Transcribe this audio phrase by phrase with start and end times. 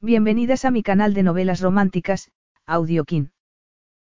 [0.00, 2.30] Bienvenidas a mi canal de novelas románticas,
[2.66, 3.32] Audiokin.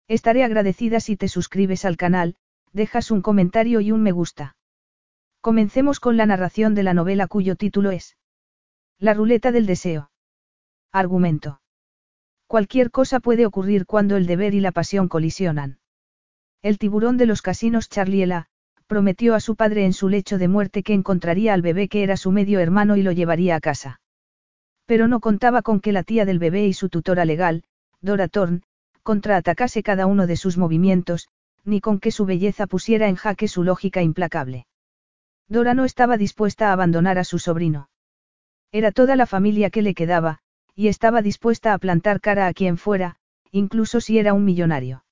[0.06, 2.36] Estaré agradecida si te suscribes al canal,
[2.72, 4.54] dejas un comentario y un me gusta.
[5.40, 8.16] Comencemos con la narración de la novela cuyo título es
[9.00, 10.12] La ruleta del deseo.
[10.92, 11.60] Argumento.
[12.46, 15.80] Cualquier cosa puede ocurrir cuando el deber y la pasión colisionan.
[16.62, 18.46] El tiburón de los casinos Charliela,
[18.86, 22.16] prometió a su padre en su lecho de muerte que encontraría al bebé que era
[22.16, 24.00] su medio hermano y lo llevaría a casa.
[24.90, 27.62] Pero no contaba con que la tía del bebé y su tutora legal,
[28.00, 28.62] Dora Thorne,
[29.04, 31.28] contraatacase cada uno de sus movimientos,
[31.64, 34.66] ni con que su belleza pusiera en jaque su lógica implacable.
[35.46, 37.88] Dora no estaba dispuesta a abandonar a su sobrino.
[38.72, 40.40] Era toda la familia que le quedaba,
[40.74, 43.14] y estaba dispuesta a plantar cara a quien fuera,
[43.52, 45.04] incluso si era un millonario.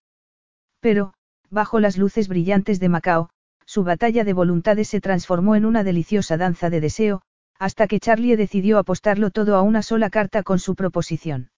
[0.80, 1.14] Pero,
[1.50, 3.30] bajo las luces brillantes de Macao,
[3.64, 7.22] su batalla de voluntades se transformó en una deliciosa danza de deseo,
[7.58, 11.50] hasta que Charlie decidió apostarlo todo a una sola carta con su proposición.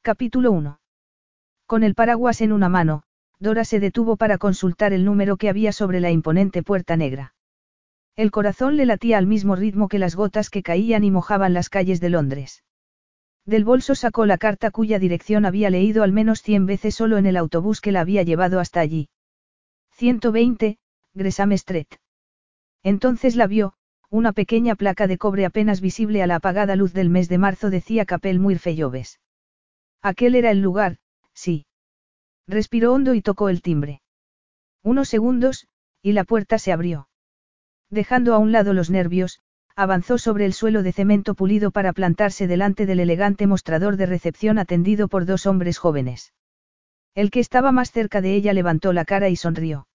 [0.00, 0.80] Capítulo 1.
[1.66, 3.02] Con el paraguas en una mano,
[3.38, 7.34] Dora se detuvo para consultar el número que había sobre la imponente puerta negra.
[8.16, 11.68] El corazón le latía al mismo ritmo que las gotas que caían y mojaban las
[11.68, 12.62] calles de Londres.
[13.44, 17.26] Del bolso sacó la carta cuya dirección había leído al menos cien veces solo en
[17.26, 19.08] el autobús que la había llevado hasta allí.
[19.92, 20.78] 120,
[21.14, 21.88] Gresham Street.
[22.82, 23.74] Entonces la vio,
[24.12, 27.70] una pequeña placa de cobre apenas visible a la apagada luz del mes de marzo
[27.70, 29.20] decía Capel Felloves.
[30.02, 30.98] Aquel era el lugar,
[31.32, 31.64] sí.
[32.46, 34.02] Respiró hondo y tocó el timbre.
[34.82, 35.66] Unos segundos,
[36.02, 37.08] y la puerta se abrió.
[37.88, 39.40] Dejando a un lado los nervios,
[39.76, 44.58] avanzó sobre el suelo de cemento pulido para plantarse delante del elegante mostrador de recepción
[44.58, 46.34] atendido por dos hombres jóvenes.
[47.14, 49.86] El que estaba más cerca de ella levantó la cara y sonrió.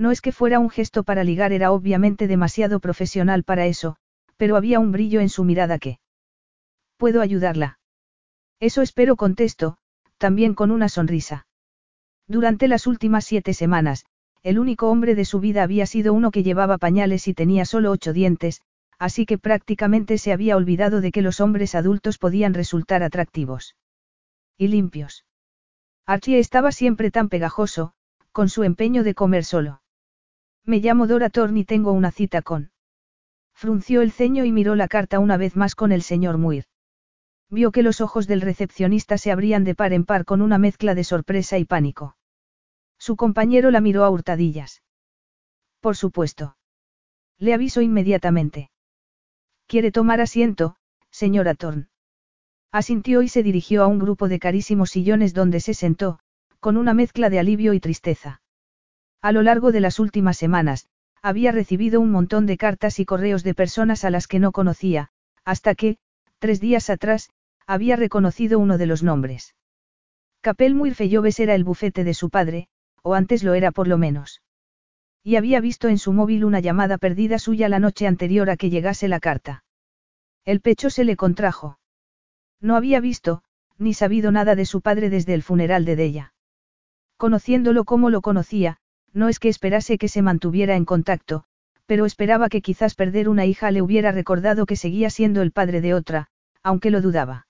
[0.00, 3.96] No es que fuera un gesto para ligar, era obviamente demasiado profesional para eso,
[4.38, 6.00] pero había un brillo en su mirada que...
[6.96, 7.78] ¿Puedo ayudarla?
[8.60, 9.76] Eso espero, contesto,
[10.16, 11.46] también con una sonrisa.
[12.26, 14.06] Durante las últimas siete semanas,
[14.42, 17.90] el único hombre de su vida había sido uno que llevaba pañales y tenía solo
[17.90, 18.62] ocho dientes,
[18.98, 23.76] así que prácticamente se había olvidado de que los hombres adultos podían resultar atractivos.
[24.56, 25.26] Y limpios.
[26.06, 27.92] Archie estaba siempre tan pegajoso,
[28.32, 29.82] con su empeño de comer solo.
[30.64, 32.70] Me llamo Dora Thorne y tengo una cita con.
[33.54, 36.64] Frunció el ceño y miró la carta una vez más con el señor Muir.
[37.50, 40.94] Vio que los ojos del recepcionista se abrían de par en par con una mezcla
[40.94, 42.16] de sorpresa y pánico.
[42.98, 44.82] Su compañero la miró a hurtadillas.
[45.80, 46.56] Por supuesto.
[47.38, 48.70] Le aviso inmediatamente.
[49.66, 50.76] ¿Quiere tomar asiento,
[51.10, 51.88] señora Thorne?
[52.70, 56.20] Asintió y se dirigió a un grupo de carísimos sillones donde se sentó,
[56.60, 58.39] con una mezcla de alivio y tristeza.
[59.22, 60.86] A lo largo de las últimas semanas,
[61.22, 65.10] había recibido un montón de cartas y correos de personas a las que no conocía,
[65.44, 65.98] hasta que,
[66.38, 67.30] tres días atrás,
[67.66, 69.54] había reconocido uno de los nombres.
[70.40, 72.68] Capel Muirfelloves era el bufete de su padre,
[73.02, 74.42] o antes lo era por lo menos.
[75.22, 78.70] Y había visto en su móvil una llamada perdida suya la noche anterior a que
[78.70, 79.64] llegase la carta.
[80.46, 81.78] El pecho se le contrajo.
[82.58, 83.42] No había visto,
[83.76, 86.32] ni sabido nada de su padre desde el funeral de Della.
[87.18, 88.79] Conociéndolo como lo conocía,
[89.12, 91.44] no es que esperase que se mantuviera en contacto,
[91.86, 95.80] pero esperaba que quizás perder una hija le hubiera recordado que seguía siendo el padre
[95.80, 96.28] de otra,
[96.62, 97.46] aunque lo dudaba.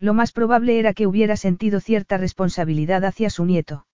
[0.00, 3.86] Lo más probable era que hubiera sentido cierta responsabilidad hacia su nieto.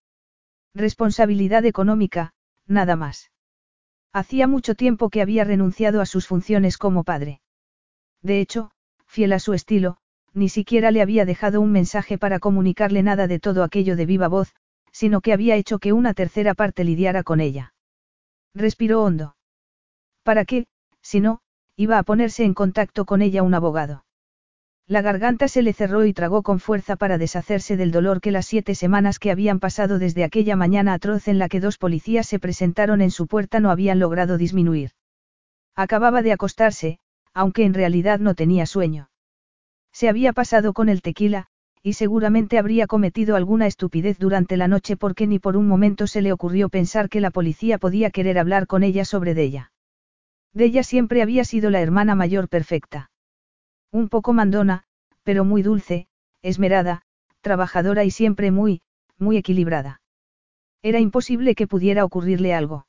[0.74, 2.32] Responsabilidad económica,
[2.66, 3.30] nada más.
[4.12, 7.42] Hacía mucho tiempo que había renunciado a sus funciones como padre.
[8.22, 8.70] De hecho,
[9.06, 9.98] fiel a su estilo,
[10.32, 14.28] ni siquiera le había dejado un mensaje para comunicarle nada de todo aquello de viva
[14.28, 14.54] voz,
[14.98, 17.72] sino que había hecho que una tercera parte lidiara con ella.
[18.52, 19.36] Respiró hondo.
[20.24, 20.66] ¿Para qué,
[21.02, 21.38] si no,
[21.76, 24.04] iba a ponerse en contacto con ella un abogado?
[24.88, 28.46] La garganta se le cerró y tragó con fuerza para deshacerse del dolor que las
[28.46, 32.40] siete semanas que habían pasado desde aquella mañana atroz en la que dos policías se
[32.40, 34.90] presentaron en su puerta no habían logrado disminuir.
[35.76, 36.98] Acababa de acostarse,
[37.32, 39.10] aunque en realidad no tenía sueño.
[39.92, 41.46] Se había pasado con el tequila,
[41.82, 46.22] y seguramente habría cometido alguna estupidez durante la noche porque ni por un momento se
[46.22, 49.72] le ocurrió pensar que la policía podía querer hablar con ella sobre Della.
[50.52, 53.10] Della siempre había sido la hermana mayor perfecta.
[53.92, 54.84] Un poco mandona,
[55.22, 56.08] pero muy dulce,
[56.42, 57.02] esmerada,
[57.40, 58.82] trabajadora y siempre muy,
[59.18, 60.00] muy equilibrada.
[60.82, 62.86] Era imposible que pudiera ocurrirle algo.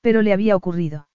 [0.00, 1.08] Pero le había ocurrido.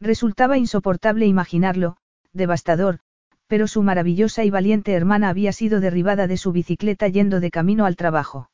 [0.00, 1.96] Resultaba insoportable imaginarlo,
[2.32, 3.00] devastador,
[3.46, 7.84] pero su maravillosa y valiente hermana había sido derribada de su bicicleta yendo de camino
[7.84, 8.50] al trabajo.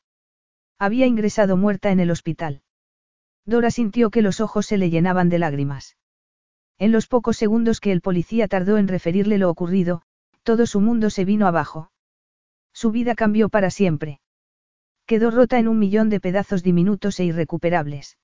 [0.77, 2.61] Había ingresado muerta en el hospital.
[3.45, 5.97] Dora sintió que los ojos se le llenaban de lágrimas.
[6.77, 10.01] En los pocos segundos que el policía tardó en referirle lo ocurrido,
[10.43, 11.91] todo su mundo se vino abajo.
[12.73, 14.19] Su vida cambió para siempre.
[15.05, 18.17] Quedó rota en un millón de pedazos diminutos e irrecuperables.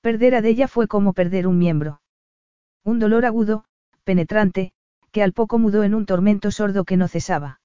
[0.00, 2.00] Perder a Della fue como perder un miembro.
[2.84, 3.64] Un dolor agudo,
[4.04, 4.72] penetrante,
[5.12, 7.60] que al poco mudó en un tormento sordo que no cesaba.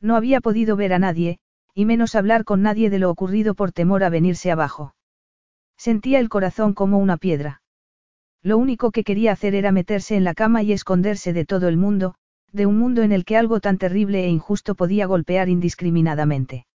[0.00, 1.38] No había podido ver a nadie,
[1.74, 4.94] y menos hablar con nadie de lo ocurrido por temor a venirse abajo.
[5.76, 7.62] Sentía el corazón como una piedra.
[8.42, 11.76] Lo único que quería hacer era meterse en la cama y esconderse de todo el
[11.76, 12.14] mundo,
[12.52, 16.66] de un mundo en el que algo tan terrible e injusto podía golpear indiscriminadamente.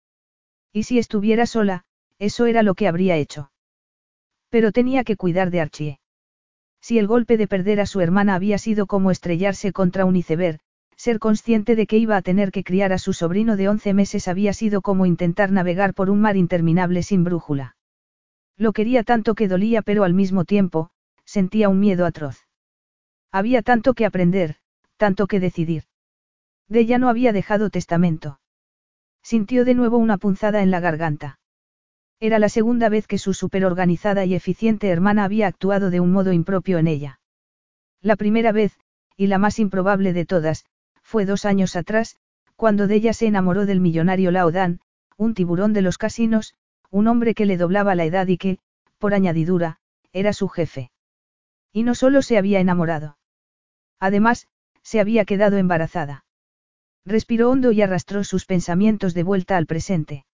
[0.73, 1.83] Y si estuviera sola,
[2.19, 3.51] eso era lo que habría hecho.
[4.49, 6.00] Pero tenía que cuidar de Archie.
[6.81, 10.59] Si el golpe de perder a su hermana había sido como estrellarse contra un iceberg,
[10.95, 14.27] ser consciente de que iba a tener que criar a su sobrino de once meses
[14.27, 17.75] había sido como intentar navegar por un mar interminable sin brújula.
[18.57, 20.91] Lo quería tanto que dolía pero al mismo tiempo,
[21.25, 22.37] sentía un miedo atroz.
[23.31, 24.57] Había tanto que aprender,
[24.97, 25.85] tanto que decidir.
[26.67, 28.39] De ella no había dejado testamento.
[29.23, 31.39] Sintió de nuevo una punzada en la garganta.
[32.23, 36.31] Era la segunda vez que su superorganizada y eficiente hermana había actuado de un modo
[36.31, 37.19] impropio en ella.
[37.99, 38.77] La primera vez,
[39.17, 40.65] y la más improbable de todas,
[41.01, 42.17] fue dos años atrás,
[42.55, 44.81] cuando de ella se enamoró del millonario Laodan,
[45.17, 46.53] un tiburón de los casinos,
[46.91, 48.59] un hombre que le doblaba la edad y que,
[48.99, 49.79] por añadidura,
[50.13, 50.91] era su jefe.
[51.73, 53.17] Y no solo se había enamorado.
[53.99, 54.47] Además,
[54.83, 56.23] se había quedado embarazada.
[57.03, 60.25] Respiró hondo y arrastró sus pensamientos de vuelta al presente.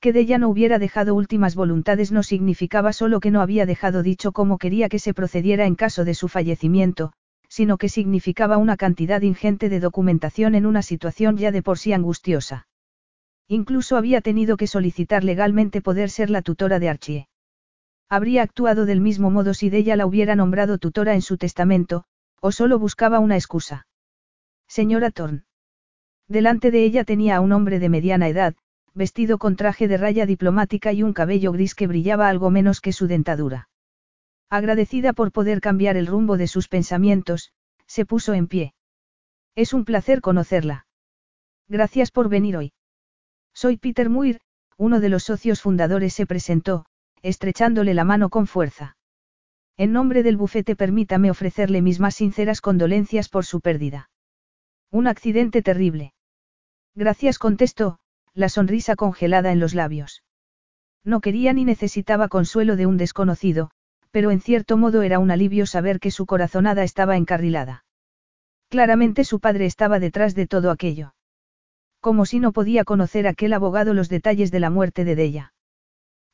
[0.00, 4.02] Que de ella no hubiera dejado últimas voluntades no significaba solo que no había dejado
[4.02, 7.12] dicho cómo quería que se procediera en caso de su fallecimiento,
[7.48, 11.92] sino que significaba una cantidad ingente de documentación en una situación ya de por sí
[11.92, 12.66] angustiosa.
[13.46, 17.28] Incluso había tenido que solicitar legalmente poder ser la tutora de Archie.
[18.08, 22.04] Habría actuado del mismo modo si de ella la hubiera nombrado tutora en su testamento,
[22.40, 23.86] o solo buscaba una excusa.
[24.66, 25.42] Señora Thorne.
[26.26, 28.54] Delante de ella tenía a un hombre de mediana edad,
[28.94, 32.92] vestido con traje de raya diplomática y un cabello gris que brillaba algo menos que
[32.92, 33.68] su dentadura.
[34.48, 37.52] Agradecida por poder cambiar el rumbo de sus pensamientos,
[37.86, 38.74] se puso en pie.
[39.54, 40.86] Es un placer conocerla.
[41.68, 42.72] Gracias por venir hoy.
[43.54, 44.40] Soy Peter Muir,
[44.76, 46.86] uno de los socios fundadores se presentó,
[47.22, 48.96] estrechándole la mano con fuerza.
[49.76, 54.10] En nombre del bufete permítame ofrecerle mis más sinceras condolencias por su pérdida.
[54.90, 56.12] Un accidente terrible.
[56.96, 57.99] Gracias contestó,
[58.34, 60.22] la sonrisa congelada en los labios.
[61.04, 63.70] No quería ni necesitaba consuelo de un desconocido,
[64.10, 67.84] pero en cierto modo era un alivio saber que su corazonada estaba encarrilada.
[68.68, 71.14] Claramente su padre estaba detrás de todo aquello.
[72.00, 75.52] Como si no podía conocer aquel abogado los detalles de la muerte de Della.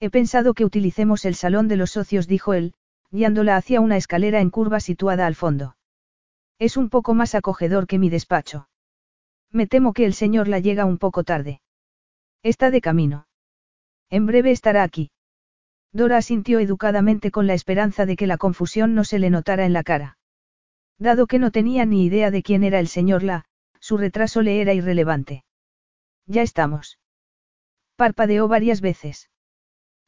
[0.00, 2.74] He pensado que utilicemos el salón de los socios, dijo él,
[3.10, 5.76] guiándola hacia una escalera en curva situada al fondo.
[6.58, 8.68] Es un poco más acogedor que mi despacho.
[9.50, 11.60] Me temo que el señor la llega un poco tarde.
[12.46, 13.26] Está de camino.
[14.08, 15.10] En breve estará aquí.
[15.92, 19.72] Dora asintió educadamente con la esperanza de que la confusión no se le notara en
[19.72, 20.16] la cara.
[20.96, 23.46] Dado que no tenía ni idea de quién era el señor La,
[23.80, 25.42] su retraso le era irrelevante.
[26.26, 27.00] Ya estamos.
[27.96, 29.28] Parpadeó varias veces.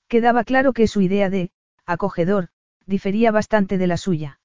[0.07, 1.51] Quedaba claro que su idea de,
[1.87, 2.51] acogedor,
[2.87, 4.39] difería bastante de la suya.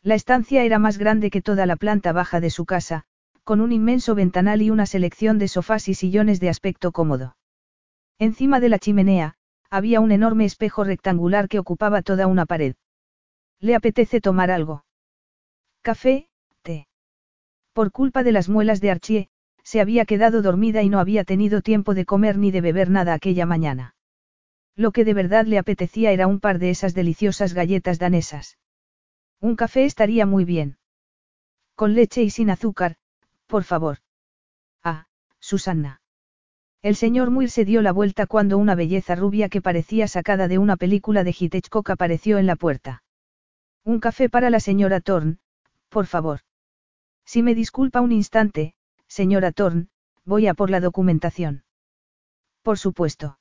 [0.00, 3.04] La estancia era más grande que toda la planta baja de su casa,
[3.44, 7.36] con un inmenso ventanal y una selección de sofás y sillones de aspecto cómodo.
[8.18, 9.34] Encima de la chimenea,
[9.70, 12.74] había un enorme espejo rectangular que ocupaba toda una pared.
[13.60, 14.84] ¿Le apetece tomar algo?
[15.82, 16.28] Café,
[16.62, 16.88] té.
[17.72, 19.28] Por culpa de las muelas de Archie,
[19.62, 23.14] se había quedado dormida y no había tenido tiempo de comer ni de beber nada
[23.14, 23.94] aquella mañana.
[24.76, 28.58] Lo que de verdad le apetecía era un par de esas deliciosas galletas danesas.
[29.40, 30.78] Un café estaría muy bien.
[31.74, 32.96] Con leche y sin azúcar,
[33.50, 33.98] por favor.
[34.82, 35.06] Ah,
[35.40, 36.00] Susanna.
[36.82, 40.56] El señor Muir se dio la vuelta cuando una belleza rubia que parecía sacada de
[40.56, 43.02] una película de Hitchcock apareció en la puerta.
[43.84, 45.38] Un café para la señora Thorne,
[45.90, 46.40] por favor.
[47.26, 48.74] Si me disculpa un instante,
[49.08, 49.88] señora Thorne,
[50.24, 51.64] voy a por la documentación.
[52.62, 53.38] Por supuesto.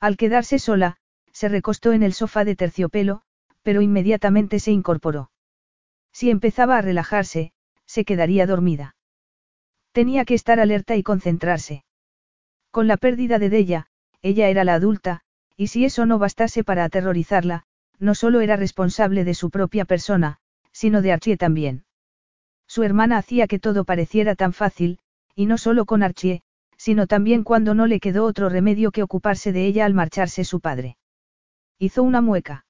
[0.00, 0.96] Al quedarse sola,
[1.32, 3.22] se recostó en el sofá de terciopelo,
[3.62, 5.30] pero inmediatamente se incorporó.
[6.12, 7.52] Si empezaba a relajarse,
[7.86, 8.96] se quedaría dormida.
[9.92, 11.84] Tenía que estar alerta y concentrarse.
[12.70, 13.86] Con la pérdida de Della,
[14.22, 15.22] ella era la adulta,
[15.56, 17.64] y si eso no bastase para aterrorizarla,
[17.98, 20.38] no solo era responsable de su propia persona,
[20.72, 21.84] sino de Archie también.
[22.66, 25.00] Su hermana hacía que todo pareciera tan fácil,
[25.34, 26.42] y no solo con Archie,
[26.76, 30.60] sino también cuando no le quedó otro remedio que ocuparse de ella al marcharse su
[30.60, 30.96] padre.
[31.78, 32.64] Hizo una mueca.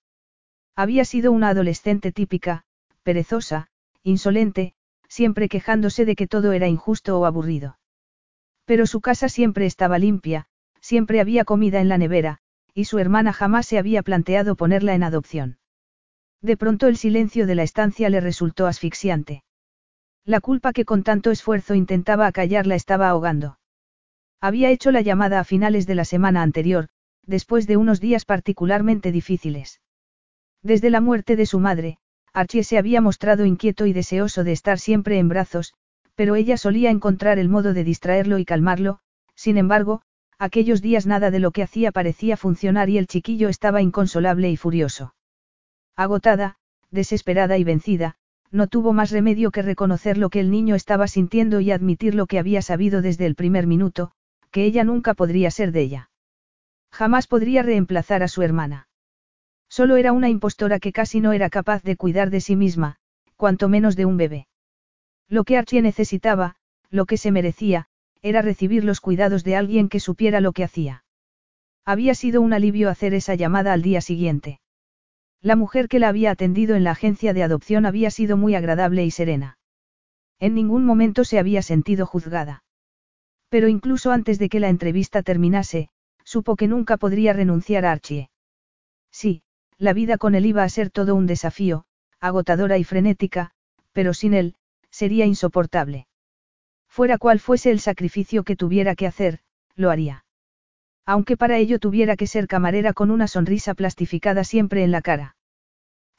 [0.75, 2.65] Había sido una adolescente típica,
[3.03, 3.69] perezosa,
[4.03, 4.75] insolente,
[5.11, 7.79] siempre quejándose de que todo era injusto o aburrido.
[8.65, 10.47] Pero su casa siempre estaba limpia,
[10.81, 12.39] siempre había comida en la nevera,
[12.73, 15.59] y su hermana jamás se había planteado ponerla en adopción.
[16.41, 19.43] De pronto el silencio de la estancia le resultó asfixiante.
[20.25, 23.59] La culpa que con tanto esfuerzo intentaba acallarla estaba ahogando.
[24.41, 26.89] Había hecho la llamada a finales de la semana anterior,
[27.27, 29.81] después de unos días particularmente difíciles.
[30.63, 31.99] Desde la muerte de su madre,
[32.33, 35.75] Archie se había mostrado inquieto y deseoso de estar siempre en brazos,
[36.15, 38.99] pero ella solía encontrar el modo de distraerlo y calmarlo,
[39.35, 40.03] sin embargo,
[40.39, 44.57] aquellos días nada de lo que hacía parecía funcionar y el chiquillo estaba inconsolable y
[44.57, 45.15] furioso.
[45.97, 46.57] Agotada,
[46.91, 48.17] desesperada y vencida,
[48.51, 52.27] no tuvo más remedio que reconocer lo que el niño estaba sintiendo y admitir lo
[52.27, 54.13] que había sabido desde el primer minuto,
[54.51, 56.11] que ella nunca podría ser de ella.
[56.91, 58.89] Jamás podría reemplazar a su hermana.
[59.71, 62.97] Solo era una impostora que casi no era capaz de cuidar de sí misma,
[63.37, 64.49] cuanto menos de un bebé.
[65.29, 66.57] Lo que Archie necesitaba,
[66.91, 67.87] lo que se merecía,
[68.21, 71.05] era recibir los cuidados de alguien que supiera lo que hacía.
[71.85, 74.61] Había sido un alivio hacer esa llamada al día siguiente.
[75.41, 79.05] La mujer que la había atendido en la agencia de adopción había sido muy agradable
[79.05, 79.57] y serena.
[80.41, 82.65] En ningún momento se había sentido juzgada.
[83.49, 85.91] Pero incluso antes de que la entrevista terminase,
[86.25, 88.31] supo que nunca podría renunciar a Archie.
[89.11, 89.43] Sí,
[89.81, 91.87] la vida con él iba a ser todo un desafío,
[92.21, 93.53] agotadora y frenética,
[93.93, 94.55] pero sin él,
[94.91, 96.07] sería insoportable.
[96.87, 99.39] Fuera cual fuese el sacrificio que tuviera que hacer,
[99.77, 100.27] lo haría.
[101.07, 105.37] Aunque para ello tuviera que ser camarera con una sonrisa plastificada siempre en la cara.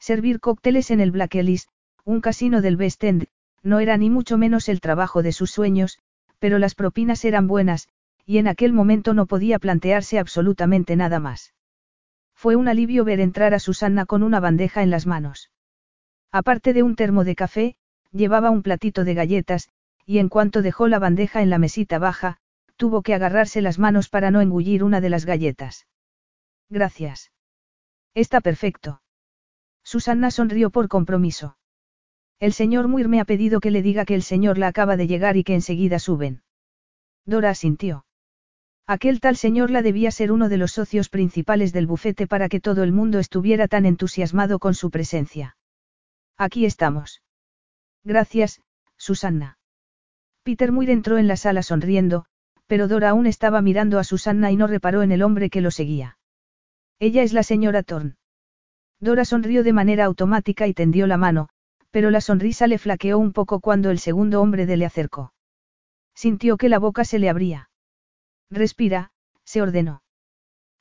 [0.00, 1.68] Servir cócteles en el Black Ellis,
[2.04, 3.28] un casino del West End,
[3.62, 6.00] no era ni mucho menos el trabajo de sus sueños,
[6.40, 7.88] pero las propinas eran buenas,
[8.26, 11.52] y en aquel momento no podía plantearse absolutamente nada más.
[12.42, 15.52] Fue un alivio ver entrar a Susanna con una bandeja en las manos.
[16.32, 17.76] Aparte de un termo de café,
[18.10, 19.68] llevaba un platito de galletas,
[20.06, 22.38] y en cuanto dejó la bandeja en la mesita baja,
[22.74, 25.86] tuvo que agarrarse las manos para no engullir una de las galletas.
[26.68, 27.30] Gracias.
[28.12, 29.02] Está perfecto.
[29.84, 31.56] Susanna sonrió por compromiso.
[32.40, 35.06] El señor Muir me ha pedido que le diga que el señor la acaba de
[35.06, 36.42] llegar y que enseguida suben.
[37.24, 38.04] Dora asintió.
[38.92, 42.60] Aquel tal señor la debía ser uno de los socios principales del bufete para que
[42.60, 45.56] todo el mundo estuviera tan entusiasmado con su presencia.
[46.36, 47.22] Aquí estamos.
[48.04, 48.60] Gracias,
[48.98, 49.56] Susanna.
[50.42, 52.26] Peter Muir entró en la sala sonriendo,
[52.66, 55.70] pero Dora aún estaba mirando a Susanna y no reparó en el hombre que lo
[55.70, 56.18] seguía.
[56.98, 58.16] Ella es la señora Thorne.
[59.00, 61.48] Dora sonrió de manera automática y tendió la mano,
[61.92, 65.32] pero la sonrisa le flaqueó un poco cuando el segundo hombre de le acercó.
[66.14, 67.70] Sintió que la boca se le abría.
[68.52, 69.10] Respira,
[69.44, 70.02] se ordenó.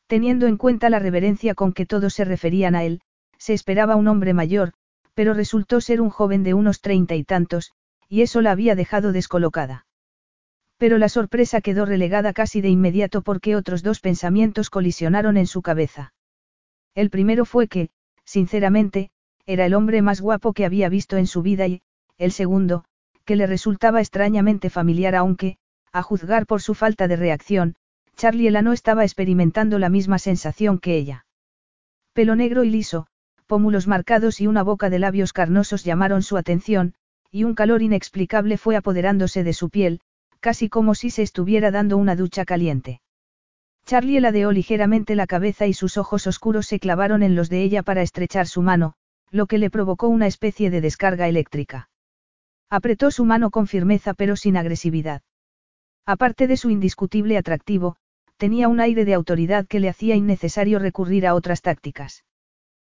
[0.08, 3.01] Teniendo en cuenta la reverencia con que todos se referían a él,
[3.38, 4.74] se esperaba un hombre mayor,
[5.13, 7.72] pero resultó ser un joven de unos treinta y tantos,
[8.10, 9.86] y eso la había dejado descolocada.
[10.78, 15.62] Pero la sorpresa quedó relegada casi de inmediato porque otros dos pensamientos colisionaron en su
[15.62, 16.13] cabeza.
[16.94, 17.90] El primero fue que,
[18.25, 19.12] sinceramente,
[19.46, 21.84] era el hombre más guapo que había visto en su vida y,
[22.18, 22.84] el segundo,
[23.24, 25.58] que le resultaba extrañamente familiar aunque,
[25.91, 27.75] a juzgar por su falta de reacción,
[28.15, 31.25] Charliela no estaba experimentando la misma sensación que ella.
[32.13, 33.07] Pelo negro y liso,
[33.48, 36.93] pómulos marcados y una boca de labios carnosos llamaron su atención,
[37.31, 40.01] y un calor inexplicable fue apoderándose de su piel,
[40.39, 43.01] casi como si se estuviera dando una ducha caliente.
[43.86, 47.83] Charlie ladeó ligeramente la cabeza y sus ojos oscuros se clavaron en los de ella
[47.83, 48.93] para estrechar su mano,
[49.31, 51.89] lo que le provocó una especie de descarga eléctrica.
[52.69, 55.21] Apretó su mano con firmeza pero sin agresividad.
[56.05, 57.96] Aparte de su indiscutible atractivo,
[58.38, 62.24] tenía un aire de autoridad que le hacía innecesario recurrir a otras tácticas.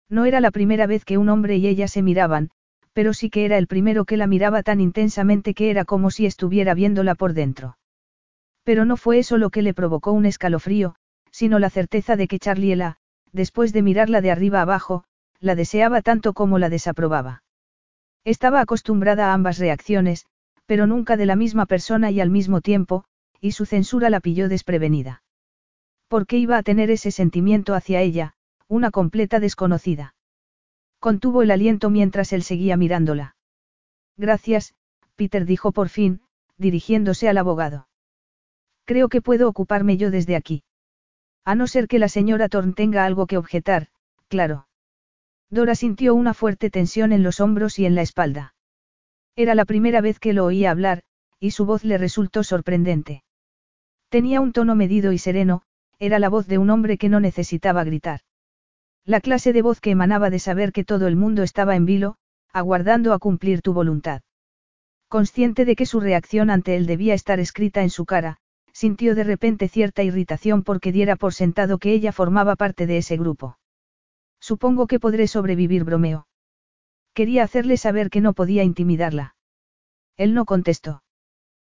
[0.08, 2.50] No era la primera vez que un hombre y ella se miraban,
[2.92, 6.26] pero sí que era el primero que la miraba tan intensamente que era como si
[6.26, 7.76] estuviera viéndola por dentro.
[8.62, 10.94] Pero no fue eso lo que le provocó un escalofrío,
[11.30, 12.96] sino la certeza de que Charliela,
[13.32, 15.04] después de mirarla de arriba abajo,
[15.40, 17.42] la deseaba tanto como la desaprobaba.
[18.24, 20.24] Estaba acostumbrada a ambas reacciones,
[20.66, 23.04] pero nunca de la misma persona y al mismo tiempo,
[23.40, 25.22] y su censura la pilló desprevenida.
[26.08, 28.34] ¿Por qué iba a tener ese sentimiento hacia ella,
[28.68, 30.14] una completa desconocida?
[30.98, 33.36] Contuvo el aliento mientras él seguía mirándola.
[34.16, 34.74] Gracias,
[35.16, 36.22] Peter dijo por fin,
[36.56, 37.88] dirigiéndose al abogado.
[38.84, 40.62] Creo que puedo ocuparme yo desde aquí.
[41.44, 43.88] A no ser que la señora Thorne tenga algo que objetar,
[44.28, 44.66] claro.
[45.50, 48.53] Dora sintió una fuerte tensión en los hombros y en la espalda.
[49.36, 51.02] Era la primera vez que lo oía hablar,
[51.40, 53.24] y su voz le resultó sorprendente.
[54.08, 55.62] Tenía un tono medido y sereno,
[55.98, 58.20] era la voz de un hombre que no necesitaba gritar.
[59.04, 62.16] La clase de voz que emanaba de saber que todo el mundo estaba en vilo,
[62.52, 64.22] aguardando a cumplir tu voluntad.
[65.08, 68.38] Consciente de que su reacción ante él debía estar escrita en su cara,
[68.72, 73.16] sintió de repente cierta irritación porque diera por sentado que ella formaba parte de ese
[73.16, 73.58] grupo.
[74.40, 76.26] Supongo que podré sobrevivir, bromeo.
[77.14, 79.36] Quería hacerle saber que no podía intimidarla.
[80.16, 81.02] Él no contestó.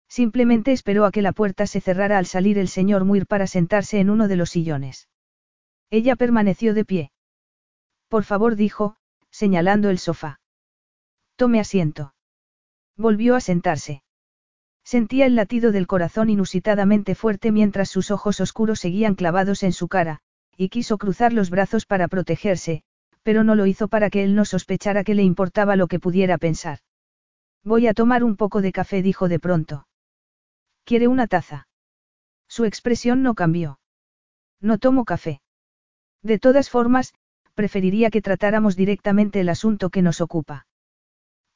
[0.09, 4.00] Simplemente esperó a que la puerta se cerrara al salir el señor Muir para sentarse
[4.00, 5.09] en uno de los sillones.
[5.90, 7.12] Ella permaneció de pie.
[8.09, 8.97] Por favor, dijo,
[9.30, 10.40] señalando el sofá.
[11.37, 12.14] Tome asiento.
[12.97, 14.02] Volvió a sentarse.
[14.83, 19.87] Sentía el latido del corazón inusitadamente fuerte mientras sus ojos oscuros seguían clavados en su
[19.87, 20.21] cara,
[20.57, 22.83] y quiso cruzar los brazos para protegerse,
[23.28, 26.38] pero no lo hizo para que él no sospechara que le importaba lo que pudiera
[26.38, 26.78] pensar.
[27.62, 29.87] Voy a tomar un poco de café, dijo de pronto.
[30.85, 31.68] ¿Quiere una taza?
[32.49, 33.80] Su expresión no cambió.
[34.62, 35.42] No tomo café.
[36.23, 37.12] De todas formas,
[37.52, 40.66] preferiría que tratáramos directamente el asunto que nos ocupa.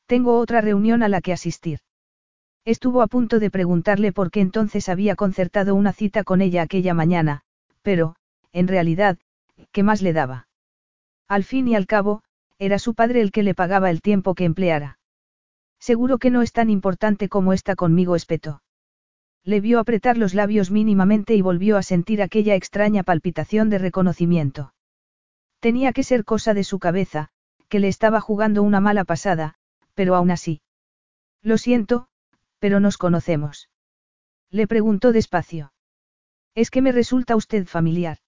[0.05, 1.79] Tengo otra reunión a la que asistir.
[2.67, 6.93] Estuvo a punto de preguntarle por qué entonces había concertado una cita con ella aquella
[6.93, 7.45] mañana,
[7.81, 8.15] pero,
[8.53, 9.17] en realidad,
[9.71, 10.49] ¿qué más le daba?
[11.33, 12.23] Al fin y al cabo,
[12.59, 14.99] era su padre el que le pagaba el tiempo que empleara.
[15.81, 18.63] Seguro que no es tan importante como está conmigo, espetó.
[19.43, 24.75] Le vio apretar los labios mínimamente y volvió a sentir aquella extraña palpitación de reconocimiento.
[25.59, 27.31] Tenía que ser cosa de su cabeza,
[27.71, 29.55] que le estaba jugando una mala pasada,
[29.95, 30.61] pero aún así.
[31.41, 32.09] Lo siento,
[32.59, 33.71] pero nos conocemos.
[34.51, 35.73] Le preguntó despacio.
[36.55, 38.19] Es que me resulta usted familiar.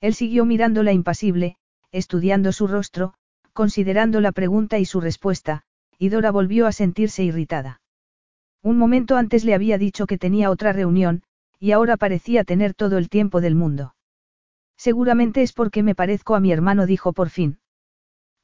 [0.00, 1.56] Él siguió mirándola impasible,
[1.92, 3.14] estudiando su rostro,
[3.52, 5.62] considerando la pregunta y su respuesta,
[5.98, 7.80] y Dora volvió a sentirse irritada.
[8.62, 11.22] Un momento antes le había dicho que tenía otra reunión,
[11.58, 13.94] y ahora parecía tener todo el tiempo del mundo.
[14.76, 17.58] Seguramente es porque me parezco a mi hermano, dijo por fin.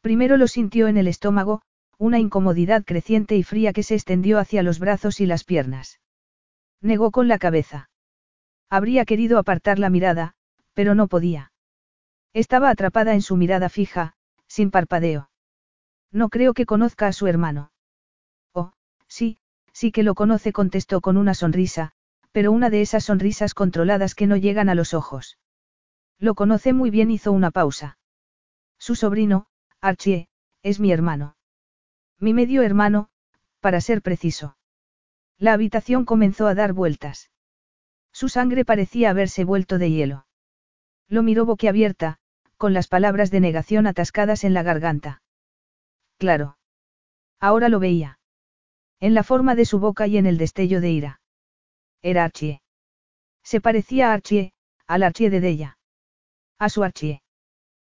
[0.03, 1.63] Primero lo sintió en el estómago,
[1.99, 5.99] una incomodidad creciente y fría que se extendió hacia los brazos y las piernas.
[6.83, 7.89] Negó con la cabeza.
[8.69, 10.35] Habría querido apartar la mirada,
[10.75, 11.53] pero no podía.
[12.37, 14.13] Estaba atrapada en su mirada fija,
[14.47, 15.31] sin parpadeo.
[16.13, 17.73] No creo que conozca a su hermano.
[18.53, 18.73] Oh,
[19.09, 19.39] sí,
[19.73, 21.93] sí que lo conoce, contestó con una sonrisa,
[22.33, 25.39] pero una de esas sonrisas controladas que no llegan a los ojos.
[26.19, 27.97] Lo conoce muy bien, hizo una pausa.
[28.79, 29.47] Su sobrino,
[29.81, 30.29] Archie,
[30.63, 31.39] es mi hermano.
[32.21, 33.09] Mi medio hermano,
[33.61, 34.59] para ser preciso.
[35.39, 37.31] La habitación comenzó a dar vueltas.
[38.13, 40.27] Su sangre parecía haberse vuelto de hielo.
[41.09, 42.19] Lo miró boquiabierta,
[42.57, 45.23] con las palabras de negación atascadas en la garganta.
[46.19, 46.59] Claro.
[47.39, 48.19] Ahora lo veía.
[49.01, 51.21] En la forma de su boca y en el destello de ira.
[52.03, 52.63] Era Archie.
[53.43, 54.53] Se parecía a Archie,
[54.87, 55.79] al Archie de Della.
[56.59, 57.23] A su Archie.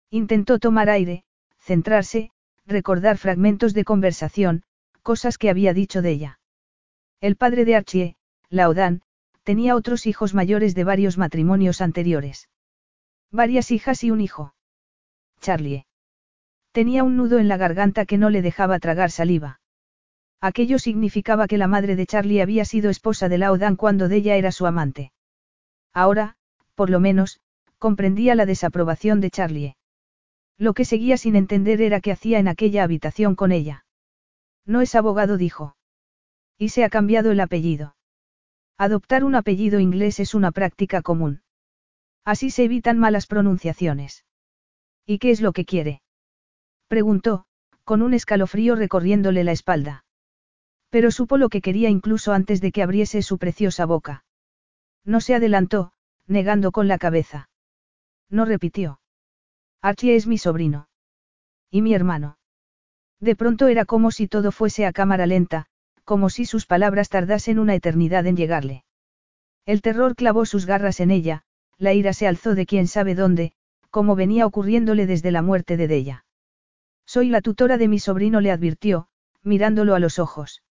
[0.10, 1.26] Intentó tomar aire,
[1.60, 2.32] centrarse,
[2.66, 4.64] recordar fragmentos de conversación,
[5.02, 6.40] cosas que había dicho de ella.
[7.20, 8.16] El padre de Archie,
[8.50, 9.02] Laodan,
[9.44, 12.50] tenía otros hijos mayores de varios matrimonios anteriores.
[13.32, 14.53] Varias hijas y un hijo.
[15.44, 15.86] Charlie.
[16.72, 19.60] Tenía un nudo en la garganta que no le dejaba tragar saliva.
[20.40, 24.36] Aquello significaba que la madre de Charlie había sido esposa de Laodan cuando de ella
[24.38, 25.12] era su amante.
[25.94, 26.38] Ahora,
[26.76, 27.42] por lo menos,
[27.78, 29.76] comprendía la desaprobación de Charlie.
[30.58, 33.86] Lo que seguía sin entender era qué hacía en aquella habitación con ella.
[34.66, 35.76] No es abogado, dijo.
[36.58, 37.96] Y se ha cambiado el apellido.
[38.78, 41.42] Adoptar un apellido inglés es una práctica común.
[42.24, 44.24] Así se evitan malas pronunciaciones.
[45.06, 46.02] ¿Y qué es lo que quiere?
[46.88, 47.46] Preguntó,
[47.84, 50.06] con un escalofrío recorriéndole la espalda.
[50.90, 54.24] Pero supo lo que quería incluso antes de que abriese su preciosa boca.
[55.04, 55.92] No se adelantó,
[56.28, 57.50] negando con la cabeza.
[58.30, 59.02] No repitió.
[59.82, 60.88] Archie es mi sobrino.
[61.70, 62.38] Y mi hermano.
[63.20, 65.66] De pronto era como si todo fuese a cámara lenta,
[66.04, 68.84] como si sus palabras tardasen una eternidad en llegarle.
[69.66, 71.44] El terror clavó sus garras en ella,
[71.78, 73.54] la ira se alzó de quién sabe dónde,
[73.94, 76.26] como venía ocurriéndole desde la muerte de Della.
[77.06, 79.08] Soy la tutora de mi sobrino, le advirtió,
[79.44, 80.64] mirándolo a los ojos.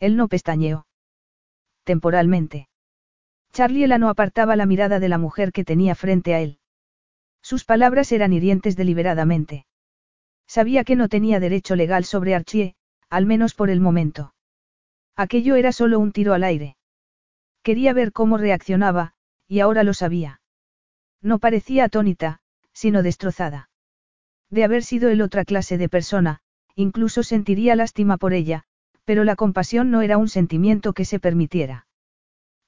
[0.00, 0.86] Él no pestañeó.
[1.84, 2.70] Temporalmente.
[3.52, 6.58] Charliela no apartaba la mirada de la mujer que tenía frente a él.
[7.42, 9.66] Sus palabras eran hirientes deliberadamente.
[10.46, 12.76] Sabía que no tenía derecho legal sobre Archie,
[13.10, 14.32] al menos por el momento.
[15.16, 16.78] Aquello era solo un tiro al aire.
[17.62, 19.12] Quería ver cómo reaccionaba,
[19.46, 20.37] y ahora lo sabía.
[21.22, 22.40] No parecía atónita,
[22.72, 23.70] sino destrozada.
[24.50, 26.40] De haber sido él otra clase de persona,
[26.74, 28.64] incluso sentiría lástima por ella,
[29.04, 31.86] pero la compasión no era un sentimiento que se permitiera.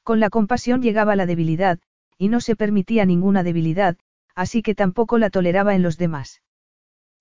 [0.03, 1.79] Con la compasión llegaba la debilidad,
[2.19, 3.97] y no se permitía ninguna debilidad,
[4.35, 6.43] así que tampoco la toleraba en los demás.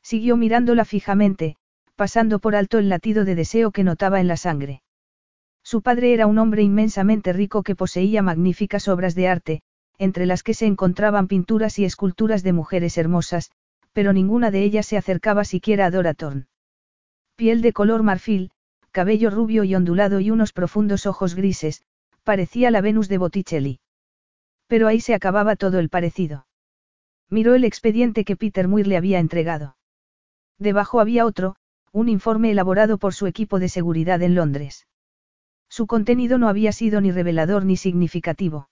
[0.02, 1.58] Siguió mirándola fijamente,
[1.96, 4.82] pasando por alto el latido de deseo que notaba en la sangre.
[5.64, 9.62] Su padre era un hombre inmensamente rico que poseía magníficas obras de arte,
[10.00, 13.52] entre las que se encontraban pinturas y esculturas de mujeres hermosas,
[13.94, 16.48] pero ninguna de ellas se acercaba siquiera a Dora Thorne.
[17.36, 18.52] Piel de color marfil,
[18.92, 21.84] cabello rubio y ondulado y unos profundos ojos grises,
[22.24, 23.80] parecía la Venus de Botticelli.
[24.68, 26.48] Pero ahí se acababa todo el parecido.
[27.30, 29.76] Miró el expediente que Peter Muir le había entregado.
[30.58, 31.56] Debajo había otro,
[31.92, 34.88] un informe elaborado por su equipo de seguridad en Londres.
[35.70, 38.69] Su contenido no había sido ni revelador ni significativo.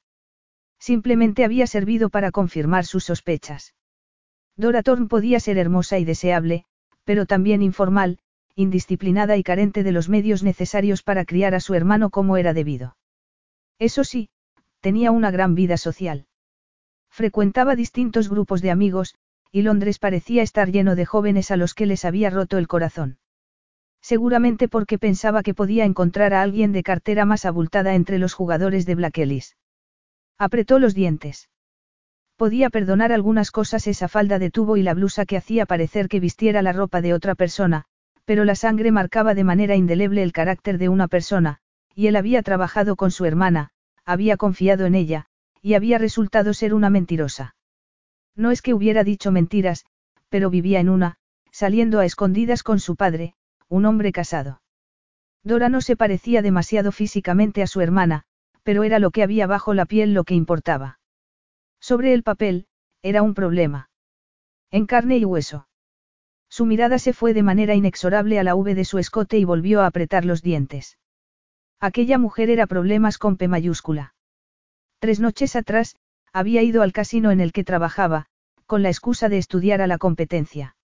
[0.79, 3.73] Simplemente había servido para confirmar sus sospechas.
[4.55, 6.65] Dora Thorne podía ser hermosa y deseable,
[7.03, 8.19] pero también informal,
[8.55, 12.97] indisciplinada y carente de los medios necesarios para criar a su hermano como era debido.
[13.79, 14.29] Eso sí,
[14.81, 16.25] tenía una gran vida social.
[17.09, 19.15] Frecuentaba distintos grupos de amigos,
[19.51, 23.17] y Londres parecía estar lleno de jóvenes a los que les había roto el corazón.
[24.01, 28.85] Seguramente porque pensaba que podía encontrar a alguien de cartera más abultada entre los jugadores
[28.85, 29.55] de Black Ellis.
[30.39, 31.49] Apretó los dientes.
[32.35, 36.19] Podía perdonar algunas cosas esa falda de tubo y la blusa que hacía parecer que
[36.19, 37.85] vistiera la ropa de otra persona,
[38.25, 41.57] pero la sangre marcaba de manera indeleble el carácter de una persona,
[41.95, 43.71] y él había trabajado con su hermana,
[44.05, 45.25] había confiado en ella,
[45.63, 47.55] y había resultado ser una mentirosa.
[48.35, 49.85] No es que hubiera dicho mentiras,
[50.29, 51.15] pero vivía en una,
[51.51, 53.33] saliendo a escondidas con su padre,
[53.67, 54.61] un hombre casado.
[55.43, 58.25] Dora no se parecía demasiado físicamente a su hermana,
[58.67, 60.99] pero era lo que había bajo la piel lo que importaba.
[61.79, 62.67] Sobre el papel,
[63.01, 63.89] era un problema.
[64.71, 65.69] En carne y hueso.
[66.49, 69.79] Su mirada se fue de manera inexorable a la V de su escote y volvió
[69.79, 70.97] a apretar los dientes.
[71.79, 74.15] Aquella mujer era problemas con P mayúscula.
[74.99, 75.95] Tres noches atrás,
[76.33, 78.25] había ido al casino en el que trabajaba,
[78.65, 80.75] con la excusa de estudiar a la competencia.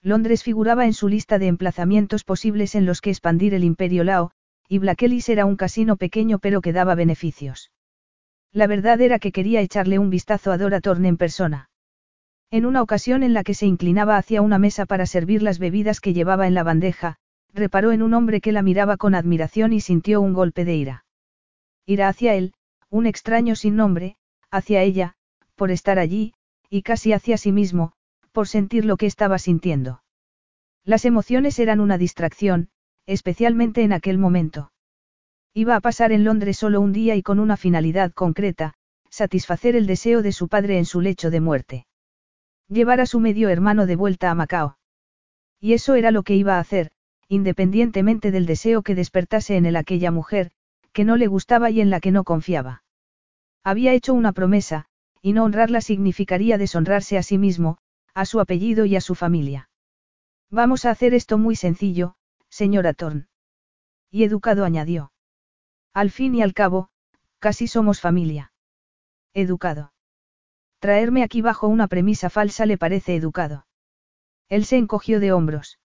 [0.00, 4.32] Londres figuraba en su lista de emplazamientos posibles en los que expandir el imperio Lao,
[4.72, 7.70] y Blackelis era un casino pequeño pero que daba beneficios.
[8.52, 11.68] La verdad era que quería echarle un vistazo a Dora Thorne en persona.
[12.50, 16.00] En una ocasión en la que se inclinaba hacia una mesa para servir las bebidas
[16.00, 17.18] que llevaba en la bandeja,
[17.52, 21.04] reparó en un hombre que la miraba con admiración y sintió un golpe de ira.
[21.84, 22.54] Ira hacia él,
[22.88, 24.16] un extraño sin nombre,
[24.50, 25.16] hacia ella,
[25.54, 26.32] por estar allí,
[26.70, 27.92] y casi hacia sí mismo,
[28.32, 30.02] por sentir lo que estaba sintiendo.
[30.82, 32.70] Las emociones eran una distracción,
[33.06, 34.72] especialmente en aquel momento.
[35.54, 38.74] Iba a pasar en Londres solo un día y con una finalidad concreta,
[39.10, 41.86] satisfacer el deseo de su padre en su lecho de muerte.
[42.68, 44.78] Llevar a su medio hermano de vuelta a Macao.
[45.60, 46.90] Y eso era lo que iba a hacer,
[47.28, 50.50] independientemente del deseo que despertase en él aquella mujer,
[50.92, 52.82] que no le gustaba y en la que no confiaba.
[53.62, 54.86] Había hecho una promesa,
[55.20, 57.78] y no honrarla significaría deshonrarse a sí mismo,
[58.14, 59.68] a su apellido y a su familia.
[60.50, 62.14] Vamos a hacer esto muy sencillo,
[62.52, 63.28] señora Thorne.
[64.10, 65.10] Y educado añadió.
[65.94, 66.90] Al fin y al cabo,
[67.38, 68.52] casi somos familia.
[69.32, 69.94] Educado.
[70.78, 73.66] Traerme aquí bajo una premisa falsa le parece educado.
[74.48, 75.78] Él se encogió de hombros.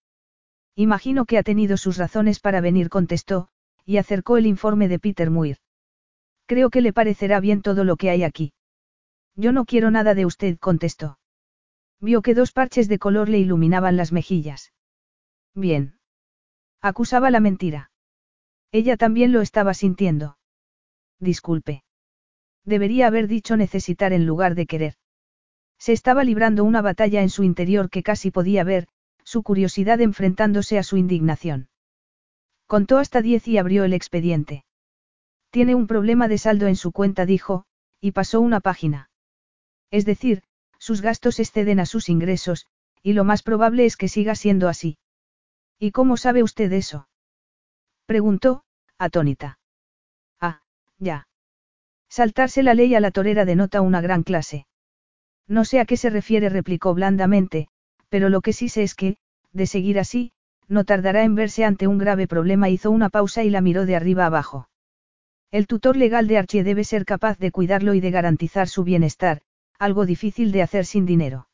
[0.76, 3.48] Imagino que ha tenido sus razones para venir, contestó,
[3.86, 5.60] y acercó el informe de Peter Muir.
[6.48, 8.54] Creo que le parecerá bien todo lo que hay aquí.
[9.36, 11.18] Yo no quiero nada de usted, contestó.
[12.02, 14.74] Vio que dos parches de color le iluminaban las mejillas.
[15.56, 15.97] Bien.
[16.82, 17.92] Acusaba la mentira.
[18.72, 20.38] Ella también lo estaba sintiendo.
[21.20, 21.84] Disculpe.
[22.64, 24.96] Debería haber dicho necesitar en lugar de querer.
[25.80, 28.88] Se estaba librando una batalla en su interior que casi podía ver,
[29.24, 31.70] su curiosidad enfrentándose a su indignación.
[32.66, 34.66] Contó hasta diez y abrió el expediente.
[35.50, 37.66] Tiene un problema de saldo en su cuenta, dijo,
[38.02, 39.10] y pasó una página.
[39.90, 40.44] Es decir,
[40.78, 42.68] sus gastos exceden a sus ingresos,
[43.02, 44.98] y lo más probable es que siga siendo así.
[45.80, 47.08] ¿Y cómo sabe usted eso?
[48.06, 48.64] Preguntó,
[48.98, 49.60] atónita.
[50.40, 50.62] Ah,
[50.98, 51.28] ya.
[52.10, 54.66] Saltarse la ley a la torera denota una gran clase.
[55.48, 57.68] No sé a qué se refiere, replicó blandamente,
[58.10, 59.18] pero lo que sí sé es que,
[59.52, 60.32] de seguir así,
[60.68, 62.70] no tardará en verse ante un grave problema.
[62.70, 64.70] Hizo una pausa y la miró de arriba abajo.
[65.52, 69.42] El tutor legal de Archie debe ser capaz de cuidarlo y de garantizar su bienestar,
[69.80, 71.47] algo difícil de hacer sin dinero.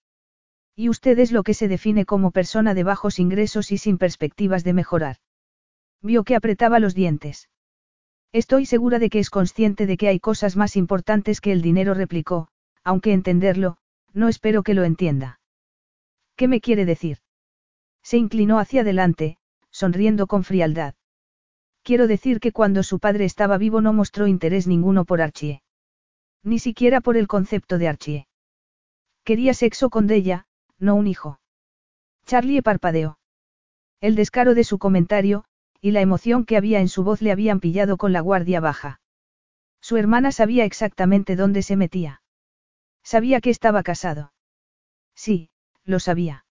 [0.75, 4.63] Y usted es lo que se define como persona de bajos ingresos y sin perspectivas
[4.63, 5.17] de mejorar.
[6.01, 7.49] Vio que apretaba los dientes.
[8.31, 11.93] Estoy segura de que es consciente de que hay cosas más importantes que el dinero,
[11.93, 12.47] replicó,
[12.83, 13.77] aunque entenderlo,
[14.13, 15.39] no espero que lo entienda.
[16.35, 17.19] ¿Qué me quiere decir?
[18.01, 19.37] Se inclinó hacia adelante,
[19.69, 20.95] sonriendo con frialdad.
[21.83, 25.61] Quiero decir que cuando su padre estaba vivo no mostró interés ninguno por Archie.
[26.41, 28.27] Ni siquiera por el concepto de Archie.
[29.23, 30.47] Quería sexo con Della,
[30.83, 31.39] no un hijo.
[32.25, 33.17] Charlie parpadeó.
[33.99, 35.45] El descaro de su comentario,
[35.81, 39.01] y la emoción que había en su voz le habían pillado con la guardia baja.
[39.81, 42.21] Su hermana sabía exactamente dónde se metía.
[43.03, 44.33] Sabía que estaba casado.
[45.15, 45.49] Sí,
[45.83, 46.45] lo sabía.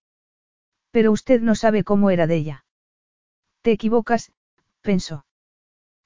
[0.90, 2.64] Pero usted no sabe cómo era de ella.
[3.62, 4.32] Te equivocas,
[4.82, 5.24] pensó.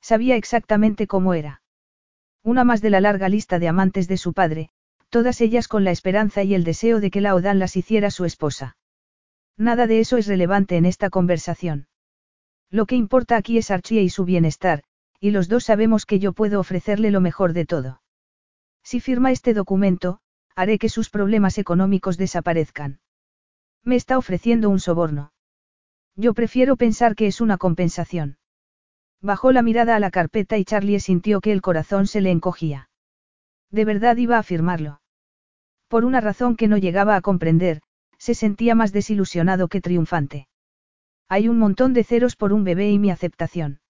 [0.01, 1.63] Sabía exactamente cómo era.
[2.45, 4.71] Una más de la larga lista de amantes de su padre,
[5.09, 8.25] todas ellas con la esperanza y el deseo de que la Odan las hiciera su
[8.25, 8.77] esposa.
[9.57, 11.89] Nada de eso es relevante en esta conversación.
[12.71, 14.83] Lo que importa aquí es Archie y su bienestar,
[15.21, 18.03] y los dos sabemos que yo puedo ofrecerle lo mejor de todo.
[18.83, 20.21] Si firma este documento,
[20.55, 23.01] haré que sus problemas económicos desaparezcan.
[23.83, 25.33] Me está ofreciendo un soborno.
[26.17, 28.39] Yo prefiero pensar que es una compensación.
[29.21, 32.86] Bajó la mirada a la carpeta y Charlie sintió que el corazón se le encogía.
[33.71, 35.01] De verdad iba a firmarlo.
[35.89, 37.83] Por una razón que no llegaba a comprender,
[38.19, 40.49] se sentía más desilusionado que triunfante.
[41.29, 43.81] Hay un montón de ceros por un bebé y mi aceptación.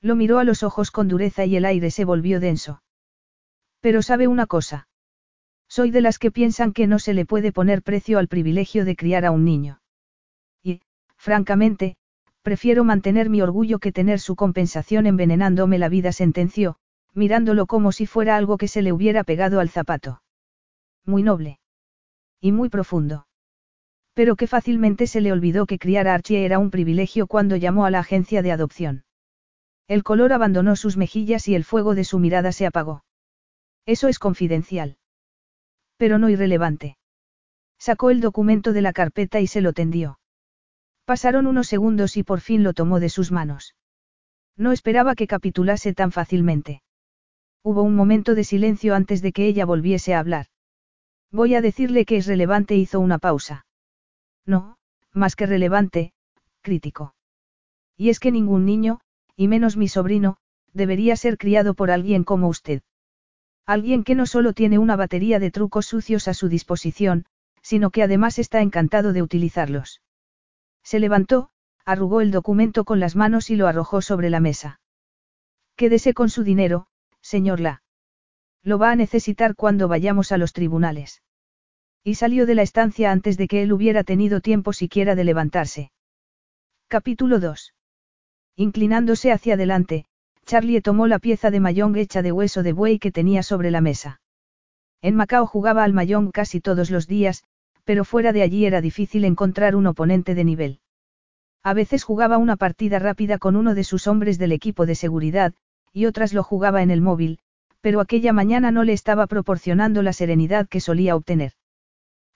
[0.00, 2.82] Lo miró a los ojos con dureza y el aire se volvió denso.
[3.80, 4.88] Pero sabe una cosa.
[5.68, 8.96] Soy de las que piensan que no se le puede poner precio al privilegio de
[8.96, 9.80] criar a un niño.
[10.62, 10.80] Y,
[11.16, 11.96] francamente,
[12.44, 16.76] Prefiero mantener mi orgullo que tener su compensación envenenándome la vida, sentenció,
[17.14, 20.22] mirándolo como si fuera algo que se le hubiera pegado al zapato.
[21.04, 21.58] Muy noble.
[22.40, 23.26] Y muy profundo.
[24.14, 27.84] Pero que fácilmente se le olvidó que criar a Archie era un privilegio cuando llamó
[27.84, 29.04] a la agencia de adopción.
[29.88, 33.04] El color abandonó sus mejillas y el fuego de su mirada se apagó.
[33.86, 34.96] Eso es confidencial.
[35.96, 36.96] Pero no irrelevante.
[37.78, 40.18] Sacó el documento de la carpeta y se lo tendió.
[41.04, 43.74] Pasaron unos segundos y por fin lo tomó de sus manos.
[44.56, 46.83] No esperaba que capitulase tan fácilmente.
[47.66, 50.48] Hubo un momento de silencio antes de que ella volviese a hablar.
[51.32, 53.64] Voy a decirle que es relevante, hizo una pausa.
[54.44, 54.76] No,
[55.14, 56.12] más que relevante,
[56.60, 57.14] crítico.
[57.96, 59.00] Y es que ningún niño,
[59.34, 60.36] y menos mi sobrino,
[60.74, 62.82] debería ser criado por alguien como usted.
[63.64, 67.24] Alguien que no solo tiene una batería de trucos sucios a su disposición,
[67.62, 70.02] sino que además está encantado de utilizarlos.
[70.82, 71.48] Se levantó,
[71.86, 74.80] arrugó el documento con las manos y lo arrojó sobre la mesa.
[75.76, 76.88] Quédese con su dinero,
[77.24, 77.82] señor La.
[78.62, 81.22] Lo va a necesitar cuando vayamos a los tribunales.
[82.04, 85.90] Y salió de la estancia antes de que él hubiera tenido tiempo siquiera de levantarse.
[86.86, 87.74] Capítulo 2.
[88.56, 90.04] Inclinándose hacia adelante,
[90.44, 93.80] Charlie tomó la pieza de mayón hecha de hueso de buey que tenía sobre la
[93.80, 94.20] mesa.
[95.00, 97.42] En Macao jugaba al mayón casi todos los días,
[97.84, 100.80] pero fuera de allí era difícil encontrar un oponente de nivel.
[101.62, 105.54] A veces jugaba una partida rápida con uno de sus hombres del equipo de seguridad,
[105.94, 107.38] y otras lo jugaba en el móvil,
[107.80, 111.52] pero aquella mañana no le estaba proporcionando la serenidad que solía obtener.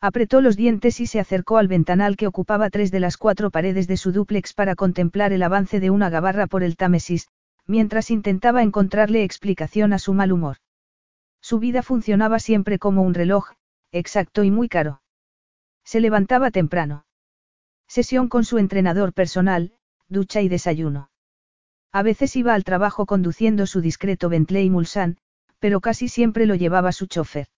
[0.01, 3.88] Apretó los dientes y se acercó al ventanal que ocupaba tres de las cuatro paredes
[3.88, 7.29] de su dúplex para contemplar el avance de una gabarra por el Támesis,
[7.66, 10.59] mientras intentaba encontrarle explicación a su mal humor.
[11.40, 13.51] Su vida funcionaba siempre como un reloj,
[13.90, 15.03] exacto y muy caro.
[15.85, 17.07] Se levantaba temprano.
[17.88, 19.73] Sesión con su entrenador personal,
[20.09, 21.11] ducha y desayuno.
[21.92, 25.16] A veces iba al trabajo conduciendo su discreto Bentley Mulsanne,
[25.59, 27.48] pero casi siempre lo llevaba su chofer.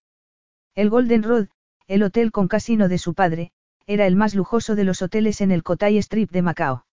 [0.73, 1.47] El Golden Road,
[1.87, 3.51] el hotel con casino de su padre,
[3.87, 6.85] era el más lujoso de los hoteles en el Kotay Strip de Macao.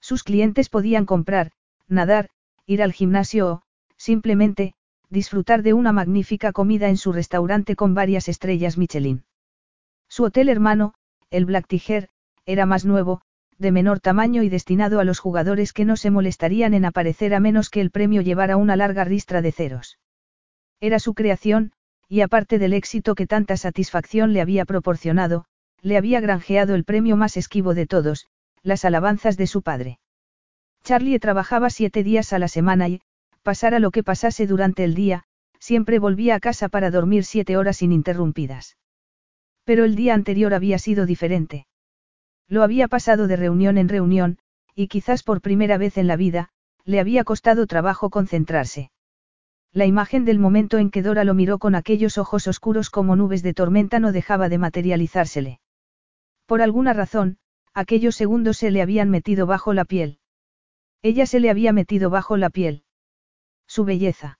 [0.00, 1.52] Sus clientes podían comprar,
[1.86, 2.30] nadar,
[2.66, 3.62] ir al gimnasio o,
[3.96, 4.74] simplemente,
[5.10, 9.24] disfrutar de una magnífica comida en su restaurante con varias estrellas Michelin.
[10.08, 10.94] Su hotel hermano,
[11.30, 12.08] el Black Tiger,
[12.46, 13.22] era más nuevo,
[13.58, 17.40] de menor tamaño y destinado a los jugadores que no se molestarían en aparecer a
[17.40, 19.98] menos que el premio llevara una larga ristra de ceros.
[20.80, 21.72] Era su creación,
[22.08, 25.44] y aparte del éxito que tanta satisfacción le había proporcionado,
[25.80, 28.26] le había granjeado el premio más esquivo de todos,
[28.62, 29.98] las alabanzas de su padre.
[30.82, 33.00] Charlie trabajaba siete días a la semana y,
[33.42, 35.24] pasara lo que pasase durante el día,
[35.58, 38.76] siempre volvía a casa para dormir siete horas ininterrumpidas.
[39.64, 41.66] Pero el día anterior había sido diferente.
[42.48, 44.38] Lo había pasado de reunión en reunión,
[44.74, 46.50] y quizás por primera vez en la vida,
[46.84, 48.90] le había costado trabajo concentrarse.
[49.72, 53.42] La imagen del momento en que Dora lo miró con aquellos ojos oscuros como nubes
[53.42, 55.60] de tormenta no dejaba de materializársele.
[56.46, 57.38] Por alguna razón,
[57.72, 60.18] aquellos segundos se le habían metido bajo la piel.
[61.02, 62.84] Ella se le había metido bajo la piel.
[63.66, 64.38] Su belleza.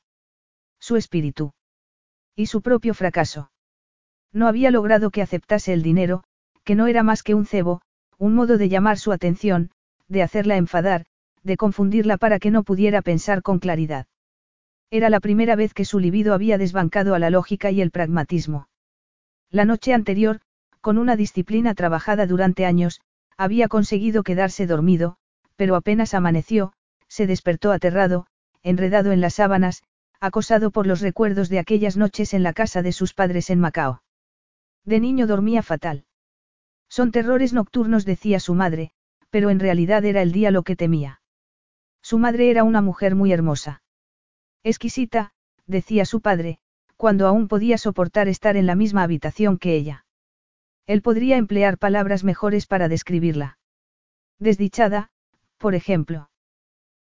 [0.79, 1.53] Su espíritu.
[2.37, 3.51] Y su propio fracaso.
[4.33, 6.25] No había logrado que aceptase el dinero,
[6.63, 7.81] que no era más que un cebo,
[8.19, 9.71] un modo de llamar su atención,
[10.09, 11.07] de hacerla enfadar,
[11.43, 14.07] de confundirla para que no pudiera pensar con claridad.
[14.91, 18.69] Era la primera vez que su libido había desbancado a la lógica y el pragmatismo.
[19.51, 20.41] La noche anterior,
[20.81, 23.01] con una disciplina trabajada durante años,
[23.37, 25.17] había conseguido quedarse dormido,
[25.57, 26.73] pero apenas amaneció,
[27.09, 28.27] se despertó aterrado,
[28.63, 29.83] enredado en las sábanas,
[30.21, 34.03] acosado por los recuerdos de aquellas noches en la casa de sus padres en Macao.
[34.85, 36.05] De niño dormía fatal.
[36.97, 38.93] Son terrores nocturnos, decía su madre,
[39.29, 41.21] pero en realidad era el día lo que temía.
[42.01, 43.83] Su madre era una mujer muy hermosa.
[44.63, 45.33] Exquisita,
[45.67, 46.61] decía su padre,
[46.97, 50.07] cuando aún podía soportar estar en la misma habitación que ella.
[50.87, 53.59] Él podría emplear palabras mejores para describirla.
[54.39, 55.11] Desdichada,
[55.59, 56.31] por ejemplo.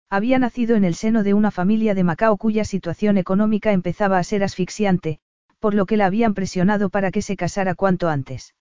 [0.08, 4.24] Había nacido en el seno de una familia de Macao cuya situación económica empezaba a
[4.24, 5.20] ser asfixiante,
[5.58, 8.54] por lo que la habían presionado para que se casara cuanto antes.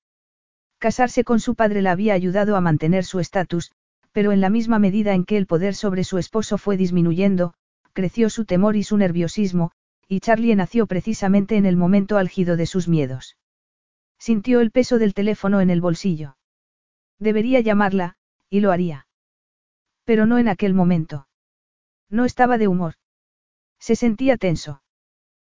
[0.82, 3.72] Casarse con su padre la había ayudado a mantener su estatus,
[4.12, 7.54] pero en la misma medida en que el poder sobre su esposo fue disminuyendo,
[7.94, 9.74] creció su temor y su nerviosismo,
[10.08, 13.38] y Charlie nació precisamente en el momento álgido de sus miedos.
[14.18, 16.36] Sintió el peso del teléfono en el bolsillo.
[17.20, 18.16] Debería llamarla,
[18.50, 19.06] y lo haría.
[20.04, 21.28] Pero no en aquel momento.
[22.10, 22.96] No estaba de humor.
[23.78, 24.82] Se sentía tenso.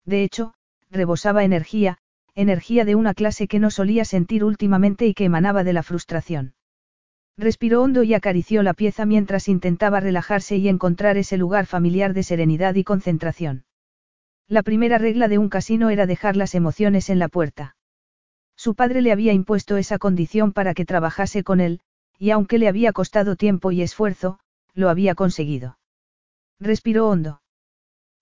[0.04, 0.54] De hecho,
[0.90, 1.98] rebosaba energía,
[2.34, 6.54] energía de una clase que no solía sentir últimamente y que emanaba de la frustración.
[7.36, 12.22] Respiró hondo y acarició la pieza mientras intentaba relajarse y encontrar ese lugar familiar de
[12.22, 13.64] serenidad y concentración.
[14.48, 17.76] La primera regla de un casino era dejar las emociones en la puerta.
[18.56, 21.80] Su padre le había impuesto esa condición para que trabajase con él,
[22.18, 24.38] y aunque le había costado tiempo y esfuerzo,
[24.74, 25.78] lo había conseguido.
[26.60, 27.41] Respiró hondo.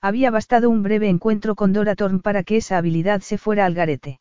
[0.02, 3.74] Había bastado un breve encuentro con Dora Thorne para que esa habilidad se fuera al
[3.74, 4.20] garete.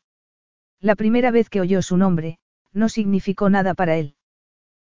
[0.81, 2.37] La primera vez que oyó su nombre,
[2.73, 4.15] no significó nada para él.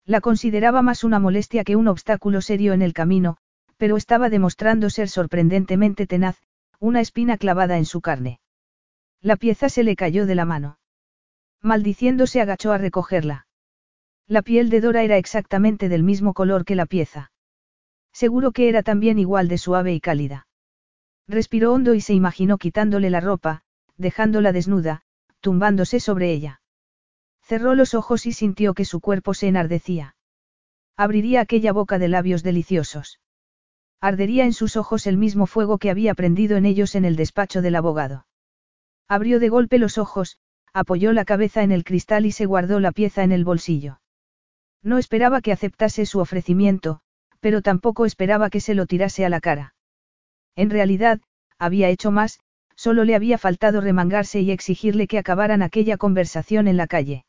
[0.04, 3.36] La consideraba más una molestia que un obstáculo serio en el camino,
[3.76, 6.38] pero estaba demostrando ser sorprendentemente tenaz,
[6.78, 8.38] una espina clavada en su carne.
[9.20, 10.78] La pieza se le cayó de la mano.
[11.62, 13.48] Maldiciendo se agachó a recogerla.
[14.28, 17.32] La piel de Dora era exactamente del mismo color que la pieza.
[18.12, 20.45] Seguro que era también igual de suave y cálida.
[21.28, 23.62] Respiró hondo y se imaginó quitándole la ropa,
[23.96, 25.02] dejándola desnuda,
[25.40, 26.60] tumbándose sobre ella.
[27.42, 30.16] Cerró los ojos y sintió que su cuerpo se enardecía.
[30.96, 33.20] Abriría aquella boca de labios deliciosos.
[34.00, 37.62] Ardería en sus ojos el mismo fuego que había prendido en ellos en el despacho
[37.62, 38.26] del abogado.
[39.08, 40.38] Abrió de golpe los ojos,
[40.72, 44.00] apoyó la cabeza en el cristal y se guardó la pieza en el bolsillo.
[44.82, 47.00] No esperaba que aceptase su ofrecimiento,
[47.40, 49.75] pero tampoco esperaba que se lo tirase a la cara.
[50.56, 51.20] En realidad,
[51.58, 52.40] había hecho más,
[52.74, 57.24] solo le había faltado remangarse y exigirle que acabaran aquella conversación en la calle.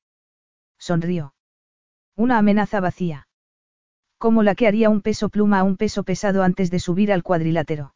[0.79, 1.33] Sonrió.
[2.15, 3.27] Una amenaza vacía.
[4.17, 7.21] Como la que haría un peso pluma a un peso pesado antes de subir al
[7.21, 7.93] cuadrilátero.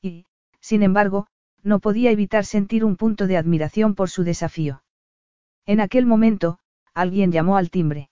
[0.00, 0.26] Y,
[0.60, 1.26] sin embargo,
[1.62, 4.82] no podía evitar sentir un punto de admiración por su desafío.
[5.66, 6.58] En aquel momento,
[6.94, 8.10] alguien llamó al timbre.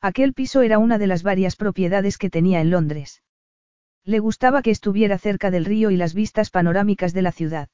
[0.00, 3.21] Aquel piso era una de las varias propiedades que tenía en Londres.
[4.04, 7.68] Le gustaba que estuviera cerca del río y las vistas panorámicas de la ciudad.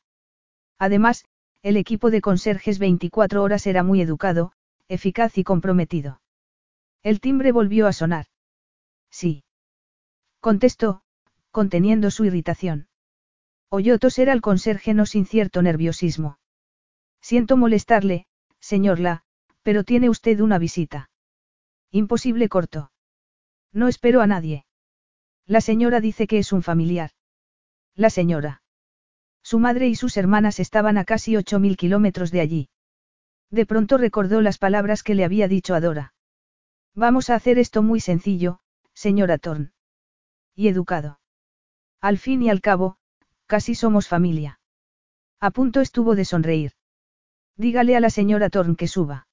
[0.78, 1.24] Además,
[1.62, 4.52] el equipo de conserjes 24 horas era muy educado,
[4.88, 6.20] eficaz y comprometido.
[7.02, 8.26] El timbre volvió a sonar.
[9.10, 9.44] Sí.
[10.40, 11.02] Contestó,
[11.50, 12.88] conteniendo su irritación.
[13.70, 16.38] Oyó toser al conserje no sin cierto nerviosismo.
[17.20, 18.26] Siento molestarle,
[18.60, 19.24] señor La,
[19.62, 21.10] pero tiene usted una visita.
[21.90, 22.92] Imposible corto.
[23.72, 24.64] No espero a nadie.
[25.48, 27.10] La señora dice que es un familiar.
[27.96, 28.62] La señora.
[29.42, 32.68] Su madre y sus hermanas estaban a casi ocho mil kilómetros de allí.
[33.50, 36.12] De pronto recordó las palabras que le había dicho a Dora.
[36.94, 38.60] Vamos a hacer esto muy sencillo,
[38.92, 39.72] señora Thorne.
[40.54, 41.18] Y educado.
[42.02, 42.98] Al fin y al cabo,
[43.46, 44.60] casi somos familia.
[45.40, 46.72] A punto estuvo de sonreír.
[47.56, 49.28] Dígale a la señora Thorne que suba.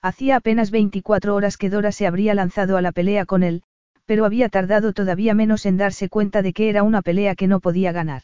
[0.00, 3.64] Hacía apenas 24 horas que Dora se habría lanzado a la pelea con él,
[4.04, 7.60] pero había tardado todavía menos en darse cuenta de que era una pelea que no
[7.60, 8.22] podía ganar.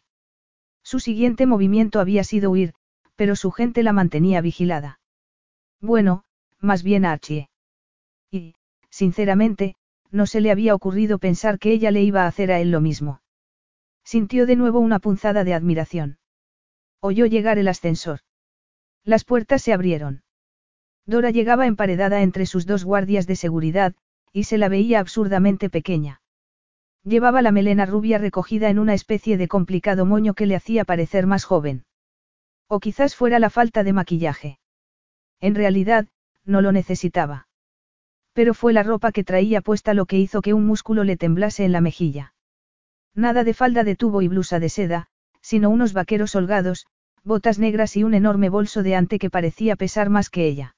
[0.83, 2.75] Su siguiente movimiento había sido huir,
[3.17, 5.01] pero su gente la mantenía vigilada.
[5.81, 6.25] Bueno,
[6.61, 7.49] más bien Archie.
[8.31, 8.55] Y,
[8.91, 9.77] sinceramente,
[10.11, 12.81] no se le había ocurrido pensar que ella le iba a hacer a él lo
[12.81, 13.21] mismo.
[14.05, 16.19] Sintió de nuevo una punzada de admiración.
[17.01, 18.21] Oyó llegar el ascensor.
[19.05, 20.23] Las puertas se abrieron.
[21.07, 23.95] Dora llegaba emparedada entre sus dos guardias de seguridad,
[24.39, 26.23] y se la veía absurdamente pequeña.
[27.03, 31.27] Llevaba la melena rubia recogida en una especie de complicado moño que le hacía parecer
[31.27, 31.85] más joven.
[32.69, 34.61] O quizás fuera la falta de maquillaje.
[35.41, 36.07] En realidad,
[36.45, 37.49] no lo necesitaba.
[38.33, 41.65] Pero fue la ropa que traía puesta lo que hizo que un músculo le temblase
[41.65, 42.33] en la mejilla.
[43.17, 45.09] Nada de falda de tubo y blusa de seda,
[45.41, 46.87] sino unos vaqueros holgados,
[47.25, 50.77] botas negras y un enorme bolso de ante que parecía pesar más que ella.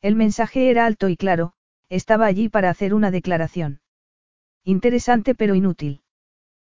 [0.00, 1.52] El mensaje era alto y claro,
[1.92, 3.80] estaba allí para hacer una declaración.
[4.64, 6.00] Interesante pero inútil.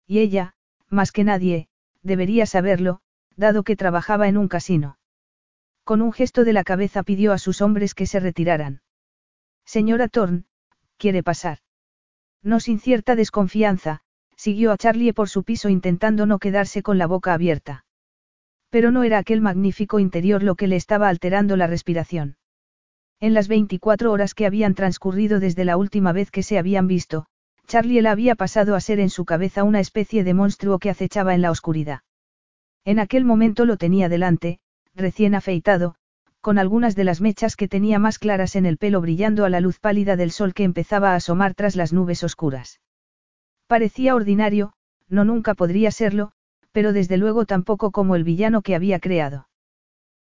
[0.07, 0.55] Y ella,
[0.89, 1.67] más que nadie,
[2.01, 2.99] debería saberlo,
[3.35, 4.97] dado que trabajaba en un casino.
[5.83, 8.81] Con un gesto de la cabeza pidió a sus hombres que se retiraran.
[9.65, 10.45] Señora Thorne,
[10.97, 11.59] ¿quiere pasar?
[12.41, 14.01] No sin cierta desconfianza,
[14.35, 17.85] siguió a Charlie por su piso intentando no quedarse con la boca abierta.
[18.71, 22.37] Pero no era aquel magnífico interior lo que le estaba alterando la respiración.
[23.23, 27.25] En las 24 horas que habían transcurrido desde la última vez que se habían visto,
[27.67, 31.33] Charlie la había pasado a ser en su cabeza una especie de monstruo que acechaba
[31.33, 32.01] en la oscuridad.
[32.83, 34.59] En aquel momento lo tenía delante,
[34.93, 35.95] recién afeitado,
[36.41, 39.61] con algunas de las mechas que tenía más claras en el pelo brillando a la
[39.61, 42.81] luz pálida del sol que empezaba a asomar tras las nubes oscuras.
[43.67, 44.73] Parecía ordinario,
[45.07, 46.33] no nunca podría serlo,
[46.73, 49.47] pero desde luego tampoco como el villano que había creado.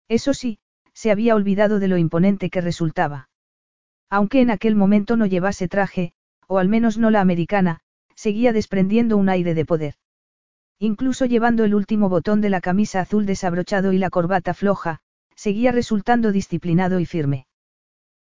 [0.07, 0.59] Eso sí,
[0.93, 3.29] se había olvidado de lo imponente que resultaba.
[4.09, 6.13] Aunque en aquel momento no llevase traje,
[6.47, 7.79] o al menos no la americana,
[8.15, 9.95] seguía desprendiendo un aire de poder.
[10.79, 14.99] Incluso llevando el último botón de la camisa azul desabrochado y la corbata floja,
[15.35, 17.47] seguía resultando disciplinado y firme.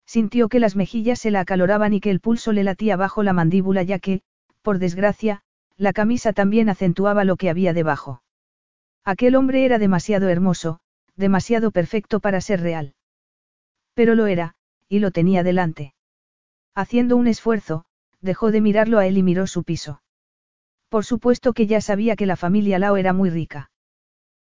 [0.06, 3.34] Sintió que las mejillas se la acaloraban y que el pulso le latía bajo la
[3.34, 4.22] mandíbula ya que,
[4.62, 5.42] por desgracia,
[5.78, 8.22] la camisa también acentuaba lo que había debajo.
[9.06, 10.82] Aquel hombre era demasiado hermoso,
[11.16, 12.94] demasiado perfecto para ser real.
[13.94, 14.56] Pero lo era,
[14.88, 15.94] y lo tenía delante.
[16.76, 17.86] Haciendo un esfuerzo,
[18.22, 20.02] dejó de mirarlo a él y miró su piso.
[20.90, 23.70] Por supuesto que ya sabía que la familia Lao era muy rica.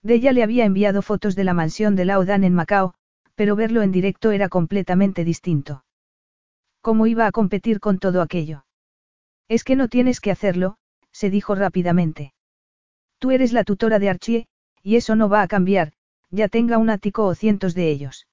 [0.02, 2.94] De ella le había enviado fotos de la mansión de Lao Dan en Macao,
[3.34, 5.84] pero verlo en directo era completamente distinto.
[6.80, 8.64] ¿Cómo iba a competir con todo aquello?
[9.48, 10.76] Es que no tienes que hacerlo,
[11.12, 12.32] se dijo rápidamente.
[13.18, 14.46] Tú eres la tutora de Archie,
[14.82, 15.92] y eso no va a cambiar,
[16.30, 18.26] ya tenga un ático o cientos de ellos.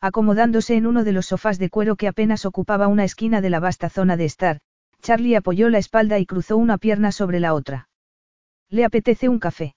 [0.00, 3.60] Acomodándose en uno de los sofás de cuero que apenas ocupaba una esquina de la
[3.60, 4.60] vasta zona de estar,
[5.00, 7.88] Charlie apoyó la espalda y cruzó una pierna sobre la otra.
[8.68, 9.74] ¿Le apetece un café?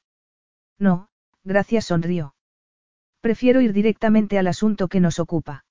[0.79, 1.07] No,
[1.43, 2.35] gracias, sonrió.
[3.21, 5.65] Prefiero ir directamente al asunto que nos ocupa.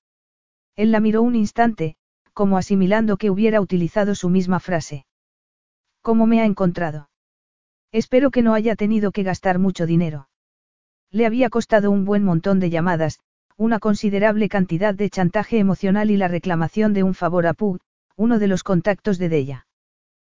[0.75, 1.95] Él la miró un instante,
[2.33, 5.05] como asimilando que hubiera utilizado su misma frase.
[6.01, 7.09] ¿Cómo me ha encontrado?
[7.91, 10.27] Espero que no haya tenido que gastar mucho dinero.
[11.15, 13.21] Le había costado un buen montón de llamadas,
[13.55, 17.79] una considerable cantidad de chantaje emocional y la reclamación de un favor a Pug,
[18.17, 19.65] uno de los contactos de Della.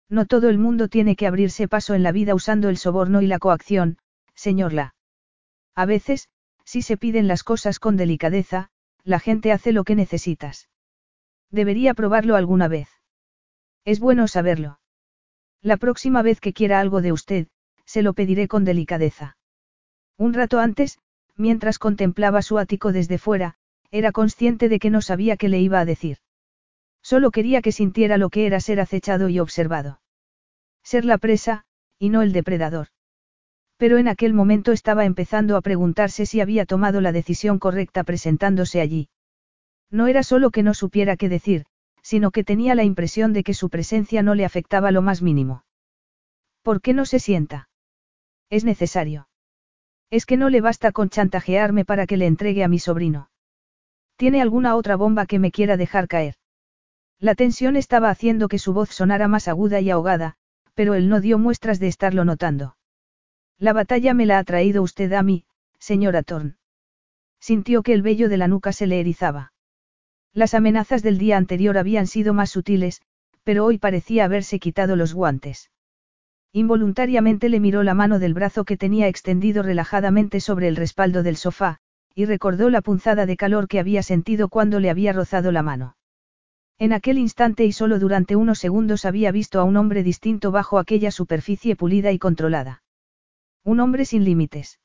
[0.07, 3.25] No todo el mundo tiene que abrirse paso en la vida usando el soborno y
[3.25, 3.97] la coacción,
[4.35, 4.93] señor La.
[5.73, 6.29] A veces,
[6.63, 8.69] si se piden las cosas con delicadeza,
[9.03, 10.69] la gente hace lo que necesitas.
[11.49, 12.89] Debería probarlo alguna vez.
[13.83, 14.79] Es bueno saberlo.
[15.59, 17.47] La próxima vez que quiera algo de usted,
[17.85, 19.36] se lo pediré con delicadeza.
[20.17, 20.99] Un rato antes,
[21.35, 23.55] mientras contemplaba su ático desde fuera,
[23.91, 26.17] era consciente de que no sabía qué le iba a decir.
[27.01, 30.01] Solo quería que sintiera lo que era ser acechado y observado.
[30.83, 31.65] Ser la presa,
[31.99, 32.87] y no el depredador.
[33.77, 38.81] Pero en aquel momento estaba empezando a preguntarse si había tomado la decisión correcta presentándose
[38.81, 39.09] allí.
[39.91, 41.65] No era solo que no supiera qué decir,
[42.01, 45.63] sino que tenía la impresión de que su presencia no le afectaba lo más mínimo.
[46.63, 47.69] ¿Por qué no se sienta?
[48.49, 49.26] Es necesario.
[50.09, 53.29] Es que no le basta con chantajearme para que le entregue a mi sobrino.
[54.15, 56.35] ¿Tiene alguna otra bomba que me quiera dejar caer?
[57.19, 60.35] La tensión estaba haciendo que su voz sonara más aguda y ahogada,
[60.75, 62.77] pero él no dio muestras de estarlo notando.
[63.57, 65.45] La batalla me la ha traído usted a mí,
[65.79, 66.55] señora Thorne.
[67.39, 69.53] Sintió que el vello de la nuca se le erizaba.
[70.33, 73.01] Las amenazas del día anterior habían sido más sutiles,
[73.43, 75.71] pero hoy parecía haberse quitado los guantes.
[76.57, 81.37] Involuntariamente le miró la mano del brazo que tenía extendido relajadamente sobre el respaldo del
[81.37, 81.77] sofá,
[82.15, 85.97] y recordó la punzada de calor que había sentido cuando le había rozado la mano.
[86.79, 90.79] En aquel instante y solo durante unos segundos había visto a un hombre distinto bajo
[90.79, 92.81] aquella superficie pulida y controlada.
[93.63, 94.79] Un hombre sin límites.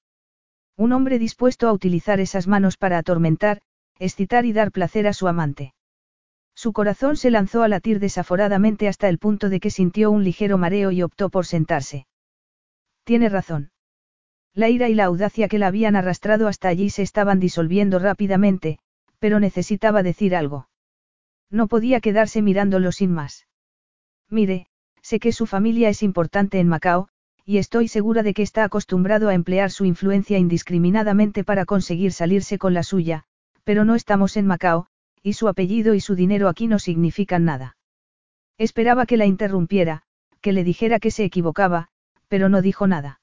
[0.76, 3.62] Un hombre dispuesto a utilizar esas manos para atormentar,
[3.98, 5.72] excitar y dar placer a su amante.
[6.62, 10.58] Su corazón se lanzó a latir desaforadamente hasta el punto de que sintió un ligero
[10.58, 12.06] mareo y optó por sentarse.
[13.02, 13.72] Tiene razón.
[14.54, 18.78] La ira y la audacia que la habían arrastrado hasta allí se estaban disolviendo rápidamente,
[19.18, 20.68] pero necesitaba decir algo.
[21.50, 23.48] No podía quedarse mirándolo sin más.
[24.30, 24.68] Mire,
[25.00, 27.08] sé que su familia es importante en Macao,
[27.44, 32.56] y estoy segura de que está acostumbrado a emplear su influencia indiscriminadamente para conseguir salirse
[32.56, 33.24] con la suya,
[33.64, 34.86] pero no estamos en Macao,
[35.22, 37.76] y su apellido y su dinero aquí no significan nada.
[38.58, 40.02] Esperaba que la interrumpiera,
[40.40, 41.88] que le dijera que se equivocaba,
[42.28, 43.20] pero no dijo nada.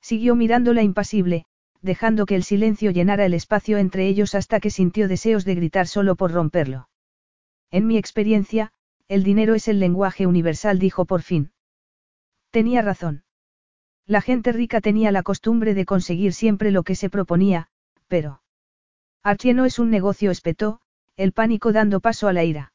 [0.00, 1.44] Siguió mirándola impasible,
[1.80, 5.86] dejando que el silencio llenara el espacio entre ellos hasta que sintió deseos de gritar
[5.86, 6.88] solo por romperlo.
[7.70, 8.72] En mi experiencia,
[9.08, 11.52] el dinero es el lenguaje universal, dijo por fin.
[12.50, 13.24] Tenía razón.
[14.06, 17.68] La gente rica tenía la costumbre de conseguir siempre lo que se proponía,
[18.08, 18.42] pero...
[19.22, 20.81] Archie no es un negocio, espetó,
[21.16, 22.72] el pánico dando paso a la ira.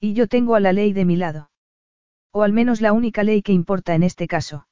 [0.00, 1.50] Y yo tengo a la ley de mi lado.
[2.32, 4.68] O al menos la única ley que importa en este caso.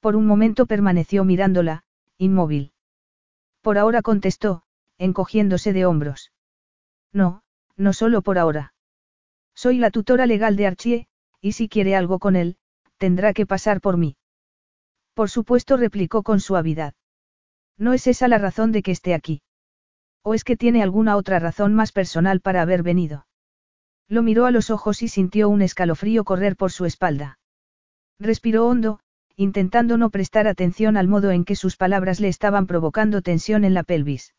[0.00, 1.84] Por un momento permaneció mirándola,
[2.18, 2.72] inmóvil.
[3.62, 4.62] Por ahora contestó,
[4.98, 6.32] encogiéndose de hombros.
[7.12, 7.42] No,
[7.76, 8.74] no solo por ahora.
[9.54, 11.06] Soy la tutora legal de Archie,
[11.40, 12.58] y si quiere algo con él,
[12.98, 14.16] tendrá que pasar por mí.
[15.14, 16.94] Por supuesto, replicó con suavidad.
[17.78, 19.42] No es esa la razón de que esté aquí.
[20.26, 23.26] ¿O es que tiene alguna otra razón más personal para haber venido?
[24.08, 27.38] Lo miró a los ojos y sintió un escalofrío correr por su espalda.
[28.18, 29.00] Respiró hondo,
[29.36, 33.74] intentando no prestar atención al modo en que sus palabras le estaban provocando tensión en
[33.74, 34.34] la pelvis.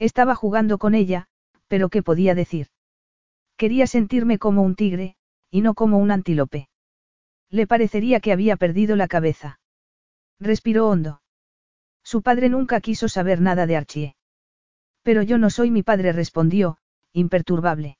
[0.00, 1.28] Estaba jugando con ella,
[1.68, 2.66] pero ¿qué podía decir?
[3.56, 5.14] Quería sentirme como un tigre,
[5.50, 6.68] y no como un antílope.
[7.48, 9.60] Le parecería que había perdido la cabeza.
[10.40, 11.22] Respiró hondo.
[12.02, 14.15] Su padre nunca quiso saber nada de Archie.
[15.06, 16.78] Pero yo no soy mi padre, respondió,
[17.12, 17.96] imperturbable.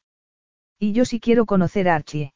[0.77, 2.35] Y yo sí quiero conocer a Archie.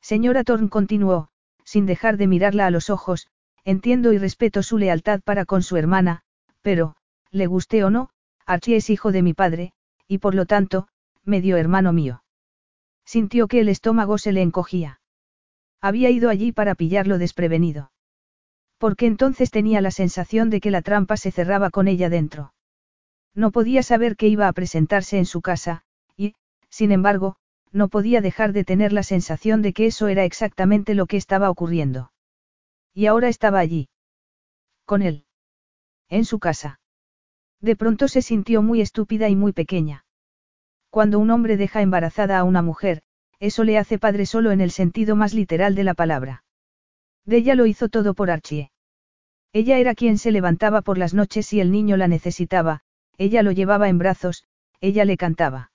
[0.00, 1.28] Señora Thorne continuó,
[1.62, 3.28] sin dejar de mirarla a los ojos,
[3.64, 6.22] entiendo y respeto su lealtad para con su hermana,
[6.62, 6.96] pero,
[7.30, 8.08] le guste o no,
[8.46, 9.74] Archie es hijo de mi padre,
[10.08, 10.88] y por lo tanto,
[11.22, 12.24] medio hermano mío.
[13.04, 15.02] Sintió que el estómago se le encogía.
[15.82, 17.92] Había ido allí para pillarlo desprevenido.
[18.78, 22.51] Porque entonces tenía la sensación de que la trampa se cerraba con ella dentro.
[23.34, 25.84] No podía saber que iba a presentarse en su casa,
[26.16, 26.34] y,
[26.68, 27.36] sin embargo,
[27.72, 31.50] no podía dejar de tener la sensación de que eso era exactamente lo que estaba
[31.50, 32.12] ocurriendo.
[32.94, 33.88] Y ahora estaba allí.
[34.84, 35.24] Con él.
[36.08, 36.80] En su casa.
[37.60, 40.04] De pronto se sintió muy estúpida y muy pequeña.
[40.90, 43.02] Cuando un hombre deja embarazada a una mujer,
[43.40, 46.44] eso le hace padre solo en el sentido más literal de la palabra.
[47.24, 48.70] De ella lo hizo todo por Archie.
[49.54, 52.82] Ella era quien se levantaba por las noches si el niño la necesitaba,
[53.18, 54.44] ella lo llevaba en brazos,
[54.80, 55.70] ella le cantaba.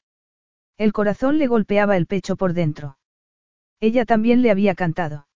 [0.78, 2.98] El corazón le golpeaba el pecho por dentro.
[3.80, 5.28] Ella también le había cantado.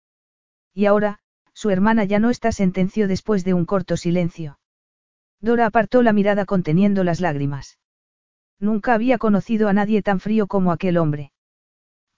[0.74, 1.20] Y ahora,
[1.54, 4.60] su hermana ya no está, sentenció después de un corto silencio.
[5.39, 7.80] Dora apartó la mirada conteniendo las lágrimas.
[8.60, 11.32] Nunca había conocido a nadie tan frío como aquel hombre.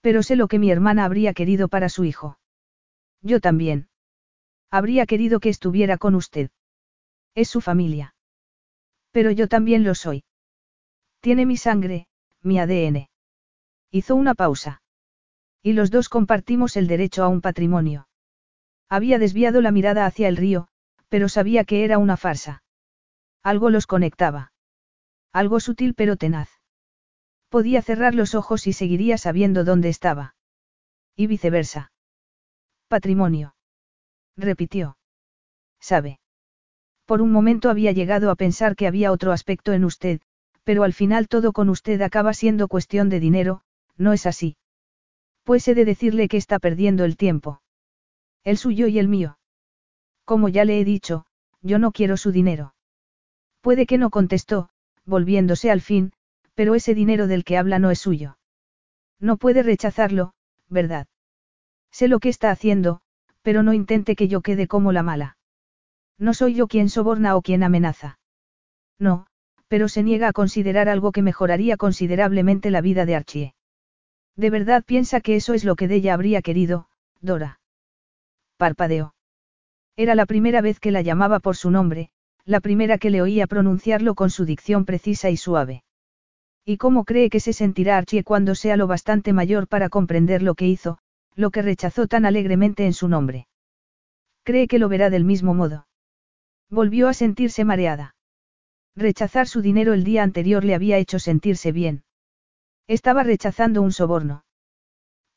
[0.02, 2.38] Pero sé lo que mi hermana habría querido para su hijo.
[3.22, 3.88] Yo también.
[4.70, 6.50] Habría querido que estuviera con usted.
[7.34, 8.13] Es su familia.
[9.14, 10.24] Pero yo también lo soy.
[11.20, 12.08] Tiene mi sangre,
[12.42, 13.08] mi ADN.
[13.92, 14.82] Hizo una pausa.
[15.62, 18.08] Y los dos compartimos el derecho a un patrimonio.
[18.88, 20.66] Había desviado la mirada hacia el río,
[21.08, 22.64] pero sabía que era una farsa.
[23.44, 24.52] Algo los conectaba.
[25.32, 26.50] Algo sutil pero tenaz.
[27.50, 30.34] Podía cerrar los ojos y seguiría sabiendo dónde estaba.
[31.14, 31.92] Y viceversa.
[32.88, 33.54] Patrimonio.
[34.36, 34.98] Repitió.
[35.78, 36.18] Sabe.
[37.06, 40.20] Por un momento había llegado a pensar que había otro aspecto en usted,
[40.64, 43.60] pero al final todo con usted acaba siendo cuestión de dinero,
[43.96, 44.56] ¿no es así?
[45.42, 47.60] Pues he de decirle que está perdiendo el tiempo.
[48.42, 49.38] El suyo y el mío.
[50.24, 51.26] Como ya le he dicho,
[51.60, 52.74] yo no quiero su dinero.
[53.60, 54.70] Puede que no contestó,
[55.04, 56.12] volviéndose al fin,
[56.54, 58.38] pero ese dinero del que habla no es suyo.
[59.20, 60.32] No puede rechazarlo,
[60.68, 61.06] ¿verdad?
[61.90, 63.00] Sé lo que está haciendo,
[63.42, 65.36] pero no intente que yo quede como la mala.
[66.18, 68.18] No soy yo quien soborna o quien amenaza.
[68.98, 69.26] No,
[69.68, 73.54] pero se niega a considerar algo que mejoraría considerablemente la vida de Archie.
[74.36, 76.88] ¿De verdad piensa que eso es lo que de ella habría querido,
[77.20, 77.60] Dora?
[78.56, 79.14] Parpadeó.
[79.96, 82.10] Era la primera vez que la llamaba por su nombre,
[82.44, 85.84] la primera que le oía pronunciarlo con su dicción precisa y suave.
[86.64, 90.54] ¿Y cómo cree que se sentirá Archie cuando sea lo bastante mayor para comprender lo
[90.54, 90.98] que hizo,
[91.34, 93.46] lo que rechazó tan alegremente en su nombre?
[94.44, 95.86] ¿Cree que lo verá del mismo modo?
[96.70, 98.16] Volvió a sentirse mareada.
[98.96, 102.04] Rechazar su dinero el día anterior le había hecho sentirse bien.
[102.86, 104.44] Estaba rechazando un soborno.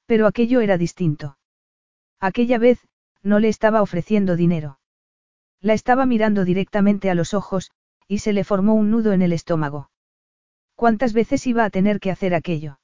[0.06, 1.38] Pero aquello era distinto.
[2.20, 2.88] Aquella vez,
[3.24, 4.80] no le estaba ofreciendo dinero.
[5.60, 7.72] La estaba mirando directamente a los ojos,
[8.08, 9.90] y se le formó un nudo en el estómago.
[10.76, 12.80] ¿Cuántas veces iba a tener que hacer aquello?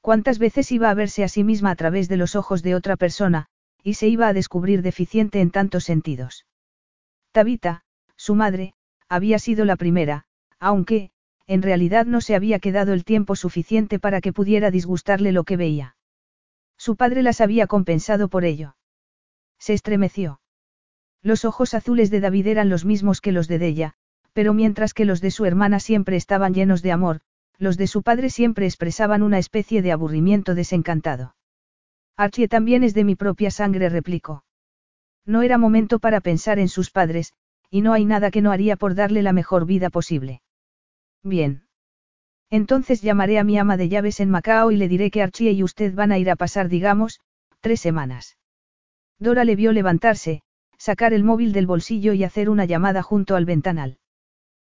[0.00, 2.96] ¿Cuántas veces iba a verse a sí misma a través de los ojos de otra
[2.96, 3.46] persona,
[3.82, 6.46] y se iba a descubrir deficiente en tantos sentidos?
[7.32, 7.82] Tabita,
[8.16, 8.74] su madre,
[9.08, 10.26] había sido la primera,
[10.60, 11.10] aunque,
[11.46, 15.56] en realidad no se había quedado el tiempo suficiente para que pudiera disgustarle lo que
[15.56, 15.96] veía.
[16.76, 18.76] Su padre las había compensado por ello.
[19.58, 20.40] Se estremeció.
[21.22, 23.94] Los ojos azules de David eran los mismos que los de Della,
[24.32, 27.20] pero mientras que los de su hermana siempre estaban llenos de amor,
[27.58, 31.34] los de su padre siempre expresaban una especie de aburrimiento desencantado.
[32.16, 34.44] Archie también es de mi propia sangre, replicó.
[35.24, 37.32] No era momento para pensar en sus padres,
[37.70, 40.42] y no hay nada que no haría por darle la mejor vida posible.
[41.22, 41.64] Bien.
[42.50, 45.62] Entonces llamaré a mi ama de llaves en Macao y le diré que Archie y
[45.62, 47.20] usted van a ir a pasar, digamos,
[47.60, 48.36] tres semanas.
[49.18, 50.42] Dora le vio levantarse,
[50.76, 53.98] sacar el móvil del bolsillo y hacer una llamada junto al ventanal.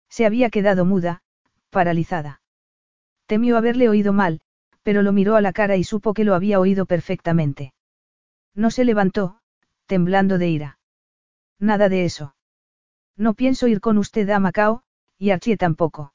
[0.10, 1.22] Se había quedado muda,
[1.70, 2.42] paralizada.
[3.28, 4.42] Temió haberle oído mal,
[4.82, 7.74] pero lo miró a la cara y supo que lo había oído perfectamente.
[8.56, 9.39] No se levantó,
[9.90, 10.80] temblando de ira.
[11.58, 12.36] Nada de eso.
[13.18, 14.84] No pienso ir con usted a Macao,
[15.18, 16.14] y Archie tampoco.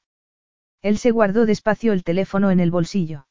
[0.81, 3.27] Él se guardó despacio el teléfono en el bolsillo.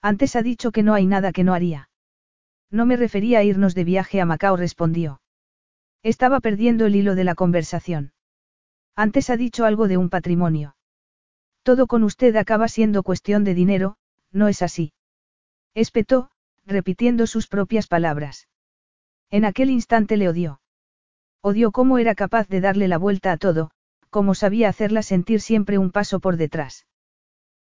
[0.00, 1.90] Antes ha dicho que no hay nada que no haría.
[2.70, 5.20] No me refería a irnos de viaje a Macao, respondió.
[6.02, 8.12] Estaba perdiendo el hilo de la conversación.
[8.96, 10.76] Antes ha dicho algo de un patrimonio.
[11.62, 13.98] Todo con usted acaba siendo cuestión de dinero,
[14.32, 14.94] ¿no es así?
[15.74, 16.30] Espetó,
[16.64, 18.48] repitiendo sus propias palabras.
[19.30, 20.60] En aquel instante le odió.
[21.42, 23.70] Odió cómo era capaz de darle la vuelta a todo,
[24.10, 26.86] como sabía hacerla sentir siempre un paso por detrás.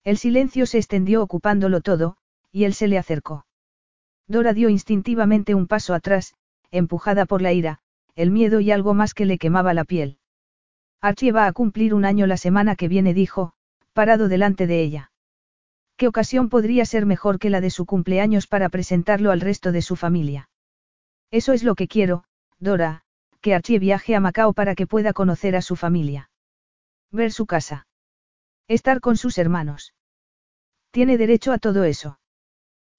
[0.03, 2.18] El silencio se extendió ocupándolo todo,
[2.51, 3.45] y él se le acercó.
[4.28, 6.34] Dora dio instintivamente un paso atrás,
[6.72, 7.80] empujada por la ira,
[8.16, 10.18] el miedo y algo más que le quemaba la piel.
[11.01, 13.53] Archie va a cumplir un año la semana que viene, dijo,
[13.93, 15.11] parado delante de ella.
[15.97, 19.82] ¿Qué ocasión podría ser mejor que la de su cumpleaños para presentarlo al resto de
[19.82, 20.49] su familia?
[21.34, 22.25] Eso es lo que quiero,
[22.59, 23.01] Dora,
[23.41, 26.29] que Archie viaje a Macao para que pueda conocer a su familia.
[27.11, 27.88] Ver su casa.
[28.67, 29.95] Estar con sus hermanos.
[30.91, 32.19] Tiene derecho a todo eso.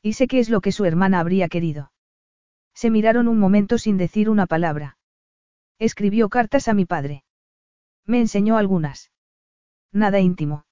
[0.03, 1.93] Y sé qué es lo que su hermana habría querido.
[2.75, 4.99] Se miraron un momento sin decir una palabra.
[5.79, 7.23] Escribió cartas a mi padre.
[8.05, 9.13] Me enseñó algunas.
[9.93, 10.67] Nada íntimo.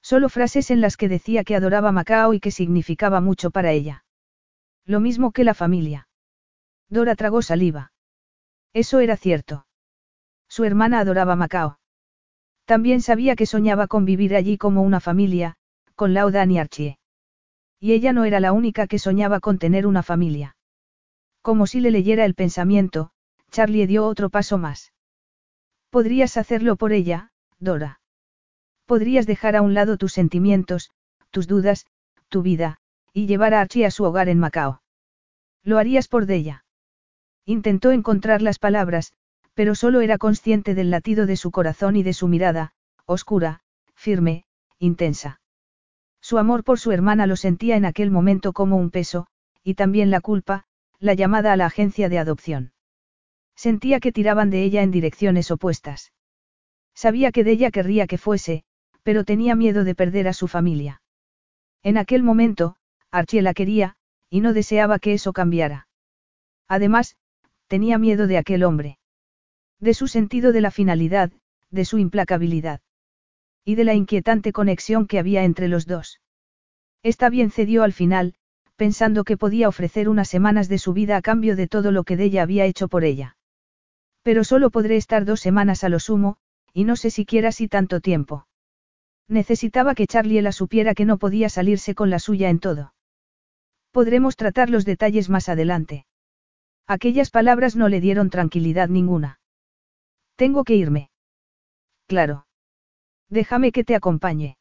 [0.00, 4.06] Solo frases en las que decía que adoraba Macao y que significaba mucho para ella.
[4.86, 6.07] Lo mismo que la familia.
[6.88, 7.92] Dora tragó saliva.
[8.72, 9.66] Eso era cierto.
[10.48, 11.78] Su hermana adoraba Macao.
[12.64, 15.56] También sabía que soñaba con vivir allí como una familia,
[15.94, 16.98] con Laudan y Archie.
[17.80, 20.56] Y ella no era la única que soñaba con tener una familia.
[21.42, 23.10] Como si le leyera el pensamiento,
[23.50, 24.92] Charlie dio otro paso más.
[25.90, 28.00] Podrías hacerlo por ella, Dora.
[28.86, 30.90] Podrías dejar a un lado tus sentimientos,
[31.30, 31.86] tus dudas,
[32.28, 32.78] tu vida,
[33.12, 34.82] y llevar a Archie a su hogar en Macao.
[35.62, 36.64] Lo harías por ella.
[37.48, 39.14] Intentó encontrar las palabras,
[39.54, 42.72] pero solo era consciente del latido de su corazón y de su mirada,
[43.06, 43.60] oscura,
[43.94, 44.44] firme,
[44.78, 45.40] intensa.
[46.20, 49.28] Su amor por su hermana lo sentía en aquel momento como un peso,
[49.64, 50.66] y también la culpa,
[50.98, 52.74] la llamada a la agencia de adopción.
[53.56, 56.12] Sentía que tiraban de ella en direcciones opuestas.
[56.94, 58.64] Sabía que de ella querría que fuese,
[59.02, 61.00] pero tenía miedo de perder a su familia.
[61.82, 62.76] En aquel momento,
[63.10, 63.96] Archie la quería,
[64.28, 65.88] y no deseaba que eso cambiara.
[66.68, 67.16] Además,
[67.68, 68.98] tenía miedo de aquel hombre.
[69.78, 71.30] De su sentido de la finalidad,
[71.70, 72.80] de su implacabilidad.
[73.64, 76.20] Y de la inquietante conexión que había entre los dos.
[77.02, 78.34] Está bien cedió al final,
[78.76, 82.16] pensando que podía ofrecer unas semanas de su vida a cambio de todo lo que
[82.16, 83.36] de ella había hecho por ella.
[84.22, 86.38] Pero solo podré estar dos semanas a lo sumo,
[86.72, 88.46] y no sé siquiera si tanto tiempo.
[89.28, 92.94] Necesitaba que Charlie la supiera que no podía salirse con la suya en todo.
[93.90, 96.06] Podremos tratar los detalles más adelante.
[96.88, 99.40] Aquellas palabras no le dieron tranquilidad ninguna.
[100.36, 101.10] Tengo que irme.
[102.06, 102.46] Claro.
[103.28, 104.56] Déjame que te acompañe.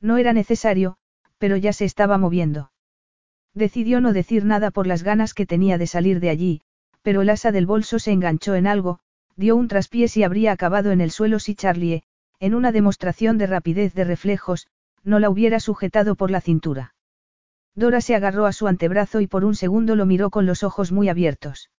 [0.00, 0.96] No era necesario,
[1.38, 2.70] pero ya se estaba moviendo.
[3.52, 6.60] Decidió no decir nada por las ganas que tenía de salir de allí,
[7.02, 9.00] pero el asa del bolso se enganchó en algo,
[9.34, 12.04] dio un traspiés y habría acabado en el suelo si Charlie,
[12.38, 14.68] en una demostración de rapidez de reflejos,
[15.02, 16.94] no la hubiera sujetado por la cintura.
[17.74, 20.92] Dora se agarró a su antebrazo y por un segundo lo miró con los ojos
[20.92, 21.70] muy abiertos.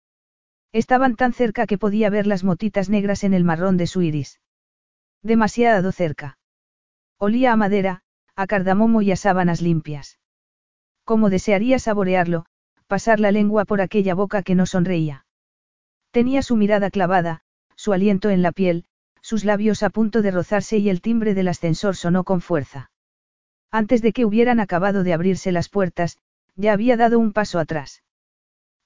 [0.72, 4.40] Estaban tan cerca que podía ver las motitas negras en el marrón de su iris.
[5.22, 6.38] Demasiado cerca.
[7.18, 8.02] Olía a madera,
[8.36, 10.18] a cardamomo y a sábanas limpias.
[11.04, 12.46] Como desearía saborearlo,
[12.86, 15.26] pasar la lengua por aquella boca que no sonreía.
[16.12, 17.42] Tenía su mirada clavada,
[17.74, 18.84] su aliento en la piel,
[19.20, 22.90] sus labios a punto de rozarse y el timbre del ascensor sonó con fuerza.
[23.70, 26.18] Antes de que hubieran acabado de abrirse las puertas,
[26.56, 28.02] ya había dado un paso atrás.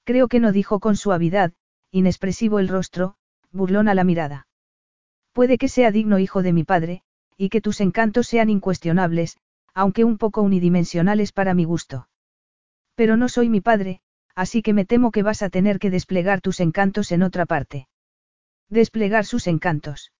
[0.03, 1.53] Creo que no dijo con suavidad,
[1.91, 3.15] inexpresivo el rostro,
[3.51, 4.47] burlona la mirada.
[5.33, 7.01] Puede que sea digno hijo de mi padre,
[7.37, 9.37] y que tus encantos sean incuestionables,
[9.73, 12.07] aunque un poco unidimensionales para mi gusto.
[12.95, 14.01] Pero no soy mi padre,
[14.35, 17.87] así que me temo que vas a tener que desplegar tus encantos en otra parte.
[18.69, 20.13] Desplegar sus encantos.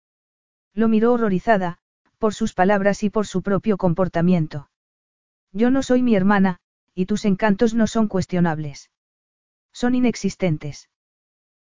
[0.74, 1.78] Lo miró horrorizada,
[2.26, 4.68] por sus palabras y por su propio comportamiento.
[5.52, 6.58] Yo no soy mi hermana,
[6.96, 8.90] y tus encantos no son cuestionables.
[9.72, 10.90] Son inexistentes.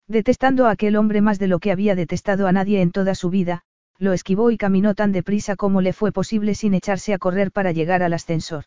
[0.07, 3.31] Detestando a aquel hombre más de lo que había detestado a nadie en toda su
[3.31, 3.63] vida,
[3.97, 7.71] lo esquivó y caminó tan deprisa como le fue posible sin echarse a correr para
[7.71, 8.65] llegar al ascensor.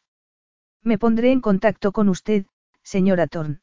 [0.83, 2.47] Me pondré en contacto con usted,
[2.83, 3.61] señora Thorne.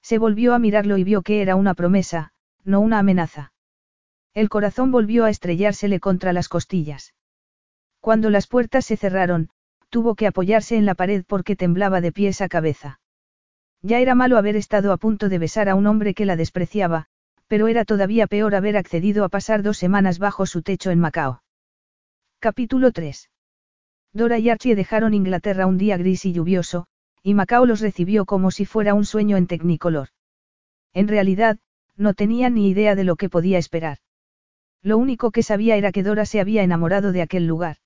[0.00, 2.32] Se volvió a mirarlo y vio que era una promesa,
[2.64, 3.52] no una amenaza.
[4.32, 7.12] El corazón volvió a estrellársele contra las costillas.
[8.02, 9.48] Cuando las puertas se cerraron,
[9.88, 12.98] tuvo que apoyarse en la pared porque temblaba de pies a cabeza.
[13.80, 17.06] Ya era malo haber estado a punto de besar a un hombre que la despreciaba,
[17.46, 21.44] pero era todavía peor haber accedido a pasar dos semanas bajo su techo en Macao.
[22.40, 23.30] Capítulo 3.
[24.12, 26.88] Dora y Archie dejaron Inglaterra un día gris y lluvioso,
[27.22, 30.08] y Macao los recibió como si fuera un sueño en tecnicolor.
[30.92, 31.60] En realidad,
[31.96, 33.98] no tenía ni idea de lo que podía esperar.
[34.82, 37.76] Lo único que sabía era que Dora se había enamorado de aquel lugar.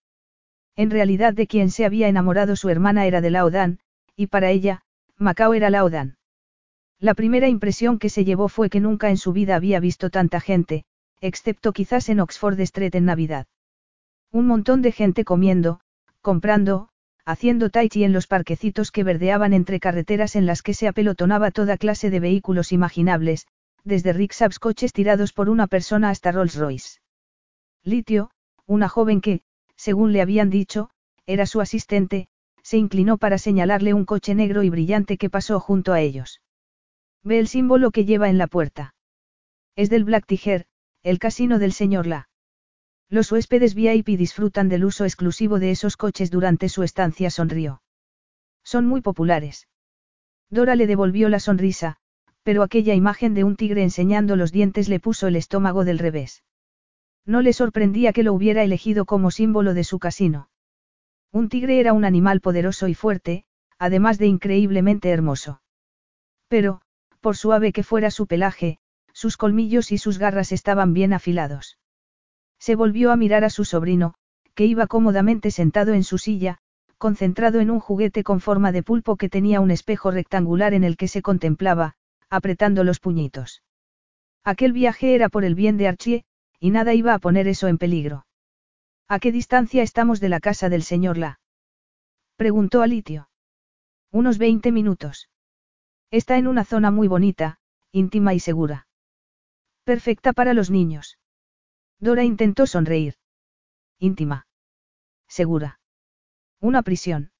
[0.77, 3.81] En realidad de quien se había enamorado su hermana era de Laodan,
[4.15, 4.83] y para ella,
[5.17, 6.19] Macao era Laodan.
[6.99, 10.41] La primera impresión que se llevó fue que nunca en su vida había visto tanta
[10.41, 10.85] gente,
[11.21, 13.47] excepto quizás en Oxford Street en Navidad.
[14.31, 15.81] Un montón de gente comiendo,
[16.21, 16.89] comprando,
[17.25, 21.51] haciendo tai chi en los parquecitos que verdeaban entre carreteras en las que se apelotonaba
[21.51, 23.47] toda clase de vehículos imaginables,
[23.85, 27.01] desde rickshaws coches tirados por una persona hasta Rolls Royce.
[27.83, 28.31] Litio,
[28.67, 29.43] una joven que,
[29.77, 30.91] según le habían dicho,
[31.27, 32.29] era su asistente,
[32.63, 36.41] se inclinó para señalarle un coche negro y brillante que pasó junto a ellos.
[37.23, 38.95] Ve el símbolo que lleva en la puerta.
[39.77, 40.67] Es del Black Tiger,
[41.03, 42.29] el casino del señor La.
[43.09, 47.83] Los huéspedes VIP disfrutan del uso exclusivo de esos coches durante su estancia, sonrió.
[48.65, 49.69] Son muy populares.
[50.51, 51.99] Dora le devolvió la sonrisa,
[52.43, 56.43] pero aquella imagen de un tigre enseñando los dientes le puso el estómago del revés.
[57.27, 60.49] No le sorprendía que lo hubiera elegido como símbolo de su casino.
[61.33, 63.45] Un tigre era un animal poderoso y fuerte,
[63.79, 65.61] además de increíblemente hermoso.
[66.49, 66.81] Pero,
[67.21, 68.79] por suave que fuera su pelaje,
[69.13, 71.79] sus colmillos y sus garras estaban bien afilados.
[72.59, 74.15] Se volvió a mirar a su sobrino,
[74.55, 76.59] que iba cómodamente sentado en su silla,
[76.97, 80.97] concentrado en un juguete con forma de pulpo que tenía un espejo rectangular en el
[80.97, 81.95] que se contemplaba,
[82.31, 83.63] apretando los puñitos.
[84.45, 86.25] Aquel viaje era por el bien de Archie,
[86.61, 88.27] y nada iba a poner eso en peligro.
[89.09, 91.41] ¿A qué distancia estamos de la casa del señor La?
[92.37, 93.29] Preguntó a Litio.
[94.11, 95.29] Unos 20 minutos.
[96.11, 97.59] Está en una zona muy bonita,
[97.93, 98.87] íntima y segura.
[99.85, 101.19] Perfecta para los niños.
[102.01, 103.15] Dora intentó sonreír.
[103.99, 104.47] Íntima.
[105.29, 105.81] Segura.
[106.61, 107.31] Una prisión.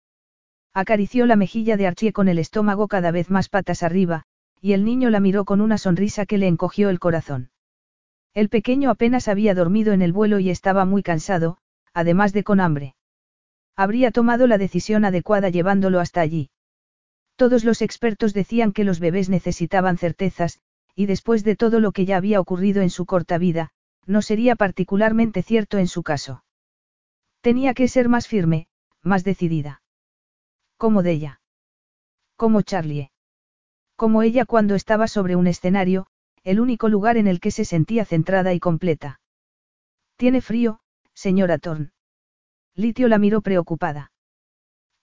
[0.73, 4.25] Acarició la mejilla de Archie con el estómago cada vez más patas arriba,
[4.61, 7.51] y el niño la miró con una sonrisa que le encogió el corazón.
[8.37, 11.57] El pequeño apenas había dormido en el vuelo y estaba muy cansado,
[11.95, 12.95] además de con hambre.
[13.75, 16.51] Habría tomado la decisión adecuada llevándolo hasta allí.
[17.37, 20.61] Todos los expertos decían que los bebés necesitaban certezas,
[20.95, 23.71] y después de todo lo que ya había ocurrido en su corta vida,
[24.05, 26.45] no sería particularmente cierto en su caso.
[27.41, 28.69] Tenía que ser más firme,
[29.01, 29.81] más decidida.
[30.77, 31.41] Como de ella.
[32.37, 33.13] Como Charlie.
[33.97, 36.09] Como ella cuando estaba sobre un escenario,
[36.47, 39.21] el único lugar en el que se sentía centrada y completa.
[40.15, 40.79] Tiene frío,
[41.13, 41.91] señora Thorne.
[42.77, 44.13] Litio la miró preocupada.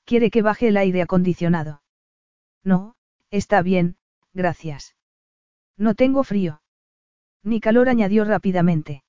[0.06, 1.82] ¿Quiere que baje el aire acondicionado?
[2.64, 2.96] No,
[3.30, 3.98] está bien,
[4.34, 4.96] gracias.
[5.76, 6.62] No tengo frío.
[7.44, 9.04] Ni calor añadió rápidamente.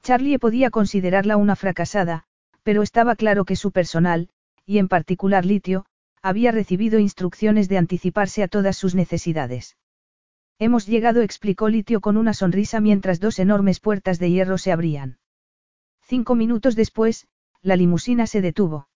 [0.00, 2.22] Charlie podía considerarla una fracasada,
[2.62, 4.28] pero estaba claro que su personal,
[4.64, 5.86] y en particular Litio,
[6.22, 9.76] había recibido instrucciones de anticiparse a todas sus necesidades.
[10.60, 15.18] Hemos llegado, explicó Litio con una sonrisa mientras dos enormes puertas de hierro se abrían.
[16.02, 17.28] Cinco minutos después,
[17.62, 18.88] la limusina se detuvo.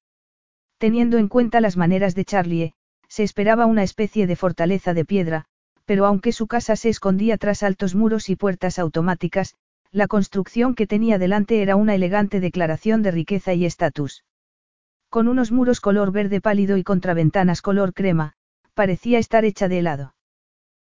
[0.79, 2.75] Teniendo en cuenta las maneras de Charlie,
[3.07, 5.45] se esperaba una especie de fortaleza de piedra,
[5.85, 9.55] pero aunque su casa se escondía tras altos muros y puertas automáticas,
[9.93, 14.25] la construcción que tenía delante era una elegante declaración de riqueza y estatus.
[15.11, 18.33] Con unos muros color verde pálido y contraventanas color crema,
[18.75, 20.15] parecía estar hecha de helado.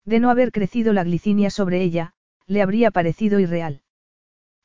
[0.04, 2.14] De no haber crecido la glicinia sobre ella,
[2.46, 3.82] le habría parecido irreal.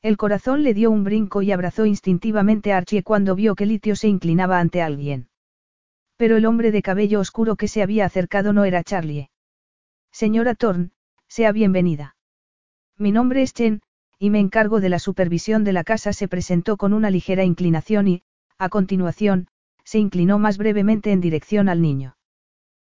[0.02, 3.96] El corazón le dio un brinco y abrazó instintivamente a Archie cuando vio que Litio
[3.96, 5.28] se inclinaba ante alguien.
[6.16, 9.30] Pero el hombre de cabello oscuro que se había acercado no era Charlie.
[10.12, 10.90] Señora Thorne,
[11.28, 12.16] sea bienvenida.
[12.96, 13.82] Mi nombre es Chen,
[14.18, 16.12] y me encargo de la supervisión de la casa.
[16.12, 18.22] Se presentó con una ligera inclinación y,
[18.58, 19.48] a continuación,
[19.84, 22.16] se inclinó más brevemente en dirección al niño.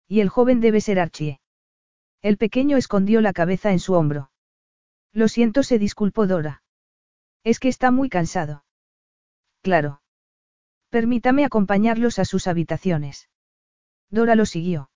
[0.07, 1.39] Y el joven debe ser Archie.
[2.25, 4.31] El pequeño escondió la cabeza en su hombro.
[5.13, 6.63] Lo siento, se disculpó Dora.
[7.43, 8.65] Es que está muy cansado.
[9.61, 10.01] claro.
[10.89, 13.29] Permítame acompañarlos a sus habitaciones.
[14.09, 14.89] Dora lo siguió.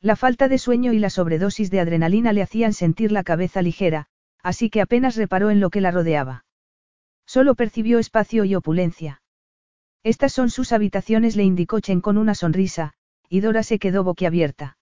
[0.00, 4.06] La falta de sueño y la sobredosis de adrenalina le hacían sentir la cabeza ligera,
[4.40, 6.44] así que apenas reparó en lo que la rodeaba.
[7.26, 9.22] Solo percibió espacio y opulencia.
[10.04, 12.92] Estas son sus habitaciones, le indicó Chen con una sonrisa,
[13.28, 14.78] y Dora se quedó boquiabierta.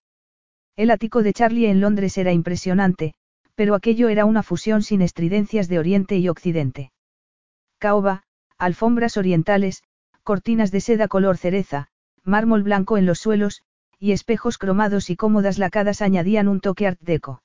[0.76, 3.14] El ático de Charlie en Londres era impresionante,
[3.54, 6.92] pero aquello era una fusión sin estridencias de Oriente y Occidente.
[7.78, 8.22] Caoba,
[8.58, 9.82] alfombras orientales,
[10.22, 11.88] cortinas de seda color cereza,
[12.24, 13.62] mármol blanco en los suelos,
[13.98, 17.42] y espejos cromados y cómodas lacadas añadían un toque art deco.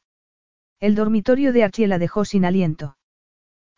[0.80, 2.98] El dormitorio de Archie la dejó sin aliento.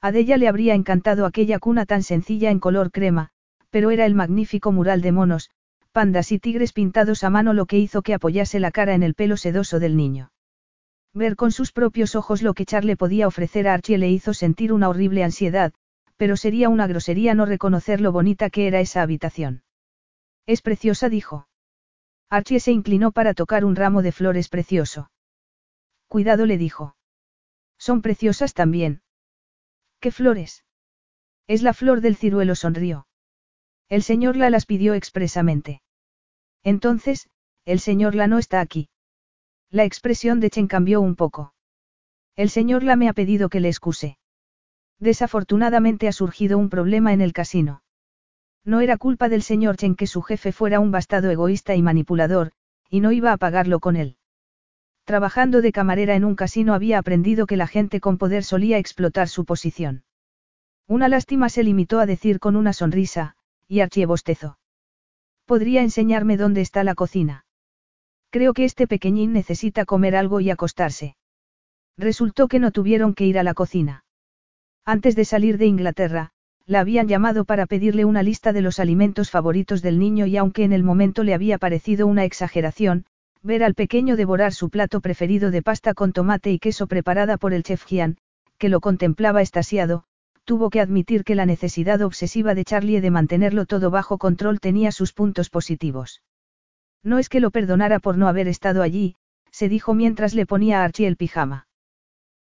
[0.02, 3.32] A Della le habría encantado aquella cuna tan sencilla en color crema,
[3.70, 5.50] pero era el magnífico mural de monos,
[5.92, 9.16] pandas y tigres pintados a mano lo que hizo que apoyase la cara en el
[9.16, 10.32] pelo sedoso del niño.
[11.14, 14.72] Ver con sus propios ojos lo que Charlie podía ofrecer a Archie le hizo sentir
[14.72, 15.74] una horrible ansiedad,
[16.18, 19.64] pero sería una grosería no reconocer lo bonita que era esa habitación.
[20.46, 21.48] Es preciosa, dijo.
[22.30, 25.10] Archie se inclinó para tocar un ramo de flores precioso.
[26.08, 26.96] Cuidado, le dijo.
[27.78, 29.02] Son preciosas también.
[30.00, 30.64] ¿Qué flores?
[31.48, 33.08] Es la flor del ciruelo, sonrió.
[33.90, 35.82] El señor la las pidió expresamente.
[36.64, 37.28] Entonces,
[37.66, 38.90] el señor la no está aquí.
[39.72, 41.54] La expresión de Chen cambió un poco.
[42.36, 44.18] El señor la me ha pedido que le excuse.
[45.00, 47.82] Desafortunadamente ha surgido un problema en el casino.
[48.64, 52.52] No era culpa del señor Chen que su jefe fuera un bastado egoísta y manipulador,
[52.90, 54.18] y no iba a pagarlo con él.
[55.04, 59.30] Trabajando de camarera en un casino había aprendido que la gente con poder solía explotar
[59.30, 60.04] su posición.
[60.88, 63.36] Una lástima se limitó a decir con una sonrisa,
[63.70, 64.58] y Archie bostezó.
[65.46, 67.46] ¿Podría enseñarme dónde está la cocina?
[68.32, 71.16] Creo que este pequeñín necesita comer algo y acostarse.
[71.98, 74.04] Resultó que no tuvieron que ir a la cocina.
[74.86, 76.32] Antes de salir de Inglaterra,
[76.66, 80.64] la habían llamado para pedirle una lista de los alimentos favoritos del niño y aunque
[80.64, 83.06] en el momento le había parecido una exageración,
[83.42, 87.54] ver al pequeño devorar su plato preferido de pasta con tomate y queso preparada por
[87.54, 88.18] el chef Gian,
[88.58, 90.06] que lo contemplaba estasiado,
[90.50, 94.92] tuvo que admitir que la necesidad obsesiva de Charlie de mantenerlo todo bajo control tenía
[94.92, 96.24] sus puntos positivos.
[97.04, 99.16] No es que lo perdonara por no haber estado allí,
[99.52, 101.68] se dijo mientras le ponía a Archie el pijama.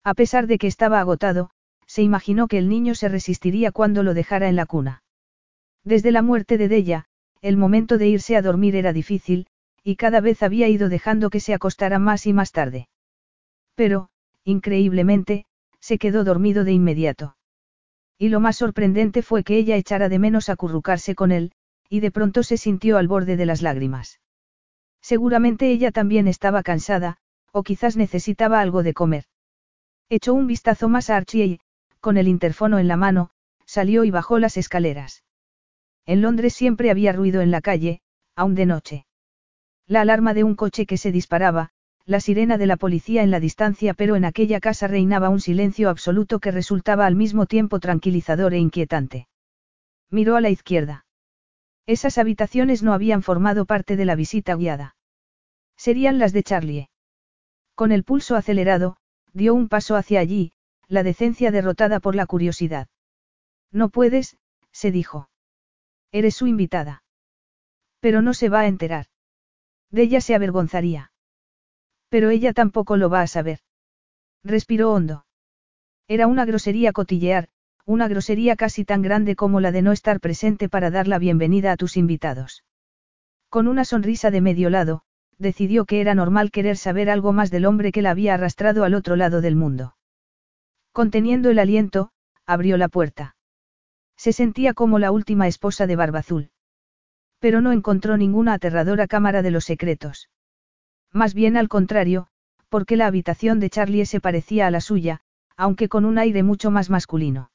[0.04, 1.50] A pesar de que estaba agotado,
[1.88, 5.02] se imaginó que el niño se resistiría cuando lo dejara en la cuna.
[5.84, 7.06] Desde la muerte de Della,
[7.42, 9.48] el momento de irse a dormir era difícil,
[9.84, 12.88] y cada vez había ido dejando que se acostara más y más tarde.
[13.74, 14.10] Pero,
[14.44, 15.48] increíblemente,
[15.80, 17.35] se quedó dormido de inmediato.
[18.18, 21.52] Y lo más sorprendente fue que ella echara de menos acurrucarse con él,
[21.90, 24.20] y de pronto se sintió al borde de las lágrimas.
[25.02, 27.18] Seguramente ella también estaba cansada,
[27.52, 29.26] o quizás necesitaba algo de comer.
[30.10, 31.60] Echó un vistazo más a Archie y,
[32.00, 33.30] con el interfono en la mano,
[33.66, 35.24] salió y bajó las escaleras.
[36.06, 38.02] En Londres siempre había ruido en la calle,
[38.36, 39.06] aún de noche.
[39.88, 41.72] La alarma de un coche que se disparaba,
[42.06, 45.90] la sirena de la policía en la distancia, pero en aquella casa reinaba un silencio
[45.90, 49.28] absoluto que resultaba al mismo tiempo tranquilizador e inquietante.
[50.12, 51.06] Miró a la izquierda.
[51.88, 54.96] Esas habitaciones no habían formado parte de la visita guiada.
[55.78, 56.90] Serían las de Charlie.
[57.74, 58.98] Con el pulso acelerado,
[59.34, 60.54] dio un paso hacia allí,
[60.88, 62.88] la decencia derrotada por la curiosidad.
[63.72, 64.38] No puedes,
[64.72, 65.30] se dijo.
[66.12, 67.04] Eres su invitada.
[68.00, 69.08] Pero no se va a enterar.
[69.90, 71.12] De ella se avergonzaría.
[72.10, 73.60] Pero ella tampoco lo va a saber.
[74.44, 75.26] Respiró hondo.
[76.08, 77.50] Era una grosería cotillear,
[77.86, 81.72] una grosería casi tan grande como la de no estar presente para dar la bienvenida
[81.72, 82.64] a tus invitados.
[83.50, 85.02] Con una sonrisa de medio lado,
[85.38, 88.94] decidió que era normal querer saber algo más del hombre que la había arrastrado al
[88.94, 89.96] otro lado del mundo.
[90.92, 92.12] Conteniendo el aliento,
[92.46, 93.36] abrió la puerta.
[94.18, 96.52] Se sentía como la última esposa de Barbazul.
[97.40, 100.30] Pero no encontró ninguna aterradora cámara de los secretos.
[101.16, 102.28] Más bien al contrario,
[102.68, 105.22] porque la habitación de Charlie se parecía a la suya,
[105.56, 107.52] aunque con un aire mucho más masculino.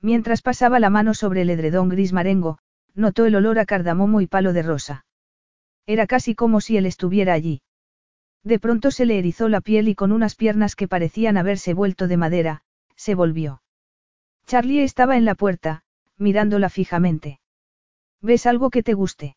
[0.00, 2.58] Mientras pasaba la mano sobre el edredón gris marengo,
[2.96, 5.06] notó el olor a cardamomo y palo de rosa.
[5.86, 7.62] Era casi como si él estuviera allí.
[8.42, 12.08] De pronto se le erizó la piel y con unas piernas que parecían haberse vuelto
[12.08, 12.62] de madera,
[12.96, 13.62] se volvió.
[14.44, 15.84] Charlie estaba en la puerta,
[16.18, 17.38] mirándola fijamente.
[18.20, 19.36] ¿Ves algo que te guste?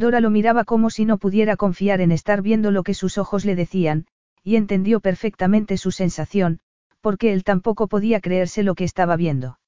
[0.00, 3.44] Dora lo miraba como si no pudiera confiar en estar viendo lo que sus ojos
[3.44, 4.06] le decían,
[4.42, 6.60] y entendió perfectamente su sensación,
[7.02, 9.58] porque él tampoco podía creerse lo que estaba viendo.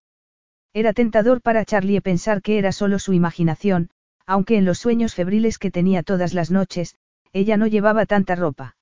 [0.73, 3.91] Era tentador para Charlie pensar que era solo su imaginación,
[4.25, 6.97] aunque en los sueños febriles que tenía todas las noches,
[7.35, 8.75] ella no llevaba tanta ropa.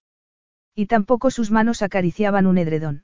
[0.77, 3.03] Y tampoco sus manos acariciaban un edredón.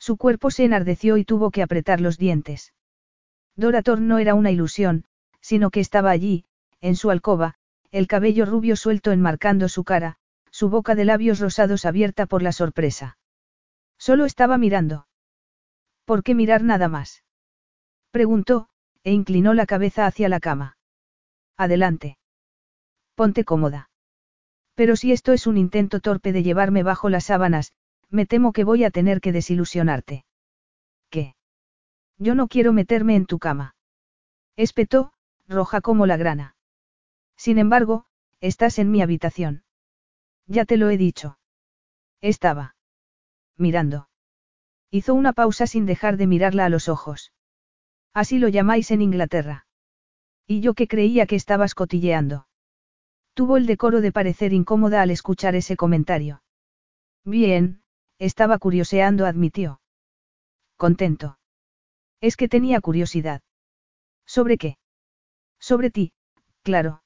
[0.00, 2.74] Su cuerpo se enardeció y tuvo que apretar los dientes.
[3.54, 5.04] Dora no era una ilusión,
[5.40, 6.44] sino que estaba allí,
[6.82, 7.54] en su alcoba,
[7.90, 10.16] el cabello rubio suelto enmarcando su cara,
[10.50, 13.16] su boca de labios rosados abierta por la sorpresa.
[13.98, 15.06] Solo estaba mirando.
[16.04, 17.22] ¿Por qué mirar nada más?
[18.10, 18.68] Preguntó,
[19.04, 20.76] e inclinó la cabeza hacia la cama.
[21.56, 22.18] Adelante.
[23.14, 23.90] Ponte cómoda.
[24.74, 27.72] Pero si esto es un intento torpe de llevarme bajo las sábanas,
[28.10, 30.24] me temo que voy a tener que desilusionarte.
[31.10, 31.36] ¿Qué?
[32.18, 33.76] Yo no quiero meterme en tu cama.
[34.56, 35.12] Espetó,
[35.46, 36.56] roja como la grana.
[37.44, 38.04] Sin embargo,
[38.40, 39.64] estás en mi habitación.
[40.46, 41.40] Ya te lo he dicho.
[42.20, 42.76] Estaba.
[43.56, 44.08] Mirando.
[44.92, 47.32] Hizo una pausa sin dejar de mirarla a los ojos.
[48.14, 49.66] Así lo llamáis en Inglaterra.
[50.46, 52.46] Y yo que creía que estabas cotilleando.
[53.34, 56.44] Tuvo el decoro de parecer incómoda al escuchar ese comentario.
[57.24, 57.82] Bien,
[58.20, 59.80] estaba curioseando, admitió.
[60.76, 61.40] Contento.
[62.20, 63.42] Es que tenía curiosidad.
[64.26, 64.78] ¿Sobre qué?
[65.58, 66.12] Sobre ti,
[66.62, 67.02] claro.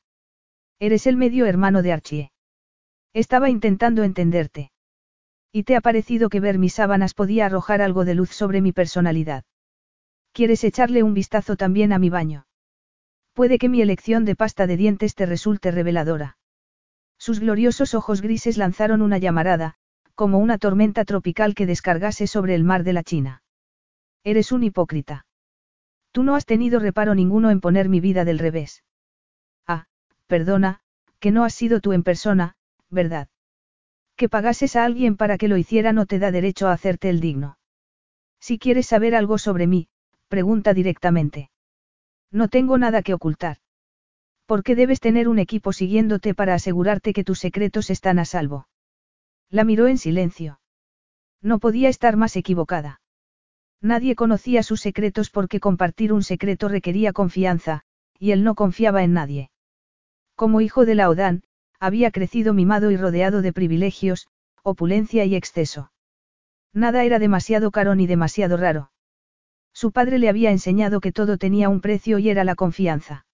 [0.78, 2.32] Eres el medio hermano de Archie.
[3.14, 4.72] Estaba intentando entenderte.
[5.50, 8.72] ¿Y te ha parecido que ver mis sábanas podía arrojar algo de luz sobre mi
[8.72, 9.44] personalidad?
[10.32, 12.46] ¿Quieres echarle un vistazo también a mi baño?
[13.32, 16.36] Puede que mi elección de pasta de dientes te resulte reveladora.
[17.16, 19.76] Sus gloriosos ojos grises lanzaron una llamarada,
[20.14, 23.42] como una tormenta tropical que descargase sobre el mar de la China.
[24.24, 25.24] Eres un hipócrita.
[26.12, 28.82] Tú no has tenido reparo ninguno en poner mi vida del revés.
[30.26, 30.80] Perdona,
[31.20, 32.56] que no has sido tú en persona,
[32.90, 33.28] ¿verdad?
[34.16, 37.20] Que pagases a alguien para que lo hiciera no te da derecho a hacerte el
[37.20, 37.58] digno.
[38.40, 39.88] Si quieres saber algo sobre mí,
[40.28, 41.50] pregunta directamente.
[42.30, 43.58] No tengo nada que ocultar.
[44.46, 48.68] ¿Por qué debes tener un equipo siguiéndote para asegurarte que tus secretos están a salvo?
[49.50, 50.60] La miró en silencio.
[51.42, 53.00] No podía estar más equivocada.
[53.80, 57.82] Nadie conocía sus secretos porque compartir un secreto requería confianza,
[58.18, 59.50] y él no confiaba en nadie.
[60.36, 61.42] Como hijo de la Odán,
[61.80, 64.28] había crecido mimado y rodeado de privilegios,
[64.62, 65.90] opulencia y exceso.
[66.74, 68.90] Nada era demasiado caro ni demasiado raro.
[69.72, 73.24] Su padre le había enseñado que todo tenía un precio y era la confianza.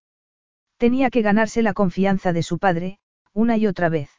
[0.77, 2.99] Tenía que ganarse la confianza de su padre,
[3.33, 4.11] una y otra vez.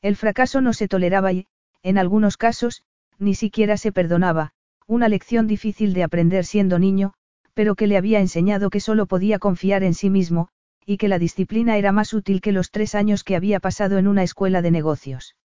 [0.00, 1.48] El fracaso no se toleraba y,
[1.82, 2.84] en algunos casos,
[3.18, 4.52] ni siquiera se perdonaba,
[4.86, 7.14] una lección difícil de aprender siendo niño,
[7.54, 10.50] pero que le había enseñado que solo podía confiar en sí mismo,
[10.88, 14.08] y que la disciplina era más útil que los tres años que había pasado en
[14.08, 15.36] una escuela de negocios.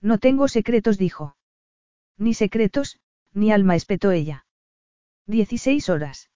[0.00, 1.36] No tengo secretos, dijo.
[2.16, 2.98] Ni secretos,
[3.34, 4.46] ni alma, espetó ella.
[5.26, 6.30] Dieciséis horas.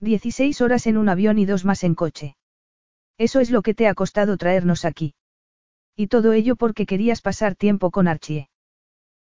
[0.00, 2.34] Dieciséis horas en un avión y dos más en coche.
[3.18, 5.14] Eso es lo que te ha costado traernos aquí.
[5.94, 8.48] Y todo ello porque querías pasar tiempo con Archie.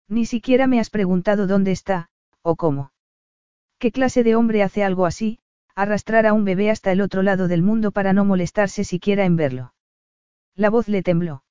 [0.07, 2.09] Ni siquiera me has preguntado dónde está,
[2.43, 2.93] o cómo.
[3.81, 5.41] ¿Qué clase de hombre hace algo así,
[5.81, 9.37] arrastrar a un bebé hasta el otro lado del mundo para no molestarse siquiera en
[9.37, 9.75] verlo?
[10.57, 11.45] La voz le tembló.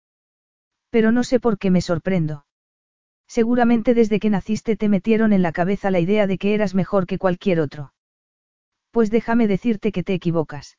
[0.89, 2.45] Pero no sé por qué me sorprendo.
[3.27, 7.07] Seguramente desde que naciste te metieron en la cabeza la idea de que eras mejor
[7.07, 7.93] que cualquier otro.
[8.91, 10.77] Pues déjame decirte que te equivocas.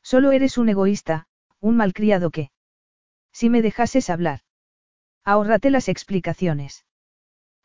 [0.00, 1.26] Solo eres un egoísta,
[1.58, 2.52] un malcriado que...
[3.32, 4.42] Si me dejases hablar.
[5.24, 6.84] Ahórrate las explicaciones.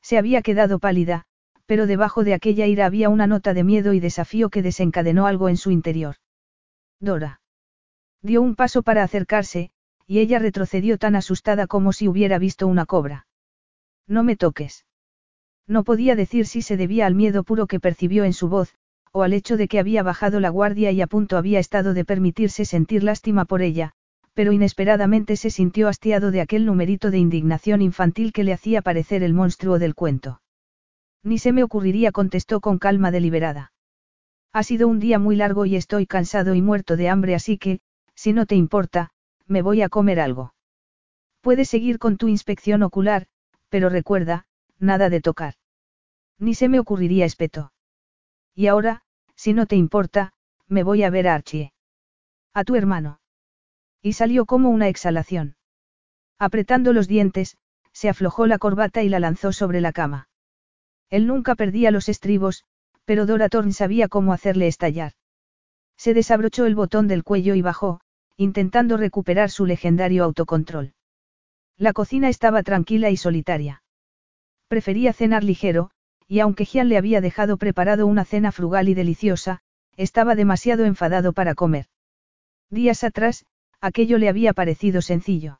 [0.01, 1.27] Se había quedado pálida,
[1.65, 5.49] pero debajo de aquella ira había una nota de miedo y desafío que desencadenó algo
[5.49, 6.15] en su interior.
[6.99, 7.41] Dora.
[8.21, 9.71] Dio un paso para acercarse,
[10.07, 13.27] y ella retrocedió tan asustada como si hubiera visto una cobra.
[14.07, 14.85] No me toques.
[15.67, 18.75] No podía decir si se debía al miedo puro que percibió en su voz,
[19.11, 22.05] o al hecho de que había bajado la guardia y a punto había estado de
[22.05, 23.93] permitirse sentir lástima por ella,
[24.33, 29.23] pero inesperadamente se sintió hastiado de aquel numerito de indignación infantil que le hacía parecer
[29.23, 30.41] el monstruo del cuento.
[31.25, 33.73] Ni se me ocurriría, contestó con calma deliberada.
[34.53, 37.79] Ha sido un día muy largo y estoy cansado y muerto de hambre, así que,
[38.13, 39.09] si no te importa,
[39.47, 40.53] me voy a comer algo.
[41.41, 43.25] Puedes seguir con tu inspección ocular,
[43.69, 44.45] pero recuerda,
[44.77, 45.55] nada de tocar.
[46.37, 47.73] Ni se me ocurriría espeto.
[48.53, 49.01] Y ahora,
[49.35, 50.31] si no te importa,
[50.67, 51.73] me voy a ver a Archie.
[52.53, 53.19] A tu hermano.
[53.99, 55.55] Y salió como una exhalación.
[56.37, 57.57] Apretando los dientes,
[57.93, 60.29] se aflojó la corbata y la lanzó sobre la cama.
[61.09, 62.63] Él nunca perdía los estribos,
[63.05, 65.13] pero Dora Thorne sabía cómo hacerle estallar.
[65.97, 68.01] Se desabrochó el botón del cuello y bajó,
[68.37, 70.93] intentando recuperar su legendario autocontrol.
[71.77, 73.83] La cocina estaba tranquila y solitaria.
[74.67, 75.91] Prefería cenar ligero,
[76.27, 79.61] y aunque Gian le había dejado preparado una cena frugal y deliciosa,
[79.95, 81.85] estaba demasiado enfadado para comer.
[82.69, 83.45] Días atrás,
[83.79, 85.59] aquello le había parecido sencillo.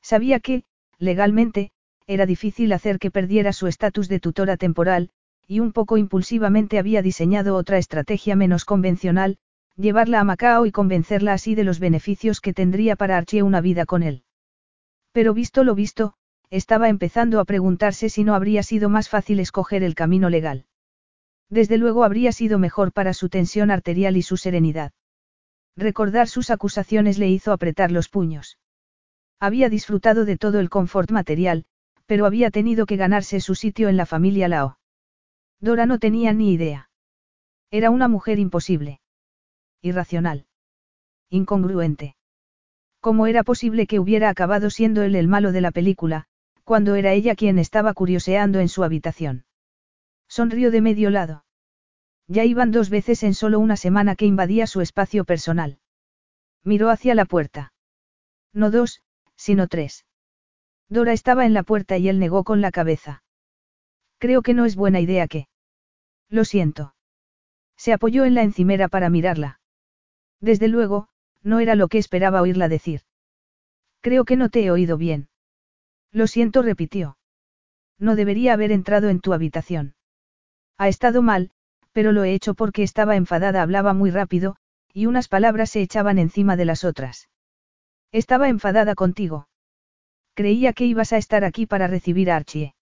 [0.00, 0.64] Sabía que,
[0.98, 1.70] legalmente,
[2.06, 5.10] era difícil hacer que perdiera su estatus de tutora temporal,
[5.46, 9.38] y un poco impulsivamente había diseñado otra estrategia menos convencional,
[9.76, 13.86] llevarla a Macao y convencerla así de los beneficios que tendría para Archie una vida
[13.86, 14.22] con él.
[15.12, 16.14] Pero visto lo visto,
[16.50, 20.66] estaba empezando a preguntarse si no habría sido más fácil escoger el camino legal.
[21.50, 24.92] Desde luego habría sido mejor para su tensión arterial y su serenidad.
[25.76, 28.58] Recordar sus acusaciones le hizo apretar los puños.
[29.40, 31.64] Había disfrutado de todo el confort material,
[32.06, 34.78] pero había tenido que ganarse su sitio en la familia Lao.
[35.60, 36.90] Dora no tenía ni idea.
[37.70, 39.00] Era una mujer imposible.
[39.82, 40.46] Irracional.
[41.30, 42.16] Incongruente.
[43.00, 46.24] ¿Cómo era posible que hubiera acabado siendo él el malo de la película,
[46.64, 49.44] cuando era ella quien estaba curioseando en su habitación?
[50.28, 51.44] Sonrió de medio lado.
[52.28, 55.78] Ya iban dos veces en solo una semana que invadía su espacio personal.
[56.62, 57.72] Miró hacia la puerta.
[58.54, 59.02] No dos,
[59.36, 60.06] sino tres.
[60.94, 63.24] Dora estaba en la puerta y él negó con la cabeza.
[64.18, 65.48] Creo que no es buena idea que.
[66.30, 66.94] Lo siento.
[67.76, 69.58] Se apoyó en la encimera para mirarla.
[70.40, 71.08] Desde luego,
[71.42, 73.00] no era lo que esperaba oírla decir.
[74.02, 75.28] Creo que no te he oído bien.
[76.12, 77.18] Lo siento, repitió.
[77.98, 79.96] No debería haber entrado en tu habitación.
[80.78, 81.50] Ha estado mal,
[81.90, 84.54] pero lo he hecho porque estaba enfadada, hablaba muy rápido,
[84.92, 87.28] y unas palabras se echaban encima de las otras.
[88.12, 89.48] Estaba enfadada contigo.
[90.34, 92.74] Creía que ibas a estar aquí para recibir a Archie.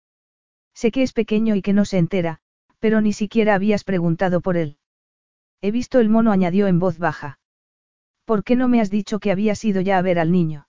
[0.74, 2.40] Sé que es pequeño y que no se entera,
[2.78, 4.78] pero ni siquiera habías preguntado por él.
[5.60, 7.38] He visto el mono, añadió en voz baja.
[8.24, 10.66] ¿Por qué no me has dicho que habías ido ya a ver al niño?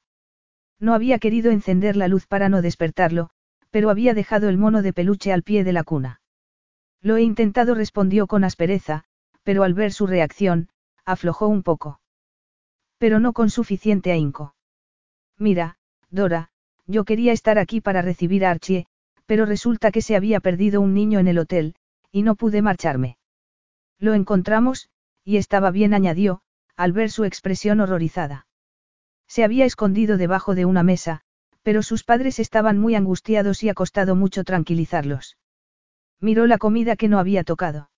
[0.79, 3.29] No había querido encender la luz para no despertarlo,
[3.71, 6.21] pero había dejado el mono de peluche al pie de la cuna.
[7.01, 9.05] Lo he intentado, respondió con aspereza,
[9.43, 10.69] pero al ver su reacción,
[11.05, 12.01] aflojó un poco.
[12.97, 14.55] Pero no con suficiente ahínco.
[15.37, 15.77] Mira,
[16.09, 16.51] Dora,
[16.87, 18.85] yo quería estar aquí para recibir a Archie,
[19.25, 21.75] pero resulta que se había perdido un niño en el hotel,
[22.11, 23.17] y no pude marcharme.
[23.99, 24.89] Lo encontramos,
[25.23, 26.41] y estaba bien, añadió,
[26.75, 28.47] al ver su expresión horrorizada.
[29.27, 31.21] Se había escondido debajo de una mesa,
[31.61, 35.37] pero sus padres estaban muy angustiados y ha costado mucho tranquilizarlos.
[36.19, 37.89] Miró la comida que no había tocado.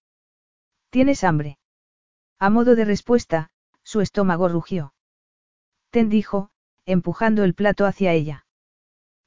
[0.90, 1.58] ¿Tienes hambre?
[2.40, 3.50] A modo de respuesta,
[3.84, 4.94] su estómago rugió.
[5.90, 6.52] Ten dijo,
[6.86, 8.45] empujando el plato hacia ella.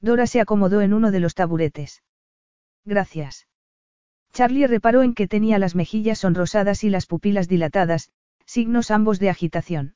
[0.01, 2.03] Dora se acomodó en uno de los taburetes.
[2.85, 3.47] Gracias.
[4.31, 8.11] Charlie reparó en que tenía las mejillas sonrosadas y las pupilas dilatadas,
[8.45, 9.95] signos ambos de agitación.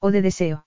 [0.00, 0.66] O de deseo.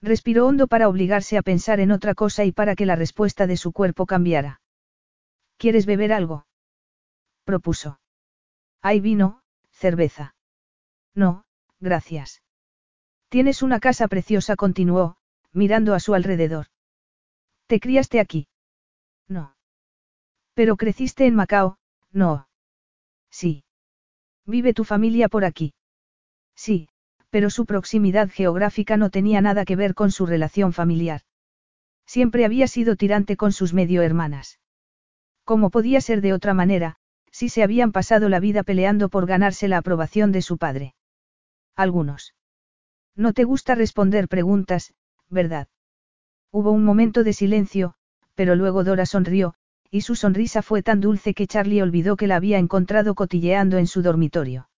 [0.00, 3.56] Respiró hondo para obligarse a pensar en otra cosa y para que la respuesta de
[3.56, 4.60] su cuerpo cambiara.
[5.56, 6.46] ¿Quieres beber algo?
[7.44, 8.00] propuso.
[8.82, 10.34] Hay vino, cerveza.
[11.14, 11.44] No,
[11.80, 12.42] gracias.
[13.28, 15.16] Tienes una casa preciosa, continuó,
[15.52, 16.66] mirando a su alrededor.
[17.66, 18.48] ¿Te criaste aquí?
[19.28, 19.56] No.
[20.54, 21.78] Pero creciste en Macao,
[22.12, 22.48] no.
[23.30, 23.64] Sí.
[24.46, 25.74] ¿Vive tu familia por aquí?
[26.54, 26.88] Sí,
[27.30, 31.22] pero su proximidad geográfica no tenía nada que ver con su relación familiar.
[32.06, 34.60] Siempre había sido tirante con sus medio hermanas.
[35.44, 36.96] ¿Cómo podía ser de otra manera,
[37.30, 40.94] si se habían pasado la vida peleando por ganarse la aprobación de su padre?
[41.74, 42.34] Algunos.
[43.16, 44.94] No te gusta responder preguntas,
[45.28, 45.68] ¿verdad?
[46.58, 47.92] Hubo un momento de silencio,
[48.34, 49.52] pero luego Dora sonrió,
[49.90, 53.86] y su sonrisa fue tan dulce que Charlie olvidó que la había encontrado cotilleando en
[53.86, 54.70] su dormitorio.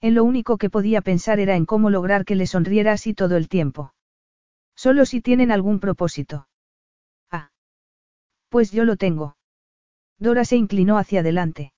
[0.00, 3.36] En lo único que podía pensar era en cómo lograr que le sonriera así todo
[3.36, 3.94] el tiempo.
[4.74, 6.48] Solo si tienen algún propósito.
[7.30, 7.52] Ah.
[8.48, 9.36] Pues yo lo tengo.
[10.18, 11.72] Dora se inclinó hacia adelante.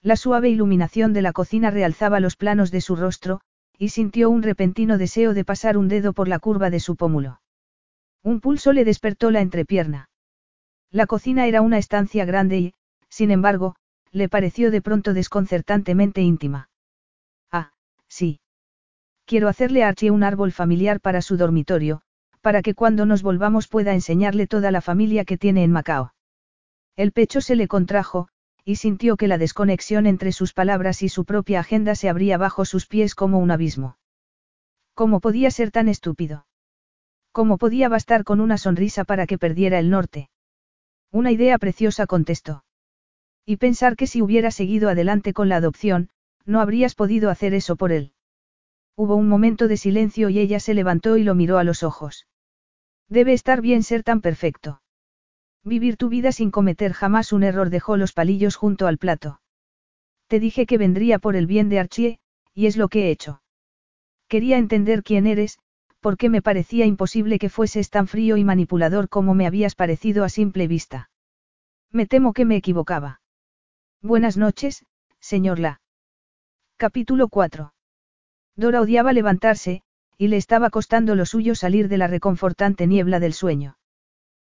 [0.00, 3.40] La suave iluminación de la cocina realzaba los planos de su rostro,
[3.76, 7.40] y sintió un repentino deseo de pasar un dedo por la curva de su pómulo.
[8.24, 10.08] Un pulso le despertó la entrepierna.
[10.90, 12.74] La cocina era una estancia grande y,
[13.10, 13.76] sin embargo,
[14.12, 16.70] le pareció de pronto desconcertantemente íntima.
[17.52, 17.72] Ah,
[18.08, 18.40] sí.
[19.26, 22.00] Quiero hacerle a Archie un árbol familiar para su dormitorio,
[22.40, 26.14] para que cuando nos volvamos pueda enseñarle toda la familia que tiene en Macao.
[26.96, 28.28] El pecho se le contrajo,
[28.64, 32.64] y sintió que la desconexión entre sus palabras y su propia agenda se abría bajo
[32.64, 33.98] sus pies como un abismo.
[34.94, 36.46] ¿Cómo podía ser tan estúpido?
[37.34, 40.30] ¿Cómo podía bastar con una sonrisa para que perdiera el norte?
[41.10, 42.64] Una idea preciosa contestó.
[43.44, 46.10] Y pensar que si hubiera seguido adelante con la adopción,
[46.44, 48.12] no habrías podido hacer eso por él.
[48.94, 52.28] Hubo un momento de silencio y ella se levantó y lo miró a los ojos.
[53.08, 54.80] Debe estar bien ser tan perfecto.
[55.64, 59.40] Vivir tu vida sin cometer jamás un error dejó los palillos junto al plato.
[60.28, 62.20] Te dije que vendría por el bien de Archie,
[62.54, 63.42] y es lo que he hecho.
[64.28, 65.58] Quería entender quién eres,
[66.04, 70.28] porque me parecía imposible que fueses tan frío y manipulador como me habías parecido a
[70.28, 71.08] simple vista.
[71.90, 73.22] Me temo que me equivocaba.
[74.02, 74.84] Buenas noches,
[75.18, 75.80] señor La.
[76.76, 77.72] Capítulo 4.
[78.54, 79.80] Dora odiaba levantarse,
[80.18, 83.78] y le estaba costando lo suyo salir de la reconfortante niebla del sueño.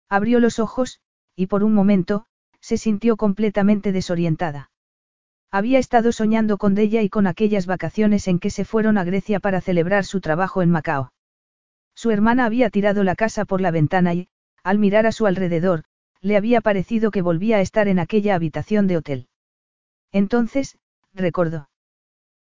[0.08, 0.98] Abrió los ojos,
[1.36, 2.26] y por un momento,
[2.58, 4.72] se sintió completamente desorientada.
[5.52, 9.38] Había estado soñando con Della y con aquellas vacaciones en que se fueron a Grecia
[9.38, 11.12] para celebrar su trabajo en Macao.
[11.94, 14.28] Su hermana había tirado la casa por la ventana y,
[14.62, 15.84] al mirar a su alrededor,
[16.20, 19.28] le había parecido que volvía a estar en aquella habitación de hotel.
[20.10, 20.78] Entonces,
[21.12, 21.68] recordó.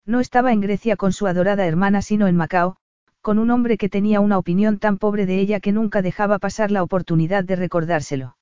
[0.06, 2.78] No estaba en Grecia con su adorada hermana sino en Macao,
[3.22, 6.72] con un hombre que tenía una opinión tan pobre de ella que nunca dejaba pasar
[6.72, 8.38] la oportunidad de recordárselo.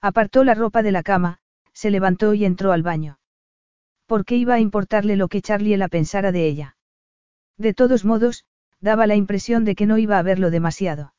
[0.00, 1.38] Apartó la ropa de la cama,
[1.72, 3.18] se levantó y entró al baño.
[4.06, 6.76] ¿Por qué iba a importarle lo que Charlie la pensara de ella?
[7.56, 8.44] De todos modos,
[8.82, 11.14] daba la impresión de que no iba a verlo demasiado.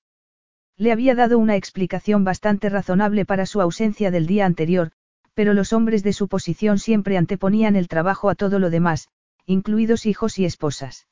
[0.78, 4.92] Le había dado una explicación bastante razonable para su ausencia del día anterior,
[5.34, 9.08] pero los hombres de su posición siempre anteponían el trabajo a todo lo demás,
[9.46, 11.08] incluidos hijos y esposas.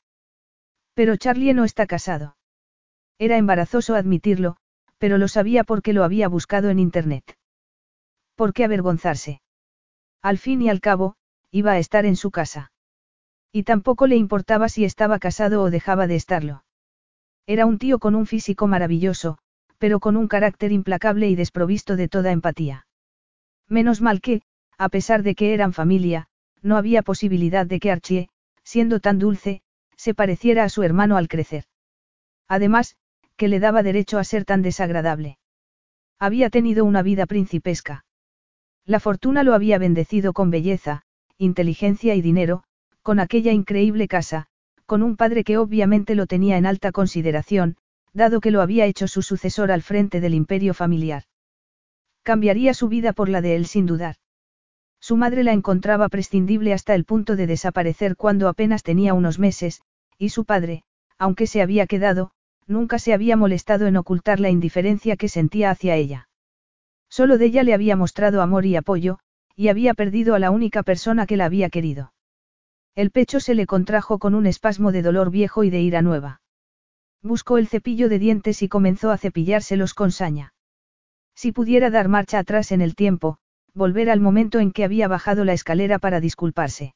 [0.94, 2.36] Pero Charlie no está casado.
[3.18, 4.56] Era embarazoso admitirlo,
[4.98, 7.36] pero lo sabía porque lo había buscado en Internet.
[8.34, 9.40] ¿Por qué avergonzarse?
[10.20, 11.16] Al fin y al cabo,
[11.50, 12.71] iba a estar en su casa.
[13.52, 16.64] Y tampoco le importaba si estaba casado o dejaba de estarlo.
[17.46, 19.38] Era un tío con un físico maravilloso,
[19.78, 22.86] pero con un carácter implacable y desprovisto de toda empatía.
[23.68, 24.42] Menos mal que,
[24.78, 26.28] a pesar de que eran familia,
[26.62, 28.28] no había posibilidad de que Archie,
[28.64, 29.60] siendo tan dulce,
[29.96, 31.64] se pareciera a su hermano al crecer.
[32.48, 32.96] Además,
[33.36, 35.38] que le daba derecho a ser tan desagradable.
[36.18, 38.04] Había tenido una vida principesca.
[38.84, 41.02] La fortuna lo había bendecido con belleza,
[41.38, 42.64] inteligencia y dinero,
[43.02, 44.46] con aquella increíble casa,
[44.86, 47.76] con un padre que obviamente lo tenía en alta consideración,
[48.12, 51.24] dado que lo había hecho su sucesor al frente del imperio familiar.
[52.22, 54.16] Cambiaría su vida por la de él sin dudar.
[55.00, 59.82] Su madre la encontraba prescindible hasta el punto de desaparecer cuando apenas tenía unos meses,
[60.16, 60.84] y su padre,
[61.18, 62.30] aunque se había quedado,
[62.68, 66.28] nunca se había molestado en ocultar la indiferencia que sentía hacia ella.
[67.08, 69.18] Solo de ella le había mostrado amor y apoyo,
[69.56, 72.12] y había perdido a la única persona que la había querido.
[72.94, 76.42] El pecho se le contrajo con un espasmo de dolor viejo y de ira nueva.
[77.22, 80.52] Buscó el cepillo de dientes y comenzó a cepillárselos con saña.
[81.34, 83.38] Si pudiera dar marcha atrás en el tiempo,
[83.72, 86.94] volver al momento en que había bajado la escalera para disculparse.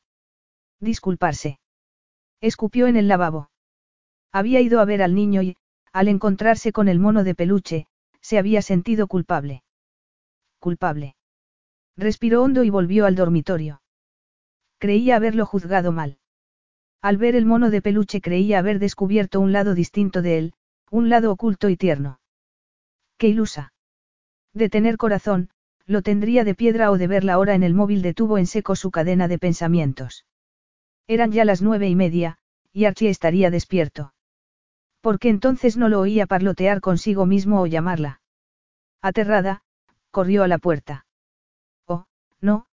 [0.81, 1.59] Disculparse.
[2.43, 3.51] Escupió en el lavabo.
[4.33, 5.57] Había ido a ver al niño y,
[5.93, 7.87] al encontrarse con el mono de peluche,
[8.21, 9.63] se había sentido culpable.
[10.59, 11.17] Culpable.
[11.97, 13.81] Respiró hondo y volvió al dormitorio.
[14.79, 16.19] Creía haberlo juzgado mal.
[17.03, 20.53] Al ver el mono de peluche creía haber descubierto un lado distinto de él,
[20.91, 22.21] un lado oculto y tierno.
[23.19, 23.73] Qué ilusa.
[24.53, 25.51] De tener corazón,
[25.87, 28.75] lo tendría de piedra o de ver la hora en el móvil detuvo en seco
[28.77, 30.27] su cadena de pensamientos.
[31.07, 32.39] Eran ya las nueve y media,
[32.73, 34.13] y Archie estaría despierto.
[35.01, 38.21] ¿Por qué entonces no lo oía parlotear consigo mismo o llamarla?
[39.01, 39.63] Aterrada,
[40.11, 41.07] corrió a la puerta.
[41.89, 42.09] No,
[42.41, 42.67] no.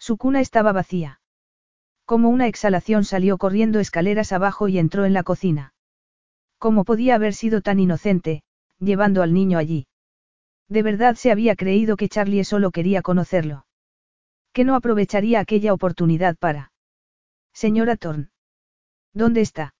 [0.00, 1.20] Su cuna estaba vacía.
[2.06, 5.74] Como una exhalación salió corriendo escaleras abajo y entró en la cocina.
[6.58, 8.42] ¿Cómo podía haber sido tan inocente,
[8.78, 9.86] llevando al niño allí?
[10.68, 13.66] De verdad se había creído que Charlie solo quería conocerlo.
[14.52, 16.72] Que no aprovecharía aquella oportunidad para.
[17.52, 18.30] Señora Thorne.
[19.12, 19.74] ¿Dónde está?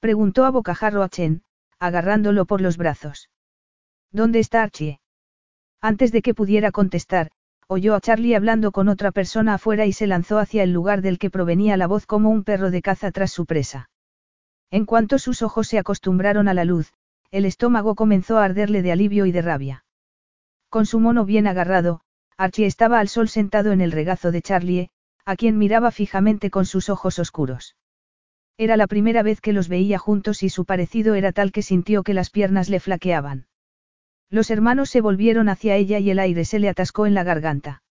[0.00, 1.42] Preguntó a bocajarro a Chen,
[1.78, 3.30] agarrándolo por los brazos.
[4.12, 5.00] ¿Dónde está Archie?
[5.80, 7.30] Antes de que pudiera contestar,
[7.72, 11.20] oyó a Charlie hablando con otra persona afuera y se lanzó hacia el lugar del
[11.20, 13.90] que provenía la voz como un perro de caza tras su presa.
[14.72, 16.92] En cuanto sus ojos se acostumbraron a la luz,
[17.30, 19.84] el estómago comenzó a arderle de alivio y de rabia.
[20.68, 22.00] Con su mono bien agarrado,
[22.36, 24.90] Archie estaba al sol sentado en el regazo de Charlie,
[25.24, 27.76] a quien miraba fijamente con sus ojos oscuros.
[28.58, 32.02] Era la primera vez que los veía juntos y su parecido era tal que sintió
[32.02, 33.46] que las piernas le flaqueaban.
[34.30, 37.82] Los hermanos se volvieron hacia ella y el aire se le atascó en la garganta.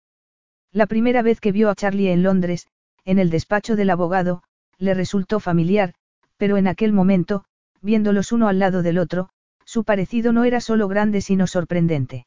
[0.72, 2.68] La primera vez que vio a Charlie en Londres,
[3.04, 4.42] en el despacho del abogado,
[4.78, 5.94] le resultó familiar,
[6.38, 7.44] pero en aquel momento,
[7.82, 9.30] viéndolos uno al lado del otro,
[9.66, 12.26] su parecido no era solo grande sino sorprendente.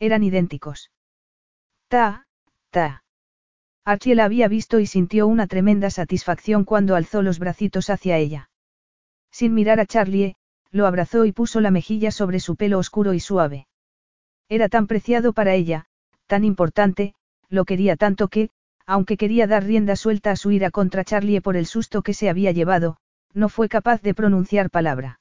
[0.00, 0.90] Eran idénticos.
[1.88, 2.26] Ta,
[2.70, 3.04] ta.
[3.84, 8.50] Archie la había visto y sintió una tremenda satisfacción cuando alzó los bracitos hacia ella.
[9.30, 10.36] Sin mirar a Charlie,
[10.72, 13.66] lo abrazó y puso la mejilla sobre su pelo oscuro y suave.
[14.48, 15.86] Era tan preciado para ella,
[16.26, 17.14] tan importante,
[17.48, 18.50] lo quería tanto que,
[18.86, 22.28] aunque quería dar rienda suelta a su ira contra Charlie por el susto que se
[22.28, 22.96] había llevado,
[23.32, 25.20] no fue capaz de pronunciar palabra.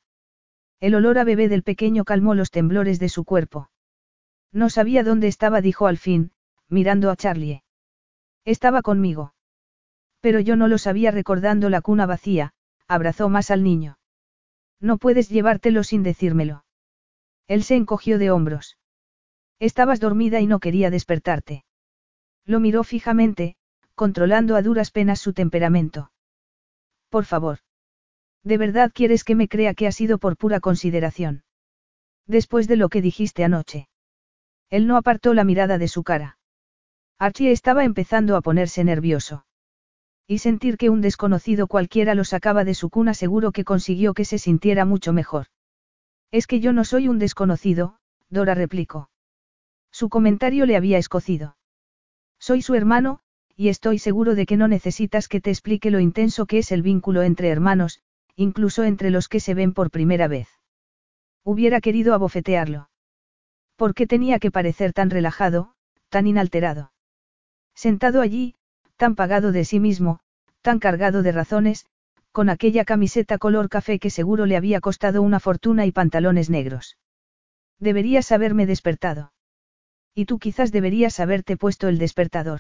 [0.79, 3.69] El olor a bebé del pequeño calmó los temblores de su cuerpo.
[4.51, 6.31] No sabía dónde estaba, dijo al fin,
[6.67, 7.63] mirando a Charlie.
[8.45, 9.35] Estaba conmigo.
[10.21, 12.53] Pero yo no lo sabía recordando la cuna vacía,
[12.87, 13.98] abrazó más al niño.
[14.79, 16.63] No puedes llevártelo sin decírmelo.
[17.47, 18.77] Él se encogió de hombros.
[19.59, 21.65] Estabas dormida y no quería despertarte.
[22.45, 23.55] Lo miró fijamente,
[23.95, 26.11] controlando a duras penas su temperamento.
[27.09, 27.59] Por favor.
[28.43, 31.43] ¿De verdad quieres que me crea que ha sido por pura consideración?
[32.25, 33.89] Después de lo que dijiste anoche.
[34.69, 36.37] Él no apartó la mirada de su cara.
[37.17, 39.45] Archie estaba empezando a ponerse nervioso.
[40.31, 44.25] Y sentir que un desconocido cualquiera lo sacaba de su cuna seguro que consiguió que
[44.25, 45.47] se sintiera mucho mejor.
[46.29, 47.95] Es que yo no soy un desconocido,
[48.29, 49.09] Dora replicó.
[49.91, 51.57] Su comentario le había escocido.
[52.37, 53.21] Soy su hermano,
[53.55, 56.83] y estoy seguro de que no necesitas que te explique lo intenso que es el
[56.83, 58.03] vínculo entre hermanos,
[58.35, 60.47] incluso entre los que se ven por primera vez.
[61.43, 62.91] Hubiera querido abofetearlo.
[63.77, 65.73] ¿Por qué tenía que parecer tan relajado,
[66.09, 66.91] tan inalterado?
[67.73, 68.53] Sentado allí,
[68.99, 70.19] tan pagado de sí mismo,
[70.61, 71.85] tan cargado de razones,
[72.33, 76.97] con aquella camiseta color café que seguro le había costado una fortuna y pantalones negros.
[77.79, 79.31] Deberías haberme despertado.
[80.13, 82.59] Y tú quizás deberías haberte puesto el despertador.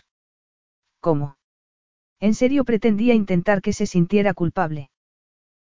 [1.01, 1.35] ¿Cómo?
[2.21, 4.91] En serio pretendía intentar que se sintiera culpable.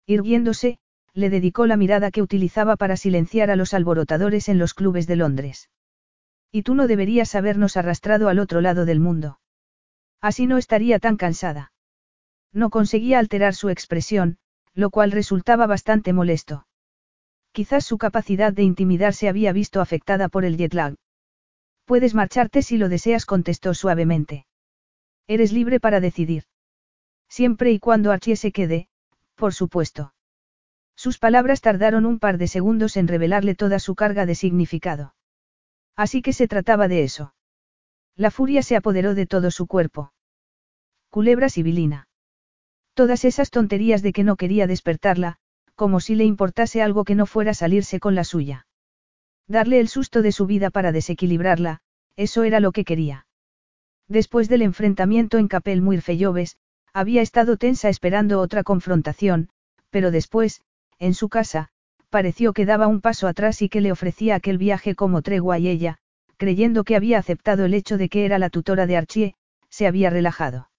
[0.07, 0.79] Irguiéndose,
[1.13, 5.15] le dedicó la mirada que utilizaba para silenciar a los alborotadores en los clubes de
[5.15, 5.71] Londres.
[6.51, 9.39] Y tú no deberías habernos arrastrado al otro lado del mundo.
[10.25, 11.71] Así no estaría tan cansada.
[12.51, 14.39] No conseguía alterar su expresión,
[14.73, 16.67] lo cual resultaba bastante molesto.
[17.53, 20.95] Quizás su capacidad de intimidar se había visto afectada por el jet lag.
[21.85, 24.47] Puedes marcharte si lo deseas, contestó suavemente.
[25.27, 26.45] Eres libre para decidir.
[27.29, 28.89] Siempre y cuando Archie se quede,
[29.35, 30.15] por supuesto.
[30.97, 35.15] Sus palabras tardaron un par de segundos en revelarle toda su carga de significado.
[35.97, 37.35] Así que se trataba de eso.
[38.17, 40.14] La furia se apoderó de todo su cuerpo.
[41.15, 42.09] Culebra sibilina.
[42.93, 45.37] Todas esas tonterías de que no quería despertarla,
[45.77, 48.67] como si le importase algo que no fuera salirse con la suya.
[49.47, 51.79] Darle el susto de su vida para desequilibrarla,
[52.17, 53.29] eso era lo que quería.
[54.09, 56.57] Después del enfrentamiento en Capel Muirfelloves,
[56.93, 59.51] había estado tensa esperando otra confrontación,
[59.91, 60.63] pero después,
[60.99, 61.69] en su casa,
[62.11, 65.69] pareció que daba un paso atrás y que le ofrecía aquel viaje como tregua y
[65.69, 65.99] ella,
[66.39, 69.37] creyendo que había aceptado el hecho de que era la tutora de Archie,
[69.71, 70.71] se había relajado.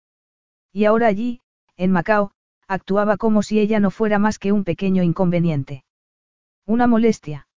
[0.76, 1.40] Y ahora allí,
[1.78, 2.32] en Macao,
[2.68, 5.86] actuaba como si ella no fuera más que un pequeño inconveniente.
[6.66, 7.48] Una molestia.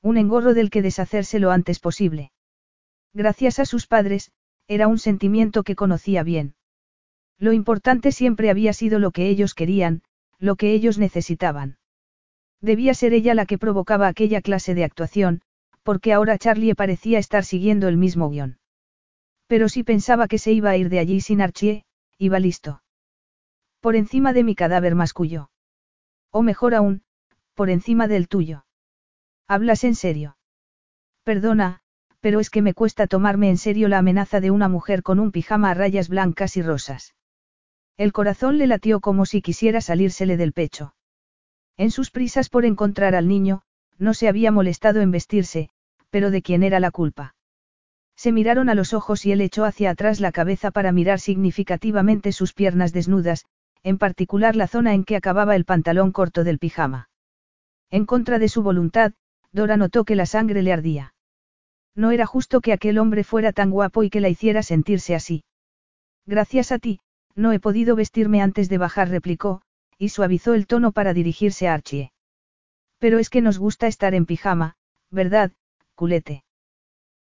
[0.00, 2.32] Un engorro del que deshacerse lo antes posible.
[3.12, 4.32] Gracias a sus padres,
[4.66, 6.54] era un sentimiento que conocía bien.
[7.38, 10.00] Lo importante siempre había sido lo que ellos querían,
[10.38, 11.76] lo que ellos necesitaban.
[12.62, 15.42] Debía ser ella la que provocaba aquella clase de actuación,
[15.82, 18.58] porque ahora Charlie parecía estar siguiendo el mismo guion.
[19.48, 21.84] Pero si pensaba que se iba a ir de allí sin Archie,
[22.18, 22.82] iba listo.
[23.80, 25.50] Por encima de mi cadáver mascullo.
[26.30, 27.02] O mejor aún,
[27.54, 28.66] por encima del tuyo.
[29.46, 30.36] ¿Hablas en serio?
[31.24, 31.80] Perdona,
[32.20, 35.30] pero es que me cuesta tomarme en serio la amenaza de una mujer con un
[35.30, 37.14] pijama a rayas blancas y rosas.
[37.96, 40.94] El corazón le latió como si quisiera salírsele del pecho.
[41.76, 43.62] En sus prisas por encontrar al niño,
[43.98, 45.70] no se había molestado en vestirse,
[46.10, 47.34] pero ¿de quién era la culpa?
[48.18, 52.32] Se miraron a los ojos y él echó hacia atrás la cabeza para mirar significativamente
[52.32, 53.44] sus piernas desnudas,
[53.84, 57.10] en particular la zona en que acababa el pantalón corto del pijama.
[57.90, 59.12] En contra de su voluntad,
[59.52, 61.14] Dora notó que la sangre le ardía.
[61.94, 65.44] No era justo que aquel hombre fuera tan guapo y que la hiciera sentirse así.
[66.26, 66.98] Gracias a ti,
[67.36, 69.62] no he podido vestirme antes de bajar, replicó,
[69.96, 72.10] y suavizó el tono para dirigirse a Archie.
[72.98, 74.74] Pero es que nos gusta estar en pijama,
[75.08, 75.52] ¿verdad,
[75.94, 76.42] culete?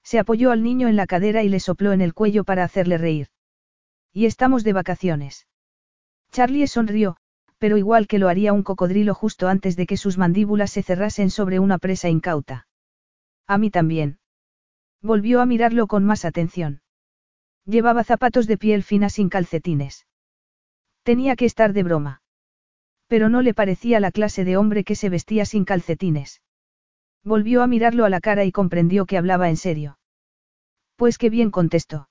[0.07, 2.97] Se apoyó al niño en la cadera y le sopló en el cuello para hacerle
[2.97, 3.27] reír.
[4.13, 5.49] Y estamos de vacaciones.
[6.31, 7.17] Charlie sonrió,
[7.59, 11.29] pero igual que lo haría un cocodrilo justo antes de que sus mandíbulas se cerrasen
[11.29, 12.69] sobre una presa incauta.
[13.49, 14.21] A mí también.
[15.03, 16.83] Volvió a mirarlo con más atención.
[17.65, 20.07] Llevaba zapatos de piel fina sin calcetines.
[21.03, 22.23] Tenía que estar de broma.
[23.09, 26.43] Pero no le parecía la clase de hombre que se vestía sin calcetines.
[27.27, 29.99] Volvió a mirarlo a la cara y comprendió que hablaba en serio.
[30.95, 32.09] Pues qué bien contestó.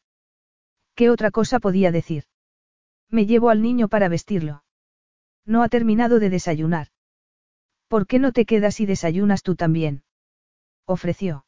[0.93, 2.25] ¿Qué otra cosa podía decir?
[3.09, 4.65] Me llevo al niño para vestirlo.
[5.45, 6.87] No ha terminado de desayunar.
[7.87, 10.03] ¿Por qué no te quedas y desayunas tú también?
[10.85, 11.45] Ofreció.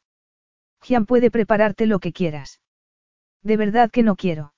[0.80, 2.62] Gian puede prepararte lo que quieras.
[3.42, 4.54] De verdad que no quiero.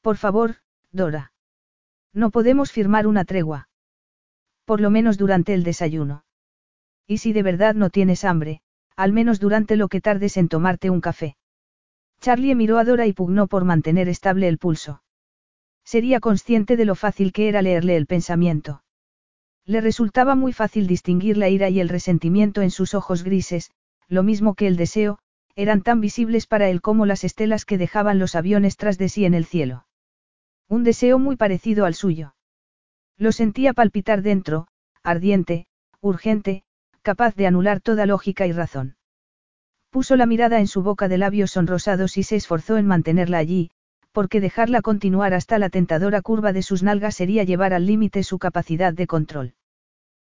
[0.00, 0.56] Por favor,
[0.90, 1.32] Dora.
[2.12, 3.68] No podemos firmar una tregua.
[4.64, 6.24] Por lo menos durante el desayuno.
[7.08, 8.60] Y si de verdad no tienes hambre,
[8.94, 11.36] al menos durante lo que tardes en tomarte un café.
[12.20, 15.02] Charlie miró a Dora y pugnó por mantener estable el pulso.
[15.84, 18.82] Sería consciente de lo fácil que era leerle el pensamiento.
[19.64, 23.70] Le resultaba muy fácil distinguir la ira y el resentimiento en sus ojos grises,
[24.06, 25.18] lo mismo que el deseo,
[25.56, 29.24] eran tan visibles para él como las estelas que dejaban los aviones tras de sí
[29.24, 29.86] en el cielo.
[30.68, 32.34] Un deseo muy parecido al suyo.
[33.16, 34.68] Lo sentía palpitar dentro,
[35.02, 35.66] ardiente,
[36.00, 36.64] urgente,
[37.08, 38.96] capaz de anular toda lógica y razón.
[39.88, 43.70] Puso la mirada en su boca de labios sonrosados y se esforzó en mantenerla allí,
[44.12, 48.38] porque dejarla continuar hasta la tentadora curva de sus nalgas sería llevar al límite su
[48.38, 49.54] capacidad de control.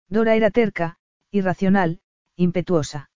[0.09, 0.98] Dora era terca,
[1.32, 1.98] irracional,
[2.36, 3.10] impetuosa.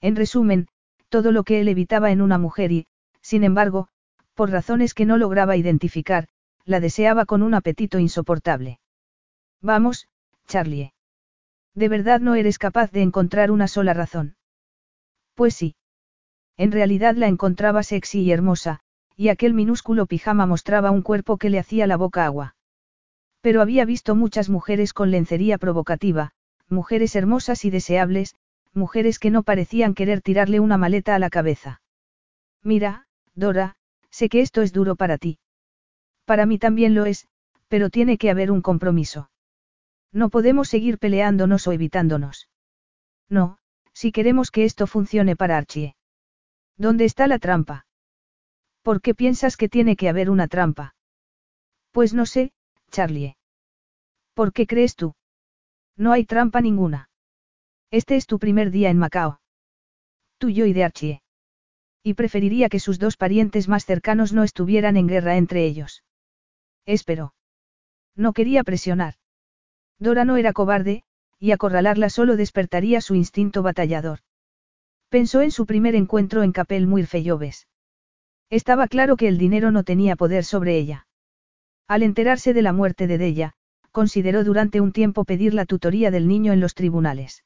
[0.00, 0.68] En resumen,
[1.10, 2.86] todo lo que él evitaba en una mujer y,
[3.20, 3.88] sin embargo,
[4.32, 6.28] por razones que no lograba identificar,
[6.64, 8.80] la deseaba con un apetito insoportable.
[9.60, 10.08] Vamos,
[10.46, 10.94] Charlie.
[11.78, 14.34] ¿De verdad no eres capaz de encontrar una sola razón?
[15.36, 15.76] Pues sí.
[16.56, 18.80] En realidad la encontraba sexy y hermosa,
[19.14, 22.56] y aquel minúsculo pijama mostraba un cuerpo que le hacía la boca agua.
[23.42, 26.32] Pero había visto muchas mujeres con lencería provocativa,
[26.68, 28.34] mujeres hermosas y deseables,
[28.74, 31.80] mujeres que no parecían querer tirarle una maleta a la cabeza.
[32.64, 33.06] Mira,
[33.36, 33.76] Dora,
[34.10, 35.38] sé que esto es duro para ti.
[36.24, 37.28] Para mí también lo es,
[37.68, 39.30] pero tiene que haber un compromiso.
[40.12, 42.48] No podemos seguir peleándonos o evitándonos.
[43.28, 43.58] No,
[43.92, 45.94] si queremos que esto funcione para Archie.
[46.76, 47.86] ¿Dónde está la trampa?
[48.82, 50.94] ¿Por qué piensas que tiene que haber una trampa?
[51.90, 52.52] Pues no sé,
[52.90, 53.36] Charlie.
[54.34, 55.14] ¿Por qué crees tú?
[55.96, 57.10] No hay trampa ninguna.
[57.90, 59.40] Este es tu primer día en Macao.
[60.38, 61.22] Tuyo y de Archie.
[62.02, 66.04] Y preferiría que sus dos parientes más cercanos no estuvieran en guerra entre ellos.
[66.86, 67.34] Espero.
[68.14, 69.14] No quería presionar.
[69.98, 71.02] Dora no era cobarde,
[71.38, 74.20] y acorralarla solo despertaría su instinto batallador.
[75.08, 77.66] Pensó en su primer encuentro en Capel Muirfelloves.
[78.50, 81.06] Estaba claro que el dinero no tenía poder sobre ella.
[81.86, 83.54] Al enterarse de la muerte de Della,
[83.92, 87.44] consideró durante un tiempo pedir la tutoría del niño en los tribunales.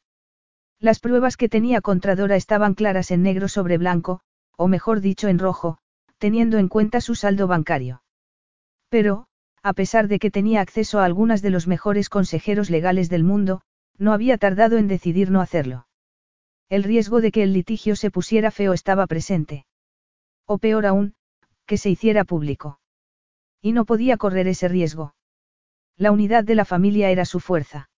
[0.78, 4.20] Las pruebas que tenía contra Dora estaban claras en negro sobre blanco,
[4.56, 5.78] o mejor dicho en rojo,
[6.18, 8.02] teniendo en cuenta su saldo bancario.
[8.88, 9.26] Pero,
[9.62, 13.62] a pesar de que tenía acceso a algunas de los mejores consejeros legales del mundo,
[13.96, 15.86] no había tardado en decidir no hacerlo.
[16.68, 19.66] El riesgo de que el litigio se pusiera feo estaba presente.
[20.46, 21.14] O peor aún,
[21.66, 22.80] que se hiciera público.
[23.60, 25.14] Y no podía correr ese riesgo.
[25.96, 27.90] La unidad de la familia era su fuerza.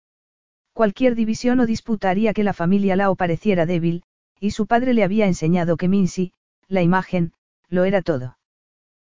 [0.72, 4.02] Cualquier división o disputa haría que la familia Lao pareciera débil,
[4.40, 6.32] y su padre le había enseñado que Minsi,
[6.66, 7.34] la imagen,
[7.68, 8.38] lo era todo.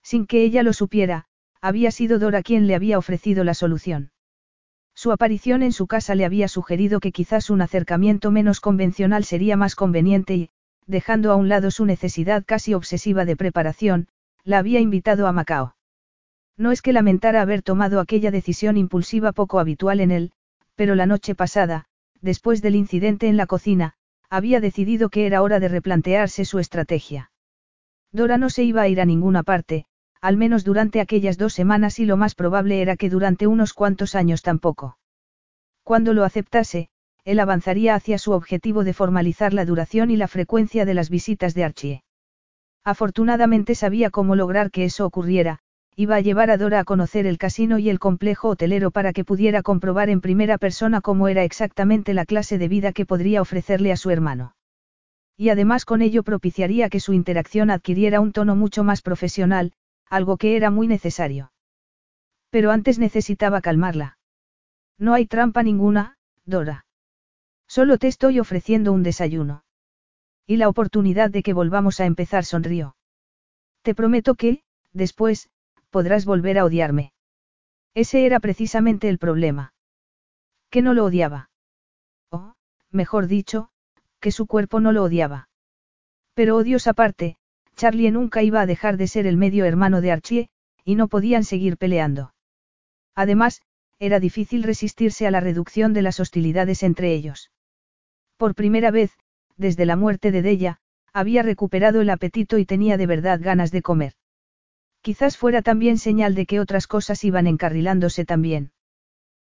[0.03, 1.25] Sin que ella lo supiera,
[1.65, 4.11] había sido Dora quien le había ofrecido la solución.
[4.93, 9.57] Su aparición en su casa le había sugerido que quizás un acercamiento menos convencional sería
[9.57, 10.49] más conveniente y,
[10.85, 14.07] dejando a un lado su necesidad casi obsesiva de preparación,
[14.43, 15.75] la había invitado a Macao.
[16.55, 20.31] No es que lamentara haber tomado aquella decisión impulsiva poco habitual en él,
[20.75, 21.87] pero la noche pasada,
[22.21, 23.95] después del incidente en la cocina,
[24.29, 27.31] había decidido que era hora de replantearse su estrategia.
[28.11, 29.87] Dora no se iba a ir a ninguna parte,
[30.25, 34.15] al menos durante aquellas dos semanas y lo más probable era que durante unos cuantos
[34.15, 34.97] años tampoco.
[35.83, 36.89] Cuando lo aceptase,
[37.25, 41.53] él avanzaría hacia su objetivo de formalizar la duración y la frecuencia de las visitas
[41.53, 42.03] de Archie.
[42.83, 45.59] Afortunadamente sabía cómo lograr que eso ocurriera,
[45.95, 49.25] iba a llevar a Dora a conocer el casino y el complejo hotelero para que
[49.25, 53.91] pudiera comprobar en primera persona cómo era exactamente la clase de vida que podría ofrecerle
[53.91, 54.55] a su hermano.
[55.37, 59.71] Y además con ello propiciaría que su interacción adquiriera un tono mucho más profesional,
[60.09, 61.51] algo que era muy necesario.
[62.49, 64.17] Pero antes necesitaba calmarla.
[64.97, 66.85] No hay trampa ninguna, Dora.
[67.67, 69.63] Solo te estoy ofreciendo un desayuno.
[70.47, 72.95] Y la oportunidad de que volvamos a empezar sonrió.
[73.81, 74.63] Te prometo que,
[74.93, 75.49] después,
[75.89, 77.13] podrás volver a odiarme.
[77.93, 79.73] Ese era precisamente el problema.
[80.69, 81.49] Que no lo odiaba.
[82.29, 82.53] O,
[82.91, 83.69] mejor dicho,
[84.19, 85.49] que su cuerpo no lo odiaba.
[86.33, 87.37] Pero odios aparte,
[87.75, 90.49] Charlie nunca iba a dejar de ser el medio hermano de Archie,
[90.83, 92.33] y no podían seguir peleando.
[93.15, 93.61] Además,
[93.99, 97.51] era difícil resistirse a la reducción de las hostilidades entre ellos.
[98.37, 99.11] Por primera vez,
[99.57, 100.79] desde la muerte de Della,
[101.13, 104.13] había recuperado el apetito y tenía de verdad ganas de comer.
[105.01, 108.71] Quizás fuera también señal de que otras cosas iban encarrilándose también.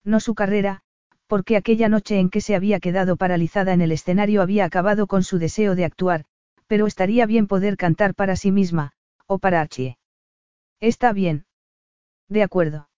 [0.05, 0.83] No su carrera,
[1.27, 5.23] porque aquella noche en que se había quedado paralizada en el escenario había acabado con
[5.23, 6.27] su deseo de actuar,
[6.75, 8.91] pero estaría bien poder cantar para sí misma,
[9.29, 9.97] o para Archie.
[10.81, 11.47] Está bien.
[12.29, 12.89] De acuerdo.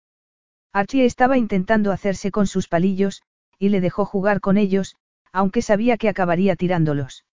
[0.72, 3.20] Archie estaba intentando hacerse con sus palillos,
[3.58, 4.96] y le dejó jugar con ellos,
[5.30, 7.26] aunque sabía que acabaría tirándolos.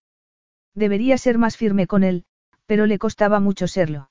[0.74, 2.26] Debería ser más firme con él,
[2.66, 4.10] Pero le costaba mucho serlo.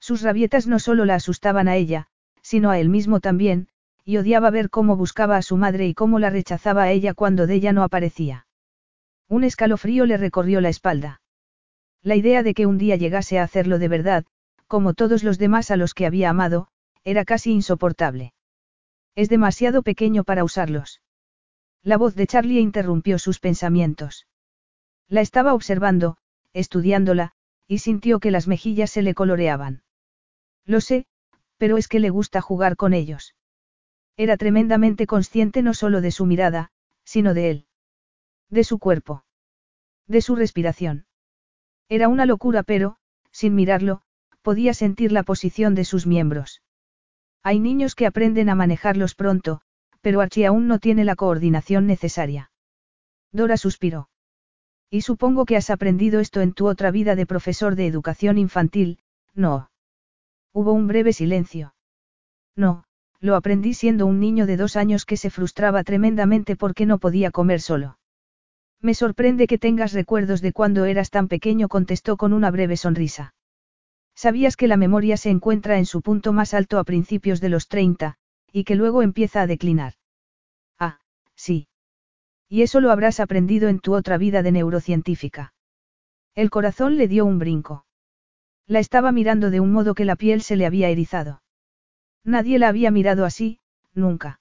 [0.00, 2.06] Sus rabietas no solo la asustaban a ella,
[2.40, 3.68] sino a él mismo también,
[4.06, 7.46] y odiaba ver cómo buscaba a su madre y cómo la rechazaba a ella cuando
[7.46, 8.46] de ella no aparecía.
[9.28, 11.21] Un escalofrío le recorrió la espalda.
[12.02, 14.24] La idea de que un día llegase a hacerlo de verdad,
[14.66, 16.68] como todos los demás a los que había amado,
[17.04, 18.32] era casi insoportable.
[19.14, 21.00] Es demasiado pequeño para usarlos.
[21.82, 24.26] La voz de Charlie interrumpió sus pensamientos.
[25.08, 26.16] La estaba observando,
[26.52, 27.32] estudiándola,
[27.68, 29.82] y sintió que las mejillas se le coloreaban.
[30.64, 31.06] Lo sé,
[31.56, 33.34] pero es que le gusta jugar con ellos.
[34.16, 36.70] Era tremendamente consciente no solo de su mirada,
[37.04, 37.66] sino de él.
[38.48, 39.24] De su cuerpo.
[40.06, 41.06] De su respiración.
[41.92, 42.96] Era una locura, pero,
[43.32, 44.00] sin mirarlo,
[44.40, 46.62] podía sentir la posición de sus miembros.
[47.42, 49.60] Hay niños que aprenden a manejarlos pronto,
[50.00, 52.50] pero Archie aún no tiene la coordinación necesaria.
[53.30, 54.08] Dora suspiró.
[54.88, 58.98] Y supongo que has aprendido esto en tu otra vida de profesor de educación infantil,
[59.34, 59.68] no.
[60.54, 61.74] Hubo un breve silencio.
[62.56, 62.84] No,
[63.20, 67.30] lo aprendí siendo un niño de dos años que se frustraba tremendamente porque no podía
[67.30, 67.98] comer solo.
[68.82, 73.34] Me sorprende que tengas recuerdos de cuando eras tan pequeño, contestó con una breve sonrisa.
[74.16, 77.68] Sabías que la memoria se encuentra en su punto más alto a principios de los
[77.68, 78.16] 30,
[78.50, 79.94] y que luego empieza a declinar.
[80.80, 80.98] Ah,
[81.36, 81.68] sí.
[82.48, 85.54] Y eso lo habrás aprendido en tu otra vida de neurocientífica.
[86.34, 87.86] El corazón le dio un brinco.
[88.66, 91.40] La estaba mirando de un modo que la piel se le había erizado.
[92.24, 93.60] Nadie la había mirado así,
[93.94, 94.40] nunca.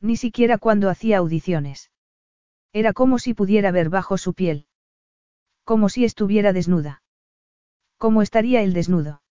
[0.00, 1.91] Ni siquiera cuando hacía audiciones.
[2.72, 4.66] Era como si pudiera ver bajo su piel.
[5.64, 7.02] Como si estuviera desnuda.
[7.98, 9.22] ¿Cómo estaría el desnudo?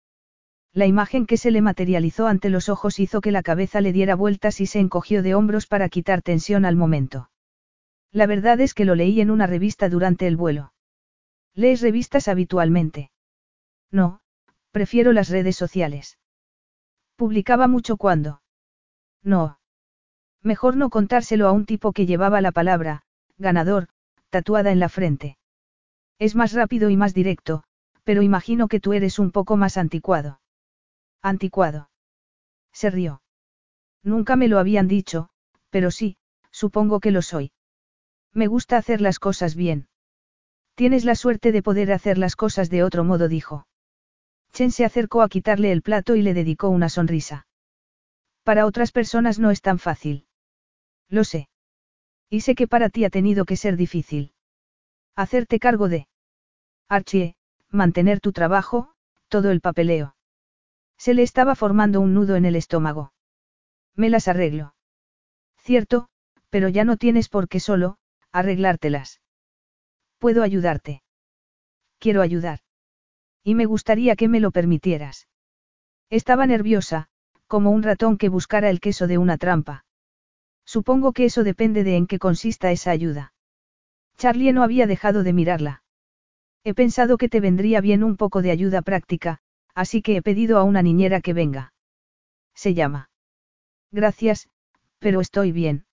[0.74, 4.16] La imagen que se le materializó ante los ojos hizo que la cabeza le diera
[4.16, 7.30] vueltas y se encogió de hombros para quitar tensión al momento.
[8.12, 10.74] La verdad es que lo leí en una revista durante el vuelo.
[11.54, 13.12] ¿Lees revistas habitualmente?
[13.92, 14.22] No,
[14.72, 16.18] prefiero las redes sociales.
[17.18, 18.42] Publicaba mucho cuando.
[19.24, 19.60] No.
[20.42, 23.04] Mejor no contárselo a un tipo que llevaba la palabra,
[23.42, 23.90] ganador,
[24.30, 25.38] tatuada en la frente.
[26.20, 27.64] Es más rápido y más directo,
[28.04, 30.40] pero imagino que tú eres un poco más anticuado.
[31.22, 31.90] Anticuado.
[32.72, 33.22] Se rió.
[34.04, 35.30] Nunca me lo habían dicho,
[35.70, 36.18] pero sí,
[36.52, 37.52] supongo que lo soy.
[38.34, 39.88] Me gusta hacer las cosas bien.
[40.76, 43.68] Tienes la suerte de poder hacer las cosas de otro modo, dijo.
[44.54, 47.46] Chen se acercó a quitarle el plato y le dedicó una sonrisa.
[48.44, 50.26] Para otras personas no es tan fácil.
[51.08, 51.51] Lo sé.
[52.32, 54.34] Y sé que para ti ha tenido que ser difícil.
[55.18, 56.08] Hacerte cargo de...
[56.88, 57.36] Archie,
[57.70, 58.94] mantener tu trabajo,
[59.28, 60.16] todo el papeleo.
[60.98, 63.12] Se le estaba formando un nudo en el estómago.
[63.98, 64.76] Me las arreglo.
[65.58, 66.08] Cierto,
[66.50, 67.98] pero ya no tienes por qué solo,
[68.32, 69.20] arreglártelas.
[70.18, 71.04] Puedo ayudarte.
[72.00, 72.60] Quiero ayudar.
[73.44, 75.28] Y me gustaría que me lo permitieras.
[76.10, 77.10] Estaba nerviosa,
[77.48, 79.84] como un ratón que buscara el queso de una trampa.
[80.76, 83.34] Supongo que eso depende de en qué consista esa ayuda.
[84.16, 85.84] Charlie no había dejado de mirarla.
[86.64, 89.40] He pensado que te vendría bien un poco de ayuda práctica,
[89.76, 91.74] así que he pedido a una niñera que venga.
[92.56, 93.10] Se llama.
[93.92, 94.48] Gracias,
[95.00, 95.84] pero estoy bien.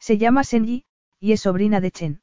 [0.00, 0.84] Se llama Senji,
[1.20, 2.22] y es sobrina de Chen.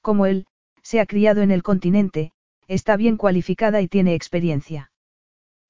[0.00, 0.46] Como él,
[0.80, 2.32] se ha criado en el continente,
[2.68, 4.92] está bien cualificada y tiene experiencia.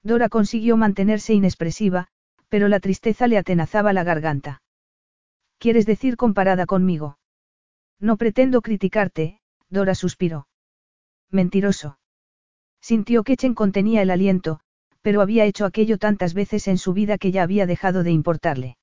[0.03, 2.07] Dora consiguió mantenerse inexpresiva,
[2.47, 4.61] pero la tristeza le atenazaba la garganta.
[5.59, 7.17] ¿Quieres decir comparada conmigo?
[7.99, 9.39] No pretendo criticarte,
[9.69, 10.47] Dora suspiró.
[11.31, 11.99] Mentiroso.
[12.79, 14.59] Sintió que Chen contenía el aliento,
[15.01, 18.77] pero había hecho aquello tantas veces en su vida que ya había dejado de importarle.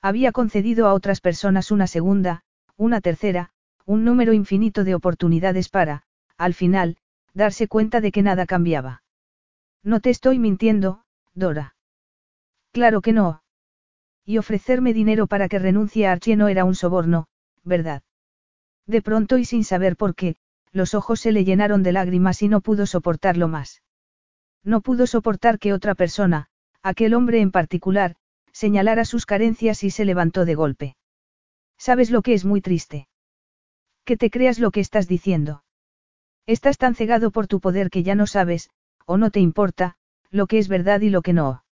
[0.00, 2.42] Había concedido a otras personas una segunda,
[2.76, 3.50] una tercera,
[3.84, 6.04] un número infinito de oportunidades para,
[6.38, 6.96] al final,
[7.34, 9.02] darse cuenta de que nada cambiaba.
[9.82, 11.04] No te estoy mintiendo,
[11.34, 11.76] Dora.
[12.72, 13.42] Claro que no.
[14.30, 17.26] Y ofrecerme dinero para que renuncie a Archie no era un soborno,
[17.64, 18.04] ¿verdad?
[18.86, 20.36] De pronto y sin saber por qué,
[20.70, 23.82] los ojos se le llenaron de lágrimas y no pudo soportarlo más.
[24.62, 26.46] No pudo soportar que otra persona,
[26.80, 28.14] aquel hombre en particular,
[28.52, 30.96] señalara sus carencias y se levantó de golpe.
[31.76, 33.08] ¿Sabes lo que es muy triste?
[34.04, 35.64] Que te creas lo que estás diciendo.
[36.46, 38.70] Estás tan cegado por tu poder que ya no sabes,
[39.06, 39.96] o no te importa,
[40.30, 41.64] lo que es verdad y lo que no.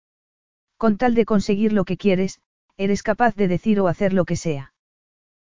[0.76, 2.40] Con tal de conseguir lo que quieres,
[2.78, 4.72] eres capaz de decir o hacer lo que sea.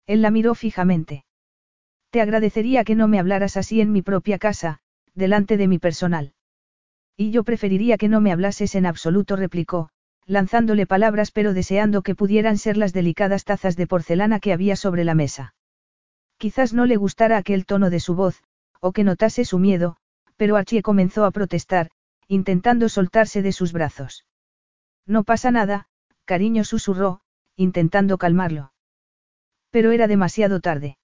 [0.06, 1.24] Él la miró fijamente.
[2.10, 4.80] Te agradecería que no me hablaras así en mi propia casa,
[5.14, 6.34] delante de mi personal.
[7.16, 9.90] Y yo preferiría que no me hablases en absoluto, replicó,
[10.26, 15.04] lanzándole palabras pero deseando que pudieran ser las delicadas tazas de porcelana que había sobre
[15.04, 15.54] la mesa.
[16.36, 18.42] Quizás no le gustara aquel tono de su voz,
[18.80, 19.96] o que notase su miedo,
[20.36, 21.90] Pero Archie comenzó a protestar,
[22.26, 24.24] intentando soltarse de sus brazos.
[25.06, 25.89] No pasa nada,
[26.30, 27.22] cariño susurró,
[27.56, 28.72] intentando calmarlo.
[29.72, 30.96] Pero era demasiado tarde.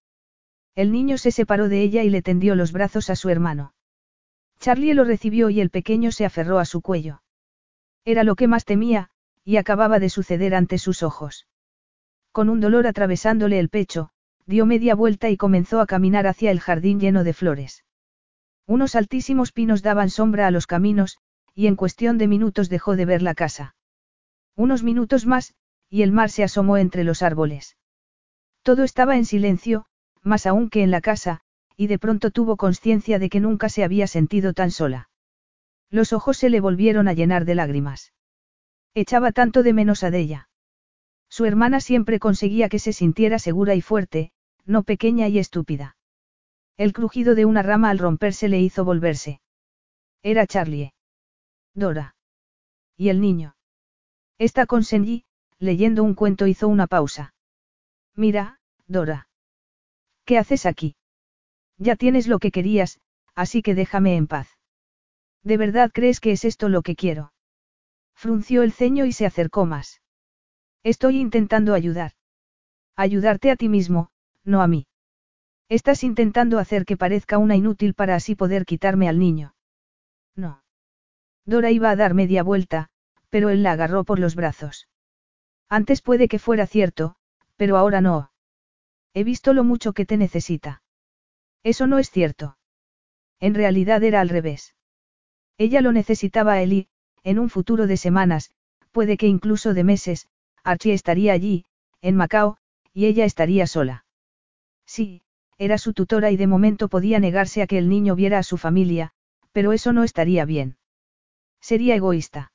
[0.77, 3.75] El niño se separó de ella y le tendió los brazos a su hermano.
[4.61, 7.23] Charlie lo recibió y el pequeño se aferró a su cuello.
[8.05, 9.11] Era lo que más temía,
[9.43, 11.49] y acababa de suceder ante sus ojos.
[12.31, 14.11] Con un dolor atravesándole el pecho,
[14.47, 17.85] dio media vuelta y comenzó a caminar hacia el jardín lleno de flores.
[18.65, 21.19] Unos altísimos pinos daban sombra a los caminos,
[21.53, 23.76] y en cuestión de minutos dejó de ver la casa.
[24.57, 25.55] Unos minutos más,
[25.91, 27.77] y el mar se asomó entre los árboles.
[28.63, 29.87] Todo estaba en silencio,
[30.23, 31.43] más aún que en la casa,
[31.77, 35.11] y de pronto tuvo conciencia de que nunca se había sentido tan sola.
[35.91, 38.13] Los ojos se le volvieron a llenar de lágrimas.
[38.95, 40.49] Echaba tanto de menos a Della.
[41.29, 44.33] Su hermana siempre conseguía que se sintiera segura y fuerte,
[44.65, 45.97] no pequeña y estúpida.
[46.77, 49.41] El crujido de una rama al romperse le hizo volverse.
[50.23, 50.93] Era Charlie.
[51.75, 52.17] Dora.
[52.97, 53.56] ¿Y el niño?
[54.39, 55.25] Está con Senji,
[55.59, 57.35] leyendo un cuento hizo una pausa.
[58.15, 59.29] Mira, Dora.
[60.25, 60.97] ¿Qué haces aquí?
[61.79, 63.01] Ya tienes lo que querías,
[63.35, 64.49] así que déjame en paz.
[65.43, 67.33] ¿De verdad crees que es esto lo que quiero?
[68.15, 70.03] Frunció el ceño y se acercó más.
[70.83, 72.13] Estoy intentando ayudar.
[72.97, 74.11] Ayudarte a ti mismo,
[74.45, 74.87] no a mí.
[75.69, 79.55] Estás intentando hacer que parezca una inútil para así poder quitarme al niño.
[80.35, 80.63] No.
[81.45, 82.89] Dora iba a dar media vuelta,
[83.37, 84.89] pero él la agarró por los brazos.
[85.69, 87.17] Antes puede que fuera cierto,
[87.57, 88.31] pero ahora no.
[89.13, 90.81] He visto lo mucho que te necesita.
[91.63, 92.57] Eso no es cierto.
[93.39, 94.75] En realidad era al revés.
[95.59, 96.89] Ella lo necesitaba a él y,
[97.25, 98.53] en un futuro de semanas,
[98.91, 100.31] puede que incluso de meses,
[100.65, 101.67] Archie estaría allí,
[102.01, 102.57] en Macao,
[102.95, 104.07] y ella estaría sola.
[104.87, 105.21] Sí,
[105.59, 108.57] era su tutora y de momento podía negarse a que el niño viera a su
[108.57, 109.11] familia,
[109.53, 110.79] pero eso no estaría bien.
[111.61, 112.51] Sería egoísta.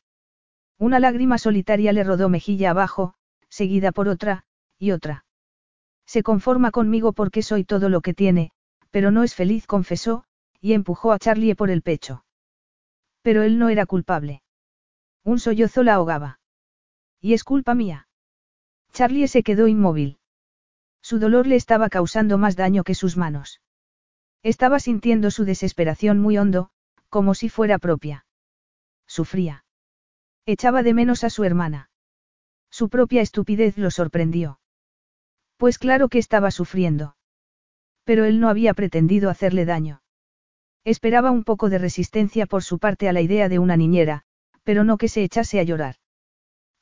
[0.82, 3.14] Una lágrima solitaria le rodó mejilla abajo,
[3.50, 4.46] seguida por otra,
[4.80, 5.26] y otra.
[6.08, 8.50] Se conforma conmigo porque soy todo lo que tiene,
[8.90, 10.24] pero no es feliz, confesó,
[10.60, 12.26] y empujó a Charlie por el pecho.
[13.22, 14.42] Pero él no era culpable.
[15.24, 16.40] Un sollozo la ahogaba.
[17.20, 18.08] Y es culpa mía.
[18.92, 20.18] Charlie se quedó inmóvil.
[21.04, 23.62] Su dolor le estaba causando más daño que sus manos.
[24.42, 26.72] Estaba sintiendo su desesperación muy hondo,
[27.10, 28.26] como si fuera propia.
[29.06, 29.64] Sufría.
[30.46, 31.90] Echaba de menos a su hermana.
[32.70, 34.60] Su propia estupidez lo sorprendió.
[35.58, 37.16] Pues claro que estaba sufriendo.
[38.04, 40.02] Pero él no había pretendido hacerle daño.
[40.84, 44.24] Esperaba un poco de resistencia por su parte a la idea de una niñera,
[44.64, 45.98] pero no que se echase a llorar.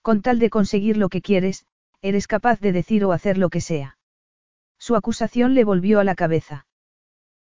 [0.01, 1.65] Con tal de conseguir lo que quieres,
[2.01, 3.97] eres capaz de decir o hacer lo que sea.
[4.77, 6.65] Su acusación le volvió a la cabeza.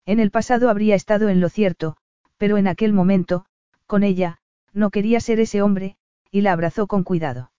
[0.08, 1.98] En el pasado habría estado en lo cierto,
[2.38, 3.46] pero en aquel momento,
[3.86, 4.40] con ella,
[4.74, 5.98] no quería ser ese hombre,
[6.32, 7.52] y la abrazó con cuidado.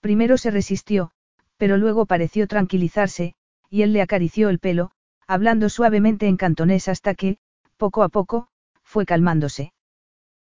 [0.00, 1.10] Primero se resistió,
[1.56, 3.34] pero luego pareció tranquilizarse,
[3.68, 4.90] y él le acarició el pelo,
[5.26, 7.38] hablando suavemente en cantonés hasta que,
[7.76, 8.48] poco a poco,
[8.82, 9.72] fue calmándose.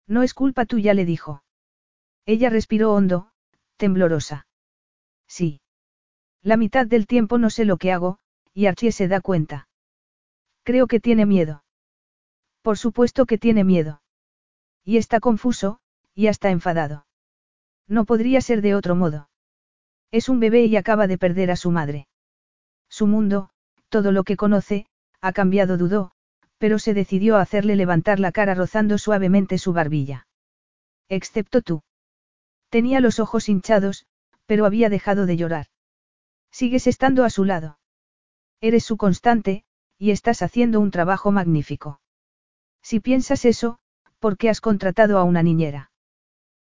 [0.07, 1.43] No es culpa tuya, le dijo.
[2.25, 3.31] Ella respiró hondo,
[3.77, 4.47] temblorosa.
[5.27, 5.61] Sí.
[6.41, 8.17] La mitad del tiempo no sé lo que hago,
[8.53, 9.67] y Archie se da cuenta.
[10.63, 11.63] Creo que tiene miedo.
[12.61, 14.01] Por supuesto que tiene miedo.
[14.83, 15.79] Y está confuso,
[16.15, 17.05] y hasta enfadado.
[17.87, 19.29] No podría ser de otro modo.
[20.11, 22.07] Es un bebé y acaba de perder a su madre.
[22.89, 23.49] Su mundo,
[23.89, 24.85] todo lo que conoce,
[25.21, 26.11] ha cambiado, dudó,
[26.57, 30.27] pero se decidió a hacerle levantar la cara rozando suavemente su barbilla.
[31.09, 31.83] Excepto tú.
[32.69, 34.05] Tenía los ojos hinchados,
[34.45, 35.67] pero había dejado de llorar.
[36.51, 37.79] Sigues estando a su lado.
[38.59, 39.63] Eres su constante,
[39.97, 42.01] y estás haciendo un trabajo magnífico.
[42.81, 43.79] Si piensas eso,
[44.19, 45.90] ¿por qué has contratado a una niñera?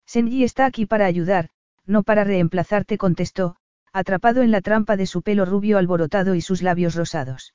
[0.05, 1.49] Senji está aquí para ayudar,
[1.85, 3.55] no para reemplazarte, contestó,
[3.91, 7.53] atrapado en la trampa de su pelo rubio alborotado y sus labios rosados.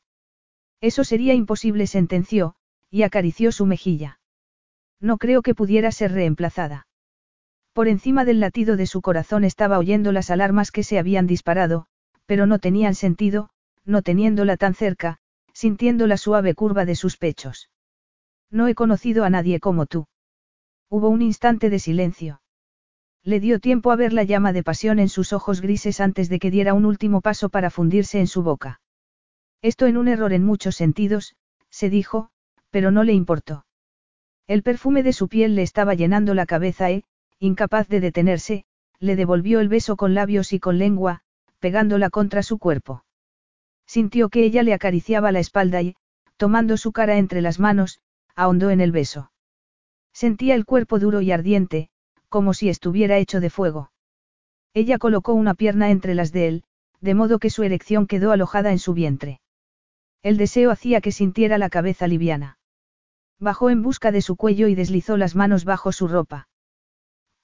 [0.80, 2.54] Eso sería imposible, sentenció,
[2.90, 4.20] y acarició su mejilla.
[5.00, 6.86] No creo que pudiera ser reemplazada.
[7.72, 11.86] Por encima del latido de su corazón estaba oyendo las alarmas que se habían disparado,
[12.26, 13.50] pero no tenían sentido,
[13.84, 15.18] no teniéndola tan cerca,
[15.52, 17.70] sintiendo la suave curva de sus pechos.
[18.50, 20.06] No he conocido a nadie como tú.
[20.92, 22.42] Hubo un instante de silencio.
[23.22, 26.40] Le dio tiempo a ver la llama de pasión en sus ojos grises antes de
[26.40, 28.80] que diera un último paso para fundirse en su boca.
[29.62, 31.36] Esto en un error en muchos sentidos,
[31.68, 32.30] se dijo,
[32.70, 33.66] pero no le importó.
[34.48, 37.04] El perfume de su piel le estaba llenando la cabeza e,
[37.38, 38.64] incapaz de detenerse,
[38.98, 41.20] le devolvió el beso con labios y con lengua,
[41.60, 43.04] pegándola contra su cuerpo.
[43.86, 45.94] Sintió que ella le acariciaba la espalda y,
[46.36, 48.00] tomando su cara entre las manos,
[48.34, 49.30] ahondó en el beso.
[50.12, 51.88] Sentía el cuerpo duro y ardiente,
[52.28, 53.90] como si estuviera hecho de fuego.
[54.74, 56.64] Ella colocó una pierna entre las de él,
[57.00, 59.40] de modo que su erección quedó alojada en su vientre.
[60.22, 62.58] El deseo hacía que sintiera la cabeza liviana.
[63.38, 66.48] Bajó en busca de su cuello y deslizó las manos bajo su ropa.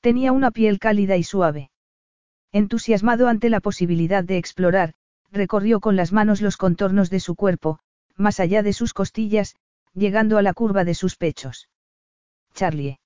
[0.00, 1.70] Tenía una piel cálida y suave.
[2.52, 4.92] Entusiasmado ante la posibilidad de explorar,
[5.32, 7.78] recorrió con las manos los contornos de su cuerpo,
[8.14, 9.56] más allá de sus costillas,
[9.94, 11.68] llegando a la curva de sus pechos.
[12.56, 12.98] Charlie.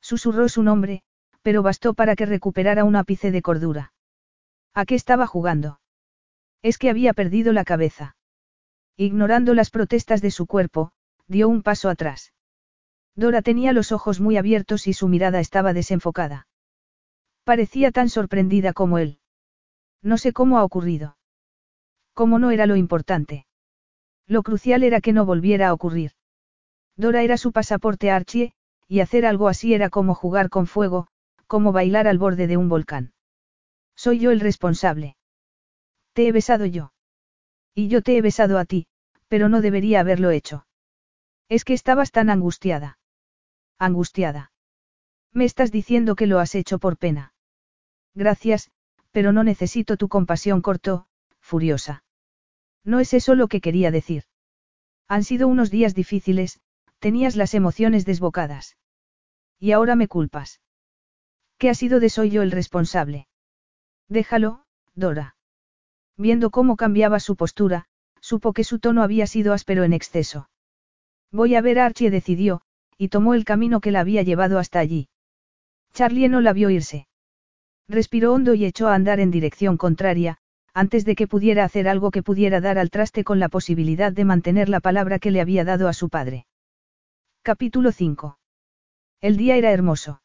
[0.00, 1.02] Susurró su nombre,
[1.42, 3.92] pero bastó para que recuperara un ápice de cordura.
[4.74, 5.80] ¿A qué estaba jugando?
[6.62, 8.16] Es que había perdido la cabeza.
[8.96, 10.92] Ignorando las protestas de su cuerpo,
[11.26, 12.34] dio un paso atrás.
[13.14, 16.46] Dora tenía los ojos muy abiertos y su mirada estaba desenfocada.
[17.44, 19.20] Parecía tan sorprendida como él.
[20.02, 21.16] No sé cómo ha ocurrido.
[22.12, 23.46] Cómo no era lo importante.
[24.26, 26.12] Lo crucial era que no volviera a ocurrir.
[26.96, 28.52] Dora era su pasaporte Archie,
[28.88, 31.08] y hacer algo así era como jugar con fuego,
[31.46, 33.12] como bailar al borde de un volcán.
[33.96, 35.16] Soy yo el responsable.
[36.12, 36.92] Te he besado yo.
[37.74, 38.86] Y yo te he besado a ti,
[39.28, 40.66] pero no debería haberlo hecho.
[41.48, 42.98] Es que estabas tan angustiada.
[43.78, 44.52] Angustiada.
[45.32, 47.34] Me estás diciendo que lo has hecho por pena.
[48.14, 48.70] Gracias,
[49.10, 51.06] pero no necesito tu compasión, cortó,
[51.40, 52.04] furiosa.
[52.84, 54.24] No es eso lo que quería decir.
[55.08, 56.60] Han sido unos días difíciles,
[56.98, 58.76] tenías las emociones desbocadas.
[59.58, 60.60] Y ahora me culpas.
[61.58, 63.28] ¿Qué ha sido de soy yo el responsable?
[64.08, 64.64] Déjalo,
[64.94, 65.36] Dora.
[66.16, 67.86] Viendo cómo cambiaba su postura,
[68.20, 70.48] supo que su tono había sido áspero en exceso.
[71.32, 72.62] Voy a ver a Archie, decidió,
[72.98, 75.08] y tomó el camino que la había llevado hasta allí.
[75.92, 77.08] Charlie no la vio irse.
[77.88, 80.38] Respiró hondo y echó a andar en dirección contraria,
[80.74, 84.24] antes de que pudiera hacer algo que pudiera dar al traste con la posibilidad de
[84.24, 86.46] mantener la palabra que le había dado a su padre.
[87.46, 88.40] Capítulo 5.
[89.20, 90.20] El día era hermoso.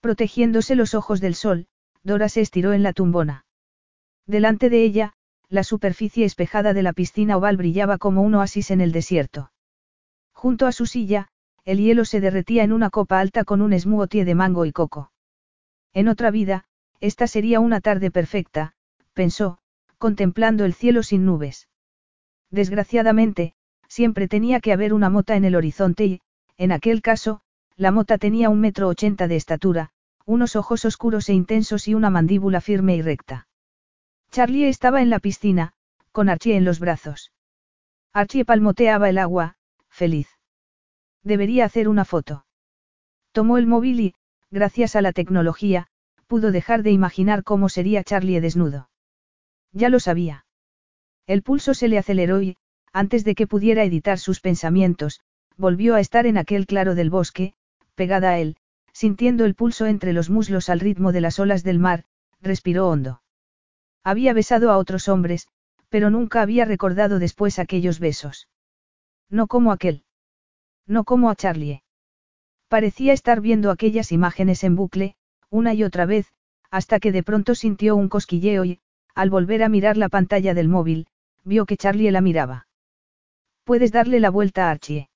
[0.00, 1.66] Protegiéndose los ojos del sol,
[2.04, 3.44] Dora se estiró en la tumbona.
[4.24, 5.14] Delante de ella,
[5.48, 9.50] la superficie espejada de la piscina oval brillaba como un oasis en el desierto.
[10.32, 11.26] Junto a su silla,
[11.64, 15.10] el hielo se derretía en una copa alta con un smoothie de mango y coco.
[15.92, 16.66] En otra vida,
[17.00, 18.74] esta sería una tarde perfecta,
[19.12, 19.58] pensó,
[19.98, 21.68] contemplando el cielo sin nubes.
[22.52, 23.54] Desgraciadamente,
[23.88, 26.20] siempre tenía que haber una mota en el horizonte y,
[26.58, 27.40] en aquel caso,
[27.76, 29.90] la mota tenía un metro ochenta de estatura,
[30.26, 33.46] unos ojos oscuros e intensos y una mandíbula firme y recta.
[34.30, 35.72] Charlie estaba en la piscina,
[36.12, 37.32] con Archie en los brazos.
[38.12, 39.54] Archie palmoteaba el agua,
[39.88, 40.28] feliz.
[41.22, 42.44] Debería hacer una foto.
[43.32, 44.14] Tomó el móvil y,
[44.50, 45.86] gracias a la tecnología,
[46.26, 48.90] pudo dejar de imaginar cómo sería Charlie desnudo.
[49.72, 50.44] Ya lo sabía.
[51.26, 52.56] El pulso se le aceleró y,
[52.92, 55.20] antes de que pudiera editar sus pensamientos,
[55.58, 57.54] volvió a estar en aquel claro del bosque,
[57.94, 58.56] pegada a él,
[58.92, 62.04] sintiendo el pulso entre los muslos al ritmo de las olas del mar,
[62.40, 63.22] respiró hondo.
[64.04, 65.48] Había besado a otros hombres,
[65.88, 68.48] pero nunca había recordado después aquellos besos.
[69.28, 70.04] No como aquel.
[70.86, 71.82] No como a Charlie.
[72.68, 75.16] Parecía estar viendo aquellas imágenes en bucle,
[75.50, 76.32] una y otra vez,
[76.70, 78.80] hasta que de pronto sintió un cosquilleo y,
[79.14, 81.06] al volver a mirar la pantalla del móvil,
[81.44, 82.68] vio que Charlie la miraba.
[83.64, 85.08] Puedes darle la vuelta a Archie.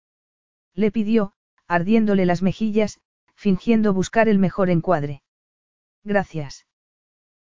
[0.74, 1.32] Le pidió,
[1.68, 3.00] ardiéndole las mejillas,
[3.34, 5.22] fingiendo buscar el mejor encuadre.
[6.04, 6.66] Gracias.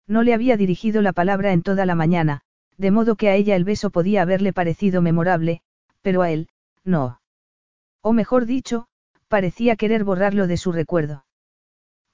[0.08, 2.42] No le había dirigido la palabra en toda la mañana,
[2.78, 5.62] de modo que a ella el beso podía haberle parecido memorable,
[6.02, 6.50] pero a él,
[6.84, 7.22] no.
[8.02, 8.88] O mejor dicho,
[9.28, 11.26] parecía querer borrarlo de su recuerdo.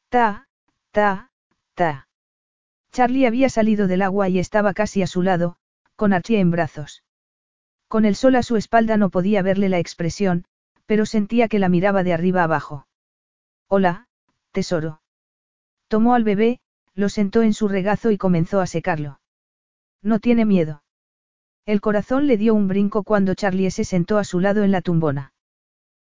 [0.10, 0.48] Ta,
[0.92, 1.32] ta,
[1.74, 2.08] ta.
[2.92, 5.58] Charlie había salido del agua y estaba casi a su lado,
[5.96, 7.04] con Archie en brazos.
[7.88, 10.46] Con el sol a su espalda no podía verle la expresión,
[10.88, 12.88] pero sentía que la miraba de arriba abajo.
[13.68, 14.08] Hola,
[14.52, 15.02] tesoro.
[15.88, 16.60] Tomó al bebé,
[16.96, 19.20] lo sentó en su regazo y comenzó a secarlo.
[20.02, 20.84] No tiene miedo.
[21.66, 24.82] El corazón le dio un brinco cuando Charlie se sentó a su lado en la
[24.82, 25.34] tumbona.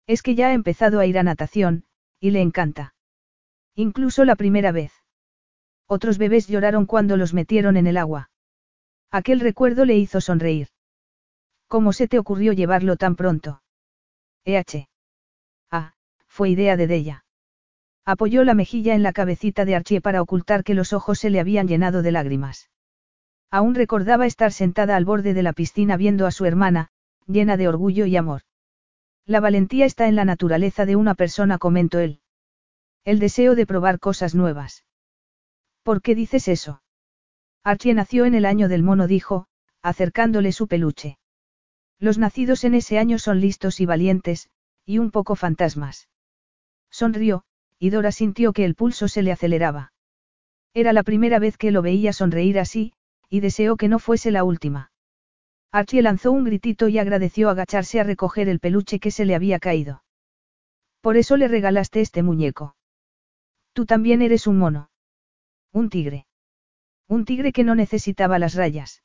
[0.07, 1.84] Es que ya ha empezado a ir a natación,
[2.19, 2.95] y le encanta.
[3.76, 4.93] Incluso la primera vez.
[5.85, 8.30] Otros bebés lloraron cuando los metieron en el agua.
[9.11, 10.69] Aquel recuerdo le hizo sonreír.
[11.68, 13.61] ¿Cómo se te ocurrió llevarlo tan pronto?
[14.45, 14.88] EH.
[15.72, 15.94] Ah,
[16.28, 17.26] fue idea de Della.
[18.06, 21.40] Apoyó la mejilla en la cabecita de Archie para ocultar que los ojos se le
[21.40, 22.70] habían llenado de lágrimas.
[23.52, 26.90] Aún recordaba estar sentada al borde de la piscina viendo a su hermana,
[27.28, 28.41] llena de orgullo y amor.
[29.26, 32.22] La valentía está en la naturaleza de una persona, comentó él.
[33.06, 34.86] El deseo de probar cosas nuevas.
[35.84, 36.82] ¿Por qué dices eso?
[37.64, 39.45] Archie nació en el año del mono, dijo,
[39.84, 41.19] acercándole su peluche.
[42.00, 44.50] Los nacidos en ese año son listos y valientes,
[44.86, 46.10] y un poco fantasmas.
[46.90, 47.44] Sonrió,
[47.78, 49.92] y Dora sintió que el pulso se le aceleraba.
[50.74, 52.94] Era la primera vez que lo veía sonreír así,
[53.30, 54.92] y deseó que no fuese la última.
[55.72, 59.60] Archie lanzó un gritito y agradeció agacharse a recoger el peluche que se le había
[59.60, 60.04] caído.
[61.02, 62.76] Por eso le regalaste este muñeco.
[63.74, 64.90] Tú también eres un mono.
[65.72, 66.26] Un tigre.
[67.08, 69.04] Un tigre que no necesitaba las rayas.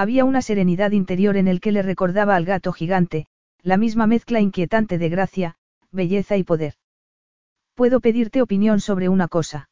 [0.00, 3.26] Había una serenidad interior en el que le recordaba al gato gigante,
[3.60, 5.56] la misma mezcla inquietante de gracia,
[5.92, 6.72] belleza y poder.
[7.74, 9.68] Puedo pedirte opinión sobre una cosa.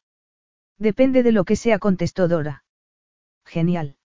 [0.76, 2.62] Depende de lo que sea, contestó Dora.
[3.46, 3.96] Genial.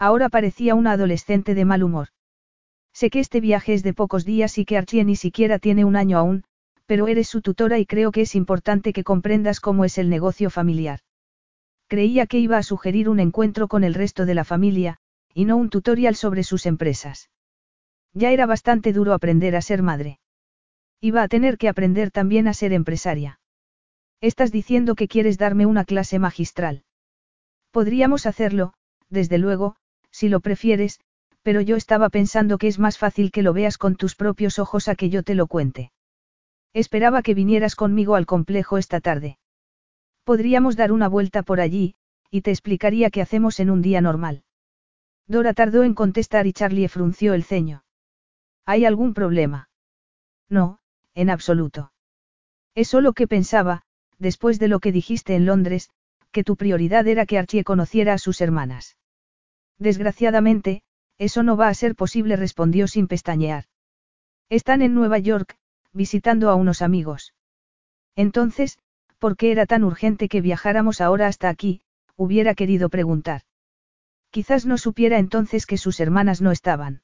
[0.00, 2.08] Ahora parecía una adolescente de mal humor.
[2.92, 5.94] Sé que este viaje es de pocos días y que Archie ni siquiera tiene un
[5.94, 6.42] año aún,
[6.86, 10.50] pero eres su tutora y creo que es importante que comprendas cómo es el negocio
[10.50, 10.98] familiar.
[11.86, 14.98] Creía que iba a sugerir un encuentro con el resto de la familia,
[15.36, 17.28] y no un tutorial sobre sus empresas.
[18.14, 20.18] Ya era bastante duro aprender a ser madre.
[20.98, 23.38] Iba a tener que aprender también a ser empresaria.
[24.22, 26.84] Estás diciendo que quieres darme una clase magistral.
[27.70, 28.72] Podríamos hacerlo,
[29.10, 29.76] desde luego,
[30.10, 31.00] si lo prefieres,
[31.42, 34.88] pero yo estaba pensando que es más fácil que lo veas con tus propios ojos
[34.88, 35.92] a que yo te lo cuente.
[36.72, 39.36] Esperaba que vinieras conmigo al complejo esta tarde.
[40.24, 41.94] Podríamos dar una vuelta por allí,
[42.30, 44.44] y te explicaría qué hacemos en un día normal.
[45.28, 47.84] Dora tardó en contestar y Charlie frunció el ceño.
[48.64, 49.68] ¿Hay algún problema?
[50.48, 50.78] No,
[51.14, 51.92] en absoluto.
[52.74, 53.82] Es solo que pensaba,
[54.18, 55.90] después de lo que dijiste en Londres,
[56.30, 58.96] que tu prioridad era que Archie conociera a sus hermanas.
[59.78, 60.82] Desgraciadamente,
[61.18, 63.64] eso no va a ser posible, respondió sin pestañear.
[64.48, 65.56] Están en Nueva York,
[65.92, 67.34] visitando a unos amigos.
[68.14, 68.78] Entonces,
[69.18, 71.80] ¿por qué era tan urgente que viajáramos ahora hasta aquí?
[72.16, 73.42] hubiera querido preguntar.
[74.36, 77.00] Quizás no supiera entonces que sus hermanas no estaban.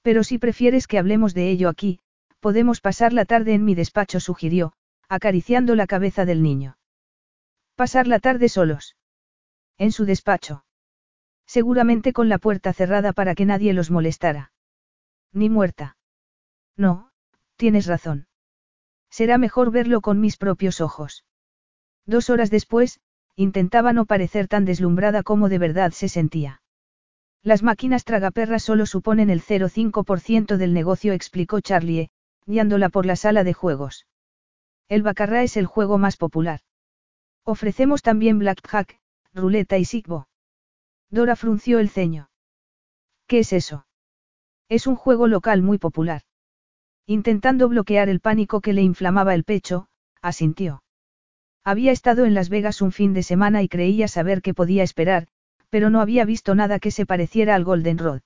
[0.00, 2.00] Pero si prefieres que hablemos de ello aquí,
[2.40, 4.72] podemos pasar la tarde en mi despacho, sugirió,
[5.10, 6.78] acariciando la cabeza del niño.
[7.74, 8.96] Pasar la tarde solos.
[9.76, 10.64] En su despacho.
[11.44, 14.50] Seguramente con la puerta cerrada para que nadie los molestara.
[15.34, 15.98] Ni muerta.
[16.78, 17.10] No,
[17.56, 18.26] tienes razón.
[19.10, 21.26] Será mejor verlo con mis propios ojos.
[22.06, 23.00] Dos horas después,
[23.38, 26.60] intentaba no parecer tan deslumbrada como de verdad se sentía.
[27.44, 32.10] Las máquinas tragaperras solo suponen el 0,5% del negocio, explicó Charlie,
[32.46, 34.08] guiándola por la sala de juegos.
[34.88, 36.62] El Bacarra es el juego más popular.
[37.44, 38.98] Ofrecemos también Blackjack,
[39.32, 40.26] ruleta y sigbo.
[41.08, 42.30] Dora frunció el ceño.
[43.28, 43.86] ¿Qué es eso?
[44.68, 46.22] Es un juego local muy popular.
[47.06, 49.86] Intentando bloquear el pánico que le inflamaba el pecho,
[50.22, 50.82] asintió.
[51.70, 55.26] Había estado en Las Vegas un fin de semana y creía saber qué podía esperar,
[55.68, 58.22] pero no había visto nada que se pareciera al Golden Road.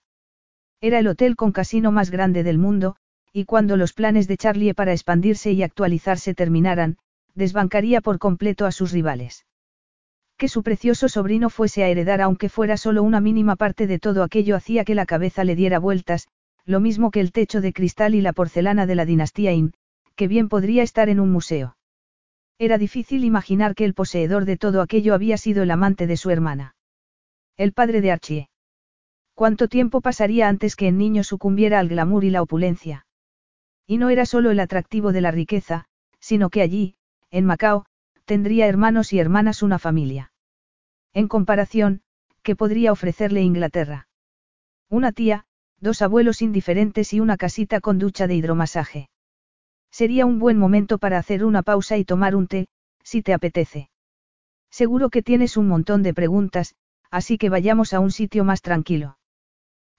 [0.81, 2.95] Era el hotel con casino más grande del mundo,
[3.33, 6.99] y cuando los planes de Charlie para expandirse y actualizarse terminaran,
[7.35, 9.45] desbancaría por completo a sus rivales.
[10.37, 14.23] Que su precioso sobrino fuese a heredar aunque fuera solo una mínima parte de todo
[14.23, 16.29] aquello hacía que la cabeza le diera vueltas,
[16.65, 19.73] lo mismo que el techo de cristal y la porcelana de la dinastía In,
[20.15, 21.75] que bien podría estar en un museo.
[22.59, 26.31] Era difícil imaginar que el poseedor de todo aquello había sido el amante de su
[26.31, 26.75] hermana.
[27.57, 28.49] El padre de Archie.
[29.35, 33.07] ¿Cuánto tiempo pasaría antes que el niño sucumbiera al glamour y la opulencia?
[33.87, 35.87] Y no era solo el atractivo de la riqueza,
[36.21, 36.97] sino que allí,
[37.31, 37.85] en Macao,
[38.25, 40.33] tendría hermanos y hermanas una familia.
[41.13, 42.03] En comparación,
[42.43, 44.09] ¿qué podría ofrecerle Inglaterra?
[44.89, 45.47] Una tía,
[45.81, 49.09] dos abuelos indiferentes y una casita con ducha de hidromasaje.
[49.93, 52.67] Sería un buen momento para hacer una pausa y tomar un té,
[53.05, 53.91] si te apetece.
[54.71, 56.75] Seguro que tienes un montón de preguntas,
[57.11, 59.19] así que vayamos a un sitio más tranquilo.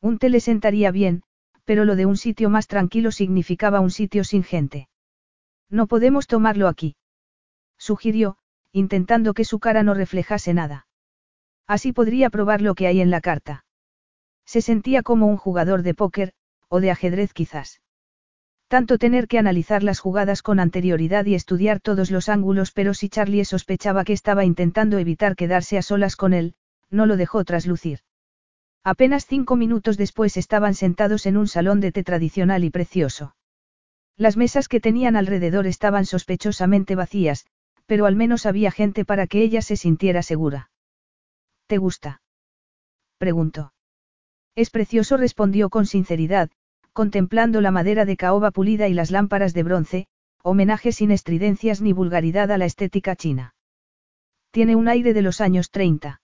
[0.02, 1.22] Un té le sentaría bien,
[1.64, 4.90] pero lo de un sitio más tranquilo significaba un sitio sin gente.
[5.70, 6.96] No podemos tomarlo aquí.
[7.78, 8.38] Sugirió,
[8.72, 10.88] intentando que su cara no reflejase nada.
[11.68, 13.64] Así podría probar lo que hay en la carta.
[14.44, 16.34] Se sentía como un jugador de póker,
[16.68, 17.83] o de ajedrez quizás.
[18.74, 23.08] Tanto tener que analizar las jugadas con anterioridad y estudiar todos los ángulos, pero si
[23.08, 26.56] Charlie sospechaba que estaba intentando evitar quedarse a solas con él,
[26.90, 28.00] no lo dejó traslucir.
[28.84, 33.36] Apenas cinco minutos después estaban sentados en un salón de té tradicional y precioso.
[34.18, 37.46] Las mesas que tenían alrededor estaban sospechosamente vacías,
[37.86, 40.72] pero al menos había gente para que ella se sintiera segura.
[41.68, 42.24] ¿Te gusta?
[43.20, 43.72] preguntó.
[44.56, 46.50] Es precioso, respondió con sinceridad,
[46.94, 50.08] contemplando la madera de caoba pulida y las lámparas de bronce,
[50.44, 53.56] homenaje sin estridencias ni vulgaridad a la estética china.
[54.52, 56.22] Tiene un aire de los años 30.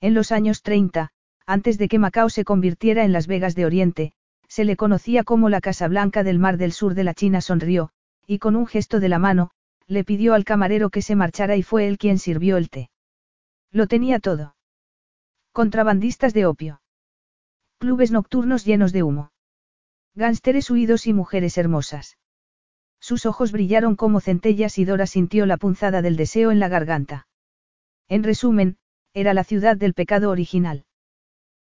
[0.00, 1.10] En los años 30,
[1.46, 4.12] antes de que Macao se convirtiera en Las Vegas de Oriente,
[4.48, 7.90] se le conocía como la Casa Blanca del Mar del Sur de la China sonrió,
[8.26, 9.50] y con un gesto de la mano,
[9.86, 12.90] le pidió al camarero que se marchara y fue él quien sirvió el té.
[13.70, 14.54] Lo tenía todo.
[15.52, 16.80] Contrabandistas de opio.
[17.78, 19.31] Clubes nocturnos llenos de humo.
[20.14, 22.18] Gánsteres huidos y mujeres hermosas.
[23.00, 27.26] Sus ojos brillaron como centellas y Dora sintió la punzada del deseo en la garganta.
[28.08, 28.76] En resumen,
[29.14, 30.84] era la ciudad del pecado original.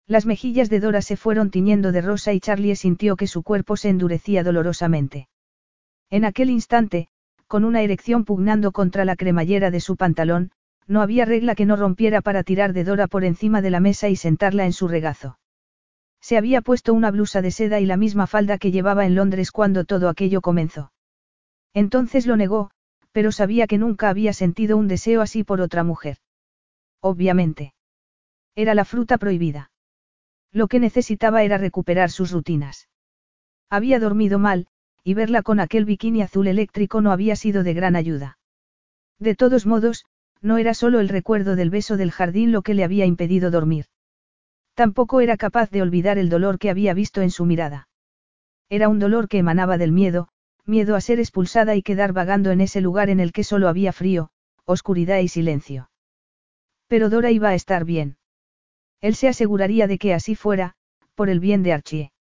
[0.06, 3.76] Las mejillas de Dora se fueron tiñendo de rosa y Charlie sintió que su cuerpo
[3.76, 5.28] se endurecía dolorosamente.
[6.10, 7.06] En aquel instante,
[7.46, 10.50] con una erección pugnando contra la cremallera de su pantalón,
[10.88, 14.08] no había regla que no rompiera para tirar de Dora por encima de la mesa
[14.08, 15.38] y sentarla en su regazo.
[16.20, 19.50] Se había puesto una blusa de seda y la misma falda que llevaba en Londres
[19.50, 20.92] cuando todo aquello comenzó.
[21.72, 22.70] Entonces lo negó,
[23.12, 26.18] pero sabía que nunca había sentido un deseo así por otra mujer.
[27.00, 27.74] Obviamente.
[28.54, 29.70] Era la fruta prohibida.
[30.52, 32.88] Lo que necesitaba era recuperar sus rutinas.
[33.70, 34.66] Había dormido mal,
[35.04, 38.38] y verla con aquel bikini azul eléctrico no había sido de gran ayuda.
[39.18, 40.04] De todos modos,
[40.42, 43.86] no era solo el recuerdo del beso del jardín lo que le había impedido dormir.
[44.80, 47.90] Tampoco era capaz de olvidar el dolor que había visto en su mirada.
[48.70, 50.28] Era un dolor que emanaba del miedo,
[50.64, 53.92] miedo a ser expulsada y quedar vagando en ese lugar en el que solo había
[53.92, 54.30] frío,
[54.64, 55.90] oscuridad y silencio.
[56.86, 58.16] Pero Dora iba a estar bien.
[59.02, 60.76] Él se aseguraría de que así fuera,
[61.14, 62.12] por el bien de Archie.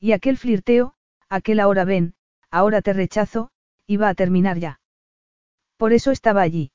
[0.00, 0.94] Y aquel flirteo,
[1.28, 2.14] aquel ahora ven,
[2.50, 3.52] ahora te rechazo,
[3.86, 4.80] iba a terminar ya.
[5.76, 6.72] Por eso estaba allí.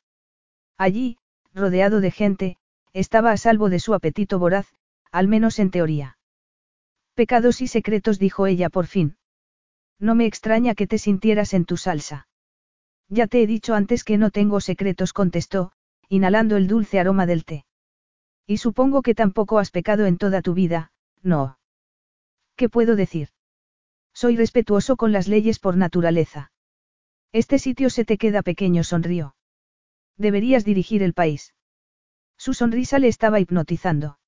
[0.77, 1.17] Allí,
[1.53, 2.57] rodeado de gente,
[2.93, 4.73] estaba a salvo de su apetito voraz,
[5.11, 6.17] al menos en teoría.
[7.13, 9.17] Pecados y secretos, dijo ella por fin.
[9.99, 12.27] No me extraña que te sintieras en tu salsa.
[13.09, 15.73] Ya te he dicho antes que no tengo secretos, contestó,
[16.07, 17.65] inhalando el dulce aroma del té.
[18.47, 21.59] Y supongo que tampoco has pecado en toda tu vida, no.
[22.55, 23.29] ¿Qué puedo decir?
[24.13, 26.51] Soy respetuoso con las leyes por naturaleza.
[27.33, 29.35] Este sitio se te queda pequeño, sonrió.
[30.17, 31.53] Deberías dirigir el país.
[32.37, 34.19] Su sonrisa le estaba hipnotizando.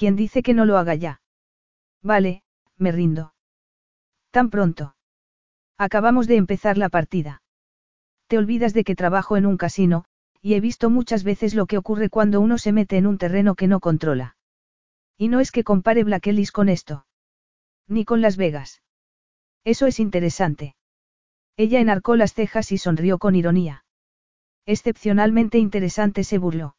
[0.00, 1.20] ¿Quién dice que no lo haga ya?
[2.02, 2.42] Vale,
[2.78, 3.34] me rindo.
[4.30, 4.96] Tan pronto.
[5.76, 7.42] Acabamos de empezar la partida.
[8.26, 10.06] Te olvidas de que trabajo en un casino,
[10.40, 13.54] y he visto muchas veces lo que ocurre cuando uno se mete en un terreno
[13.54, 14.38] que no controla.
[15.18, 17.04] Y no es que compare Black Ellis con esto.
[17.86, 18.82] Ni con Las Vegas.
[19.64, 20.76] Eso es interesante.
[21.58, 23.84] Ella enarcó las cejas y sonrió con ironía.
[24.64, 26.74] Excepcionalmente interesante se burló.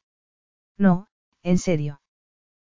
[0.76, 1.06] No,
[1.44, 2.01] en serio.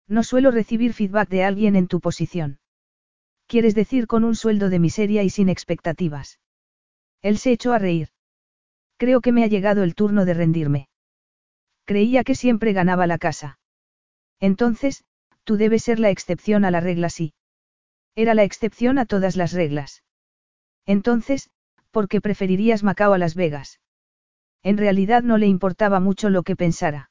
[0.09, 2.59] No suelo recibir feedback de alguien en tu posición.
[3.47, 6.41] ¿Quieres decir con un sueldo de miseria y sin expectativas?
[7.23, 8.09] Él se echó a reír.
[8.99, 10.89] Creo que me ha llegado el turno de rendirme.
[11.85, 13.59] Creía que siempre ganaba la casa.
[14.41, 15.05] Entonces,
[15.45, 17.35] tú debes ser la excepción a la regla sí.
[18.15, 20.03] Era la excepción a todas las reglas.
[20.87, 21.51] Entonces,
[21.91, 23.81] ¿por qué preferirías Macao a Las Vegas?
[24.63, 27.11] En realidad no le importaba mucho lo que pensara.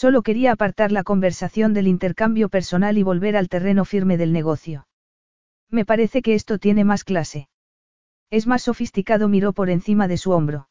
[0.00, 4.86] Solo quería apartar la conversación del intercambio personal y volver al terreno firme del negocio.
[5.70, 7.48] Me parece que esto tiene más clase.
[8.30, 10.68] Es más sofisticado, miró por encima de su hombro.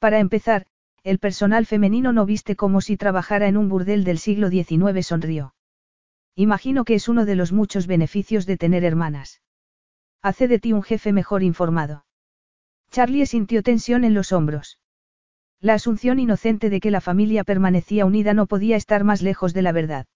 [0.00, 0.66] Para empezar,
[1.04, 5.54] el personal femenino no viste como si trabajara en un burdel del siglo XIX, sonrió.
[6.34, 9.40] Imagino que es uno de los muchos beneficios de tener hermanas.
[10.20, 12.06] Hace de ti un jefe mejor informado.
[12.90, 14.80] Charlie sintió tensión en los hombros.
[15.62, 19.62] La asunción inocente de que la familia permanecía unida no podía estar más lejos de
[19.62, 20.06] la verdad.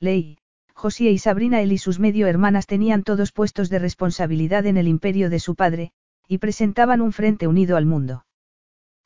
[0.00, 0.38] Ley,
[0.72, 4.88] José y Sabrina él y sus medio hermanas tenían todos puestos de responsabilidad en el
[4.88, 5.92] imperio de su padre,
[6.26, 8.24] y presentaban un frente unido al mundo.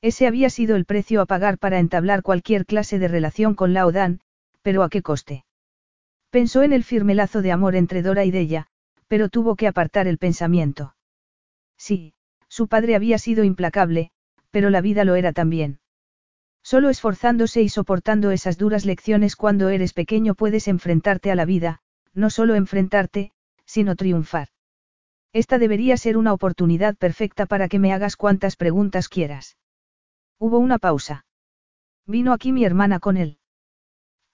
[0.02, 3.90] Ese había sido el precio a pagar para entablar cualquier clase de relación con Lao
[3.90, 4.20] Dan,
[4.62, 5.44] pero ¿a qué coste?
[6.30, 8.68] Pensó en el firme lazo de amor entre Dora y Della,
[9.08, 10.94] pero tuvo que apartar el pensamiento.
[11.76, 12.14] Sí,
[12.48, 14.12] su padre había sido implacable,
[14.50, 15.80] pero la vida lo era también.
[16.62, 21.80] Solo esforzándose y soportando esas duras lecciones cuando eres pequeño puedes enfrentarte a la vida,
[22.12, 23.32] no solo enfrentarte,
[23.64, 24.48] sino triunfar.
[25.32, 29.56] Esta debería ser una oportunidad perfecta para que me hagas cuantas preguntas quieras.
[30.38, 31.26] Hubo una pausa.
[32.06, 33.38] Vino aquí mi hermana con él.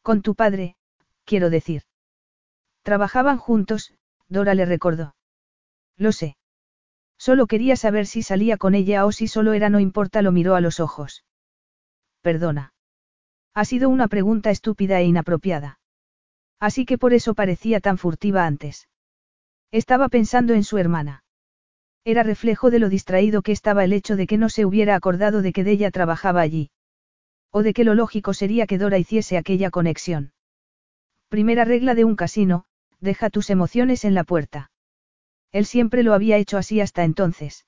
[0.02, 0.76] Con tu padre,
[1.24, 1.82] quiero decir.
[2.82, 3.94] Trabajaban juntos,
[4.28, 5.14] Dora le recordó.
[5.97, 6.36] Lo sé.
[7.27, 10.57] Solo quería saber si salía con ella o si solo era no importa, lo miró
[10.57, 11.24] a los ojos.
[12.20, 12.74] Perdona.
[13.55, 15.78] Ha sido una pregunta estúpida e inapropiada.
[16.59, 18.89] Así que por eso parecía tan furtiva antes.
[19.70, 21.23] Estaba pensando en su hermana.
[22.05, 25.43] Era reflejo de lo distraído que estaba el hecho de que no se hubiera acordado
[25.43, 26.73] de que ella trabajaba allí.
[27.53, 30.32] O de que lo lógico sería que Dora hiciese aquella conexión.
[31.28, 32.65] Primera regla de un casino,
[32.99, 34.72] deja tus emociones en la puerta.
[35.53, 37.66] Él siempre lo había hecho así hasta entonces.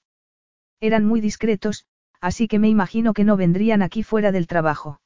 [0.81, 1.86] Eran muy discretos,
[2.20, 5.01] así que me imagino que no vendrían aquí fuera del trabajo.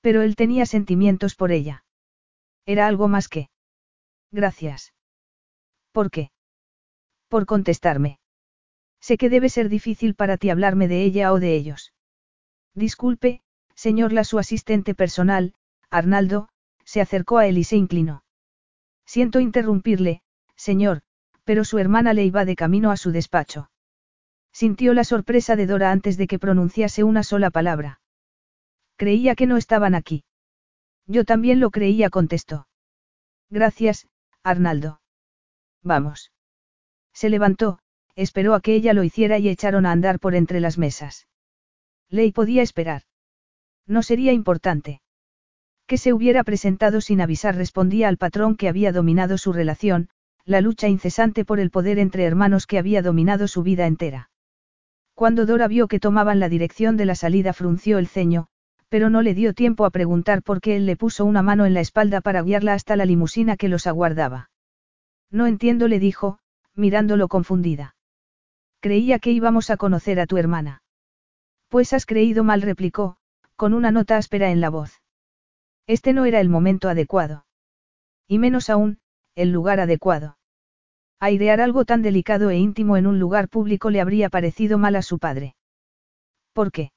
[0.00, 1.84] Pero él tenía sentimientos por ella.
[2.66, 3.48] Era algo más que.
[4.32, 4.92] Gracias.
[5.92, 6.30] ¿Por qué?
[7.28, 8.18] Por contestarme.
[9.00, 11.92] Sé que debe ser difícil para ti hablarme de ella o de ellos.
[12.74, 13.40] Disculpe,
[13.74, 15.54] señor la su asistente personal,
[15.90, 16.48] Arnaldo,
[16.84, 18.24] se acercó a él y se inclinó.
[19.04, 20.22] Siento interrumpirle,
[20.56, 21.02] señor,
[21.46, 23.70] pero su hermana le iba de camino a su despacho.
[24.52, 28.00] Sintió la sorpresa de Dora antes de que pronunciase una sola palabra.
[28.96, 30.24] Creía que no estaban aquí.
[31.06, 32.66] Yo también lo creía, contestó.
[33.48, 34.08] Gracias,
[34.42, 35.00] Arnaldo.
[35.84, 36.32] Vamos.
[37.14, 37.78] Se levantó,
[38.16, 41.28] esperó a que ella lo hiciera y echaron a andar por entre las mesas.
[42.08, 43.02] Ley podía esperar.
[43.86, 45.00] No sería importante.
[45.86, 50.08] Que se hubiera presentado sin avisar respondía al patrón que había dominado su relación,
[50.46, 54.30] la lucha incesante por el poder entre hermanos que había dominado su vida entera.
[55.14, 58.46] Cuando Dora vio que tomaban la dirección de la salida frunció el ceño,
[58.88, 61.74] pero no le dio tiempo a preguntar por qué él le puso una mano en
[61.74, 64.50] la espalda para guiarla hasta la limusina que los aguardaba.
[65.30, 66.38] No entiendo, le dijo,
[66.74, 67.96] mirándolo confundida.
[68.80, 70.82] Creía que íbamos a conocer a tu hermana.
[71.68, 73.16] Pues has creído mal, replicó,
[73.56, 75.02] con una nota áspera en la voz.
[75.88, 77.46] Este no era el momento adecuado.
[78.28, 78.98] Y menos aún,
[79.34, 80.35] el lugar adecuado.
[81.18, 85.02] Airear algo tan delicado e íntimo en un lugar público le habría parecido mal a
[85.02, 85.56] su padre.
[86.52, 86.92] ¿Por qué?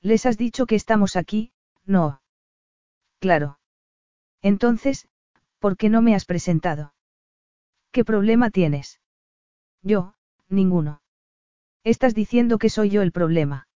[0.00, 1.52] Les has dicho que estamos aquí,
[1.84, 2.20] no.
[3.20, 3.58] Claro.
[4.42, 5.08] Entonces,
[5.58, 6.94] ¿por qué no me has presentado?
[7.90, 9.00] ¿Qué problema tienes?
[9.82, 10.14] Yo,
[10.48, 11.00] ninguno.
[11.84, 13.68] Estás diciendo que soy yo el problema.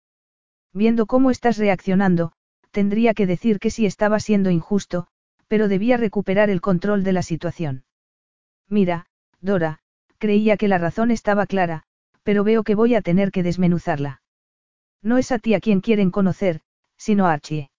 [0.73, 2.31] Viendo cómo estás reaccionando,
[2.71, 5.07] tendría que decir que sí estaba siendo injusto,
[5.47, 7.85] pero debía recuperar el control de la situación.
[8.67, 9.07] Mira,
[9.41, 9.79] Dora,
[10.17, 11.83] creía que la razón estaba clara,
[12.23, 14.21] pero veo que voy a tener que desmenuzarla.
[15.01, 16.61] No es a ti a quien quieren conocer,
[16.97, 17.71] sino a Archie.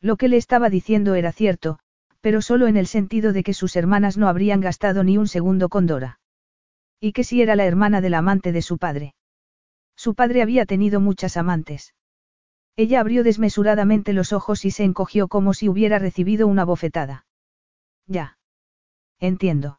[0.00, 1.78] Lo que le estaba diciendo era cierto,
[2.20, 5.68] pero solo en el sentido de que sus hermanas no habrían gastado ni un segundo
[5.68, 6.20] con Dora.
[7.00, 9.14] Y que si era la hermana del amante de su padre.
[9.96, 11.94] Su padre había tenido muchas amantes.
[12.76, 17.26] Ella abrió desmesuradamente los ojos y se encogió como si hubiera recibido una bofetada.
[18.06, 18.38] Ya.
[19.18, 19.77] Entiendo.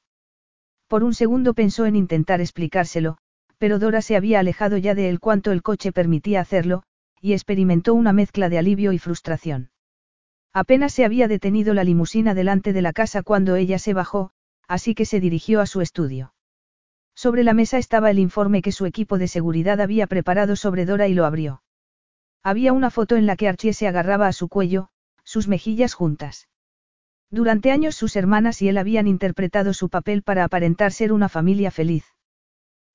[0.89, 3.19] Por un segundo pensó en intentar explicárselo,
[3.59, 6.81] pero Dora se había alejado ya de él cuanto el coche permitía hacerlo,
[7.21, 9.69] y experimentó una mezcla de alivio y frustración.
[10.51, 14.31] Apenas se había detenido la limusina delante de la casa cuando ella se bajó,
[14.67, 16.33] así que se dirigió a su estudio.
[17.13, 21.07] Sobre la mesa estaba el informe que su equipo de seguridad había preparado sobre Dora
[21.07, 21.61] y lo abrió.
[22.41, 24.89] Había una foto en la que Archie se agarraba a su cuello,
[25.23, 26.48] sus mejillas juntas.
[27.31, 31.69] Durante años sus hermanas y él habían interpretado su papel para aparentar ser una familia
[31.69, 32.05] feliz.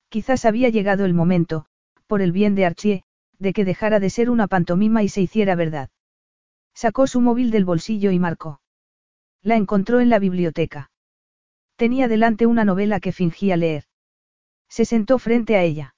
[0.09, 1.65] Quizás había llegado el momento,
[2.07, 3.03] por el bien de Archie,
[3.39, 5.89] de que dejara de ser una pantomima y se hiciera verdad.
[6.73, 8.61] Sacó su móvil del bolsillo y marcó.
[9.41, 10.91] La encontró en la biblioteca.
[11.75, 13.85] Tenía delante una novela que fingía leer.
[14.69, 15.95] Se sentó frente a ella.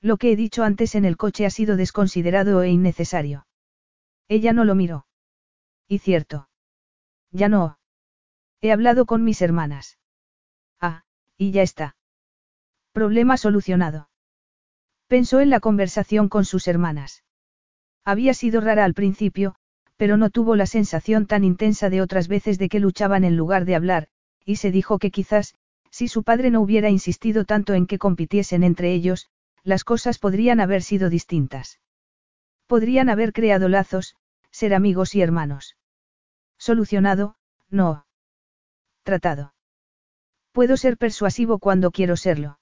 [0.00, 3.46] Lo que he dicho antes en el coche ha sido desconsiderado e innecesario.
[4.28, 5.06] Ella no lo miró.
[5.88, 6.49] Y cierto.
[7.32, 7.78] Ya no.
[8.60, 9.98] He hablado con mis hermanas.
[10.80, 11.04] Ah,
[11.36, 11.96] y ya está.
[12.92, 14.08] Problema solucionado.
[15.06, 17.24] Pensó en la conversación con sus hermanas.
[18.04, 19.54] Había sido rara al principio,
[19.96, 23.64] pero no tuvo la sensación tan intensa de otras veces de que luchaban en lugar
[23.64, 24.08] de hablar,
[24.44, 25.54] y se dijo que quizás,
[25.90, 29.28] si su padre no hubiera insistido tanto en que compitiesen entre ellos,
[29.62, 31.80] las cosas podrían haber sido distintas.
[32.66, 34.16] Podrían haber creado lazos,
[34.50, 35.76] ser amigos y hermanos.
[36.60, 37.36] Solucionado,
[37.70, 38.04] no.
[39.02, 39.54] Tratado.
[40.52, 42.58] Puedo ser persuasivo cuando quiero serlo.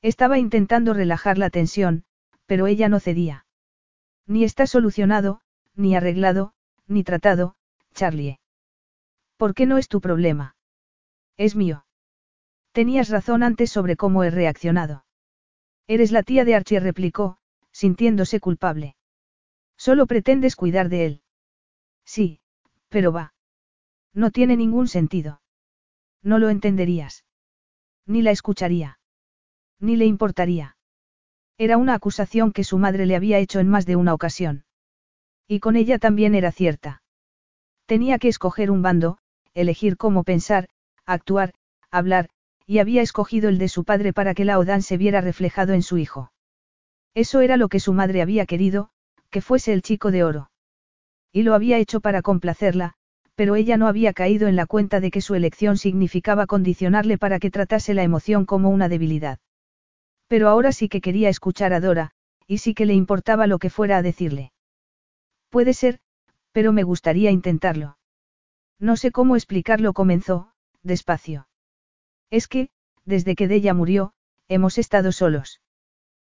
[0.00, 2.04] Estaba intentando relajar la tensión,
[2.46, 3.44] pero ella no cedía.
[4.26, 5.42] Ni está solucionado,
[5.74, 6.54] ni arreglado,
[6.86, 7.56] ni tratado,
[7.92, 8.40] Charlie.
[9.36, 10.56] ¿Por qué no es tu problema?
[11.36, 11.84] Es mío.
[12.72, 15.04] Tenías razón antes sobre cómo he reaccionado.
[15.86, 17.36] Eres la tía de Archie, replicó,
[17.70, 18.96] sintiéndose culpable.
[19.76, 21.22] Solo pretendes cuidar de él.
[22.04, 22.40] Sí,
[22.90, 23.32] pero va.
[24.12, 25.40] No tiene ningún sentido.
[26.22, 27.24] No lo entenderías.
[28.06, 28.98] Ni la escucharía.
[29.78, 30.76] Ni le importaría.
[31.56, 34.64] Era una acusación que su madre le había hecho en más de una ocasión.
[35.46, 37.02] Y con ella también era cierta.
[37.86, 39.18] Tenía que escoger un bando,
[39.54, 40.68] elegir cómo pensar,
[41.06, 41.54] actuar,
[41.90, 42.28] hablar,
[42.66, 45.82] y había escogido el de su padre para que la Odan se viera reflejado en
[45.82, 46.32] su hijo.
[47.14, 48.90] Eso era lo que su madre había querido,
[49.30, 50.50] que fuese el chico de oro.
[51.32, 52.94] Y lo había hecho para complacerla,
[53.34, 57.38] pero ella no había caído en la cuenta de que su elección significaba condicionarle para
[57.38, 59.38] que tratase la emoción como una debilidad.
[60.26, 62.10] Pero ahora sí que quería escuchar a Dora,
[62.46, 64.52] y sí que le importaba lo que fuera a decirle.
[65.48, 66.00] Puede ser,
[66.52, 67.96] pero me gustaría intentarlo.
[68.78, 70.52] No sé cómo explicarlo, comenzó,
[70.82, 71.48] despacio.
[72.30, 72.68] Es que,
[73.04, 74.12] desde que Della murió,
[74.48, 75.60] hemos estado solos.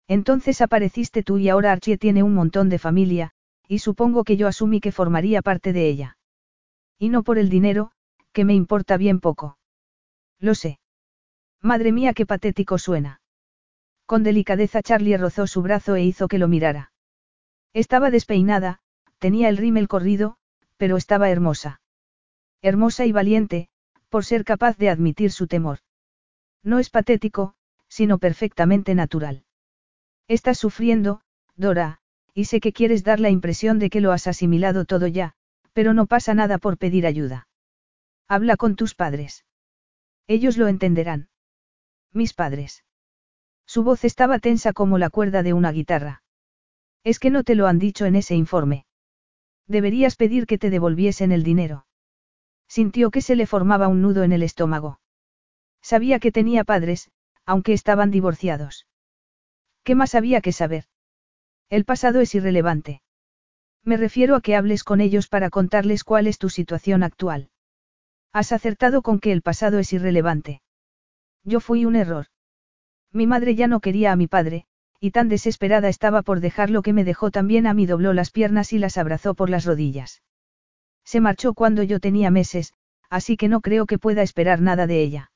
[0.08, 3.35] Entonces apareciste tú y ahora Archie tiene un montón de familia,
[3.68, 6.18] y supongo que yo asumí que formaría parte de ella.
[6.98, 7.92] Y no por el dinero,
[8.32, 9.58] que me importa bien poco.
[10.40, 10.80] Lo sé.
[11.62, 13.22] Madre mía, qué patético suena.
[14.06, 16.92] Con delicadeza Charlie rozó su brazo e hizo que lo mirara.
[17.74, 18.80] Estaba despeinada,
[19.20, 20.38] tenía el rímel corrido,
[20.78, 21.82] pero estaba hermosa.
[22.62, 23.70] Hermosa y valiente,
[24.10, 25.80] por ser capaz de admitir su temor.
[26.64, 27.56] No es patético,
[27.88, 29.44] sino perfectamente natural.
[30.28, 31.22] Estás sufriendo,
[31.56, 32.00] Dora,
[32.36, 35.34] y sé que quieres dar la impresión de que lo has asimilado todo ya,
[35.72, 37.48] pero no pasa nada por pedir ayuda.
[38.28, 39.46] Habla con tus padres.
[40.28, 41.30] Ellos lo entenderán.
[42.12, 42.84] Mis padres.
[43.66, 46.24] Su voz estaba tensa como la cuerda de una guitarra.
[47.04, 48.86] Es que no te lo han dicho en ese informe.
[49.68, 51.88] Deberías pedir que te devolviesen el dinero.
[52.68, 55.00] Sintió que se le formaba un nudo en el estómago.
[55.82, 57.12] Sabía que tenía padres,
[57.46, 58.88] aunque estaban divorciados.
[59.84, 60.86] ¿Qué más había que saber?
[61.70, 63.02] El pasado es irrelevante.
[63.84, 67.50] Me refiero a que hables con ellos para contarles cuál es tu situación actual.
[68.34, 70.62] Has acertado con que el pasado es irrelevante.
[71.44, 72.28] Yo fui un error.
[73.12, 74.66] Mi madre ya no quería a mi padre,
[75.00, 78.74] y tan desesperada estaba por dejarlo que me dejó también a mí dobló las piernas
[78.74, 80.22] y las abrazó por las rodillas.
[81.04, 82.74] Se marchó cuando yo tenía meses,
[83.10, 85.32] así que no creo que pueda esperar nada de ella.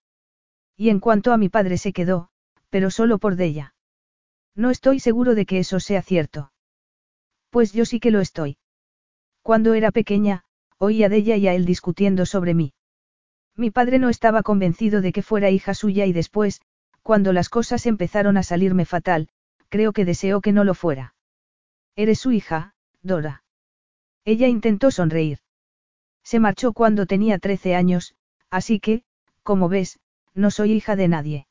[0.76, 2.30] Y en cuanto a mi padre se quedó,
[2.70, 3.74] pero solo por de ella.
[4.56, 6.52] No estoy seguro de que eso sea cierto.
[7.50, 8.58] Pues yo sí que lo estoy.
[9.42, 10.44] Cuando era pequeña,
[10.78, 12.74] oía de ella y a él discutiendo sobre mí.
[13.56, 16.62] Mi padre no estaba convencido de que fuera hija suya y después,
[17.04, 19.30] cuando las cosas empezaron a salirme fatal,
[19.70, 21.16] creo que deseó que no lo fuera.
[21.96, 23.44] Eres su hija, Dora.
[24.24, 25.40] Ella intentó sonreír.
[26.24, 28.16] Se marchó cuando tenía 13 años,
[28.50, 29.04] así que,
[29.44, 30.00] como ves,
[30.34, 31.48] no soy hija de nadie.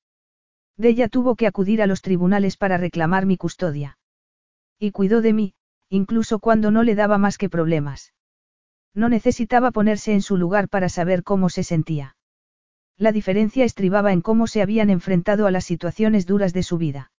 [0.79, 3.99] De ella tuvo que acudir a los tribunales para reclamar mi custodia.
[4.79, 5.55] Y cuidó de mí,
[5.91, 8.15] incluso cuando no le daba más que problemas.
[8.95, 12.17] No necesitaba ponerse en su lugar para saber cómo se sentía.
[12.97, 17.13] La diferencia estribaba en cómo se habían enfrentado a las situaciones duras de su vida.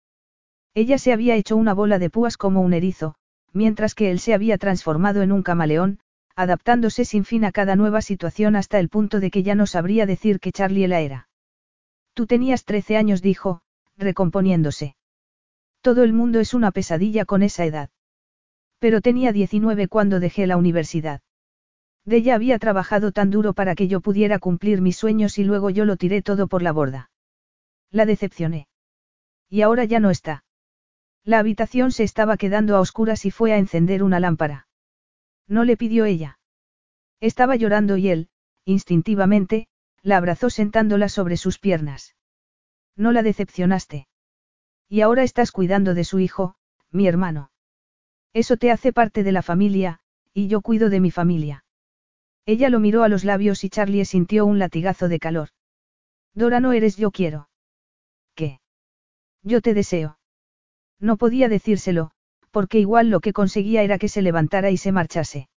[0.74, 3.14] Ella se había hecho una bola de púas como un erizo,
[3.52, 5.98] mientras que él se había transformado en un camaleón,
[6.36, 10.06] adaptándose sin fin a cada nueva situación hasta el punto de que ya no sabría
[10.06, 11.29] decir que Charlie la era.
[12.20, 13.62] Tú tenías 13 años, dijo,
[13.96, 14.94] recomponiéndose.
[15.80, 17.88] Todo el mundo es una pesadilla con esa edad.
[18.78, 21.22] Pero tenía 19 cuando dejé la universidad.
[22.04, 25.70] De ella había trabajado tan duro para que yo pudiera cumplir mis sueños y luego
[25.70, 27.10] yo lo tiré todo por la borda.
[27.90, 28.68] La decepcioné.
[29.48, 30.44] Y ahora ya no está.
[31.24, 34.68] La habitación se estaba quedando a oscuras y fue a encender una lámpara.
[35.48, 36.38] No le pidió ella.
[37.18, 38.28] Estaba llorando y él,
[38.66, 39.69] instintivamente,
[40.02, 42.16] la abrazó sentándola sobre sus piernas.
[42.96, 44.08] No la decepcionaste.
[44.88, 46.54] Y ahora estás cuidando de su hijo,
[46.90, 47.50] mi hermano.
[48.32, 50.00] Eso te hace parte de la familia,
[50.32, 51.64] y yo cuido de mi familia.
[52.46, 55.50] Ella lo miró a los labios y Charlie sintió un latigazo de calor.
[56.34, 57.48] Dora no eres yo quiero.
[58.34, 58.60] ¿Qué?
[59.42, 60.18] Yo te deseo.
[60.98, 62.12] No podía decírselo,
[62.50, 65.48] porque igual lo que conseguía era que se levantara y se marchase.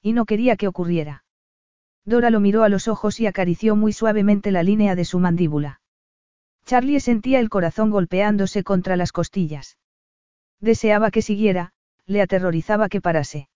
[0.00, 1.24] Y no quería que ocurriera.
[2.04, 5.80] Dora lo miró a los ojos y acarició muy suavemente la línea de su mandíbula.
[6.64, 9.78] Charlie sentía el corazón golpeándose contra las costillas.
[10.60, 11.72] Deseaba que siguiera,
[12.06, 13.48] le aterrorizaba que parase.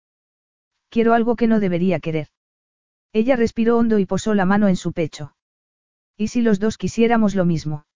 [0.88, 2.28] Quiero algo que no debería querer.
[3.12, 5.34] Ella respiró hondo y posó la mano en su pecho.
[6.16, 7.86] ¿Y si los dos quisiéramos lo mismo?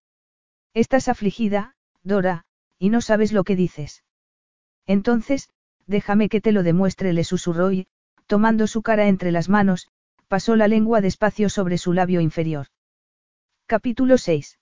[0.73, 2.45] Estás afligida, Dora,
[2.79, 4.03] y no sabes lo que dices.
[4.85, 5.49] Entonces,
[5.87, 7.87] déjame que te lo demuestre, le susurró y,
[8.27, 9.89] tomando su cara entre las manos,
[10.31, 12.67] pasó la lengua despacio sobre su labio inferior.
[13.65, 14.59] Capítulo 6.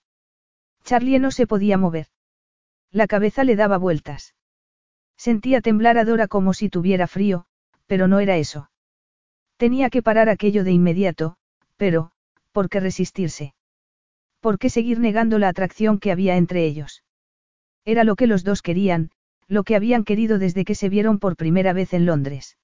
[0.84, 2.08] Charlie no se podía mover.
[2.90, 4.34] La cabeza le daba vueltas.
[5.16, 7.46] Sentía temblar a Dora como si tuviera frío,
[7.86, 8.72] pero no era eso.
[9.58, 11.38] Tenía que parar aquello de inmediato,
[11.78, 12.14] pero,
[12.52, 13.54] ¿por qué resistirse?
[14.40, 17.04] ¿Por qué seguir negando la atracción que había entre ellos?
[17.86, 19.12] Era lo que los dos querían,
[19.48, 22.58] lo que habían querido desde que se vieron por primera vez en Londres.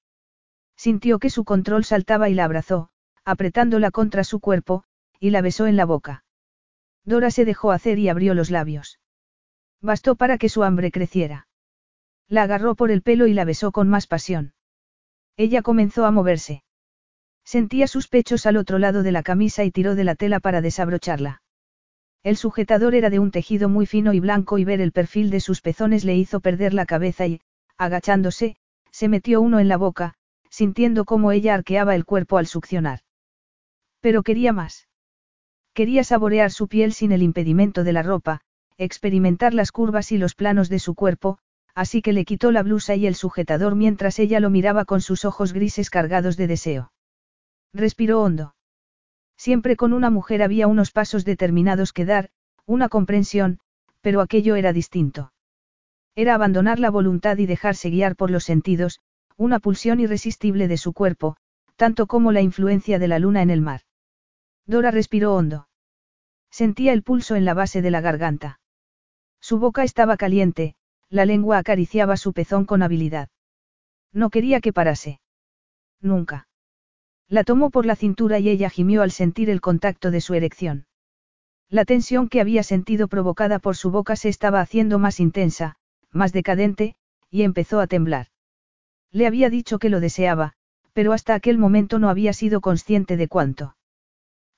[0.76, 2.90] Sintió que su control saltaba y la abrazó,
[3.26, 4.84] apretándola contra su cuerpo,
[5.18, 6.24] y la besó en la boca.
[7.04, 9.00] Dora se dejó hacer y abrió los labios.
[9.82, 11.48] Bastó para que su hambre creciera.
[12.28, 14.54] La agarró por el pelo y la besó con más pasión.
[15.36, 16.62] Ella comenzó a moverse.
[17.44, 20.60] Sentía sus pechos al otro lado de la camisa y tiró de la tela para
[20.60, 21.42] desabrocharla.
[22.22, 25.40] El sujetador era de un tejido muy fino y blanco y ver el perfil de
[25.40, 27.40] sus pezones le hizo perder la cabeza y,
[27.76, 28.56] agachándose,
[28.90, 30.14] se metió uno en la boca,
[30.48, 33.00] sintiendo cómo ella arqueaba el cuerpo al succionar.
[34.00, 34.88] Pero quería más.
[35.74, 38.40] Quería saborear su piel sin el impedimento de la ropa,
[38.78, 41.38] experimentar las curvas y los planos de su cuerpo,
[41.74, 45.24] así que le quitó la blusa y el sujetador mientras ella lo miraba con sus
[45.24, 46.92] ojos grises cargados de deseo.
[47.74, 48.54] Respiró hondo.
[49.36, 52.30] Siempre con una mujer había unos pasos determinados que dar,
[52.64, 53.60] una comprensión,
[54.00, 55.32] pero aquello era distinto.
[56.14, 59.00] Era abandonar la voluntad y dejarse guiar por los sentidos,
[59.36, 61.36] una pulsión irresistible de su cuerpo,
[61.76, 63.82] tanto como la influencia de la luna en el mar.
[64.66, 65.68] Dora respiró hondo.
[66.50, 68.60] Sentía el pulso en la base de la garganta.
[69.40, 70.74] Su boca estaba caliente,
[71.08, 73.28] la lengua acariciaba su pezón con habilidad.
[74.12, 75.20] No quería que parase.
[76.00, 76.48] Nunca.
[77.28, 80.86] La tomó por la cintura y ella gimió al sentir el contacto de su erección.
[81.68, 85.76] La tensión que había sentido provocada por su boca se estaba haciendo más intensa,
[86.10, 86.96] más decadente,
[87.30, 88.28] y empezó a temblar.
[89.10, 90.54] Le había dicho que lo deseaba,
[90.92, 93.75] pero hasta aquel momento no había sido consciente de cuánto.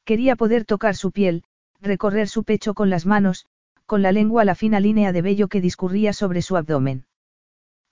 [0.09, 1.44] Quería poder tocar su piel,
[1.82, 3.44] recorrer su pecho con las manos,
[3.85, 7.05] con la lengua la fina línea de vello que discurría sobre su abdomen.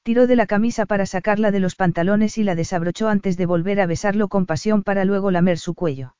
[0.02, 3.82] Tiró de la camisa para sacarla de los pantalones y la desabrochó antes de volver
[3.82, 6.16] a besarlo con pasión para luego lamer su cuello.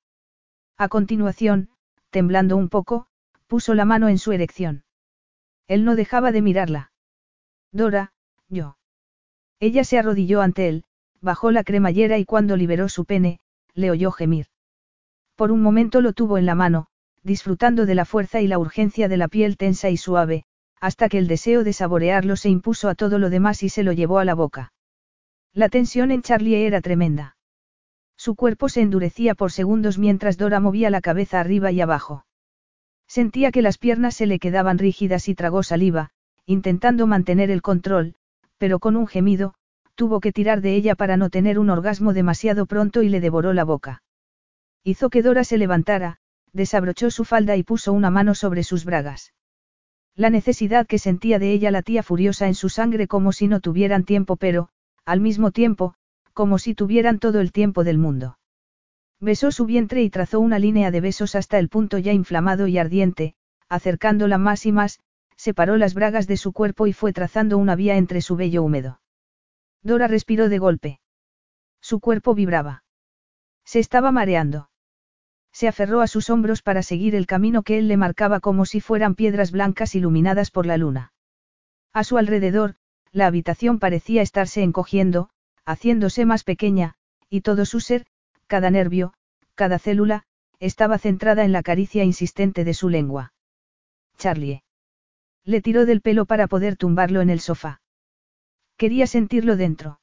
[0.77, 1.71] A continuación,
[2.11, 3.07] temblando un poco,
[3.47, 4.85] puso la mano en su erección.
[5.67, 6.93] Él no dejaba de mirarla.
[7.73, 8.13] Dora,
[8.51, 8.77] yo.
[9.61, 10.85] Ella se arrodilló ante él,
[11.23, 13.41] bajó la cremallera y cuando liberó su pene,
[13.73, 14.49] le oyó gemir.
[15.37, 16.87] Por un momento lo tuvo en la mano,
[17.23, 20.45] disfrutando de la fuerza y la urgencia de la piel tensa y suave,
[20.81, 23.93] hasta que el deseo de saborearlo se impuso a todo lo demás y se lo
[23.93, 24.73] llevó a la boca.
[25.53, 27.37] La tensión en Charlie era tremenda.
[28.17, 32.25] Su cuerpo se endurecía por segundos mientras Dora movía la cabeza arriba y abajo.
[33.07, 36.11] Sentía que las piernas se le quedaban rígidas y tragó saliva,
[36.47, 38.15] intentando mantener el control,
[38.57, 39.55] pero con un gemido,
[39.95, 43.53] tuvo que tirar de ella para no tener un orgasmo demasiado pronto y le devoró
[43.53, 44.03] la boca.
[44.87, 46.19] Hizo que Dora se levantara,
[46.53, 49.35] desabrochó su falda y puso una mano sobre sus bragas.
[50.15, 54.05] La necesidad que sentía de ella latía furiosa en su sangre como si no tuvieran
[54.05, 54.69] tiempo pero,
[55.05, 55.95] al mismo tiempo,
[56.35, 58.39] como si tuvieran todo el tiempo del mundo.
[59.19, 62.79] Besó su vientre y trazó una línea de besos hasta el punto ya inflamado y
[62.79, 63.35] ardiente,
[63.69, 65.01] acercándola más y más,
[65.37, 69.01] separó las bragas de su cuerpo y fue trazando una vía entre su vello húmedo.
[69.83, 71.01] Dora respiró de golpe.
[71.81, 72.85] Su cuerpo vibraba.
[73.65, 74.69] Se estaba mareando
[75.57, 78.83] se aferró a sus hombros para seguir el camino que él le marcaba como si
[78.83, 81.15] fueran piedras blancas iluminadas por la luna.
[81.95, 82.75] A su alrededor,
[83.11, 85.31] la habitación parecía estarse encogiendo,
[85.65, 86.97] haciéndose más pequeña,
[87.31, 88.05] y todo su ser,
[88.47, 89.15] cada nervio,
[89.55, 90.25] cada célula,
[90.61, 93.33] estaba centrada en la caricia insistente de su lengua.
[94.19, 94.63] Charlie.
[95.43, 97.81] Le tiró del pelo para poder tumbarlo en el sofá.
[98.77, 100.01] Quería sentirlo dentro.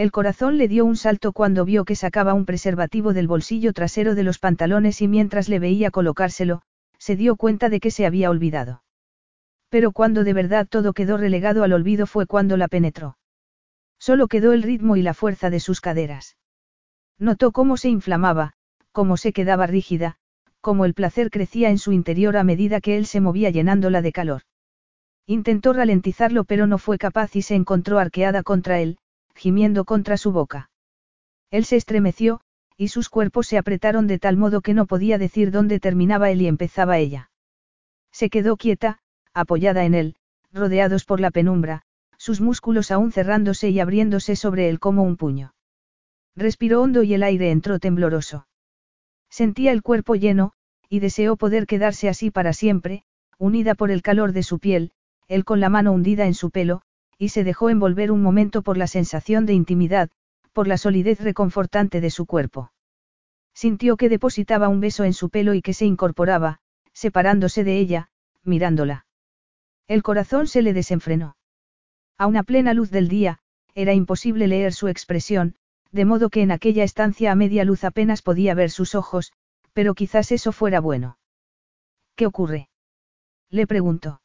[0.00, 4.14] El corazón le dio un salto cuando vio que sacaba un preservativo del bolsillo trasero
[4.14, 6.62] de los pantalones y mientras le veía colocárselo,
[6.96, 8.82] se dio cuenta de que se había olvidado.
[9.68, 13.18] Pero cuando de verdad todo quedó relegado al olvido fue cuando la penetró.
[13.98, 16.38] Solo quedó el ritmo y la fuerza de sus caderas.
[17.18, 18.54] Notó cómo se inflamaba,
[18.92, 20.16] cómo se quedaba rígida,
[20.62, 24.12] cómo el placer crecía en su interior a medida que él se movía llenándola de
[24.12, 24.42] calor.
[25.26, 28.96] Intentó ralentizarlo pero no fue capaz y se encontró arqueada contra él,
[29.40, 30.70] gimiendo contra su boca.
[31.50, 32.42] Él se estremeció,
[32.76, 36.42] y sus cuerpos se apretaron de tal modo que no podía decir dónde terminaba él
[36.42, 37.30] y empezaba ella.
[38.12, 38.98] Se quedó quieta,
[39.32, 40.16] apoyada en él,
[40.52, 41.84] rodeados por la penumbra,
[42.18, 45.54] sus músculos aún cerrándose y abriéndose sobre él como un puño.
[46.36, 48.46] Respiró hondo y el aire entró tembloroso.
[49.30, 50.52] Sentía el cuerpo lleno,
[50.90, 53.04] y deseó poder quedarse así para siempre,
[53.38, 54.92] unida por el calor de su piel,
[55.28, 56.82] él con la mano hundida en su pelo,
[57.20, 60.08] y se dejó envolver un momento por la sensación de intimidad,
[60.54, 62.72] por la solidez reconfortante de su cuerpo.
[63.52, 66.60] Sintió que depositaba un beso en su pelo y que se incorporaba,
[66.94, 68.08] separándose de ella,
[68.42, 69.04] mirándola.
[69.86, 71.36] El corazón se le desenfrenó.
[72.16, 73.40] A una plena luz del día,
[73.74, 75.56] era imposible leer su expresión,
[75.92, 79.34] de modo que en aquella estancia a media luz apenas podía ver sus ojos,
[79.74, 81.18] pero quizás eso fuera bueno.
[82.16, 82.70] ¿Qué ocurre?
[83.50, 84.22] Le preguntó.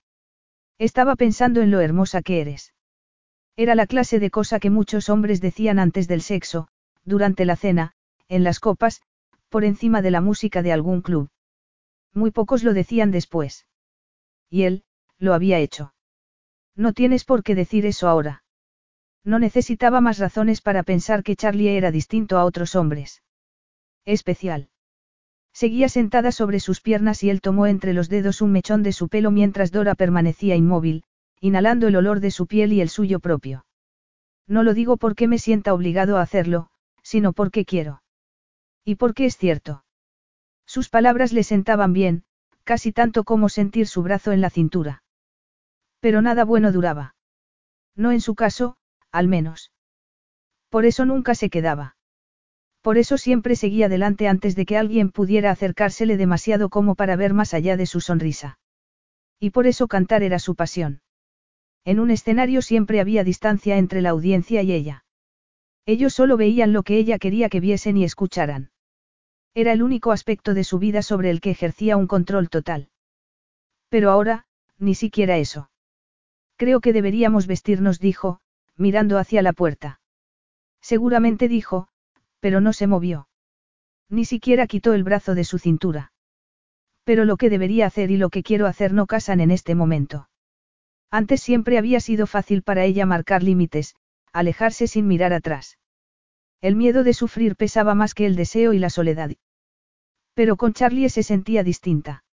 [0.77, 2.71] Estaba pensando en lo hermosa que eres.
[3.57, 6.67] Era la clase de cosa que muchos hombres decían antes del sexo,
[7.05, 7.93] durante la cena,
[8.27, 9.01] en las copas,
[9.49, 11.29] por encima de la música de algún club.
[12.13, 13.65] Muy pocos lo decían después.
[14.49, 14.83] Y él,
[15.17, 15.93] lo había hecho.
[16.75, 18.43] No tienes por qué decir eso ahora.
[19.23, 23.23] No necesitaba más razones para pensar que Charlie era distinto a otros hombres.
[24.03, 24.69] Especial.
[25.53, 29.07] Seguía sentada sobre sus piernas y él tomó entre los dedos un mechón de su
[29.07, 31.05] pelo mientras Dora permanecía inmóvil,
[31.39, 33.65] inhalando el olor de su piel y el suyo propio.
[34.47, 36.69] No lo digo porque me sienta obligado a hacerlo,
[37.01, 38.01] sino porque quiero.
[38.83, 39.83] Y porque es cierto.
[40.65, 42.23] Sus palabras le sentaban bien,
[42.63, 45.03] casi tanto como sentir su brazo en la cintura.
[45.99, 47.15] Pero nada bueno duraba.
[47.95, 48.77] No en su caso,
[49.11, 49.71] al menos.
[50.69, 51.95] Por eso nunca se quedaba.
[52.81, 57.33] Por eso siempre seguía adelante antes de que alguien pudiera acercársele demasiado como para ver
[57.33, 58.59] más allá de su sonrisa.
[59.39, 61.01] Y por eso cantar era su pasión.
[61.85, 65.05] En un escenario siempre había distancia entre la audiencia y ella.
[65.85, 68.71] Ellos solo veían lo que ella quería que viesen y escucharan.
[69.53, 72.89] Era el único aspecto de su vida sobre el que ejercía un control total.
[73.89, 74.47] Pero ahora,
[74.79, 75.69] ni siquiera eso.
[76.57, 78.39] Creo que deberíamos vestirnos, dijo,
[78.75, 80.01] mirando hacia la puerta.
[80.81, 81.87] Seguramente dijo,
[82.39, 83.27] pero no se movió.
[84.09, 86.13] Ni siquiera quitó el brazo de su cintura.
[87.03, 90.29] Pero lo que debería hacer y lo que quiero hacer no casan en este momento.
[91.17, 93.95] Antes siempre había sido fácil para ella marcar límites,
[94.33, 95.77] alejarse sin mirar atrás.
[96.59, 99.31] El miedo de sufrir pesaba más que el deseo y la soledad.
[100.33, 102.25] Pero con Charlie se sentía distinta.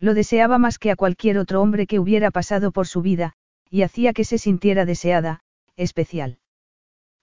[0.00, 3.34] Lo deseaba más que a cualquier otro hombre que hubiera pasado por su vida,
[3.70, 5.44] y hacía que se sintiera deseada,
[5.76, 6.40] especial.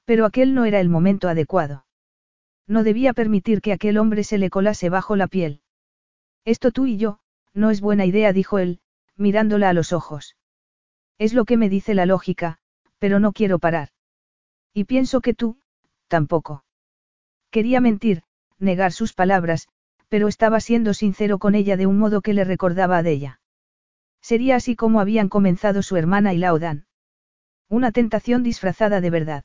[0.05, 1.85] Pero aquel no era el momento adecuado.
[2.65, 5.59] No debía permitir que aquel hombre se le colase bajo la piel.
[6.45, 7.19] Esto tú y yo,
[7.53, 8.79] no es buena idea, dijo él,
[9.17, 10.37] mirándola a los ojos.
[11.17, 12.59] Es lo que me dice la lógica,
[12.99, 13.89] pero no quiero parar.
[14.73, 15.59] Y pienso que tú,
[16.07, 16.63] tampoco.
[17.49, 18.23] Quería mentir,
[18.59, 19.67] negar sus palabras,
[20.09, 23.39] pero estaba siendo sincero con ella de un modo que le recordaba a ella.
[24.21, 26.85] Sería así como habían comenzado su hermana y Laudan.
[27.69, 29.43] Una tentación disfrazada de verdad.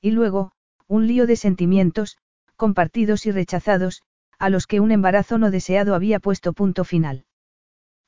[0.00, 0.52] Y luego,
[0.86, 2.18] un lío de sentimientos,
[2.56, 4.02] compartidos y rechazados,
[4.38, 7.24] a los que un embarazo no deseado había puesto punto final.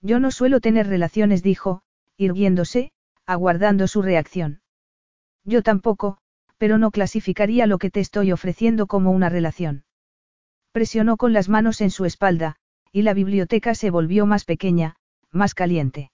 [0.01, 1.83] Yo no suelo tener relaciones, dijo,
[2.23, 2.93] irguiéndose,
[3.27, 4.61] aguardando su reacción.
[5.44, 6.19] Yo tampoco,
[6.59, 9.85] pero no clasificaría lo que te estoy ofreciendo como una relación.
[10.73, 12.57] Presionó con las manos en su espalda,
[12.93, 14.97] y la biblioteca se volvió más pequeña,
[15.31, 16.11] más caliente.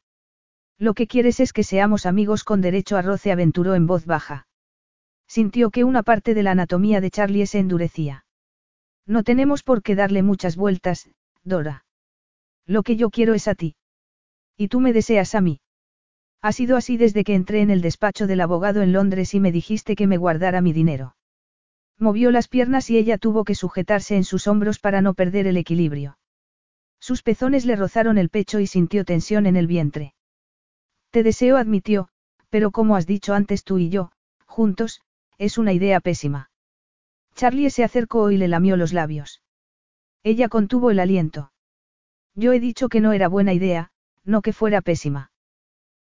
[0.79, 4.47] Lo que quieres es que seamos amigos con derecho a roce, aventuró en voz baja.
[5.27, 8.25] Sintió que una parte de la anatomía de Charlie se endurecía.
[9.07, 11.11] No tenemos por qué darle muchas vueltas,
[11.43, 11.85] Dora.
[12.65, 13.75] Lo que yo quiero es a ti.
[14.57, 15.61] Y tú me deseas a mí.
[16.41, 19.51] Ha sido así desde que entré en el despacho del abogado en Londres y me
[19.51, 21.17] dijiste que me guardara mi dinero.
[21.99, 25.57] Movió las piernas y ella tuvo que sujetarse en sus hombros para no perder el
[25.57, 26.19] equilibrio.
[27.01, 30.15] Sus pezones le rozaron el pecho y sintió tensión en el vientre.
[31.11, 32.09] Te deseo, admitió,
[32.51, 34.13] pero como has dicho antes tú y yo,
[34.47, 35.01] juntos,
[35.39, 36.51] es una idea pésima.
[37.35, 39.43] Charlie se acercó y le lamió los labios.
[40.23, 41.53] Ella contuvo el aliento.
[42.35, 43.91] Yo he dicho que no era buena idea,
[44.25, 45.31] no que fuera pésima.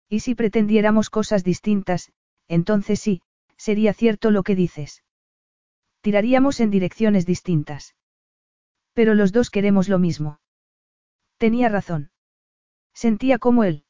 [0.09, 2.11] Y si pretendiéramos cosas distintas,
[2.47, 3.21] entonces sí,
[3.57, 5.03] sería cierto lo que dices.
[6.01, 7.95] Tiraríamos en direcciones distintas.
[8.93, 10.39] Pero los dos queremos lo mismo.
[11.37, 12.11] Tenía razón.
[12.93, 13.83] Sentía como él.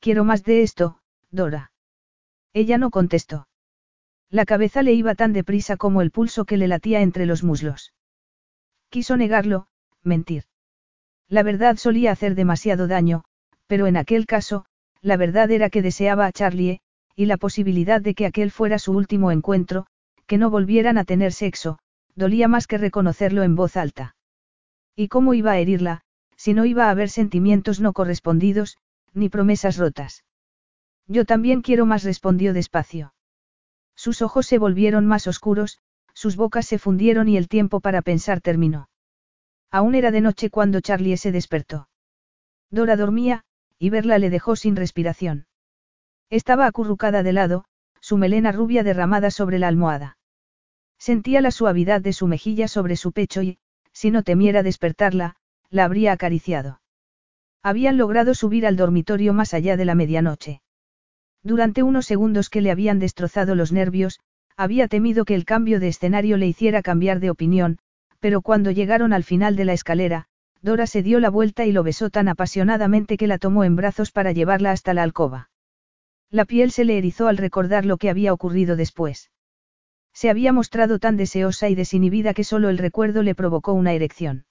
[0.00, 1.00] Quiero más de esto,
[1.30, 1.72] Dora.
[2.52, 3.46] Ella no contestó.
[4.28, 7.94] La cabeza le iba tan deprisa como el pulso que le latía entre los muslos.
[8.88, 9.68] Quiso negarlo,
[10.02, 10.44] mentir.
[11.28, 13.24] La verdad solía hacer demasiado daño,
[13.66, 14.66] pero en aquel caso,
[15.02, 16.80] la verdad era que deseaba a Charlie,
[17.14, 19.86] y la posibilidad de que aquel fuera su último encuentro,
[20.26, 21.78] que no volvieran a tener sexo,
[22.14, 24.16] dolía más que reconocerlo en voz alta.
[24.96, 26.02] ¿Y cómo iba a herirla,
[26.36, 28.78] si no iba a haber sentimientos no correspondidos,
[29.12, 30.24] ni promesas rotas?
[31.06, 33.12] Yo también quiero más, respondió despacio.
[33.94, 35.78] Sus ojos se volvieron más oscuros,
[36.14, 38.88] sus bocas se fundieron y el tiempo para pensar terminó.
[39.70, 41.88] Aún era de noche cuando Charlie se despertó.
[42.70, 43.44] Dora dormía,
[43.82, 45.46] y verla le dejó sin respiración.
[46.30, 47.64] Estaba acurrucada de lado,
[48.00, 50.18] su melena rubia derramada sobre la almohada.
[51.00, 53.58] Sentía la suavidad de su mejilla sobre su pecho y,
[53.92, 55.34] si no temiera despertarla,
[55.68, 56.80] la habría acariciado.
[57.60, 60.62] Habían logrado subir al dormitorio más allá de la medianoche.
[61.42, 64.20] Durante unos segundos que le habían destrozado los nervios,
[64.56, 67.78] había temido que el cambio de escenario le hiciera cambiar de opinión,
[68.20, 70.28] pero cuando llegaron al final de la escalera,
[70.62, 74.12] Dora se dio la vuelta y lo besó tan apasionadamente que la tomó en brazos
[74.12, 75.50] para llevarla hasta la alcoba.
[76.30, 79.32] La piel se le erizó al recordar lo que había ocurrido después.
[80.14, 84.44] Se había mostrado tan deseosa y desinhibida que solo el recuerdo le provocó una erección.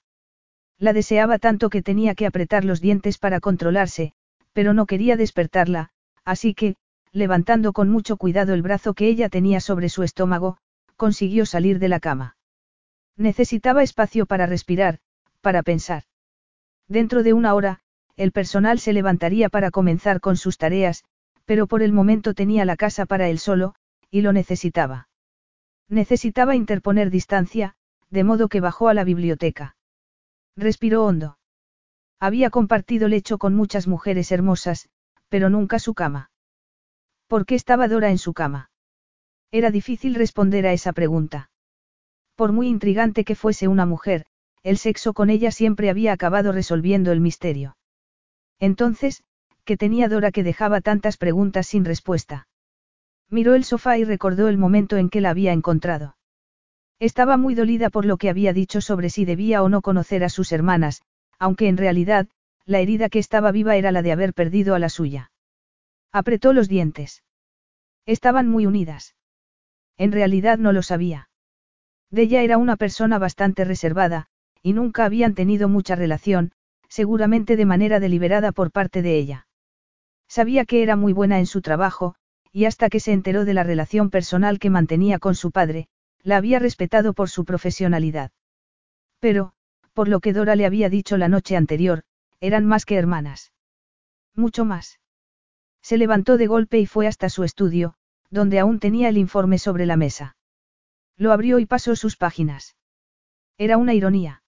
[0.78, 4.12] La deseaba tanto que tenía que apretar los dientes para controlarse,
[4.52, 5.90] pero no quería despertarla,
[6.24, 6.76] así que,
[7.12, 10.58] levantando con mucho cuidado el brazo que ella tenía sobre su estómago,
[10.96, 12.36] consiguió salir de la cama.
[13.16, 14.98] Necesitaba espacio para respirar,
[15.42, 16.04] para pensar.
[16.88, 17.80] Dentro de una hora,
[18.16, 21.04] el personal se levantaría para comenzar con sus tareas,
[21.44, 23.74] pero por el momento tenía la casa para él solo,
[24.10, 25.08] y lo necesitaba.
[25.88, 27.74] Necesitaba interponer distancia,
[28.10, 29.76] de modo que bajó a la biblioteca.
[30.56, 31.38] Respiró hondo.
[32.20, 34.88] Había compartido lecho con muchas mujeres hermosas,
[35.28, 36.30] pero nunca su cama.
[37.26, 38.70] ¿Por qué estaba Dora en su cama?
[39.50, 41.50] Era difícil responder a esa pregunta.
[42.36, 44.26] Por muy intrigante que fuese una mujer,
[44.62, 47.76] el sexo con ella siempre había acabado resolviendo el misterio.
[48.60, 49.24] Entonces,
[49.64, 52.46] ¿qué tenía Dora que dejaba tantas preguntas sin respuesta?
[53.28, 56.16] Miró el sofá y recordó el momento en que la había encontrado.
[57.00, 60.28] Estaba muy dolida por lo que había dicho sobre si debía o no conocer a
[60.28, 61.02] sus hermanas,
[61.38, 62.28] aunque en realidad,
[62.64, 65.32] la herida que estaba viva era la de haber perdido a la suya.
[66.12, 67.24] Apretó los dientes.
[68.06, 69.16] Estaban muy unidas.
[69.96, 71.28] En realidad no lo sabía.
[72.10, 74.28] Della era una persona bastante reservada,
[74.62, 76.52] y nunca habían tenido mucha relación,
[76.88, 79.46] seguramente de manera deliberada por parte de ella.
[80.28, 82.14] Sabía que era muy buena en su trabajo,
[82.52, 85.88] y hasta que se enteró de la relación personal que mantenía con su padre,
[86.22, 88.30] la había respetado por su profesionalidad.
[89.18, 89.54] Pero,
[89.94, 92.04] por lo que Dora le había dicho la noche anterior,
[92.40, 93.52] eran más que hermanas.
[94.34, 95.00] Mucho más.
[95.82, 97.94] Se levantó de golpe y fue hasta su estudio,
[98.30, 100.36] donde aún tenía el informe sobre la mesa.
[101.16, 102.76] Lo abrió y pasó sus páginas.
[103.58, 104.41] Era una ironía.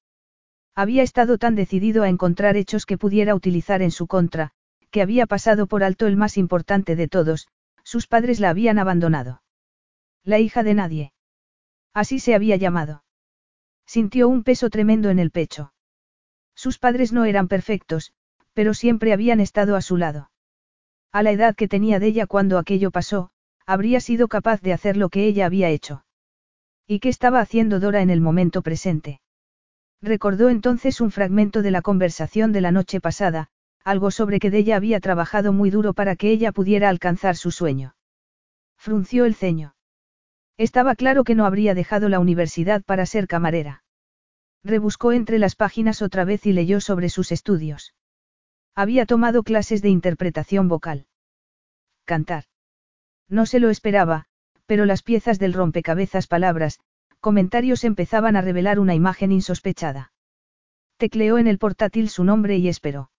[0.74, 4.50] Había estado tan decidido a encontrar hechos que pudiera utilizar en su contra,
[4.90, 7.48] que había pasado por alto el más importante de todos,
[7.84, 9.42] sus padres la habían abandonado.
[10.24, 11.12] La hija de nadie.
[11.92, 13.04] Así se había llamado.
[13.86, 15.72] Sintió un peso tremendo en el pecho.
[16.54, 18.12] Sus padres no eran perfectos,
[18.52, 20.30] pero siempre habían estado a su lado.
[21.12, 23.30] A la edad que tenía de ella cuando aquello pasó,
[23.66, 26.04] habría sido capaz de hacer lo que ella había hecho.
[26.86, 29.20] ¿Y qué estaba haciendo Dora en el momento presente?
[30.04, 33.48] Recordó entonces un fragmento de la conversación de la noche pasada,
[33.84, 37.96] algo sobre que ella había trabajado muy duro para que ella pudiera alcanzar su sueño.
[38.76, 39.76] Frunció el ceño.
[40.58, 43.82] Estaba claro que no habría dejado la universidad para ser camarera.
[44.62, 47.94] Rebuscó entre las páginas otra vez y leyó sobre sus estudios.
[48.74, 51.06] Había tomado clases de interpretación vocal.
[52.04, 52.44] Cantar.
[53.30, 54.26] No se lo esperaba,
[54.66, 56.78] pero las piezas del rompecabezas palabras,
[57.24, 60.12] comentarios empezaban a revelar una imagen insospechada.
[60.98, 63.10] Tecleó en el portátil su nombre y esperó.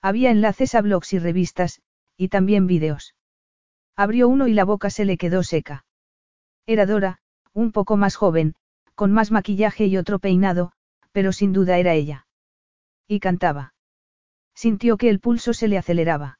[0.00, 1.82] Había enlaces a blogs y revistas,
[2.16, 3.16] y también vídeos.
[3.96, 5.84] Abrió uno y la boca se le quedó seca.
[6.64, 7.18] Era Dora,
[7.52, 8.54] un poco más joven,
[8.94, 10.70] con más maquillaje y otro peinado,
[11.10, 12.28] pero sin duda era ella.
[13.08, 13.74] Y cantaba.
[14.54, 16.38] Sintió que el pulso se le aceleraba.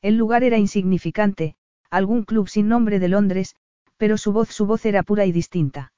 [0.00, 1.56] El lugar era insignificante,
[1.90, 3.54] algún club sin nombre de Londres,
[3.98, 5.92] pero su voz su voz era pura y distinta.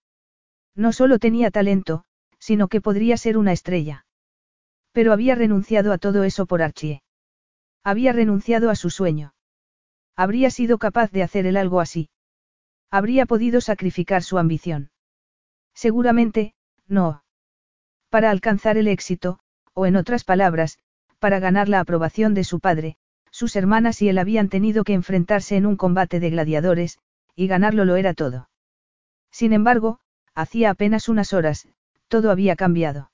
[0.74, 2.04] No solo tenía talento,
[2.38, 4.06] sino que podría ser una estrella.
[4.92, 7.02] Pero había renunciado a todo eso por Archie.
[7.84, 9.34] Había renunciado a su sueño.
[10.16, 12.10] Habría sido capaz de hacer él algo así.
[12.90, 14.90] Habría podido sacrificar su ambición.
[15.74, 16.54] Seguramente,
[16.86, 17.22] no.
[18.08, 19.38] Para alcanzar el éxito,
[19.74, 20.78] o en otras palabras,
[21.18, 22.96] para ganar la aprobación de su padre,
[23.30, 26.98] sus hermanas y él habían tenido que enfrentarse en un combate de gladiadores,
[27.36, 28.48] y ganarlo lo era todo.
[29.30, 30.00] Sin embargo,
[30.38, 31.66] hacía apenas unas horas,
[32.06, 33.10] todo había cambiado.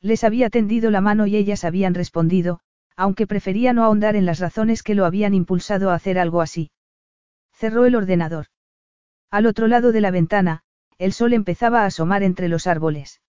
[0.00, 2.60] Les había tendido la mano y ellas habían respondido,
[2.94, 6.70] aunque prefería no ahondar en las razones que lo habían impulsado a hacer algo así.
[7.52, 8.46] Cerró el ordenador.
[9.30, 10.62] Al otro lado de la ventana,
[10.98, 13.20] el sol empezaba a asomar entre los árboles.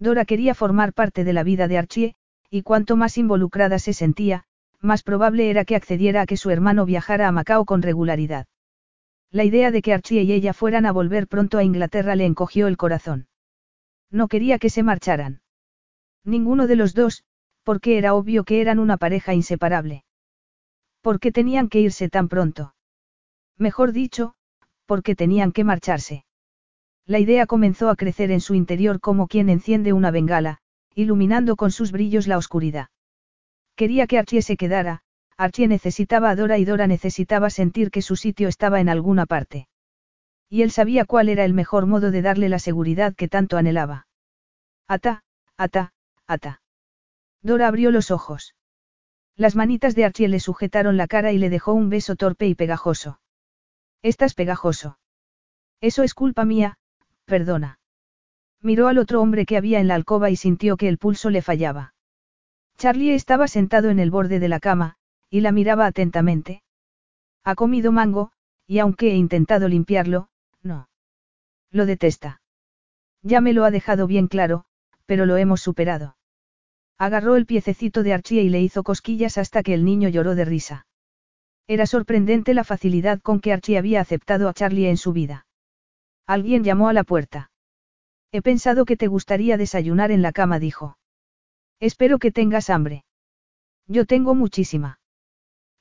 [0.00, 2.14] Dora quería formar parte de la vida de Archie,
[2.50, 4.44] y cuanto más involucrada se sentía,
[4.80, 8.46] más probable era que accediera a que su hermano viajara a Macao con regularidad.
[9.32, 12.66] La idea de que Archie y ella fueran a volver pronto a Inglaterra le encogió
[12.66, 13.28] el corazón.
[14.10, 15.40] No quería que se marcharan.
[16.22, 17.24] Ninguno de los dos,
[17.62, 20.04] porque era obvio que eran una pareja inseparable.
[21.00, 22.74] ¿Por qué tenían que irse tan pronto?
[23.56, 24.34] Mejor dicho,
[24.84, 26.26] porque tenían que marcharse.
[27.06, 30.58] La idea comenzó a crecer en su interior como quien enciende una bengala,
[30.94, 32.88] iluminando con sus brillos la oscuridad.
[33.76, 35.02] Quería que Archie se quedara,
[35.36, 39.68] Archie necesitaba a Dora y Dora necesitaba sentir que su sitio estaba en alguna parte.
[40.48, 44.06] Y él sabía cuál era el mejor modo de darle la seguridad que tanto anhelaba.
[44.86, 45.24] Ata,
[45.56, 45.94] ata,
[46.26, 46.60] ata.
[47.42, 48.54] Dora abrió los ojos.
[49.36, 52.54] Las manitas de Archie le sujetaron la cara y le dejó un beso torpe y
[52.54, 53.20] pegajoso.
[54.02, 54.98] Estás pegajoso.
[55.80, 56.76] Eso es culpa mía,
[57.24, 57.78] perdona.
[58.60, 61.42] Miró al otro hombre que había en la alcoba y sintió que el pulso le
[61.42, 61.94] fallaba.
[62.76, 64.96] Charlie estaba sentado en el borde de la cama,
[65.32, 66.62] y la miraba atentamente.
[67.42, 68.32] Ha comido mango,
[68.66, 70.28] y aunque he intentado limpiarlo,
[70.62, 70.90] no.
[71.70, 72.42] Lo detesta.
[73.22, 74.66] Ya me lo ha dejado bien claro,
[75.06, 76.18] pero lo hemos superado.
[76.98, 80.44] Agarró el piececito de Archie y le hizo cosquillas hasta que el niño lloró de
[80.44, 80.86] risa.
[81.66, 85.46] Era sorprendente la facilidad con que Archie había aceptado a Charlie en su vida.
[86.26, 87.50] Alguien llamó a la puerta.
[88.32, 90.98] He pensado que te gustaría desayunar en la cama, dijo.
[91.80, 93.06] Espero que tengas hambre.
[93.86, 94.98] Yo tengo muchísima.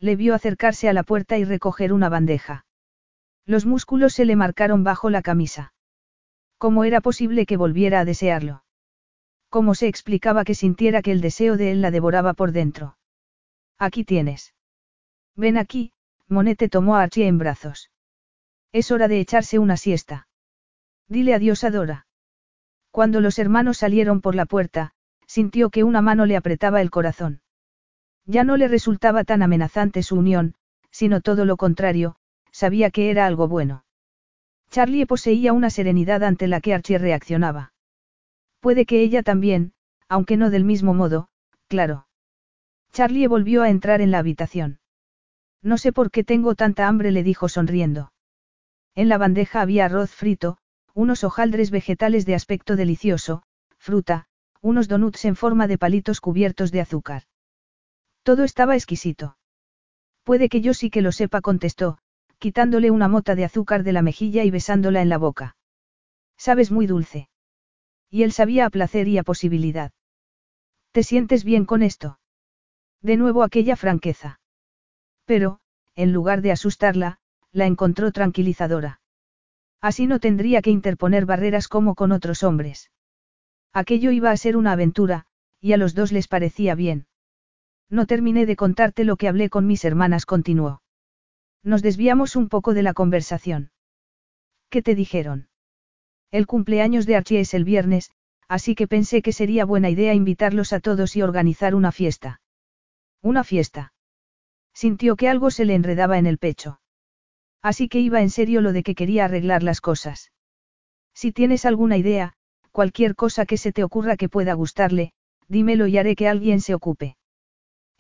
[0.02, 2.66] Le vio acercarse a la puerta y recoger una bandeja.
[3.46, 5.74] Los músculos se le marcaron bajo la camisa.
[6.58, 8.64] ¿Cómo era posible que volviera a desearlo?
[9.50, 12.98] ¿Cómo se explicaba que sintiera que el deseo de él la devoraba por dentro?
[13.78, 14.56] Aquí tienes.
[15.36, 15.94] Ven aquí,
[16.28, 17.92] Monete tomó a Archie en brazos.
[18.72, 20.28] Es hora de echarse una siesta.
[21.08, 22.08] Dile adiós a Dora.
[22.90, 24.94] Cuando los hermanos salieron por la puerta,
[25.28, 27.41] sintió que una mano le apretaba el corazón.
[28.26, 30.56] Ya no le resultaba tan amenazante su unión,
[30.92, 32.16] sino todo lo contrario,
[32.52, 33.86] sabía que era algo bueno.
[34.70, 37.74] Charlie poseía una serenidad ante la que Archie reaccionaba.
[38.60, 39.74] Puede que ella también,
[40.08, 41.30] aunque no del mismo modo,
[41.68, 42.08] claro.
[42.94, 44.80] Charlie volvió a entrar en la habitación.
[45.62, 48.12] No sé por qué tengo tanta hambre, le dijo sonriendo.
[48.96, 50.58] En la bandeja había arroz frito,
[50.94, 53.44] unos hojaldres vegetales de aspecto delicioso,
[53.78, 54.28] fruta,
[54.62, 57.24] unos donuts en forma de palitos cubiertos de azúcar.
[58.24, 59.38] Todo estaba exquisito.
[60.24, 61.98] Puede que yo sí que lo sepa, contestó,
[62.38, 65.56] quitándole una mota de azúcar de la mejilla y besándola en la boca.
[66.38, 67.30] Sabes muy dulce.
[68.10, 69.92] Y él sabía a placer y a posibilidad.
[70.92, 72.20] ¿Te sientes bien con esto?
[73.02, 74.40] De nuevo aquella franqueza.
[75.26, 75.60] Pero,
[75.96, 77.20] en lugar de asustarla,
[77.52, 79.02] la encontró tranquilizadora.
[79.82, 82.92] Así no tendría que interponer barreras como con otros hombres.
[83.74, 85.26] Aquello iba a ser una aventura,
[85.60, 87.08] y a los dos les parecía bien.
[87.92, 90.82] No terminé de contarte lo que hablé con mis hermanas, continuó.
[91.62, 93.72] Nos desviamos un poco de la conversación.
[94.70, 95.50] ¿Qué te dijeron?
[96.32, 98.12] El cumpleaños de Archie es el viernes,
[98.48, 102.40] así que pensé que sería buena idea invitarlos a todos y organizar una fiesta.
[103.22, 103.94] Una fiesta.
[104.74, 106.80] Sintió que algo se le enredaba en el pecho.
[107.62, 110.32] Así que iba en serio lo de que quería arreglar las cosas.
[111.14, 112.34] Si tienes alguna idea,
[112.72, 115.12] cualquier cosa que se te ocurra que pueda gustarle,
[115.50, 117.18] dímelo y haré que alguien se ocupe.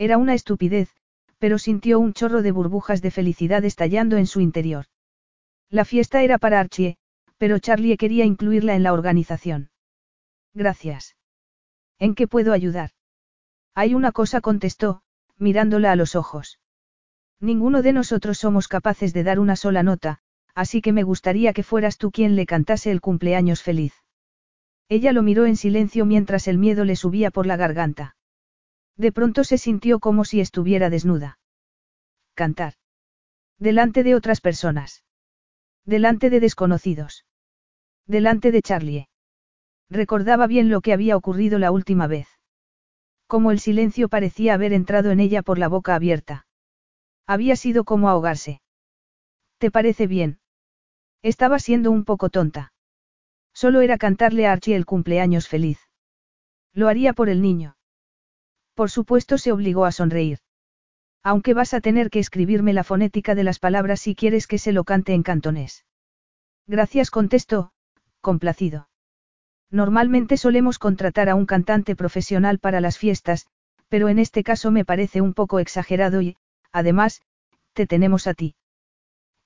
[0.01, 0.89] Era una estupidez,
[1.37, 4.85] pero sintió un chorro de burbujas de felicidad estallando en su interior.
[5.69, 6.97] La fiesta era para Archie,
[7.37, 9.69] pero Charlie quería incluirla en la organización.
[10.55, 11.15] Gracias.
[11.99, 12.89] ¿En qué puedo ayudar?
[13.75, 15.03] Hay una cosa, contestó,
[15.37, 16.59] mirándola a los ojos.
[17.39, 20.17] Ninguno de nosotros somos capaces de dar una sola nota,
[20.55, 23.93] así que me gustaría que fueras tú quien le cantase el cumpleaños feliz.
[24.89, 28.15] Ella lo miró en silencio mientras el miedo le subía por la garganta.
[28.97, 31.39] De pronto se sintió como si estuviera desnuda.
[32.33, 32.73] Cantar.
[33.57, 35.03] Delante de otras personas.
[35.85, 37.25] Delante de desconocidos.
[38.07, 39.07] Delante de Charlie.
[39.89, 42.27] Recordaba bien lo que había ocurrido la última vez.
[43.27, 46.45] Como el silencio parecía haber entrado en ella por la boca abierta.
[47.27, 48.61] Había sido como ahogarse.
[49.57, 50.39] ¿Te parece bien?
[51.21, 52.73] Estaba siendo un poco tonta.
[53.53, 55.79] Solo era cantarle a Archie el cumpleaños feliz.
[56.73, 57.75] Lo haría por el niño.
[58.81, 60.39] Por supuesto se obligó a sonreír.
[61.21, 64.71] Aunque vas a tener que escribirme la fonética de las palabras si quieres que se
[64.71, 65.85] lo cante en cantonés.
[66.65, 67.73] Gracias contestó,
[68.21, 68.89] complacido.
[69.69, 73.45] Normalmente solemos contratar a un cantante profesional para las fiestas,
[73.87, 76.35] pero en este caso me parece un poco exagerado y,
[76.71, 77.21] además,
[77.73, 78.55] te tenemos a ti.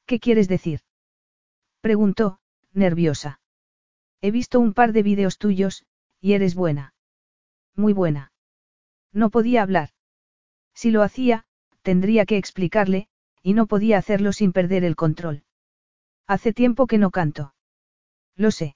[0.06, 0.80] ¿Qué quieres decir?
[1.82, 2.40] Preguntó,
[2.72, 3.42] nerviosa.
[4.22, 5.86] He visto un par de vídeos tuyos,
[6.22, 6.94] y eres buena.
[7.76, 8.32] Muy buena.
[9.16, 9.90] No podía hablar.
[10.74, 11.46] Si lo hacía,
[11.84, 13.08] tendría que explicarle,
[13.42, 15.46] y no podía hacerlo sin perder el control.
[16.28, 17.56] Hace tiempo que no canto.
[18.36, 18.76] Lo sé.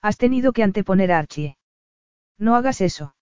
[0.00, 1.58] Has tenido que anteponer a Archie.
[2.38, 3.14] No hagas eso.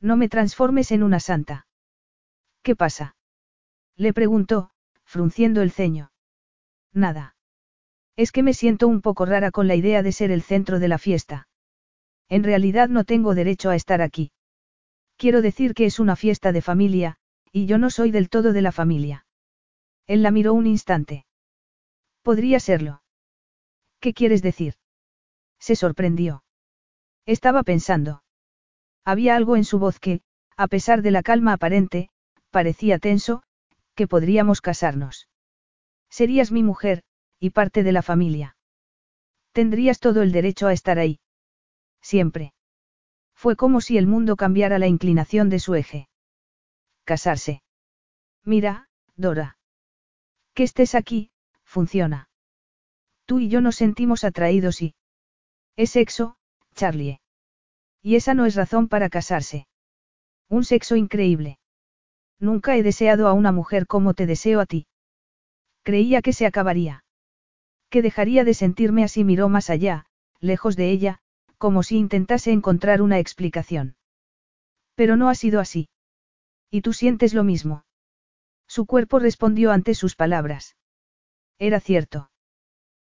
[0.00, 1.66] No me transformes en una santa.
[2.62, 3.16] ¿Qué pasa?
[3.96, 4.70] Le preguntó,
[5.04, 6.12] frunciendo el ceño.
[6.92, 7.36] Nada.
[8.16, 10.88] Es que me siento un poco rara con la idea de ser el centro de
[10.88, 11.48] la fiesta.
[12.28, 14.33] En realidad no tengo derecho a estar aquí.
[15.24, 17.16] Quiero decir que es una fiesta de familia,
[17.50, 19.24] y yo no soy del todo de la familia.
[20.06, 21.24] Él la miró un instante.
[22.20, 23.02] Podría serlo.
[24.00, 24.74] ¿Qué quieres decir?
[25.58, 26.44] Se sorprendió.
[27.24, 28.22] Estaba pensando.
[29.02, 30.20] Había algo en su voz que,
[30.58, 32.10] a pesar de la calma aparente,
[32.50, 33.44] parecía tenso,
[33.94, 35.30] que podríamos casarnos.
[36.10, 37.02] Serías mi mujer,
[37.40, 38.58] y parte de la familia.
[39.52, 41.18] Tendrías todo el derecho a estar ahí.
[42.02, 42.53] Siempre.
[43.44, 46.08] Fue como si el mundo cambiara la inclinación de su eje.
[47.04, 47.60] Casarse.
[48.42, 49.58] Mira, Dora.
[50.54, 51.30] Que estés aquí,
[51.62, 52.30] funciona.
[53.26, 54.94] Tú y yo nos sentimos atraídos y...
[55.76, 56.38] Es sexo,
[56.74, 57.20] Charlie.
[58.00, 59.66] Y esa no es razón para casarse.
[60.48, 61.58] Un sexo increíble.
[62.40, 64.86] Nunca he deseado a una mujer como te deseo a ti.
[65.82, 67.04] Creía que se acabaría.
[67.90, 70.06] Que dejaría de sentirme así miró más allá,
[70.40, 71.20] lejos de ella,
[71.64, 73.96] como si intentase encontrar una explicación.
[74.96, 75.88] Pero no ha sido así.
[76.70, 77.86] ¿Y tú sientes lo mismo?
[78.68, 80.76] Su cuerpo respondió ante sus palabras.
[81.58, 82.30] Era cierto.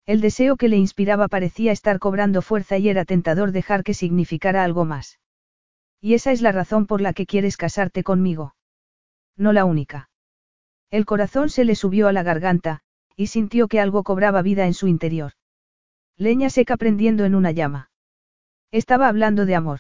[0.08, 4.64] El deseo que le inspiraba parecía estar cobrando fuerza y era tentador dejar que significara
[4.64, 5.19] algo más.
[6.02, 8.56] Y esa es la razón por la que quieres casarte conmigo.
[9.36, 10.10] No la única.
[10.90, 12.80] El corazón se le subió a la garganta,
[13.16, 15.34] y sintió que algo cobraba vida en su interior.
[16.16, 17.92] Leña seca prendiendo en una llama.
[18.72, 19.80] Estaba hablando de amor.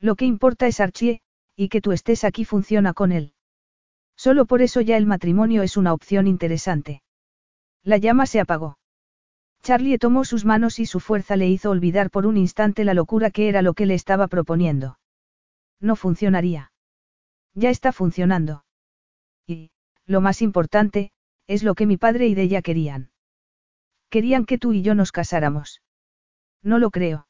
[0.00, 1.20] Lo que importa es Archie,
[1.56, 3.34] y que tú estés aquí funciona con él.
[4.16, 7.02] Solo por eso ya el matrimonio es una opción interesante.
[7.82, 8.78] La llama se apagó.
[9.62, 13.30] Charlie tomó sus manos y su fuerza le hizo olvidar por un instante la locura
[13.30, 14.98] que era lo que le estaba proponiendo.
[15.80, 16.72] No funcionaría.
[17.54, 18.64] Ya está funcionando.
[19.46, 19.70] Y,
[20.04, 21.12] lo más importante,
[21.46, 23.10] es lo que mi padre y de ella querían.
[24.10, 25.80] Querían que tú y yo nos casáramos.
[26.62, 27.26] No lo creo.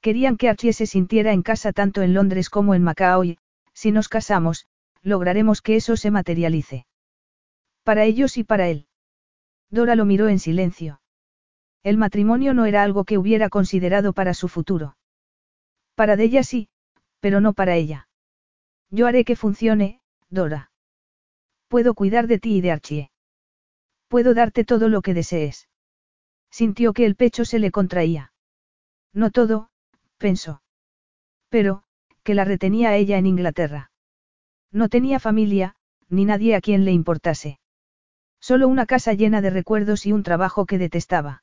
[0.00, 3.38] Querían que Archie se sintiera en casa tanto en Londres como en Macao y,
[3.74, 4.66] si nos casamos,
[5.02, 6.86] lograremos que eso se materialice.
[7.84, 8.86] Para ellos y para él.
[9.70, 11.00] Dora lo miró en silencio.
[11.82, 14.96] El matrimonio no era algo que hubiera considerado para su futuro.
[15.94, 16.68] Para de ella sí,
[17.20, 18.08] pero no para ella.
[18.90, 20.70] Yo haré que funcione, Dora.
[21.68, 23.10] Puedo cuidar de ti y de Archie.
[24.08, 25.68] Puedo darte todo lo que desees.
[26.50, 28.32] Sintió que el pecho se le contraía.
[29.12, 29.69] No todo,
[30.20, 30.62] pensó.
[31.48, 31.82] Pero,
[32.22, 33.90] que la retenía a ella en Inglaterra.
[34.70, 35.74] No tenía familia,
[36.08, 37.58] ni nadie a quien le importase.
[38.40, 41.42] Solo una casa llena de recuerdos y un trabajo que detestaba.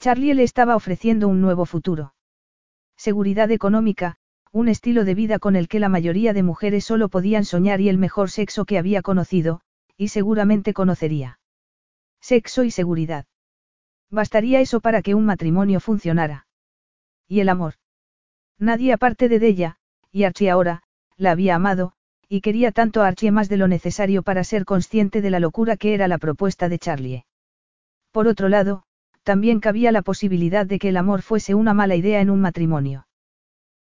[0.00, 2.14] Charlie le estaba ofreciendo un nuevo futuro.
[2.96, 4.16] Seguridad económica,
[4.50, 7.88] un estilo de vida con el que la mayoría de mujeres solo podían soñar y
[7.88, 9.60] el mejor sexo que había conocido,
[9.96, 11.38] y seguramente conocería.
[12.20, 13.26] Sexo y seguridad.
[14.10, 16.46] Bastaría eso para que un matrimonio funcionara.
[17.28, 17.74] ¿Y el amor?
[18.62, 19.76] Nadie aparte de ella,
[20.12, 20.84] y Archie ahora,
[21.16, 21.94] la había amado,
[22.28, 25.76] y quería tanto a Archie más de lo necesario para ser consciente de la locura
[25.76, 27.24] que era la propuesta de Charlie.
[28.12, 28.84] Por otro lado,
[29.24, 33.08] también cabía la posibilidad de que el amor fuese una mala idea en un matrimonio.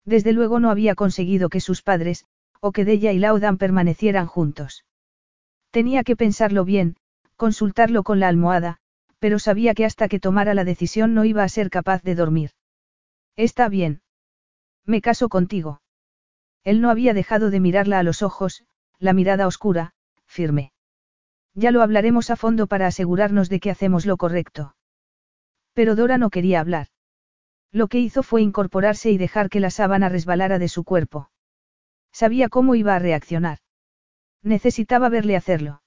[0.05, 2.25] Desde luego no había conseguido que sus padres,
[2.61, 4.85] o que Della y Laudan permanecieran juntos.
[5.73, 6.95] Tenía que pensarlo bien,
[7.35, 8.77] consultarlo con la almohada,
[9.19, 12.51] pero sabía que hasta que tomara la decisión no iba a ser capaz de dormir.
[13.35, 14.03] Está bien.
[14.89, 15.83] Me caso contigo.
[16.65, 18.65] Él no había dejado de mirarla a los ojos,
[18.99, 19.93] la mirada oscura,
[20.27, 20.73] firme.
[21.53, 24.75] Ya lo hablaremos a fondo para asegurarnos de que hacemos lo correcto.
[25.75, 26.87] Pero Dora no quería hablar.
[27.71, 31.31] Lo que hizo fue incorporarse y dejar que la sábana resbalara de su cuerpo.
[32.11, 33.59] Sabía cómo iba a reaccionar.
[34.43, 35.83] Necesitaba verle hacerlo.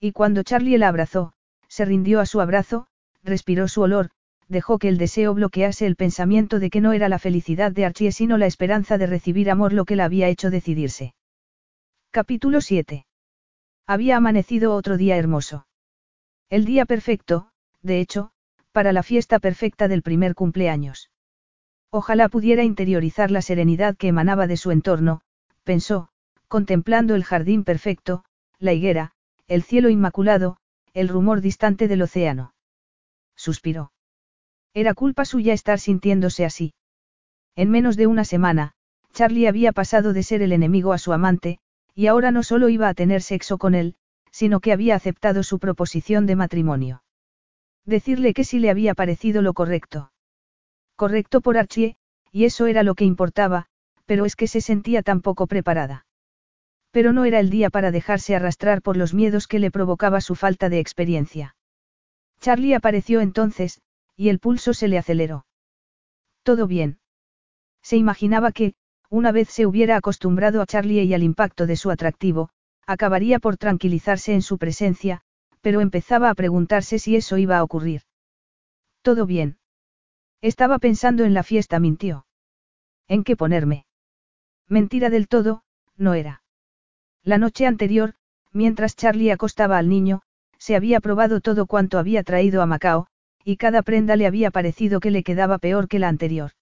[0.00, 1.34] Y cuando Charlie la abrazó,
[1.68, 2.86] se rindió a su abrazo,
[3.22, 4.12] respiró su olor,
[4.48, 8.12] dejó que el deseo bloquease el pensamiento de que no era la felicidad de Archie
[8.12, 11.14] sino la esperanza de recibir amor lo que la había hecho decidirse.
[12.10, 13.06] Capítulo 7.
[13.86, 15.66] Había amanecido otro día hermoso.
[16.50, 17.48] El día perfecto,
[17.82, 18.30] de hecho,
[18.72, 21.10] para la fiesta perfecta del primer cumpleaños.
[21.90, 25.20] Ojalá pudiera interiorizar la serenidad que emanaba de su entorno,
[25.62, 26.08] pensó,
[26.48, 28.24] contemplando el jardín perfecto,
[28.58, 29.12] la higuera,
[29.46, 30.56] el cielo inmaculado,
[30.92, 32.54] el rumor distante del océano.
[33.36, 33.93] Suspiró.
[34.74, 36.74] Era culpa suya estar sintiéndose así.
[37.54, 38.72] En menos de una semana,
[39.12, 41.58] Charlie había pasado de ser el enemigo a su amante,
[41.94, 43.94] y ahora no solo iba a tener sexo con él,
[44.32, 47.04] sino que había aceptado su proposición de matrimonio.
[47.84, 50.10] Decirle que sí le había parecido lo correcto.
[50.96, 51.96] Correcto por Archie,
[52.32, 53.66] y eso era lo que importaba,
[54.06, 56.06] pero es que se sentía tan poco preparada.
[56.90, 60.34] Pero no era el día para dejarse arrastrar por los miedos que le provocaba su
[60.34, 61.54] falta de experiencia.
[62.40, 63.80] Charlie apareció entonces,
[64.16, 65.46] y el pulso se le aceleró.
[66.42, 66.98] Todo bien.
[67.82, 68.74] Se imaginaba que,
[69.10, 72.50] una vez se hubiera acostumbrado a Charlie y al impacto de su atractivo,
[72.86, 75.22] acabaría por tranquilizarse en su presencia,
[75.60, 78.02] pero empezaba a preguntarse si eso iba a ocurrir.
[79.02, 79.58] Todo bien.
[80.40, 82.26] Estaba pensando en la fiesta, mintió.
[83.08, 83.86] ¿En qué ponerme?
[84.68, 85.62] Mentira del todo,
[85.96, 86.42] no era.
[87.22, 88.14] La noche anterior,
[88.52, 90.22] mientras Charlie acostaba al niño,
[90.58, 93.06] se había probado todo cuanto había traído a Macao,
[93.44, 96.52] y cada prenda le había parecido que le quedaba peor que la anterior.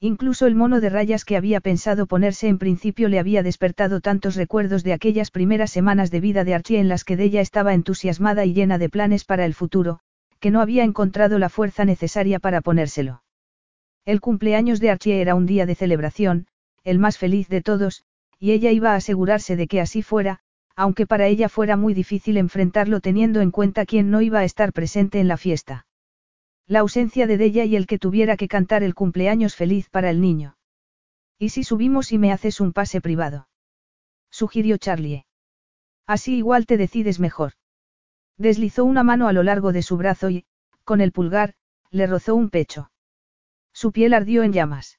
[0.00, 4.36] Incluso el mono de rayas que había pensado ponerse en principio le había despertado tantos
[4.36, 8.44] recuerdos de aquellas primeras semanas de vida de Archie en las que Della estaba entusiasmada
[8.44, 9.98] y llena de planes para el futuro,
[10.38, 13.24] que no había encontrado la fuerza necesaria para ponérselo.
[14.04, 16.46] El cumpleaños de Archie era un día de celebración,
[16.84, 18.04] el más feliz de todos,
[18.38, 20.38] y ella iba a asegurarse de que así fuera,
[20.76, 24.72] aunque para ella fuera muy difícil enfrentarlo teniendo en cuenta quién no iba a estar
[24.72, 25.87] presente en la fiesta.
[26.70, 30.20] La ausencia de Della y el que tuviera que cantar el cumpleaños feliz para el
[30.20, 30.58] niño.
[31.38, 33.48] ¿Y si subimos y me haces un pase privado?
[34.30, 35.24] Sugirió Charlie.
[36.06, 37.52] Así igual te decides mejor.
[38.36, 40.44] Deslizó una mano a lo largo de su brazo y,
[40.84, 41.54] con el pulgar,
[41.90, 42.90] le rozó un pecho.
[43.72, 44.98] Su piel ardió en llamas.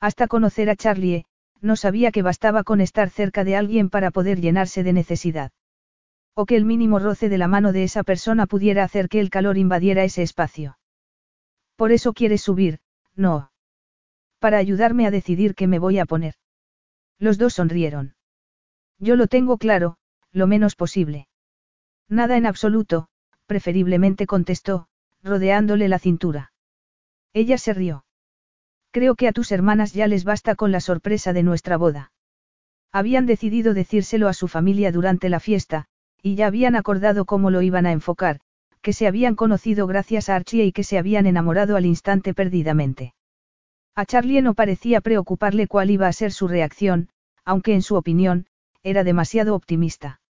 [0.00, 1.26] Hasta conocer a Charlie,
[1.60, 5.52] no sabía que bastaba con estar cerca de alguien para poder llenarse de necesidad.
[6.32, 9.28] O que el mínimo roce de la mano de esa persona pudiera hacer que el
[9.28, 10.77] calor invadiera ese espacio.
[11.78, 12.80] Por eso quieres subir,
[13.14, 13.52] no.
[14.40, 16.34] Para ayudarme a decidir qué me voy a poner.
[17.20, 18.16] Los dos sonrieron.
[18.98, 19.96] Yo lo tengo claro,
[20.32, 21.28] lo menos posible.
[22.08, 23.06] Nada en absoluto,
[23.46, 24.88] preferiblemente contestó,
[25.22, 26.52] rodeándole la cintura.
[27.32, 28.04] Ella se rió.
[28.90, 32.10] Creo que a tus hermanas ya les basta con la sorpresa de nuestra boda.
[32.90, 35.86] Habían decidido decírselo a su familia durante la fiesta,
[36.22, 38.40] y ya habían acordado cómo lo iban a enfocar,
[38.80, 43.14] que se habían conocido gracias a Archie y que se habían enamorado al instante perdidamente.
[43.94, 47.08] A Charlie no parecía preocuparle cuál iba a ser su reacción,
[47.44, 48.46] aunque en su opinión,
[48.82, 50.20] era demasiado optimista.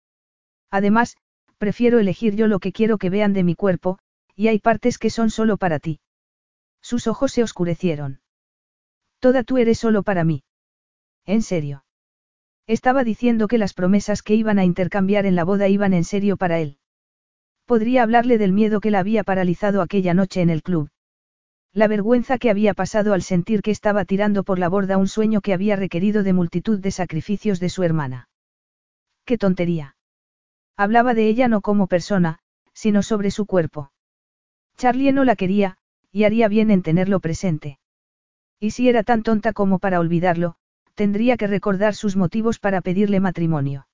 [0.70, 1.16] Además,
[1.58, 3.98] prefiero elegir yo lo que quiero que vean de mi cuerpo,
[4.34, 6.00] y hay partes que son solo para ti.
[6.80, 8.20] Sus ojos se oscurecieron.
[9.18, 10.44] Toda tú eres solo para mí.
[11.26, 11.84] ¿En serio?
[12.66, 16.36] Estaba diciendo que las promesas que iban a intercambiar en la boda iban en serio
[16.36, 16.78] para él.
[17.68, 20.88] Podría hablarle del miedo que la había paralizado aquella noche en el club.
[21.74, 25.42] La vergüenza que había pasado al sentir que estaba tirando por la borda un sueño
[25.42, 28.30] que había requerido de multitud de sacrificios de su hermana.
[29.26, 29.97] ¡Qué tontería!
[30.78, 32.38] Hablaba de ella no como persona,
[32.72, 33.92] sino sobre su cuerpo.
[34.78, 35.76] Charlie no la quería,
[36.10, 37.78] y haría bien en tenerlo presente.
[38.58, 40.55] Y si era tan tonta como para olvidarlo,
[40.94, 43.88] tendría que recordar sus motivos para pedirle matrimonio.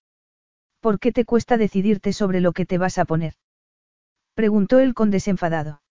[0.79, 3.35] ¿Por qué te cuesta decidirte sobre lo que te vas a poner?
[4.35, 5.83] Preguntó él con desenfadado.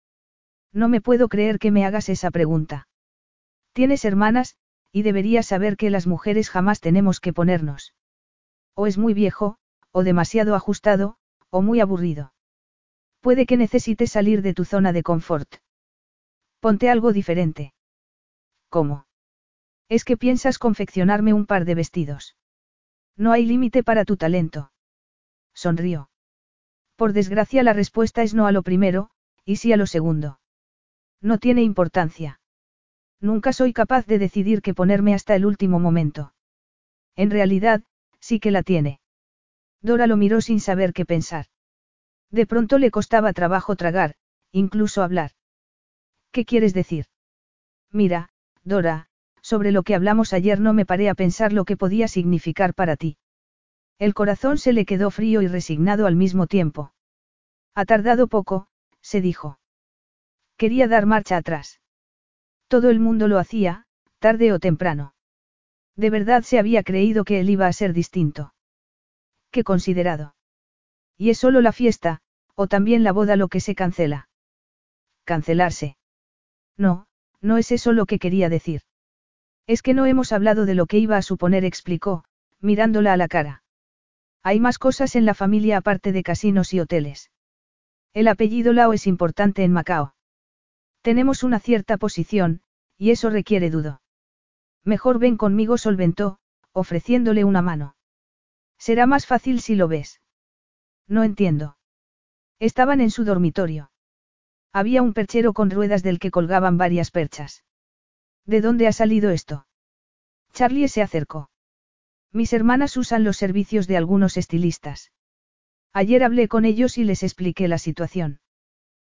[0.72, 2.88] No me puedo creer que me hagas esa pregunta.
[3.74, 4.56] Tienes hermanas,
[4.92, 7.94] y deberías saber que las mujeres jamás tenemos que ponernos.
[8.76, 9.58] O es muy viejo,
[9.92, 11.18] o demasiado ajustado,
[11.50, 12.34] o muy aburrido.
[13.22, 15.56] Puede que necesites salir de tu zona de confort.
[16.60, 17.74] Ponte algo diferente.
[18.70, 19.06] ¿Cómo?
[19.90, 22.36] Es que piensas confeccionarme un par de vestidos.
[23.16, 24.72] No hay límite para tu talento.
[25.54, 26.10] Sonrió.
[26.96, 29.10] Por desgracia la respuesta es no a lo primero,
[29.46, 30.40] y sí a lo segundo.
[31.22, 32.40] No tiene importancia.
[33.20, 36.34] Nunca soy capaz de decidir qué ponerme hasta el último momento.
[37.16, 37.84] En realidad,
[38.20, 39.00] sí que la tiene.
[39.82, 41.46] Dora lo miró sin saber qué pensar.
[42.32, 44.16] De pronto le costaba trabajo tragar,
[44.52, 45.32] incluso hablar.
[46.32, 47.06] ¿Qué quieres decir?
[47.92, 48.30] Mira,
[48.64, 49.08] Dora,
[49.42, 52.96] sobre lo que hablamos ayer no me paré a pensar lo que podía significar para
[52.96, 53.18] ti.
[54.00, 56.94] El corazón se le quedó frío y resignado al mismo tiempo.
[57.76, 58.68] Ha tardado poco,
[59.02, 59.60] se dijo.
[60.58, 61.82] Quería dar marcha atrás.
[62.68, 63.86] Todo el mundo lo hacía,
[64.20, 65.14] tarde o temprano.
[65.96, 68.54] De verdad se había creído que él iba a ser distinto.
[69.52, 70.36] Qué considerado.
[71.18, 72.22] ¿Y es solo la fiesta,
[72.56, 74.30] o también la boda lo que se cancela?
[75.24, 75.98] Cancelarse.
[76.78, 77.08] No,
[77.42, 78.82] no es eso lo que quería decir.
[79.68, 82.26] Es que no hemos hablado de lo que iba a suponer, explicó,
[82.60, 83.63] mirándola a la cara.
[84.44, 87.32] Hay más cosas en la familia aparte de casinos y hoteles.
[88.14, 90.14] El apellido Lao es importante en Macao.
[91.02, 92.62] Tenemos una cierta posición,
[92.98, 94.02] y eso requiere dudo.
[94.84, 96.40] Mejor ven conmigo, solventó,
[96.74, 97.96] ofreciéndole una mano.
[98.78, 100.20] Será más fácil si lo ves.
[101.08, 101.78] No entiendo.
[102.60, 103.92] Estaban en su dormitorio.
[104.74, 107.64] Había un perchero con ruedas del que colgaban varias perchas.
[108.46, 109.68] ¿De dónde ha salido esto?
[110.52, 111.50] Charlie se acercó.
[112.34, 115.12] Mis hermanas usan los servicios de algunos estilistas.
[115.94, 118.40] Ayer hablé con ellos y les expliqué la situación.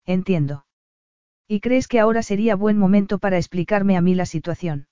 [0.05, 0.65] Entiendo.
[1.47, 4.87] ¿Y crees que ahora sería buen momento para explicarme a mí la situación?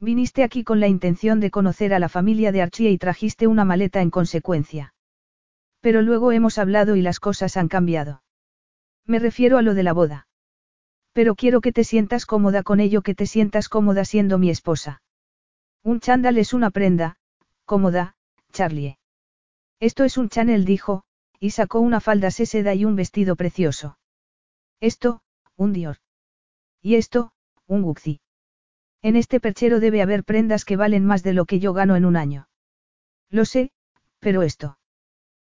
[0.00, 3.66] Viniste aquí con la intención de conocer a la familia de Archie y trajiste una
[3.66, 4.94] maleta en consecuencia.
[5.80, 8.22] Pero luego hemos hablado y las cosas han cambiado.
[9.04, 10.28] Me refiero a lo de la boda.
[11.12, 15.02] Pero quiero que te sientas cómoda con ello, que te sientas cómoda siendo mi esposa.
[15.82, 17.18] Un chándal es una prenda,
[17.64, 18.16] cómoda,
[18.52, 18.98] Charlie.
[19.80, 21.04] Esto es un Chanel, dijo,
[21.40, 23.98] y sacó una falda seda y un vestido precioso.
[24.80, 25.20] Esto,
[25.56, 25.98] un Dior.
[26.80, 27.32] Y esto,
[27.66, 28.20] un Gucci.
[29.02, 32.04] En este perchero debe haber prendas que valen más de lo que yo gano en
[32.04, 32.48] un año.
[33.30, 33.72] Lo sé,
[34.20, 34.78] pero esto.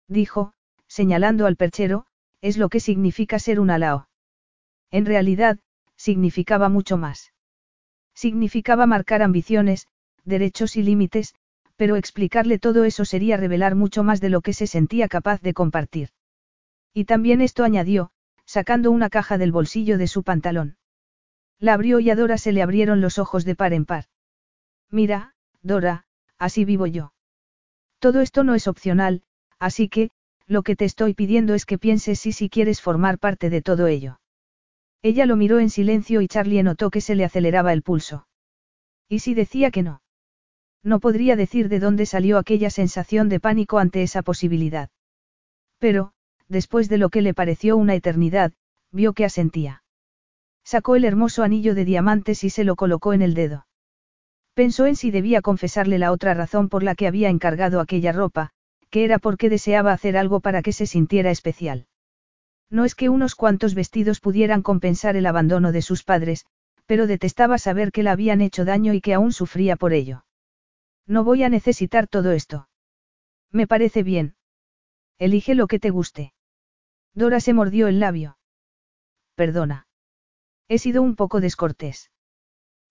[0.09, 0.55] Dijo,
[0.87, 2.07] señalando al perchero,
[2.41, 4.09] es lo que significa ser un alao.
[4.91, 5.59] En realidad,
[5.97, 7.33] significaba mucho más.
[8.15, 9.89] Significaba marcar ambiciones,
[10.25, 11.35] derechos y límites,
[11.77, 15.55] pero explicarle todo eso sería revelar mucho más de lo que se sentía capaz de
[15.55, 16.11] compartir.
[16.95, 18.11] Y también esto añadió,
[18.45, 20.77] sacando una caja del bolsillo de su pantalón.
[21.59, 24.07] La abrió y a Dora se le abrieron los ojos de par en par.
[24.91, 26.05] Mira, Dora,
[26.39, 27.15] así vivo yo.
[27.99, 29.23] Todo esto no es opcional,
[29.59, 30.11] así que,
[30.47, 33.87] lo que te estoy pidiendo es que pienses si si quieres formar parte de todo
[33.87, 34.21] ello.
[35.03, 38.27] Ella lo miró en silencio y Charlie notó que se le aceleraba el pulso.
[39.09, 40.02] ¿Y si decía que no?
[40.83, 44.91] No podría decir de dónde salió aquella sensación de pánico ante esa posibilidad.
[45.79, 46.13] Pero,
[46.49, 48.53] después de lo que le pareció una eternidad,
[48.91, 49.83] vio que asentía.
[50.65, 53.67] Sacó el hermoso anillo de diamantes y se lo colocó en el dedo.
[54.55, 58.51] Pensó en si debía confesarle la otra razón por la que había encargado aquella ropa,
[58.91, 61.87] que era porque deseaba hacer algo para que se sintiera especial.
[62.69, 66.45] No es que unos cuantos vestidos pudieran compensar el abandono de sus padres,
[66.87, 70.25] pero detestaba saber que le habían hecho daño y que aún sufría por ello.
[71.07, 72.69] No voy a necesitar todo esto.
[73.51, 74.35] Me parece bien.
[75.19, 76.33] Elige lo que te guste.
[77.15, 78.39] Dora se mordió el labio.
[79.35, 79.87] Perdona.
[80.69, 82.11] He sido un poco descortés.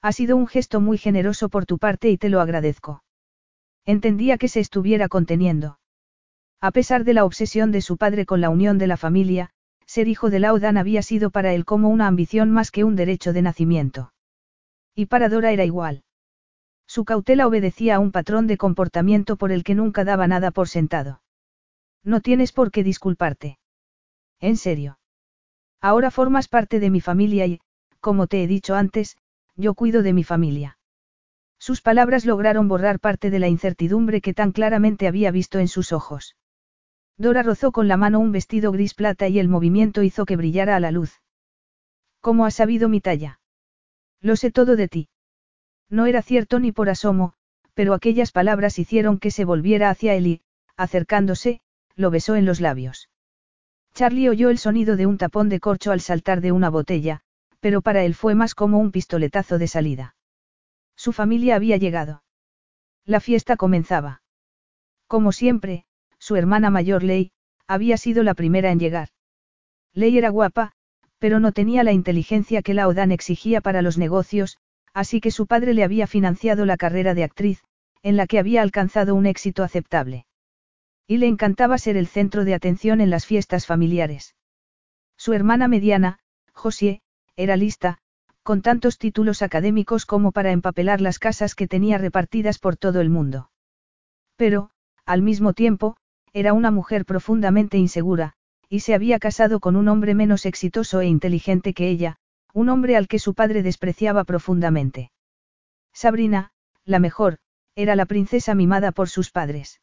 [0.01, 3.03] Ha sido un gesto muy generoso por tu parte y te lo agradezco.
[3.85, 5.80] Entendía que se estuviera conteniendo.
[6.59, 9.49] A pesar de la obsesión de su padre con la unión de la familia,
[9.85, 13.33] ser hijo de Laudan había sido para él como una ambición más que un derecho
[13.33, 14.14] de nacimiento.
[14.93, 16.03] Y para Dora era igual.
[16.93, 20.67] Su cautela obedecía a un patrón de comportamiento por el que nunca daba nada por
[20.67, 21.21] sentado.
[22.03, 23.59] No tienes por qué disculparte.
[24.41, 24.99] En serio.
[25.79, 27.61] Ahora formas parte de mi familia y,
[28.01, 29.15] como te he dicho antes,
[29.55, 30.79] yo cuido de mi familia.
[31.57, 35.93] Sus palabras lograron borrar parte de la incertidumbre que tan claramente había visto en sus
[35.93, 36.35] ojos.
[37.15, 40.75] Dora rozó con la mano un vestido gris plata y el movimiento hizo que brillara
[40.75, 41.21] a la luz.
[42.19, 43.39] ¿Cómo has sabido mi talla?
[44.19, 45.07] Lo sé todo de ti.
[45.91, 47.33] No era cierto ni por asomo,
[47.75, 50.41] pero aquellas palabras hicieron que se volviera hacia él y,
[50.77, 51.61] acercándose,
[51.95, 53.09] lo besó en los labios.
[53.93, 57.21] Charlie oyó el sonido de un tapón de corcho al saltar de una botella,
[57.59, 60.15] pero para él fue más como un pistoletazo de salida.
[60.95, 62.23] Su familia había llegado.
[63.05, 64.21] La fiesta comenzaba.
[65.07, 65.85] Como siempre,
[66.19, 67.31] su hermana mayor Ley,
[67.67, 69.09] había sido la primera en llegar.
[69.93, 70.71] Ley era guapa,
[71.19, 74.57] pero no tenía la inteligencia que Laodan exigía para los negocios,
[74.93, 77.63] así que su padre le había financiado la carrera de actriz,
[78.03, 80.25] en la que había alcanzado un éxito aceptable.
[81.07, 84.35] Y le encantaba ser el centro de atención en las fiestas familiares.
[85.17, 86.19] Su hermana mediana,
[86.53, 87.01] Josie,
[87.35, 87.99] era lista,
[88.43, 93.09] con tantos títulos académicos como para empapelar las casas que tenía repartidas por todo el
[93.09, 93.51] mundo.
[94.35, 94.71] Pero,
[95.05, 95.95] al mismo tiempo,
[96.33, 98.33] era una mujer profundamente insegura,
[98.69, 102.17] y se había casado con un hombre menos exitoso e inteligente que ella,
[102.53, 105.11] un hombre al que su padre despreciaba profundamente.
[105.93, 106.51] Sabrina,
[106.85, 107.39] la mejor,
[107.75, 109.81] era la princesa mimada por sus padres.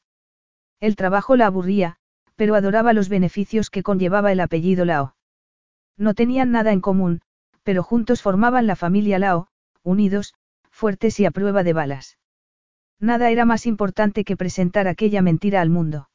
[0.80, 1.96] El trabajo la aburría,
[2.36, 5.16] pero adoraba los beneficios que conllevaba el apellido Lao.
[5.96, 7.20] No tenían nada en común,
[7.62, 9.48] pero juntos formaban la familia Lao,
[9.82, 10.34] unidos,
[10.70, 12.18] fuertes y a prueba de balas.
[13.00, 16.08] Nada era más importante que presentar aquella mentira al mundo.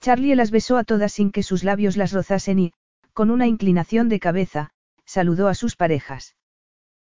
[0.00, 2.72] Charlie las besó a todas sin que sus labios las rozasen y,
[3.12, 4.70] con una inclinación de cabeza,
[5.14, 6.34] saludó a sus parejas.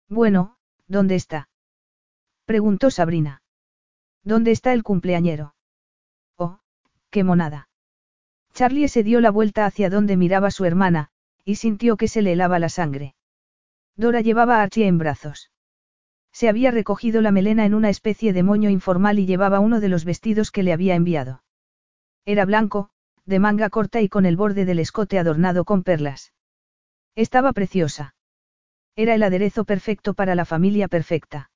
[0.08, 1.50] Bueno, ¿dónde está?
[2.45, 3.42] preguntó Sabrina.
[4.24, 5.56] ¿Dónde está el cumpleañero?
[7.16, 7.69] qué monada.
[8.53, 11.11] Charlie se dio la vuelta hacia donde miraba su hermana,
[11.45, 13.16] y sintió que se le helaba la sangre.
[13.95, 15.50] Dora llevaba a Archie en brazos.
[16.34, 19.88] Se había recogido la melena en una especie de moño informal y llevaba uno de
[19.88, 21.42] los vestidos que le había enviado.
[22.25, 22.90] Era blanco,
[23.24, 26.34] de manga corta y con el borde del escote adornado con perlas.
[27.16, 28.16] Estaba preciosa.
[28.95, 31.50] Era el aderezo perfecto para la familia perfecta.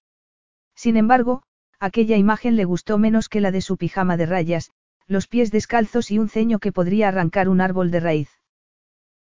[0.75, 1.43] Sin embargo,
[1.79, 4.71] aquella imagen le gustó menos que la de su pijama de rayas,
[5.07, 8.29] los pies descalzos y un ceño que podría arrancar un árbol de raíz.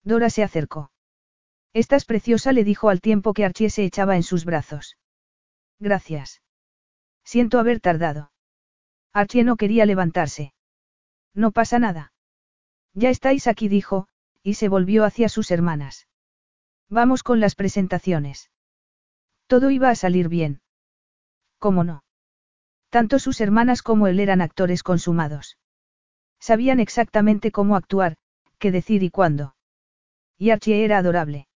[0.05, 0.93] Dora se acercó.
[1.73, 4.97] Estás preciosa, le dijo al tiempo que Archie se echaba en sus brazos.
[5.79, 6.43] Gracias.
[7.25, 8.33] Siento haber tardado.
[9.13, 10.55] Archie no quería levantarse.
[11.35, 12.13] No pasa nada.
[12.95, 14.09] Ya estáis aquí, dijo,
[14.43, 16.08] y se volvió hacia sus hermanas.
[16.91, 18.51] Vamos con las presentaciones.
[19.47, 20.61] Todo iba a salir bien.
[21.59, 22.05] ¿Cómo no?
[22.91, 25.59] Tanto sus hermanas como él eran actores consumados.
[26.41, 28.17] Sabían exactamente cómo actuar,
[28.59, 29.55] qué decir y cuándo.
[30.39, 31.49] Y Archie era adorable.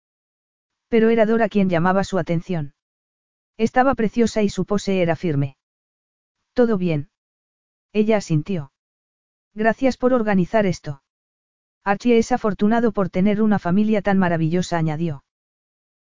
[0.89, 2.75] Pero era Dora quien llamaba su atención.
[3.57, 5.57] Estaba preciosa y su pose era firme.
[6.52, 7.11] Todo bien.
[7.93, 8.73] Ella asintió.
[9.55, 11.02] Gracias por organizar esto.
[11.85, 15.25] Archie es afortunado por tener una familia tan maravillosa, añadió.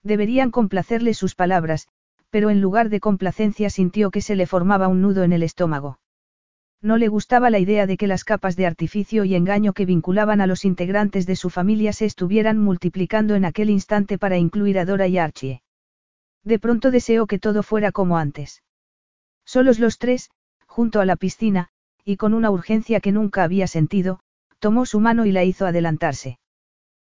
[0.04, 1.88] Deberían complacerle sus palabras,
[2.30, 6.00] pero en lugar de complacencia sintió que se le formaba un nudo en el estómago.
[6.82, 10.40] No le gustaba la idea de que las capas de artificio y engaño que vinculaban
[10.40, 14.86] a los integrantes de su familia se estuvieran multiplicando en aquel instante para incluir a
[14.86, 15.62] Dora y Archie.
[16.44, 18.64] De pronto deseó que todo fuera como antes.
[19.46, 20.30] Solos los tres,
[20.68, 21.70] junto a la piscina,
[22.06, 24.22] y con una urgencia que nunca había sentido,
[24.60, 26.40] tomó su mano y la hizo adelantarse.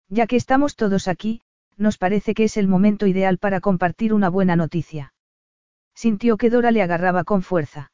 [0.08, 1.41] Ya que estamos todos aquí,
[1.76, 5.12] nos parece que es el momento ideal para compartir una buena noticia.
[5.94, 7.91] Sintió que Dora le agarraba con fuerza.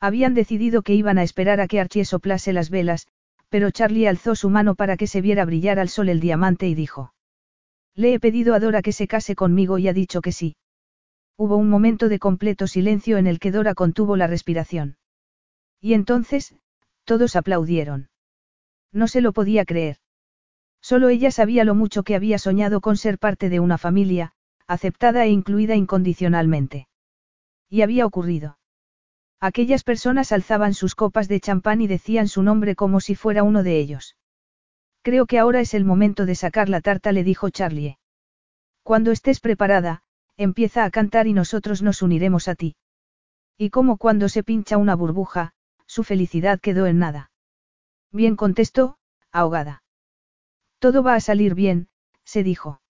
[0.00, 3.06] Habían decidido que iban a esperar a que Archie soplase las velas,
[3.48, 6.74] pero Charlie alzó su mano para que se viera brillar al sol el diamante y
[6.74, 7.14] dijo.
[7.94, 10.56] Le he pedido a Dora que se case conmigo y ha dicho que sí.
[11.36, 14.96] Hubo un momento de completo silencio en el que Dora contuvo la respiración.
[15.80, 16.54] Y entonces,
[17.04, 18.08] todos aplaudieron.
[18.94, 19.98] No se lo podía creer.
[20.80, 24.32] Solo ella sabía lo mucho que había soñado con ser parte de una familia,
[24.66, 26.86] aceptada e incluida incondicionalmente.
[27.68, 28.58] Y había ocurrido.
[29.40, 33.62] Aquellas personas alzaban sus copas de champán y decían su nombre como si fuera uno
[33.62, 34.16] de ellos.
[35.02, 37.98] Creo que ahora es el momento de sacar la tarta, le dijo Charlie.
[38.82, 40.02] Cuando estés preparada,
[40.36, 42.76] empieza a cantar y nosotros nos uniremos a ti.
[43.58, 45.52] Y como cuando se pincha una burbuja,
[45.86, 47.30] su felicidad quedó en nada.
[48.14, 48.96] Bien contestó,
[49.32, 49.82] ahogada.
[50.78, 51.88] Todo va a salir bien,
[52.24, 52.80] se dijo.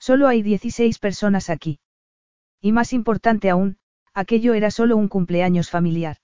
[0.00, 1.78] Solo hay 16 personas aquí.
[2.60, 3.78] Y más importante aún,
[4.12, 6.16] aquello era solo un cumpleaños familiar.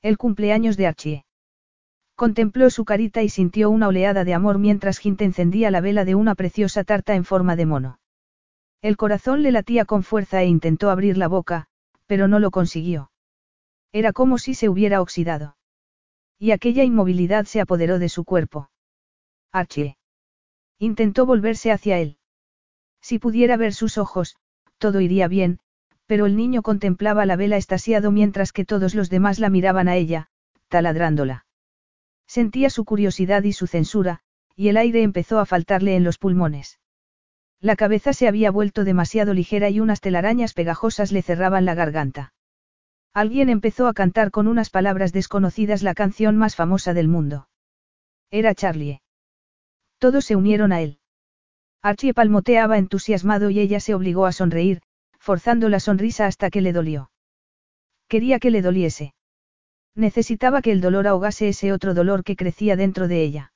[0.00, 1.24] El cumpleaños de Archie.
[2.14, 6.14] Contempló su carita y sintió una oleada de amor mientras Gint encendía la vela de
[6.14, 7.98] una preciosa tarta en forma de mono.
[8.80, 11.66] El corazón le latía con fuerza e intentó abrir la boca,
[12.06, 13.10] pero no lo consiguió.
[13.90, 15.56] Era como si se hubiera oxidado.
[16.42, 18.70] Y aquella inmovilidad se apoderó de su cuerpo.
[19.52, 19.98] Archie.
[20.78, 22.16] Intentó volverse hacia él.
[23.02, 24.36] Si pudiera ver sus ojos,
[24.78, 25.60] todo iría bien,
[26.06, 29.96] pero el niño contemplaba la vela estasiado mientras que todos los demás la miraban a
[29.96, 30.28] ella,
[30.68, 31.44] taladrándola.
[32.26, 34.20] Sentía su curiosidad y su censura,
[34.56, 36.80] y el aire empezó a faltarle en los pulmones.
[37.60, 42.32] La cabeza se había vuelto demasiado ligera y unas telarañas pegajosas le cerraban la garganta.
[43.12, 47.48] Alguien empezó a cantar con unas palabras desconocidas la canción más famosa del mundo.
[48.30, 49.00] Era Charlie.
[49.98, 50.98] Todos se unieron a él.
[51.82, 54.80] Archie palmoteaba entusiasmado y ella se obligó a sonreír,
[55.18, 57.10] forzando la sonrisa hasta que le dolió.
[58.06, 59.14] Quería que le doliese.
[59.94, 63.52] Necesitaba que el dolor ahogase ese otro dolor que crecía dentro de ella.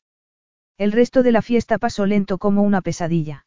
[0.79, 3.47] El resto de la fiesta pasó lento como una pesadilla.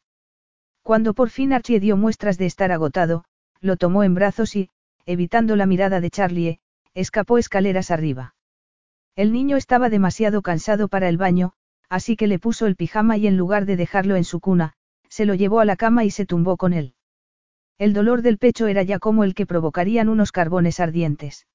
[0.84, 3.26] Cuando por fin Archie dio muestras de estar agotado,
[3.60, 4.70] lo tomó en brazos y,
[5.08, 6.60] evitando la mirada de Charlie,
[6.94, 8.36] escapó escaleras arriba.
[9.16, 11.54] El niño estaba demasiado cansado para el baño,
[11.90, 14.74] así que le puso el pijama y en lugar de dejarlo en su cuna,
[15.08, 16.94] se lo llevó a la cama y se tumbó con él.
[17.78, 21.48] El dolor del pecho era ya como el que provocarían unos carbones ardientes.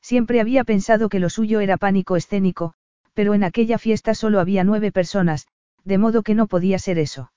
[0.00, 2.72] Siempre había pensado que lo suyo era pánico escénico,
[3.12, 5.46] pero en aquella fiesta solo había nueve personas,
[5.84, 7.30] de modo que no podía ser eso.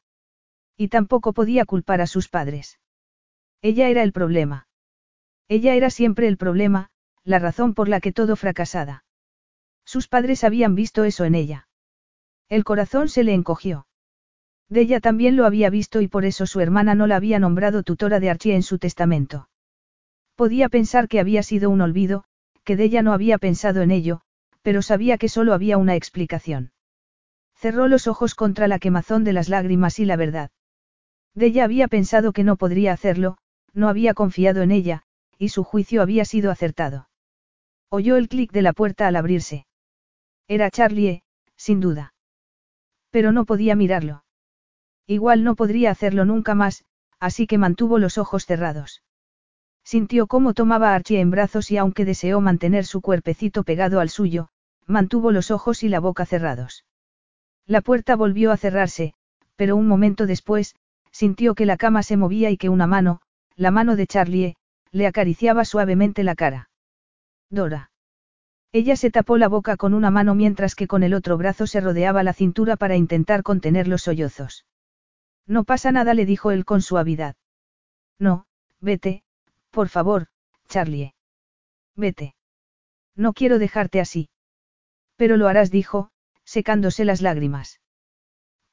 [0.78, 2.80] Y tampoco podía culpar a sus padres.
[3.62, 4.68] Ella era el problema.
[5.48, 6.90] Ella era siempre el problema,
[7.24, 9.06] la razón por la que todo fracasada.
[9.86, 11.68] Sus padres habían visto eso en ella.
[12.50, 13.88] El corazón se le encogió.
[14.70, 17.84] De ella también lo había visto y por eso su hermana no la había nombrado
[17.84, 19.50] tutora de Archie en su testamento.
[20.36, 22.24] Podía pensar que había sido un olvido,
[22.64, 24.22] que de ella no había pensado en ello,
[24.62, 26.72] pero sabía que solo había una explicación.
[27.56, 30.52] Cerró los ojos contra la quemazón de las lágrimas y la verdad.
[31.36, 33.38] De ella había pensado que no podría hacerlo,
[33.74, 35.04] no había confiado en ella,
[35.38, 37.10] y su juicio había sido acertado.
[37.90, 39.66] Oyó el clic de la puerta al abrirse.
[40.48, 41.24] Era Charlie,
[41.56, 42.14] sin duda.
[43.12, 44.24] Pero no podía mirarlo.
[45.06, 46.86] Igual no podría hacerlo nunca más,
[47.20, 49.04] así que mantuvo los ojos cerrados.
[49.84, 54.10] Sintió cómo tomaba a Archie en brazos y aunque deseó mantener su cuerpecito pegado al
[54.10, 54.50] suyo,
[54.88, 56.86] mantuvo los ojos y la boca cerrados.
[57.66, 59.14] La puerta volvió a cerrarse,
[59.56, 60.76] pero un momento después,
[61.12, 63.22] sintió que la cama se movía y que una mano,
[63.56, 64.56] la mano de Charlie,
[64.94, 66.70] le acariciaba suavemente la cara.
[67.50, 67.92] Dora.
[68.72, 71.82] Ella se tapó la boca con una mano mientras que con el otro brazo se
[71.82, 74.66] rodeaba la cintura para intentar contener los sollozos.
[75.46, 77.36] No pasa nada, le dijo él con suavidad.
[78.20, 78.46] No,
[78.80, 79.24] vete,
[79.72, 80.28] por favor,
[80.68, 81.14] Charlie.
[81.96, 82.36] Vete.
[83.16, 84.30] No quiero dejarte así.
[85.16, 86.10] Pero lo harás, dijo,
[86.44, 87.82] secándose las lágrimas.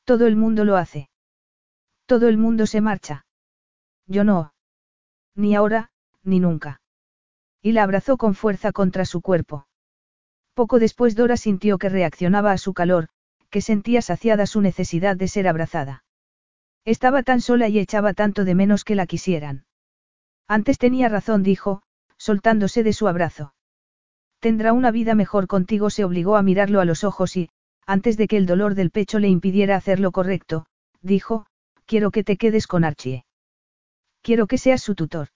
[0.05, 1.11] Todo el mundo lo hace.
[2.07, 3.27] Todo el mundo se marcha.
[4.07, 4.53] Yo no.
[5.35, 5.91] Ni ahora,
[6.31, 6.81] ni nunca.
[7.61, 9.67] Y la abrazó con fuerza contra su cuerpo.
[10.55, 13.09] Poco después Dora sintió que reaccionaba a su calor,
[13.51, 16.05] que sentía saciada su necesidad de ser abrazada.
[16.85, 19.67] Estaba tan sola y echaba tanto de menos que la quisieran.
[20.49, 21.83] Antes tenía razón, dijo,
[22.17, 23.55] soltándose de su abrazo.
[24.41, 27.51] Tendrá una vida mejor contigo, se obligó a mirarlo a los ojos y,
[27.87, 30.67] antes de que el dolor del pecho le impidiera hacer lo correcto,
[31.03, 31.47] dijo,
[31.87, 33.25] quiero que te quedes con Archie.
[34.23, 35.29] Quiero que seas su tutor.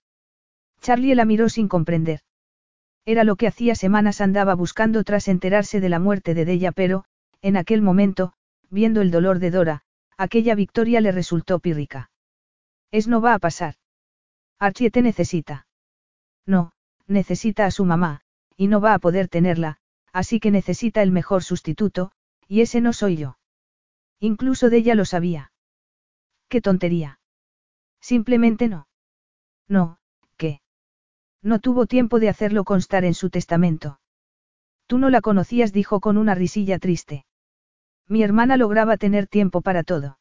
[0.84, 2.20] Charlie la miró sin comprender.
[3.06, 7.06] Era lo que hacía semanas andaba buscando tras enterarse de la muerte de Della, pero,
[7.40, 8.34] en aquel momento,
[8.68, 9.82] viendo el dolor de Dora,
[10.18, 12.10] aquella victoria le resultó pírrica.
[12.90, 13.76] Es no va a pasar.
[14.58, 15.66] Archie te necesita.
[16.44, 16.72] No,
[17.06, 18.20] necesita a su mamá,
[18.54, 19.78] y no va a poder tenerla,
[20.12, 22.12] así que necesita el mejor sustituto,
[22.46, 23.38] y ese no soy yo.
[24.20, 25.50] Incluso de ella lo sabía.
[26.48, 27.20] ¡Qué tontería!
[28.02, 28.86] Simplemente no.
[29.66, 29.98] No.
[31.44, 34.00] No tuvo tiempo de hacerlo constar en su testamento.
[34.86, 37.26] Tú no la conocías, dijo con una risilla triste.
[38.08, 40.18] Mi hermana lograba tener tiempo para todo.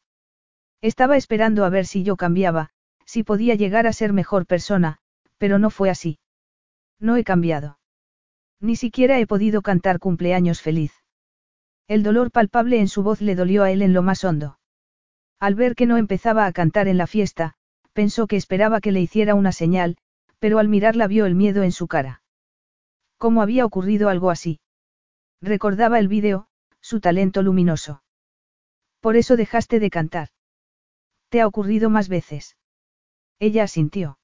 [0.82, 2.68] Estaba esperando a ver si yo cambiaba,
[3.06, 4.98] si podía llegar a ser mejor persona,
[5.38, 6.18] pero no fue así.
[7.00, 7.78] No he cambiado.
[8.60, 10.92] Ni siquiera he podido cantar cumpleaños feliz.
[11.88, 14.58] El dolor palpable en su voz le dolió a él en lo más hondo.
[15.40, 17.54] Al ver que no empezaba a cantar en la fiesta,
[17.94, 19.96] pensó que esperaba que le hiciera una señal,
[20.38, 22.22] pero al mirarla vio el miedo en su cara.
[23.18, 24.60] ¿Cómo había ocurrido algo así?
[25.40, 26.46] Recordaba el vídeo,
[26.80, 28.02] su talento luminoso.
[29.00, 30.28] Por eso dejaste de cantar.
[31.28, 32.56] ¿Te ha ocurrido más veces?
[33.38, 34.18] Ella asintió.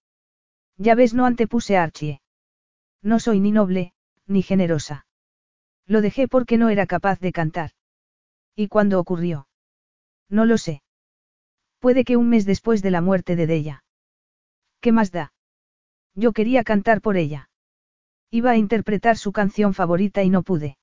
[0.77, 2.21] Ya ves, no antepuse a Archie.
[3.03, 3.93] No soy ni noble,
[4.27, 5.07] ni generosa.
[5.87, 7.73] Lo dejé porque no era capaz de cantar.
[8.55, 9.49] ¿Y cuándo ocurrió?
[10.29, 10.83] No lo sé.
[11.81, 13.85] Puede que un mes después de la muerte de Della.
[14.81, 15.33] ¿Qué más da?
[16.15, 17.49] Yo quería cantar por ella.
[18.31, 20.77] Iba a interpretar su canción favorita y no pude.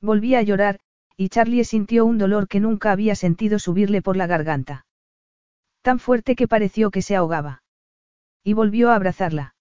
[0.00, 0.80] Volví a llorar,
[1.16, 4.86] y Charlie sintió un dolor que nunca había sentido subirle por la garganta.
[5.82, 7.62] Tan fuerte que pareció que se ahogaba.
[8.42, 9.54] Y volvió a abrazarla.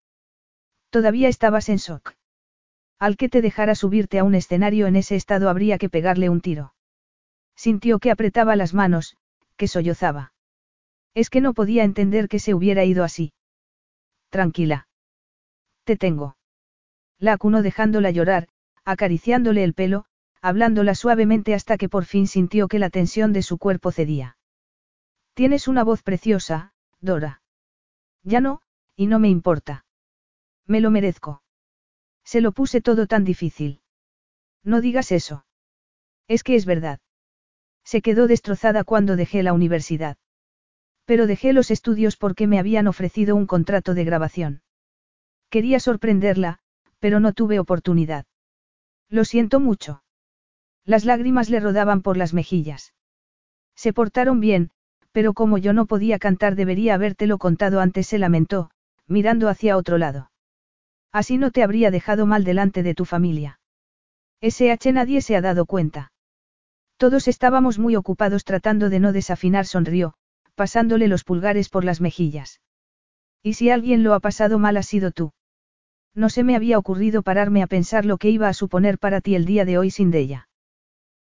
[0.90, 2.14] Todavía estabas en shock.
[3.00, 6.42] Al que te dejara subirte a un escenario en ese estado habría que pegarle un
[6.42, 6.74] tiro.
[7.56, 9.18] Sintió que apretaba las manos,
[9.58, 10.34] que sollozaba.
[11.14, 13.34] Es que no podía entender que se hubiera ido así.
[14.32, 14.88] Tranquila.
[15.84, 16.38] Te tengo.
[17.20, 18.48] La acunó dejándola llorar,
[18.86, 20.06] acariciándole el pelo,
[20.42, 24.38] hablándola suavemente hasta que por fin sintió que la tensión de su cuerpo cedía.
[25.34, 27.42] Tienes una voz preciosa, Dora.
[28.24, 28.62] Ya no,
[28.96, 29.86] y no me importa.
[30.66, 31.44] Me lo merezco.
[32.24, 33.82] Se lo puse todo tan difícil.
[34.64, 35.46] No digas eso.
[36.30, 37.02] Es que es verdad.
[37.84, 40.18] Se quedó destrozada cuando dejé la universidad.
[41.12, 44.62] Pero dejé los estudios porque me habían ofrecido un contrato de grabación.
[45.50, 46.60] Quería sorprenderla,
[47.00, 48.26] pero no tuve oportunidad.
[49.10, 50.06] Lo siento mucho.
[50.86, 52.94] Las lágrimas le rodaban por las mejillas.
[53.76, 54.72] Se portaron bien,
[55.12, 58.72] pero como yo no podía cantar debería habértelo contado antes, se lamentó,
[59.06, 60.32] mirando hacia otro lado.
[61.12, 63.60] Así no te habría dejado mal delante de tu familia.
[64.40, 66.14] SH nadie se ha dado cuenta.
[66.96, 70.16] Todos estábamos muy ocupados tratando de no desafinar, sonrió,
[70.62, 72.62] pasándole los pulgares por las mejillas.
[73.42, 75.32] Y si alguien lo ha pasado mal ha sido tú.
[76.14, 79.34] No se me había ocurrido pararme a pensar lo que iba a suponer para ti
[79.34, 80.50] el día de hoy sin ella.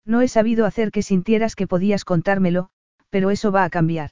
[0.03, 2.71] No he sabido hacer que sintieras que podías contármelo,
[3.11, 4.09] pero eso va a cambiar.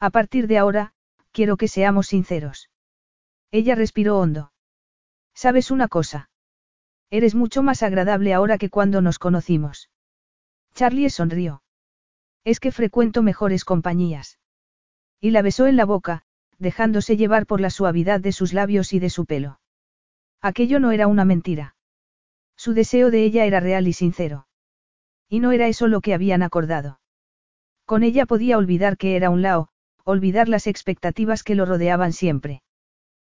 [0.00, 0.92] A partir de ahora,
[1.30, 2.68] quiero que seamos sinceros.
[3.52, 4.52] Ella respiró hondo.
[5.34, 6.30] ¿Sabes una cosa?
[7.10, 9.88] Eres mucho más agradable ahora que cuando nos conocimos.
[10.74, 11.62] Charlie sonrió.
[12.44, 14.38] Es que frecuento mejores compañías.
[15.20, 16.22] Y la besó en la boca,
[16.58, 19.60] dejándose llevar por la suavidad de sus labios y de su pelo.
[20.40, 21.76] Aquello no era una mentira.
[22.56, 24.46] Su deseo de ella era real y sincero.
[25.28, 27.00] Y no era eso lo que habían acordado.
[27.84, 29.68] Con ella podía olvidar que era un lao,
[30.04, 32.62] olvidar las expectativas que lo rodeaban siempre.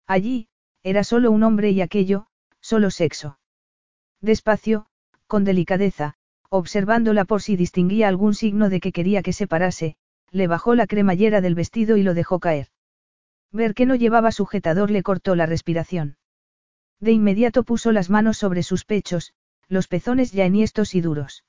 [0.08, 0.48] Allí,
[0.84, 2.28] era solo un hombre y aquello,
[2.60, 3.40] solo sexo.
[4.22, 4.88] Despacio,
[5.28, 6.16] con delicadeza,
[6.50, 9.96] observándola por si distinguía algún signo de que quería que se parase,
[10.32, 12.68] le bajó la cremallera del vestido y lo dejó caer.
[13.52, 16.18] Ver que no llevaba sujetador le cortó la respiración.
[17.00, 19.34] De inmediato puso las manos sobre sus pechos,
[19.68, 21.44] los pezones ya enhiestos y duros.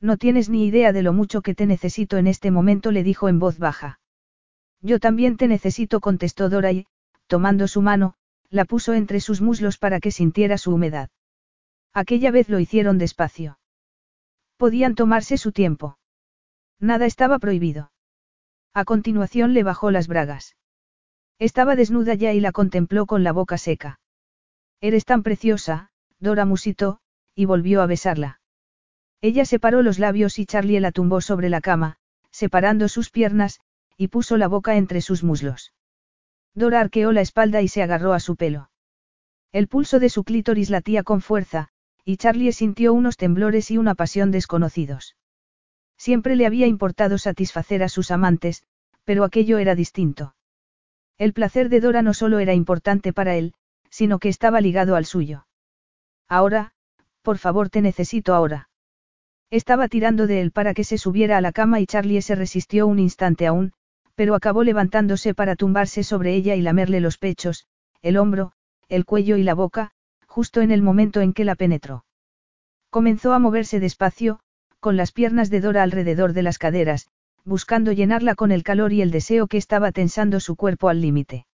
[0.00, 3.28] No tienes ni idea de lo mucho que te necesito en este momento, le dijo
[3.28, 4.00] en voz baja.
[4.80, 6.86] Yo también te necesito, contestó Dora y,
[7.26, 8.14] tomando su mano,
[8.48, 11.10] la puso entre sus muslos para que sintiera su humedad.
[11.92, 13.59] Aquella vez lo hicieron despacio.
[14.60, 15.96] Podían tomarse su tiempo.
[16.78, 17.92] Nada estaba prohibido.
[18.74, 20.54] A continuación le bajó las bragas.
[21.38, 24.00] Estaba desnuda ya y la contempló con la boca seca.
[24.82, 27.00] Eres tan preciosa, Dora musitó,
[27.34, 28.42] y volvió a besarla.
[29.22, 31.96] Ella separó los labios y Charlie la tumbó sobre la cama,
[32.30, 33.60] separando sus piernas,
[33.96, 35.72] y puso la boca entre sus muslos.
[36.54, 38.70] Dora arqueó la espalda y se agarró a su pelo.
[39.52, 41.69] El pulso de su clítoris latía con fuerza,
[42.04, 45.16] y Charlie sintió unos temblores y una pasión desconocidos.
[45.96, 48.62] Siempre le había importado satisfacer a sus amantes,
[49.04, 50.34] pero aquello era distinto.
[51.18, 53.52] El placer de Dora no solo era importante para él,
[53.90, 55.46] sino que estaba ligado al suyo.
[56.28, 56.72] Ahora,
[57.22, 58.70] por favor te necesito ahora.
[59.50, 62.86] Estaba tirando de él para que se subiera a la cama y Charlie se resistió
[62.86, 63.72] un instante aún,
[64.14, 67.66] pero acabó levantándose para tumbarse sobre ella y lamerle los pechos,
[68.00, 68.52] el hombro,
[68.88, 69.92] el cuello y la boca,
[70.30, 72.04] justo en el momento en que la penetró.
[72.88, 74.38] Comenzó a moverse despacio,
[74.78, 77.08] con las piernas de Dora alrededor de las caderas,
[77.44, 81.46] buscando llenarla con el calor y el deseo que estaba tensando su cuerpo al límite.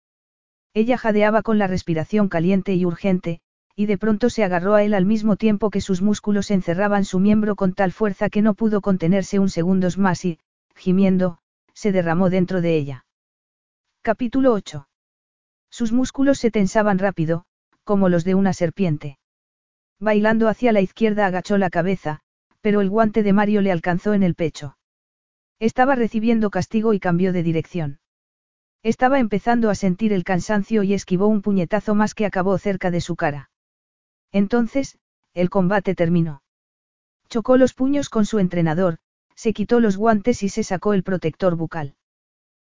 [0.75, 3.41] Ella jadeaba con la respiración caliente y urgente,
[3.75, 7.19] y de pronto se agarró a él al mismo tiempo que sus músculos encerraban su
[7.19, 10.39] miembro con tal fuerza que no pudo contenerse un segundos más y,
[10.75, 11.39] gimiendo,
[11.73, 13.07] se derramó dentro de ella.
[14.03, 14.87] Capítulo 8.
[15.71, 17.47] Sus músculos se tensaban rápido,
[17.86, 19.18] como los de una serpiente.
[20.00, 22.20] Bailando hacia la izquierda agachó la cabeza,
[22.60, 24.76] pero el guante de Mario le alcanzó en el pecho.
[25.60, 28.00] Estaba recibiendo castigo y cambió de dirección.
[28.82, 33.00] Estaba empezando a sentir el cansancio y esquivó un puñetazo más que acabó cerca de
[33.00, 33.50] su cara.
[34.32, 34.98] Entonces,
[35.32, 36.42] el combate terminó.
[37.28, 38.98] Chocó los puños con su entrenador,
[39.36, 41.94] se quitó los guantes y se sacó el protector bucal.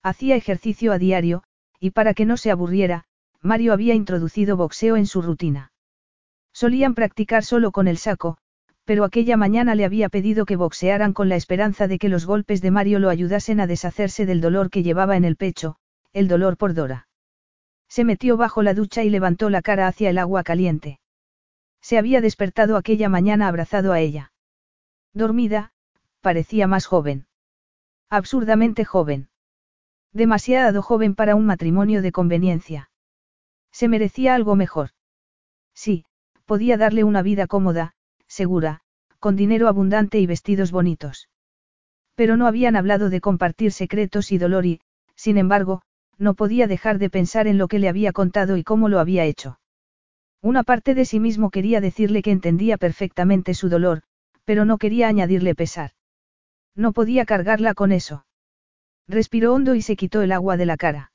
[0.05, 1.43] Hacía ejercicio a diario,
[1.81, 3.07] y para que no se aburriera,
[3.43, 5.73] Mario había introducido boxeo en su rutina.
[6.53, 8.37] Solían practicar solo con el saco,
[8.85, 12.61] pero aquella mañana le había pedido que boxearan con la esperanza de que los golpes
[12.61, 15.77] de Mario lo ayudasen a deshacerse del dolor que llevaba en el pecho,
[16.13, 17.09] el dolor por Dora.
[17.89, 21.01] Se metió bajo la ducha y levantó la cara hacia el agua caliente.
[21.81, 24.33] Se había despertado aquella mañana abrazado a ella.
[25.15, 25.73] Dormida,
[26.21, 27.27] parecía más joven.
[28.11, 29.29] Absurdamente joven.
[30.13, 32.90] Demasiado joven para un matrimonio de conveniencia.
[33.73, 34.91] Se merecía algo mejor.
[35.75, 36.05] Sí,
[36.45, 37.95] podía darle una vida cómoda,
[38.27, 38.81] segura,
[39.19, 41.29] con dinero abundante y vestidos bonitos.
[42.15, 44.81] Pero no habían hablado de compartir secretos y dolor y,
[45.15, 45.83] sin embargo,
[46.19, 49.25] no podía dejar de pensar en lo que le había contado y cómo lo había
[49.25, 49.59] hecho.
[50.43, 54.03] Una parte de sí mismo quería decirle que entendía perfectamente su dolor,
[54.45, 55.93] pero no quería añadirle pesar.
[56.75, 58.27] No podía cargarla con eso.
[59.07, 61.13] Respiró hondo y se quitó el agua de la cara.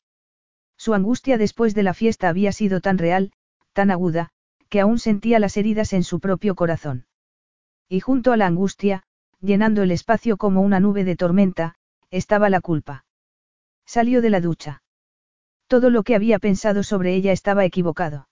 [0.86, 3.32] Su angustia después de la fiesta había sido tan real,
[3.74, 4.30] tan aguda,
[4.70, 7.08] que aún sentía las heridas en su propio corazón.
[7.90, 9.02] Y junto a la angustia,
[9.42, 11.74] llenando el espacio como una nube de tormenta,
[12.12, 13.04] estaba la culpa.
[13.88, 14.84] Salió de la ducha.
[15.66, 18.30] Todo lo que había pensado sobre ella estaba equivocado.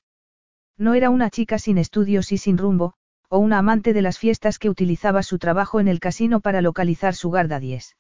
[0.77, 2.93] No era una chica sin estudios y sin rumbo,
[3.29, 7.15] o una amante de las fiestas que utilizaba su trabajo en el casino para localizar
[7.15, 7.97] su guardadies.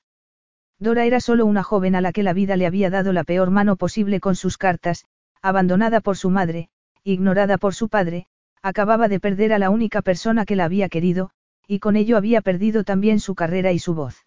[0.79, 3.51] Dora era solo una joven a la que la vida le había dado la peor
[3.51, 5.05] mano posible con sus cartas,
[5.41, 6.69] abandonada por su madre,
[7.03, 8.27] ignorada por su padre,
[8.61, 11.31] acababa de perder a la única persona que la había querido,
[11.67, 14.25] y con ello había perdido también su carrera y su voz.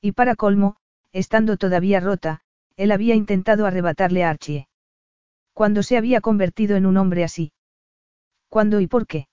[0.00, 0.76] Y para colmo,
[1.12, 2.42] estando todavía rota,
[2.76, 4.68] él había intentado arrebatarle a Archie.
[5.52, 7.52] ¿Cuándo se había convertido en un hombre así?
[8.48, 9.28] ¿Cuándo y por qué?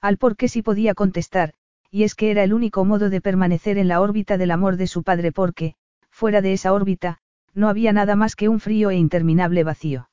[0.00, 1.54] Al por qué sí podía contestar,
[1.90, 4.86] y es que era el único modo de permanecer en la órbita del amor de
[4.86, 5.74] su padre porque,
[6.10, 7.18] fuera de esa órbita,
[7.54, 10.10] no había nada más que un frío e interminable vacío.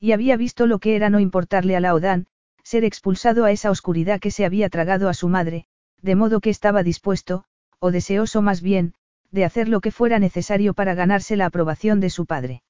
[0.00, 2.26] Y había visto lo que era no importarle a Laodán,
[2.62, 5.66] ser expulsado a esa oscuridad que se había tragado a su madre,
[6.00, 7.44] de modo que estaba dispuesto,
[7.78, 8.94] o deseoso más bien,
[9.30, 12.62] de hacer lo que fuera necesario para ganarse la aprobación de su padre.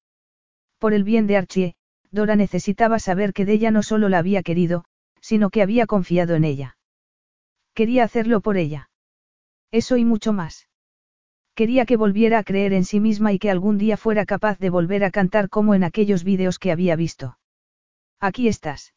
[0.79, 1.75] Por el bien de Archie,
[2.11, 4.85] Dora necesitaba saber que de ella no solo la había querido,
[5.21, 6.77] sino que había confiado en ella.
[7.75, 8.91] Quería hacerlo por ella.
[9.71, 10.69] Eso y mucho más.
[11.55, 14.71] Quería que volviera a creer en sí misma y que algún día fuera capaz de
[14.71, 17.39] volver a cantar como en aquellos vídeos que había visto.
[18.21, 18.95] Aquí estás.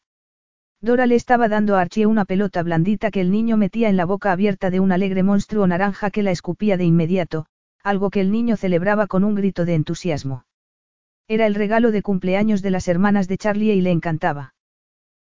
[0.80, 4.04] Dora le estaba dando a Archie una pelota blandita que el niño metía en la
[4.04, 7.46] boca abierta de un alegre monstruo naranja que la escupía de inmediato,
[7.82, 10.44] algo que el niño celebraba con un grito de entusiasmo.
[11.26, 14.54] Era el regalo de cumpleaños de las hermanas de Charlie y le encantaba.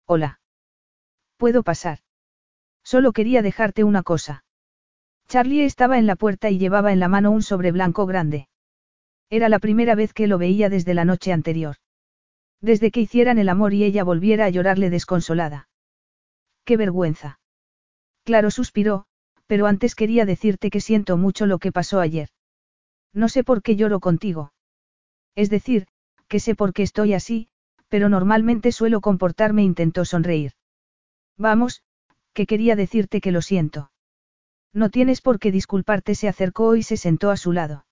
[0.07, 0.41] Hola.
[1.37, 1.99] ¿Puedo pasar?
[2.93, 4.43] Solo quería dejarte una cosa.
[5.29, 8.49] Charlie estaba en la puerta y llevaba en la mano un sobre blanco grande.
[9.31, 11.77] Era la primera vez que lo veía desde la noche anterior.
[12.61, 15.69] Desde que hicieran el amor y ella volviera a llorarle desconsolada.
[16.65, 17.39] ¡Qué vergüenza!
[18.25, 19.05] Claro suspiró,
[19.47, 22.31] pero antes quería decirte que siento mucho lo que pasó ayer.
[23.13, 24.53] No sé por qué lloro contigo.
[25.37, 25.87] Es decir,
[26.27, 27.51] que sé por qué estoy así,
[27.87, 30.55] pero normalmente suelo comportarme intentó sonreír.
[31.39, 31.85] Vamos,
[32.33, 33.91] que quería decirte que lo siento.
[34.73, 37.87] No tienes por qué disculparte, se acercó y se sentó a su lado.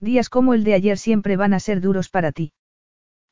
[0.00, 2.52] Días como el de ayer siempre van a ser duros para ti.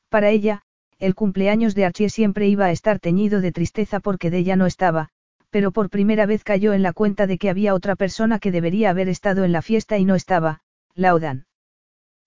[0.09, 0.61] Para ella,
[0.99, 4.67] el cumpleaños de Archie siempre iba a estar teñido de tristeza porque de ella no
[4.67, 5.09] estaba,
[5.49, 8.89] pero por primera vez cayó en la cuenta de que había otra persona que debería
[8.91, 10.61] haber estado en la fiesta y no estaba,
[10.95, 11.45] Laudan.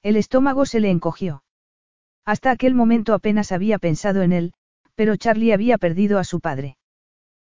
[0.03, 1.43] El estómago se le encogió.
[2.27, 4.53] Hasta aquel momento apenas había pensado en él,
[4.95, 6.77] pero Charlie había perdido a su padre.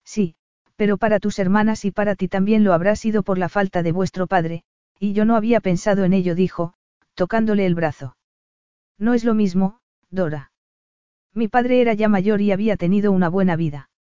[0.05, 0.35] Sí,
[0.81, 3.93] pero para tus hermanas y para ti también lo habrá sido por la falta de
[3.93, 4.65] vuestro padre,
[4.99, 6.73] y yo no había pensado en ello, dijo,
[7.13, 8.17] tocándole el brazo.
[8.97, 10.53] No es lo mismo, Dora.
[11.35, 13.91] Mi padre era ya mayor y había tenido una buena vida.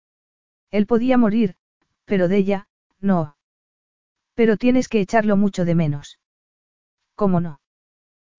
[0.70, 1.55] Él podía morir,
[2.07, 2.67] pero de ella,
[2.99, 3.36] no.
[4.33, 6.18] Pero tienes que echarlo mucho de menos.
[7.15, 7.60] ¿Cómo no?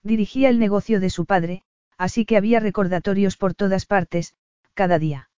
[0.02, 1.62] Dirigía el negocio de su padre,
[1.96, 4.34] así que había recordatorios por todas partes,
[4.74, 5.30] cada día.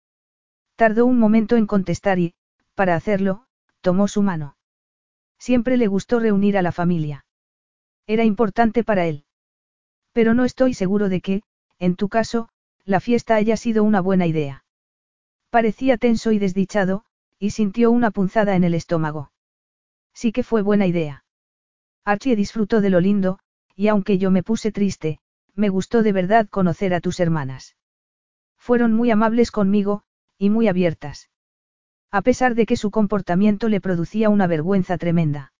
[0.76, 2.36] Tardó un momento en contestar y,
[2.74, 3.44] para hacerlo,
[3.80, 4.56] tomó su mano.
[5.38, 7.26] Siempre le gustó reunir a la familia.
[8.06, 9.24] Era importante para él.
[10.12, 11.42] Pero no estoy seguro de que,
[11.78, 12.48] en tu caso,
[12.84, 14.64] la fiesta haya sido una buena idea.
[15.50, 17.04] Parecía tenso y desdichado,
[17.38, 19.32] y sintió una punzada en el estómago.
[20.14, 21.24] Sí que fue buena idea.
[22.04, 23.38] Archie disfrutó de lo lindo,
[23.74, 25.18] y aunque yo me puse triste,
[25.54, 27.76] me gustó de verdad conocer a tus hermanas.
[28.58, 30.04] Fueron muy amables conmigo,
[30.38, 31.31] y muy abiertas.
[32.12, 35.54] A pesar de que su comportamiento le producía una vergüenza tremenda.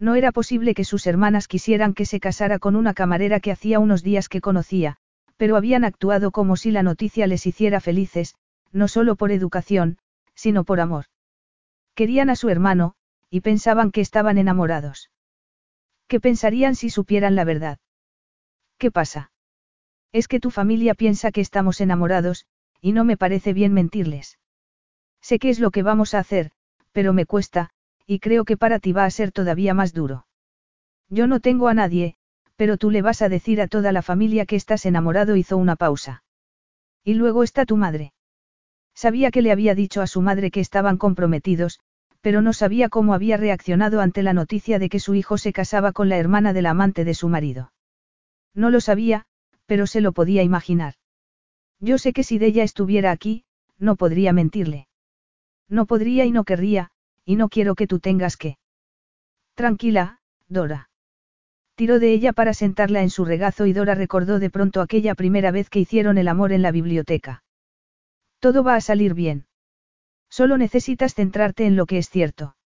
[0.00, 3.78] No era posible que sus hermanas quisieran que se casara con una camarera que hacía
[3.78, 4.96] unos días que conocía,
[5.36, 8.34] pero habían actuado como si la noticia les hiciera felices,
[8.72, 9.98] no solo por educación,
[10.34, 11.04] sino por amor.
[11.94, 12.94] Querían a su hermano,
[13.30, 15.10] y pensaban que estaban enamorados.
[16.08, 17.78] ¿Qué pensarían si supieran la verdad?
[18.78, 19.30] ¿Qué pasa?
[20.10, 22.46] Es que tu familia piensa que estamos enamorados,
[22.80, 24.38] y no me parece bien mentirles.
[25.28, 26.52] Sé qué es lo que vamos a hacer,
[26.92, 27.68] pero me cuesta,
[28.06, 30.26] y creo que para ti va a ser todavía más duro.
[31.10, 32.14] Yo no tengo a nadie,
[32.56, 35.76] pero tú le vas a decir a toda la familia que estás enamorado, hizo una
[35.76, 36.22] pausa.
[37.04, 38.14] Y luego está tu madre.
[38.94, 41.78] Sabía que le había dicho a su madre que estaban comprometidos,
[42.22, 45.92] pero no sabía cómo había reaccionado ante la noticia de que su hijo se casaba
[45.92, 47.70] con la hermana del amante de su marido.
[48.54, 49.26] No lo sabía,
[49.66, 50.94] pero se lo podía imaginar.
[51.80, 53.44] Yo sé que si ella estuviera aquí,
[53.78, 54.87] no podría mentirle.
[55.68, 56.90] No podría y no querría,
[57.24, 58.58] y no quiero que tú tengas que.
[59.54, 60.88] Tranquila, Dora.
[61.74, 65.50] Tiró de ella para sentarla en su regazo y Dora recordó de pronto aquella primera
[65.50, 67.44] vez que hicieron el amor en la biblioteca.
[68.40, 69.46] Todo va a salir bien.
[70.30, 72.56] Solo necesitas centrarte en lo que es cierto.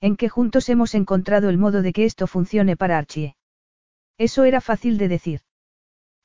[0.00, 3.36] En que juntos hemos encontrado el modo de que esto funcione para Archie.
[4.16, 5.40] Eso era fácil de decir.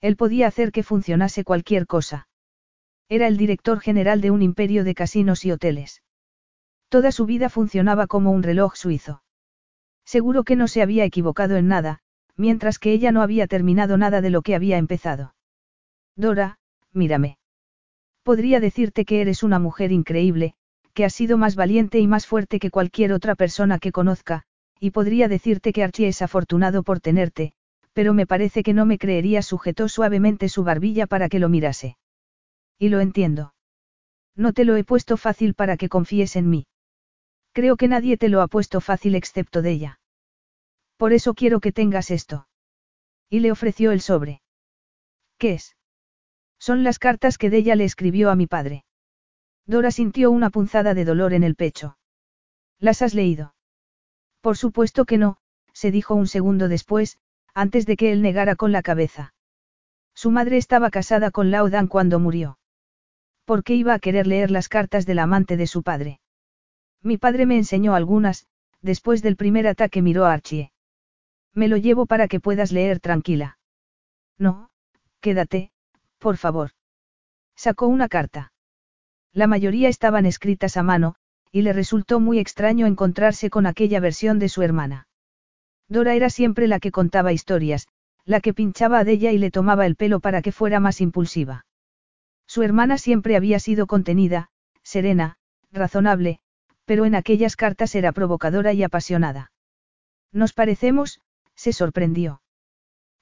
[0.02, 2.28] Él podía hacer que funcionase cualquier cosa.
[3.10, 6.02] Era el director general de un imperio de casinos y hoteles.
[6.90, 9.22] Toda su vida funcionaba como un reloj suizo.
[10.06, 12.00] Seguro que no se había equivocado en nada,
[12.36, 15.36] mientras que ella no había terminado nada de lo que había empezado.
[16.16, 16.58] Dora,
[16.94, 17.38] mírame.
[18.24, 20.56] Podría decirte que eres una mujer increíble,
[20.94, 24.44] que has sido más valiente y más fuerte que cualquier otra persona que conozca,
[24.80, 27.54] y podría decirte que Archie es afortunado por tenerte,
[27.94, 31.98] pero me parece que no me creería sujetó suavemente su barbilla para que lo mirase.
[32.78, 33.54] Y lo entiendo.
[34.36, 36.68] No te lo he puesto fácil para que confíes en mí.
[37.54, 40.00] Creo que nadie te lo ha puesto fácil excepto de ella.
[40.98, 42.48] Por eso quiero que tengas esto.
[43.30, 44.42] Y le ofreció el sobre.
[45.38, 45.76] ¿Qué es?
[46.60, 48.86] Son las cartas que Della le escribió a mi padre.
[49.66, 51.98] Dora sintió una punzada de dolor en el pecho.
[52.80, 53.56] ¿Las has leído?
[54.42, 55.38] Por supuesto que no,
[55.74, 57.18] se dijo un segundo después,
[57.54, 59.34] antes de que él negara con la cabeza.
[60.14, 62.58] Su madre estaba casada con Laudan cuando murió.
[63.46, 66.20] ¿Por qué iba a querer leer las cartas del amante de su padre?
[67.02, 68.48] Mi padre me enseñó algunas,
[68.82, 70.72] después del primer ataque miró a Archie.
[71.54, 73.60] Me lo llevo para que puedas leer tranquila.
[74.40, 74.72] No,
[75.22, 75.72] quédate,
[76.18, 76.72] por favor.
[77.56, 78.52] Sacó una carta.
[79.32, 81.16] La mayoría estaban escritas a mano,
[81.52, 85.08] y le resultó muy extraño encontrarse con aquella versión de su hermana.
[85.88, 87.88] Dora era siempre la que contaba historias,
[88.26, 91.66] la que pinchaba a ella y le tomaba el pelo para que fuera más impulsiva.
[92.56, 94.48] Su hermana siempre había sido contenida,
[94.82, 95.36] serena,
[95.74, 96.40] razonable,
[96.86, 99.52] pero en aquellas cartas era provocadora y apasionada.
[100.32, 101.20] Nos parecemos,
[101.56, 102.42] se sorprendió.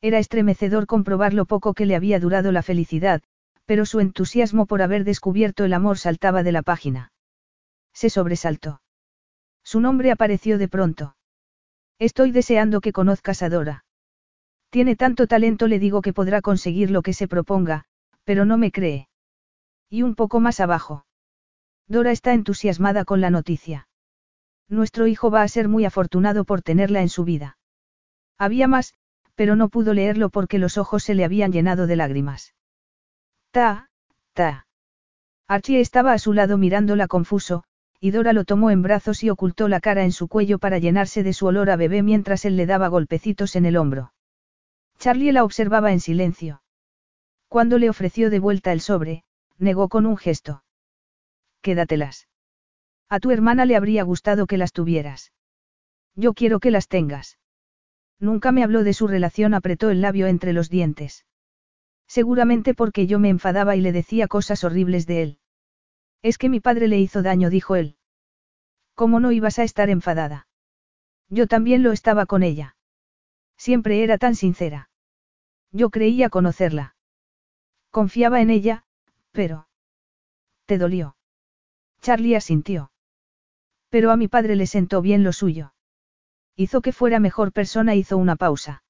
[0.02, 3.24] Era estremecedor comprobar lo poco que le había durado la felicidad,
[3.66, 7.12] pero su entusiasmo por haber descubierto el amor saltaba de la página.
[7.92, 8.84] Se sobresaltó.
[9.64, 11.16] Su nombre apareció de pronto.
[11.98, 13.84] Estoy deseando que conozcas a Dora.
[14.70, 17.86] Tiene tanto talento, le digo que podrá conseguir lo que se proponga,
[18.26, 19.08] pero no me cree.
[19.94, 21.06] Y un poco más abajo.
[21.88, 23.88] Dora está entusiasmada con la noticia.
[24.68, 27.60] Nuestro hijo va a ser muy afortunado por tenerla en su vida.
[28.40, 28.96] Había más,
[29.36, 32.56] pero no pudo leerlo porque los ojos se le habían llenado de lágrimas.
[33.52, 33.92] Ta,
[34.34, 34.66] ta.
[35.48, 37.64] Archie estaba a su lado mirándola confuso,
[38.00, 41.22] y Dora lo tomó en brazos y ocultó la cara en su cuello para llenarse
[41.22, 44.12] de su olor a bebé mientras él le daba golpecitos en el hombro.
[44.98, 46.64] Charlie la observaba en silencio.
[47.48, 49.24] Cuando le ofreció de vuelta el sobre,
[49.58, 50.64] negó con un gesto.
[51.62, 52.28] Quédatelas.
[53.10, 55.32] A tu hermana le habría gustado que las tuvieras.
[56.16, 57.38] Yo quiero que las tengas.
[58.20, 61.26] Nunca me habló de su relación, apretó el labio entre los dientes.
[62.08, 65.40] Seguramente porque yo me enfadaba y le decía cosas horribles de él.
[66.22, 67.98] Es que mi padre le hizo daño, dijo él.
[68.96, 70.48] ¿Cómo no ibas a estar enfadada?
[71.30, 72.76] Yo también lo estaba con ella.
[73.58, 74.90] Siempre era tan sincera.
[75.72, 76.96] Yo creía conocerla.
[77.90, 78.84] Confiaba en ella,
[79.34, 79.68] pero...
[80.66, 81.18] ¿Te dolió?
[82.02, 82.92] Charlie asintió.
[83.90, 85.74] Pero a mi padre le sentó bien lo suyo.
[86.56, 88.84] Hizo que fuera mejor persona, hizo una pausa.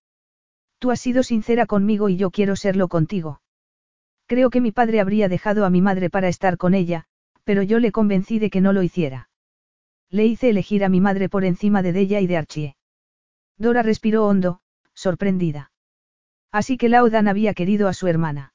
[0.80, 3.42] Tú has sido sincera conmigo y yo quiero serlo contigo.
[4.28, 7.06] Creo que mi padre habría dejado a mi madre para estar con ella,
[7.44, 9.30] pero yo le convencí de que no lo hiciera.
[10.10, 12.76] Le hice elegir a mi madre por encima de ella y de Archie.
[13.58, 14.62] Dora respiró hondo,
[14.94, 15.72] sorprendida.
[16.52, 18.53] Así que Laudan había querido a su hermana.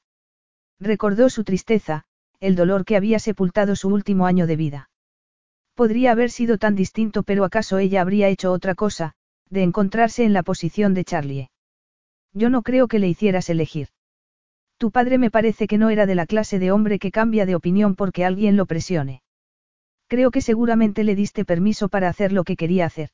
[0.79, 2.05] Recordó su tristeza,
[2.39, 4.89] el dolor que había sepultado su último año de vida.
[5.75, 9.13] Podría haber sido tan distinto, pero acaso ella habría hecho otra cosa,
[9.49, 11.49] de encontrarse en la posición de Charlie.
[12.33, 13.87] Yo no creo que le hicieras elegir.
[14.77, 17.55] Tu padre me parece que no era de la clase de hombre que cambia de
[17.55, 19.21] opinión porque alguien lo presione.
[20.07, 23.09] Creo que seguramente le diste permiso para hacer lo que quería hacer.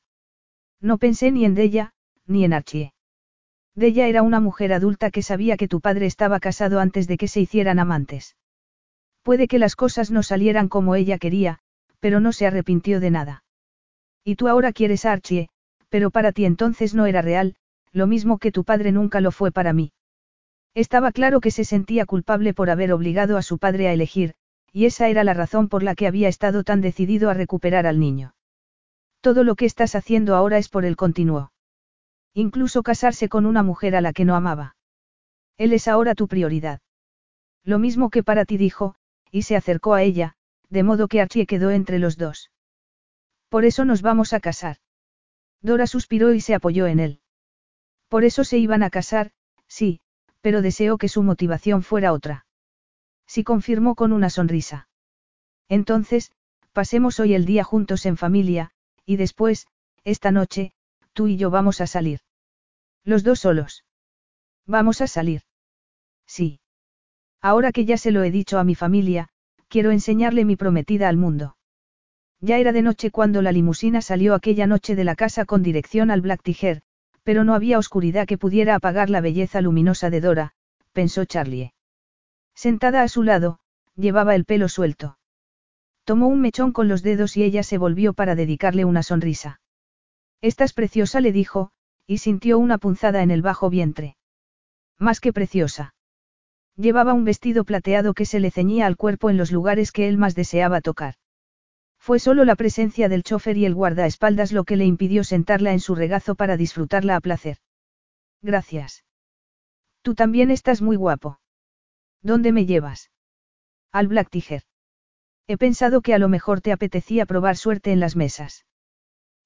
[0.80, 1.92] No pensé ni en Della,
[2.26, 2.92] ni en Archie.
[3.76, 7.28] Della era una mujer adulta que sabía que tu padre estaba casado antes de que
[7.28, 8.34] se hicieran amantes.
[9.22, 11.58] Puede que las cosas no salieran como ella quería,
[12.00, 13.44] pero no se arrepintió de nada.
[14.24, 15.50] Y tú ahora quieres a Archie,
[15.90, 17.54] pero para ti entonces no era real,
[17.92, 19.92] lo mismo que tu padre nunca lo fue para mí.
[20.74, 24.34] Estaba claro que se sentía culpable por haber obligado a su padre a elegir,
[24.72, 28.00] y esa era la razón por la que había estado tan decidido a recuperar al
[28.00, 28.34] niño.
[29.20, 31.50] Todo lo que estás haciendo ahora es por él, continuó.
[32.38, 34.76] Incluso casarse con una mujer a la que no amaba.
[35.56, 36.82] Él es ahora tu prioridad.
[37.64, 38.94] Lo mismo que para ti dijo,
[39.30, 40.34] y se acercó a ella,
[40.68, 42.50] de modo que Archie quedó entre los dos.
[43.48, 44.76] Por eso nos vamos a casar.
[45.62, 47.20] Dora suspiró y se apoyó en él.
[48.08, 49.30] Por eso se iban a casar,
[49.66, 50.00] sí,
[50.42, 52.44] pero deseó que su motivación fuera otra.
[53.26, 54.90] Sí confirmó con una sonrisa.
[55.70, 56.32] Entonces,
[56.74, 58.72] pasemos hoy el día juntos en familia,
[59.06, 59.68] y después,
[60.04, 60.74] esta noche,
[61.14, 62.20] tú y yo vamos a salir.
[63.06, 63.84] Los dos solos.
[64.66, 65.42] Vamos a salir.
[66.26, 66.58] Sí.
[67.40, 69.28] Ahora que ya se lo he dicho a mi familia,
[69.68, 71.56] quiero enseñarle mi prometida al mundo.
[72.40, 76.10] Ya era de noche cuando la limusina salió aquella noche de la casa con dirección
[76.10, 76.82] al Black Tiger,
[77.22, 80.52] pero no había oscuridad que pudiera apagar la belleza luminosa de Dora,
[80.92, 81.74] pensó Charlie.
[82.56, 83.60] Sentada a su lado,
[83.94, 85.16] llevaba el pelo suelto.
[86.02, 89.60] Tomó un mechón con los dedos y ella se volvió para dedicarle una sonrisa.
[90.40, 91.70] Estás preciosa, le dijo,
[92.06, 94.16] y sintió una punzada en el bajo vientre.
[94.98, 95.94] Más que preciosa.
[96.76, 100.18] Llevaba un vestido plateado que se le ceñía al cuerpo en los lugares que él
[100.18, 101.14] más deseaba tocar.
[101.98, 105.80] Fue solo la presencia del chofer y el guardaespaldas lo que le impidió sentarla en
[105.80, 107.58] su regazo para disfrutarla a placer.
[108.42, 109.04] Gracias.
[110.02, 111.40] Tú también estás muy guapo.
[112.22, 113.10] ¿Dónde me llevas?
[113.90, 114.62] Al Black Tiger.
[115.48, 118.66] He pensado que a lo mejor te apetecía probar suerte en las mesas.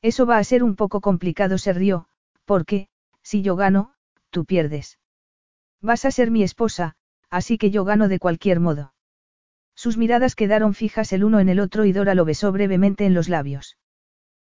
[0.03, 2.09] Eso va a ser un poco complicado, se rió,
[2.51, 2.89] porque,
[3.23, 3.95] si yo gano,
[4.31, 4.99] tú pierdes.
[5.81, 6.97] Vas a ser mi esposa,
[7.31, 8.93] así que yo gano de cualquier modo.
[9.77, 13.15] Sus miradas quedaron fijas el uno en el otro y Dora lo besó brevemente en
[13.15, 13.79] los labios.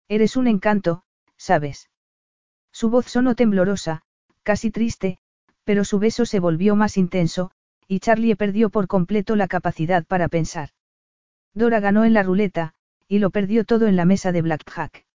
[0.08, 1.04] Eres un encanto,
[1.36, 1.90] ¿sabes?
[2.72, 4.04] Su voz sonó temblorosa,
[4.44, 5.18] casi triste,
[5.66, 7.52] pero su beso se volvió más intenso,
[7.86, 10.70] y Charlie perdió por completo la capacidad para pensar.
[11.54, 12.76] Dora ganó en la ruleta,
[13.10, 15.09] y lo perdió todo en la mesa de Blackjack.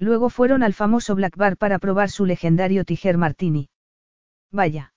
[0.00, 3.68] Luego fueron al famoso Black Bar para probar su legendario Tiger Martini.
[4.50, 4.92] Vaya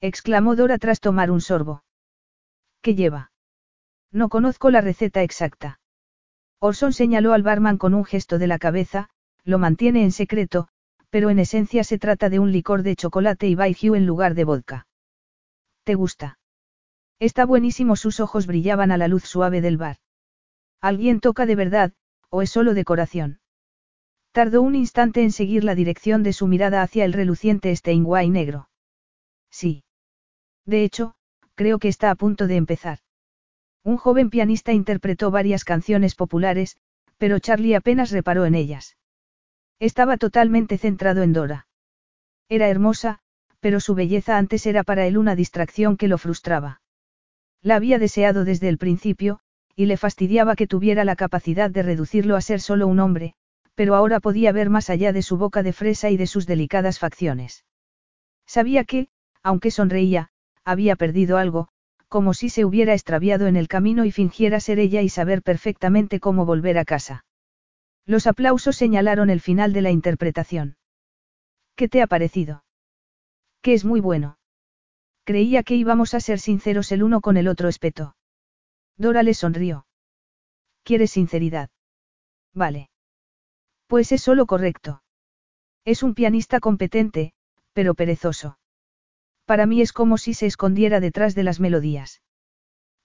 [0.00, 1.82] exclamó Dora tras tomar un sorbo.
[2.82, 3.32] ¿Qué lleva?
[4.12, 5.80] No conozco la receta exacta.
[6.60, 9.08] Orson señaló al barman con un gesto de la cabeza,
[9.44, 10.68] lo mantiene en secreto,
[11.10, 14.44] pero en esencia se trata de un licor de chocolate y baijiu en lugar de
[14.44, 14.86] vodka.
[15.84, 16.38] ¿Te gusta?
[17.18, 19.96] Está buenísimo, sus ojos brillaban a la luz suave del bar.
[20.80, 21.92] ¿Alguien toca de verdad,
[22.28, 23.40] o es solo decoración?
[24.36, 28.68] Tardó un instante en seguir la dirección de su mirada hacia el reluciente Steinway negro.
[29.50, 29.82] Sí.
[30.66, 31.14] De hecho,
[31.54, 32.98] creo que está a punto de empezar.
[33.82, 36.76] Un joven pianista interpretó varias canciones populares,
[37.16, 38.98] pero Charlie apenas reparó en ellas.
[39.78, 41.66] Estaba totalmente centrado en Dora.
[42.50, 43.20] Era hermosa,
[43.60, 46.82] pero su belleza antes era para él una distracción que lo frustraba.
[47.62, 49.40] La había deseado desde el principio,
[49.74, 53.34] y le fastidiaba que tuviera la capacidad de reducirlo a ser solo un hombre,
[53.76, 56.98] pero ahora podía ver más allá de su boca de fresa y de sus delicadas
[56.98, 57.64] facciones.
[58.46, 59.08] Sabía que,
[59.42, 60.30] aunque sonreía,
[60.64, 61.68] había perdido algo,
[62.08, 66.20] como si se hubiera extraviado en el camino y fingiera ser ella y saber perfectamente
[66.20, 67.24] cómo volver a casa.
[68.06, 70.76] Los aplausos señalaron el final de la interpretación.
[71.74, 72.64] ¿Qué te ha parecido?
[73.60, 74.38] Que es muy bueno.
[75.24, 78.16] Creía que íbamos a ser sinceros el uno con el otro espeto.
[78.96, 79.86] Dora le sonrió.
[80.84, 81.68] ¿Quieres sinceridad?
[82.54, 82.88] Vale.
[83.86, 85.02] Pues es solo correcto.
[85.84, 87.32] Es un pianista competente,
[87.72, 88.58] pero perezoso.
[89.44, 92.20] Para mí es como si se escondiera detrás de las melodías.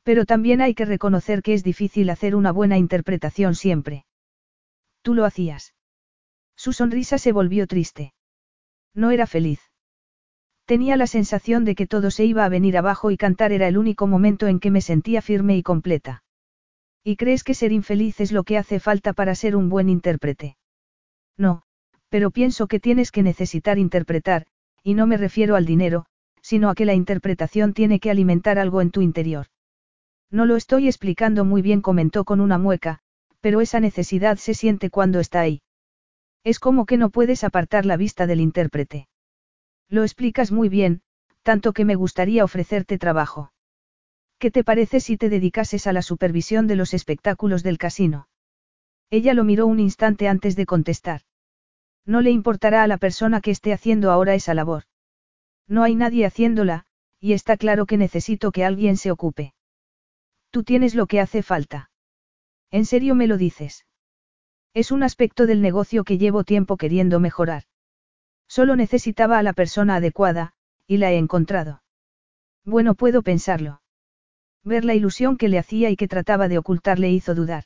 [0.03, 4.05] Pero también hay que reconocer que es difícil hacer una buena interpretación siempre.
[5.03, 5.75] Tú lo hacías.
[6.55, 8.13] Su sonrisa se volvió triste.
[8.95, 9.61] No era feliz.
[10.65, 13.77] Tenía la sensación de que todo se iba a venir abajo y cantar era el
[13.77, 16.23] único momento en que me sentía firme y completa.
[17.03, 20.55] ¿Y crees que ser infeliz es lo que hace falta para ser un buen intérprete?
[21.41, 21.63] No,
[22.09, 24.45] pero pienso que tienes que necesitar interpretar,
[24.83, 26.05] y no me refiero al dinero,
[26.41, 29.47] sino a que la interpretación tiene que alimentar algo en tu interior.
[30.29, 32.99] No lo estoy explicando muy bien, comentó con una mueca,
[33.39, 35.63] pero esa necesidad se siente cuando está ahí.
[36.43, 39.07] Es como que no puedes apartar la vista del intérprete.
[39.89, 41.01] Lo explicas muy bien,
[41.41, 43.51] tanto que me gustaría ofrecerte trabajo.
[44.37, 48.27] ¿Qué te parece si te dedicases a la supervisión de los espectáculos del casino?
[49.09, 51.21] Ella lo miró un instante antes de contestar.
[52.05, 54.83] No le importará a la persona que esté haciendo ahora esa labor.
[55.67, 56.85] No hay nadie haciéndola,
[57.19, 59.53] y está claro que necesito que alguien se ocupe.
[60.49, 61.91] Tú tienes lo que hace falta.
[62.71, 63.85] ¿En serio me lo dices?
[64.73, 67.63] Es un aspecto del negocio que llevo tiempo queriendo mejorar.
[68.47, 70.53] Solo necesitaba a la persona adecuada,
[70.87, 71.83] y la he encontrado.
[72.65, 73.81] Bueno, puedo pensarlo.
[74.63, 77.65] Ver la ilusión que le hacía y que trataba de ocultar le hizo dudar.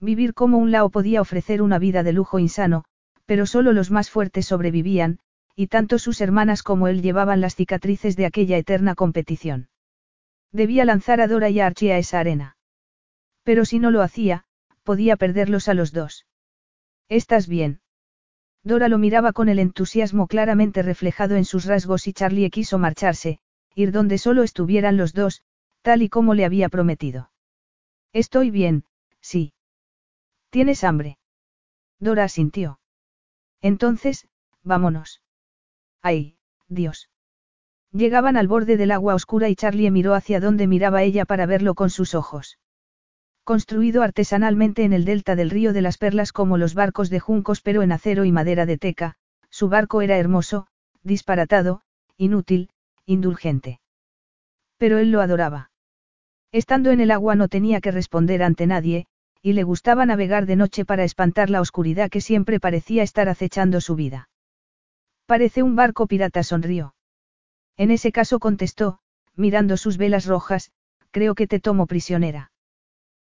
[0.00, 2.84] Vivir como un lao podía ofrecer una vida de lujo insano,
[3.26, 5.18] pero solo los más fuertes sobrevivían,
[5.54, 9.68] y tanto sus hermanas como él llevaban las cicatrices de aquella eterna competición.
[10.50, 12.56] Debía lanzar a Dora y Archie a esa arena.
[13.42, 14.44] Pero si no lo hacía,
[14.82, 16.26] podía perderlos a los dos.
[17.08, 17.80] ¿Estás bien?
[18.64, 23.40] Dora lo miraba con el entusiasmo claramente reflejado en sus rasgos y Charlie quiso marcharse,
[23.74, 25.42] ir donde solo estuvieran los dos,
[25.82, 27.30] tal y como le había prometido.
[28.12, 28.84] Estoy bien,
[29.20, 29.52] sí.
[30.50, 31.18] ¿Tienes hambre?
[31.98, 32.78] Dora asintió.
[33.62, 34.28] Entonces,
[34.62, 35.22] vámonos.
[36.02, 36.36] Ay,
[36.68, 37.08] Dios.
[37.92, 41.74] Llegaban al borde del agua oscura y Charlie miró hacia donde miraba ella para verlo
[41.74, 42.58] con sus ojos.
[43.44, 47.60] Construido artesanalmente en el delta del río de las Perlas como los barcos de juncos
[47.60, 49.16] pero en acero y madera de teca,
[49.50, 50.66] su barco era hermoso,
[51.02, 51.82] disparatado,
[52.16, 52.70] inútil,
[53.04, 53.80] indulgente.
[54.78, 55.70] Pero él lo adoraba.
[56.52, 59.06] Estando en el agua no tenía que responder ante nadie,
[59.42, 63.80] y le gustaba navegar de noche para espantar la oscuridad que siempre parecía estar acechando
[63.80, 64.30] su vida.
[65.26, 66.94] Parece un barco pirata, sonrió.
[67.76, 69.00] En ese caso contestó,
[69.34, 70.70] mirando sus velas rojas,
[71.10, 72.52] creo que te tomo prisionera.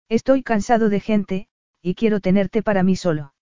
[0.09, 1.49] Estoy cansado de gente,
[1.83, 3.35] y quiero tenerte para mí solo.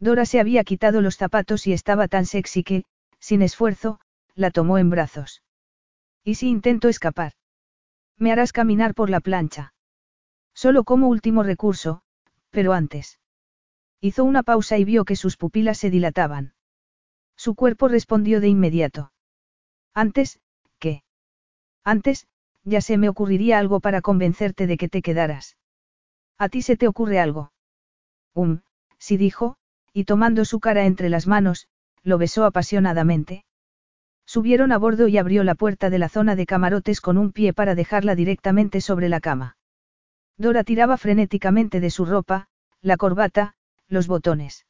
[0.00, 2.84] Dora se había quitado los zapatos y estaba tan sexy que,
[3.20, 4.00] sin esfuerzo,
[4.34, 5.42] la tomó en brazos.
[6.24, 7.34] ¿Y si intento escapar?
[8.16, 9.71] Me harás caminar por la plancha.
[10.54, 12.02] Solo como último recurso,
[12.50, 13.18] pero antes.
[14.00, 16.54] Hizo una pausa y vio que sus pupilas se dilataban.
[17.36, 19.12] Su cuerpo respondió de inmediato.
[19.94, 20.40] Antes,
[20.78, 21.02] ¿qué?
[21.84, 22.26] Antes,
[22.64, 25.56] ya se me ocurriría algo para convencerte de que te quedaras.
[26.38, 27.52] ¿A ti se te ocurre algo?
[28.34, 28.60] Um,
[28.98, 29.56] sí dijo,
[29.92, 31.68] y tomando su cara entre las manos,
[32.02, 33.44] lo besó apasionadamente.
[34.26, 37.52] Subieron a bordo y abrió la puerta de la zona de camarotes con un pie
[37.52, 39.56] para dejarla directamente sobre la cama.
[40.38, 42.48] Dora tiraba frenéticamente de su ropa,
[42.80, 43.54] la corbata,
[43.88, 44.66] los botones.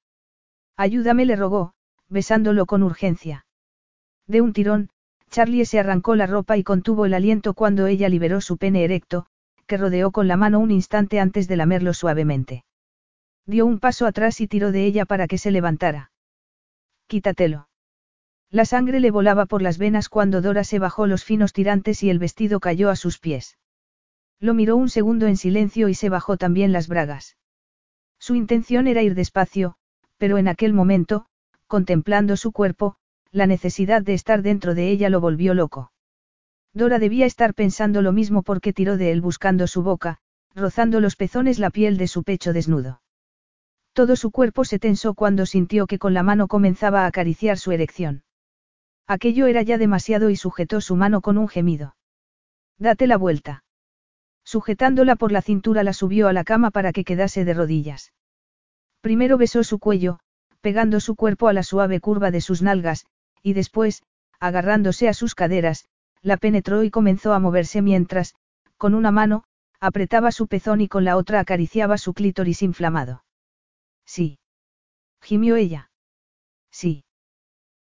[0.76, 1.74] Ayúdame, le rogó,
[2.08, 3.46] besándolo con urgencia.
[4.26, 4.90] De un tirón,
[5.30, 9.26] Charlie se arrancó la ropa y contuvo el aliento cuando ella liberó su pene erecto,
[9.66, 12.64] que rodeó con la mano un instante antes de lamerlo suavemente.
[13.46, 16.12] Dio un paso atrás y tiró de ella para que se levantara.
[17.06, 17.68] Quítatelo.
[18.50, 22.10] La sangre le volaba por las venas cuando Dora se bajó los finos tirantes y
[22.10, 23.56] el vestido cayó a sus pies.
[24.42, 27.36] Lo miró un segundo en silencio y se bajó también las bragas.
[28.18, 29.76] Su intención era ir despacio,
[30.18, 31.26] pero en aquel momento,
[31.68, 32.96] contemplando su cuerpo,
[33.30, 35.92] la necesidad de estar dentro de ella lo volvió loco.
[36.74, 40.18] Dora debía estar pensando lo mismo porque tiró de él buscando su boca,
[40.56, 43.00] rozando los pezones la piel de su pecho desnudo.
[43.92, 47.70] Todo su cuerpo se tensó cuando sintió que con la mano comenzaba a acariciar su
[47.70, 48.24] erección.
[49.06, 51.94] Aquello era ya demasiado y sujetó su mano con un gemido.
[52.76, 53.61] Date la vuelta.
[54.44, 58.12] Sujetándola por la cintura la subió a la cama para que quedase de rodillas.
[59.00, 60.18] Primero besó su cuello,
[60.60, 63.06] pegando su cuerpo a la suave curva de sus nalgas,
[63.42, 64.02] y después,
[64.38, 65.86] agarrándose a sus caderas,
[66.22, 68.34] la penetró y comenzó a moverse mientras,
[68.76, 69.44] con una mano,
[69.80, 73.24] apretaba su pezón y con la otra acariciaba su clítoris inflamado.
[74.06, 74.38] Sí.
[75.20, 75.90] Gimió ella.
[76.70, 77.04] Sí.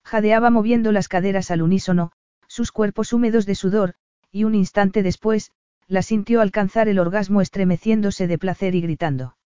[0.05, 2.13] Jadeaba moviendo las caderas al unísono,
[2.49, 3.95] sus cuerpos húmedos de sudor,
[4.33, 5.53] y un instante después,
[5.91, 9.37] la sintió alcanzar el orgasmo estremeciéndose de placer y gritando.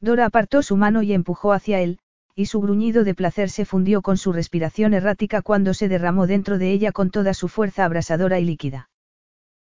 [0.00, 1.98] Dora apartó su mano y empujó hacia él,
[2.34, 6.58] y su gruñido de placer se fundió con su respiración errática cuando se derramó dentro
[6.58, 8.90] de ella con toda su fuerza abrasadora y líquida.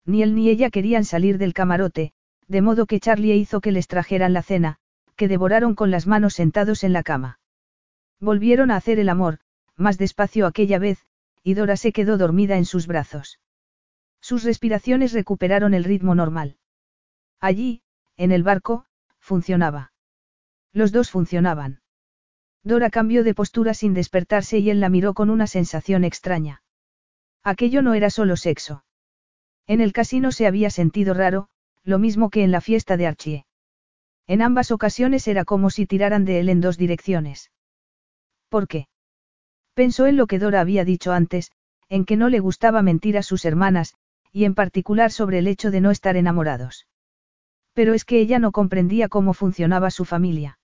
[0.06, 2.14] Ni él ni ella querían salir del camarote,
[2.48, 4.78] de modo que Charlie hizo que les trajeran la cena,
[5.18, 7.42] que devoraron con las manos sentados en la cama.
[8.22, 9.40] Volvieron a hacer el amor,
[9.76, 11.06] más despacio aquella vez,
[11.44, 13.40] y Dora se quedó dormida en sus brazos.
[14.28, 16.58] Sus respiraciones recuperaron el ritmo normal.
[17.40, 17.82] Allí,
[18.18, 18.86] en el barco,
[19.20, 19.94] funcionaba.
[20.74, 21.80] Los dos funcionaban.
[22.62, 26.62] Dora cambió de postura sin despertarse y él la miró con una sensación extraña.
[27.42, 28.84] Aquello no era solo sexo.
[29.66, 31.48] En el casino se había sentido raro,
[31.86, 33.46] lo mismo que en la fiesta de Archie.
[34.28, 37.50] En ambas ocasiones era como si tiraran de él en dos direcciones.
[38.50, 38.90] ¿Por qué?
[39.74, 41.54] Pensó en lo que Dora había dicho antes,
[41.88, 43.96] en que no le gustaba mentir a sus hermanas,
[44.32, 46.88] y en particular sobre el hecho de no estar enamorados.
[47.74, 50.60] Pero es que ella no comprendía cómo funcionaba su familia.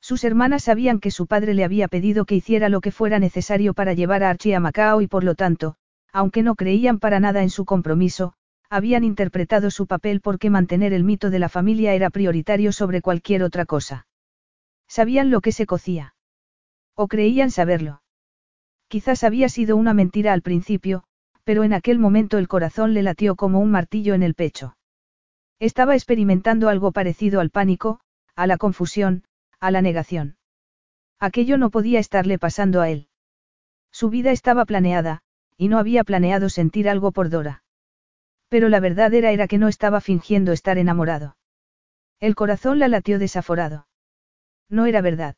[0.00, 3.74] Sus hermanas sabían que su padre le había pedido que hiciera lo que fuera necesario
[3.74, 5.74] para llevar a Archie a Macao y por lo tanto,
[6.12, 8.34] aunque no creían para nada en su compromiso,
[8.70, 13.42] habían interpretado su papel porque mantener el mito de la familia era prioritario sobre cualquier
[13.42, 14.06] otra cosa.
[14.86, 16.14] Sabían lo que se cocía.
[16.94, 18.02] O creían saberlo.
[18.88, 21.04] Quizás había sido una mentira al principio,
[21.48, 24.76] pero en aquel momento el corazón le latió como un martillo en el pecho.
[25.58, 28.00] Estaba experimentando algo parecido al pánico,
[28.36, 29.24] a la confusión,
[29.58, 30.36] a la negación.
[31.18, 33.08] Aquello no podía estarle pasando a él.
[33.90, 35.22] Su vida estaba planeada,
[35.56, 37.64] y no había planeado sentir algo por Dora.
[38.50, 41.38] Pero la verdad era, que no estaba fingiendo estar enamorado.
[42.20, 43.88] El corazón la latió desaforado.
[44.68, 45.34] No era verdad.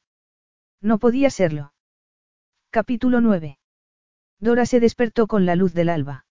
[0.83, 1.73] No podía serlo.
[2.73, 3.60] Capítulo 9.
[4.41, 6.25] Dora se despertó con la luz del alba.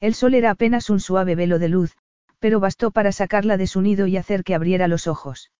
[0.00, 1.96] El sol era apenas un suave velo de luz,
[2.38, 5.50] pero bastó para sacarla de su nido y hacer que abriera los ojos.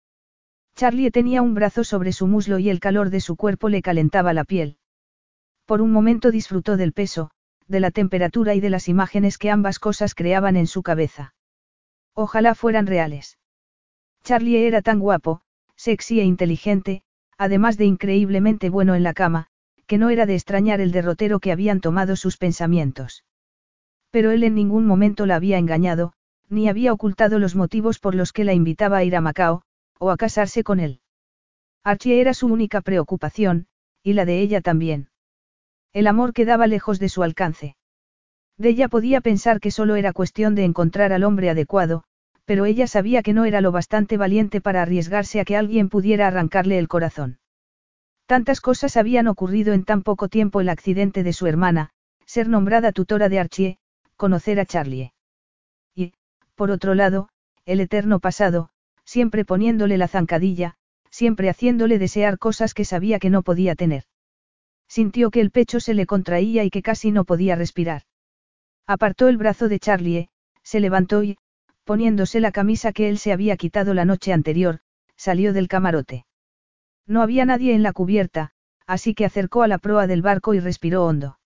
[0.77, 4.33] Charlie tenía un brazo sobre su muslo y el calor de su cuerpo le calentaba
[4.33, 4.79] la piel.
[5.67, 7.31] Por un momento disfrutó del peso,
[7.67, 11.35] de la temperatura y de las imágenes que ambas cosas creaban en su cabeza.
[12.13, 13.39] Ojalá fueran reales.
[14.23, 15.41] Charlie era tan guapo,
[15.75, 17.03] sexy e inteligente,
[17.39, 19.49] además de increíblemente bueno en la cama,
[19.87, 23.25] que no era de extrañar el derrotero que habían tomado sus pensamientos.
[24.11, 26.13] Pero él en ningún momento la había engañado,
[26.49, 29.63] ni había ocultado los motivos por los que la invitaba a ir a Macao,
[29.99, 31.01] o a casarse con él.
[31.83, 33.67] Archie era su única preocupación,
[34.03, 35.09] y la de ella también.
[35.93, 37.77] El amor quedaba lejos de su alcance.
[38.57, 42.05] De ella podía pensar que solo era cuestión de encontrar al hombre adecuado,
[42.45, 46.27] pero ella sabía que no era lo bastante valiente para arriesgarse a que alguien pudiera
[46.27, 47.39] arrancarle el corazón.
[48.27, 51.91] Tantas cosas habían ocurrido en tan poco tiempo el accidente de su hermana,
[52.25, 53.79] ser nombrada tutora de Archie,
[54.17, 55.13] conocer a Charlie.
[55.95, 56.15] Y,
[56.55, 57.29] por otro lado,
[57.67, 58.71] el eterno pasado,
[59.05, 60.77] siempre poniéndole la zancadilla,
[61.11, 64.05] siempre haciéndole desear cosas que sabía que no podía tener.
[64.89, 68.03] Sintió que el pecho se le contraía y que casi no podía respirar.
[68.87, 70.29] Apartó el brazo de Charlie,
[70.63, 71.37] se levantó y,
[71.85, 74.81] poniéndose la camisa que él se había quitado la noche anterior,
[75.17, 76.25] salió del camarote.
[77.07, 78.53] No había nadie en la cubierta,
[78.87, 81.39] así que acercó a la proa del barco y respiró hondo.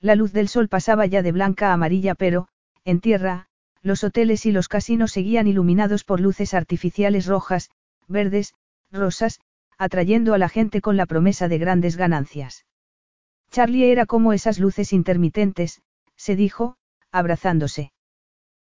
[0.00, 2.48] La luz del sol pasaba ya de blanca a amarilla pero,
[2.84, 3.46] en tierra,
[3.80, 7.70] los hoteles y los casinos seguían iluminados por luces artificiales rojas,
[8.08, 8.54] verdes,
[8.90, 9.40] rosas,
[9.78, 12.66] atrayendo a la gente con la promesa de grandes ganancias.
[13.50, 15.82] Charlie era como esas luces intermitentes,
[16.16, 16.76] se dijo,
[17.10, 17.92] abrazándose.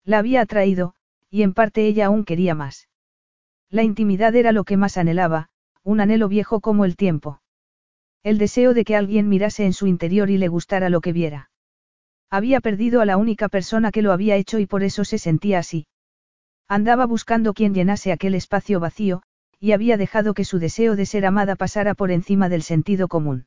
[0.04, 0.96] La había atraído,
[1.30, 2.88] y en parte ella aún quería más.
[3.70, 5.50] La intimidad era lo que más anhelaba,
[5.86, 7.42] un anhelo viejo como el tiempo.
[8.24, 11.52] El deseo de que alguien mirase en su interior y le gustara lo que viera.
[12.32, 15.60] Había perdido a la única persona que lo había hecho y por eso se sentía
[15.60, 15.86] así.
[16.68, 19.22] Andaba buscando quien llenase aquel espacio vacío,
[19.60, 23.46] y había dejado que su deseo de ser amada pasara por encima del sentido común.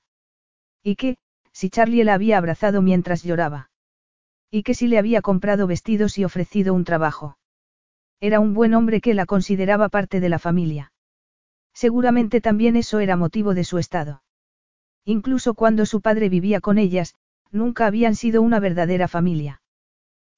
[0.85, 1.17] ¿Y qué,
[1.53, 3.71] si Charlie la había abrazado mientras lloraba?
[4.49, 7.37] ¿Y qué si le había comprado vestidos y ofrecido un trabajo?
[8.21, 10.93] Era un buen hombre que la consideraba parte de la familia.
[11.79, 14.25] Seguramente también eso era motivo de su estado.
[15.05, 17.15] Incluso cuando su padre vivía con ellas,
[17.53, 19.63] nunca habían sido una verdadera familia.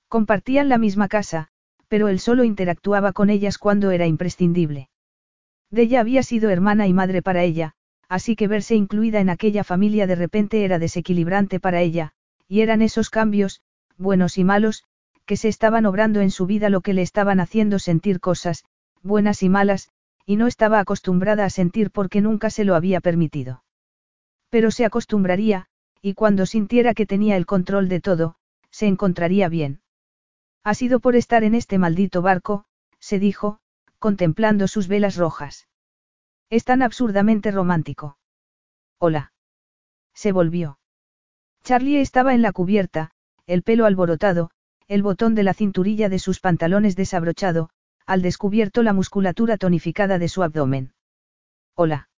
[0.06, 1.48] Compartían la misma casa,
[1.88, 4.90] pero él solo interactuaba con ellas cuando era imprescindible.
[5.70, 7.72] De ella había sido hermana y madre para ella,
[8.06, 12.12] así que verse incluida en aquella familia de repente era desequilibrante para ella,
[12.48, 13.62] y eran esos cambios,
[13.96, 14.84] buenos y malos,
[15.24, 18.66] que se estaban obrando en su vida lo que le estaban haciendo sentir cosas,
[19.02, 19.88] buenas y malas,
[20.30, 23.64] y no estaba acostumbrada a sentir porque nunca se lo había permitido.
[24.48, 25.66] Pero se acostumbraría,
[26.00, 28.36] y cuando sintiera que tenía el control de todo,
[28.70, 29.80] se encontraría bien.
[30.62, 32.64] Ha sido por estar en este maldito barco,
[33.00, 33.58] se dijo,
[33.98, 35.66] contemplando sus velas rojas.
[36.48, 38.16] Es tan absurdamente romántico.
[38.98, 39.32] Hola.
[40.14, 40.78] Se volvió.
[41.64, 43.10] Charlie estaba en la cubierta,
[43.46, 44.52] el pelo alborotado,
[44.86, 47.70] el botón de la cinturilla de sus pantalones desabrochado,
[48.10, 50.94] al descubierto la musculatura tonificada de su abdomen.
[51.76, 52.08] Hola.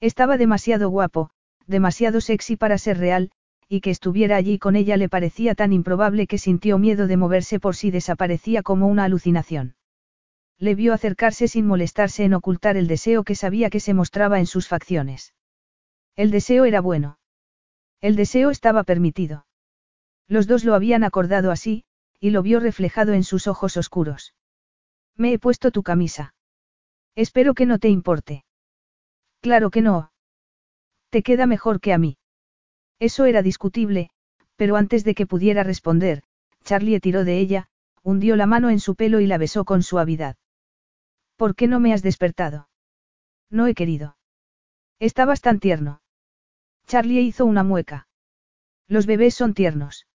[0.00, 1.28] Estaba demasiado guapo,
[1.66, 3.30] demasiado sexy para ser real,
[3.68, 7.60] y que estuviera allí con ella le parecía tan improbable que sintió miedo de moverse
[7.60, 9.74] por si desaparecía como una alucinación.
[10.58, 14.46] Le vio acercarse sin molestarse en ocultar el deseo que sabía que se mostraba en
[14.46, 15.34] sus facciones.
[16.16, 17.18] El deseo era bueno.
[18.00, 19.44] El deseo estaba permitido.
[20.28, 21.84] Los dos lo habían acordado así,
[22.20, 24.32] y lo vio reflejado en sus ojos oscuros.
[25.16, 26.34] Me he puesto tu camisa.
[27.14, 28.44] Espero que no te importe.
[29.40, 30.12] Claro que no.
[31.10, 32.18] Te queda mejor que a mí.
[32.98, 34.10] Eso era discutible,
[34.56, 36.22] pero antes de que pudiera responder,
[36.64, 37.68] Charlie tiró de ella,
[38.02, 40.36] hundió la mano en su pelo y la besó con suavidad.
[41.36, 42.68] ¿Por qué no me has despertado?
[43.48, 44.16] No he querido.
[44.98, 46.02] Estabas tan tierno.
[46.86, 48.08] Charlie hizo una mueca.
[48.86, 50.06] Los bebés son tiernos.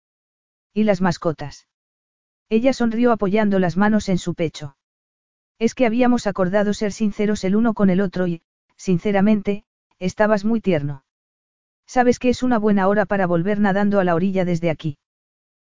[0.73, 1.67] ¿Y las mascotas?
[2.49, 4.77] Ella sonrió apoyando las manos en su pecho.
[5.57, 8.41] Es que habíamos acordado ser sinceros el uno con el otro y,
[8.75, 9.63] sinceramente,
[9.99, 11.05] estabas muy tierno.
[11.87, 14.97] Sabes que es una buena hora para volver nadando a la orilla desde aquí.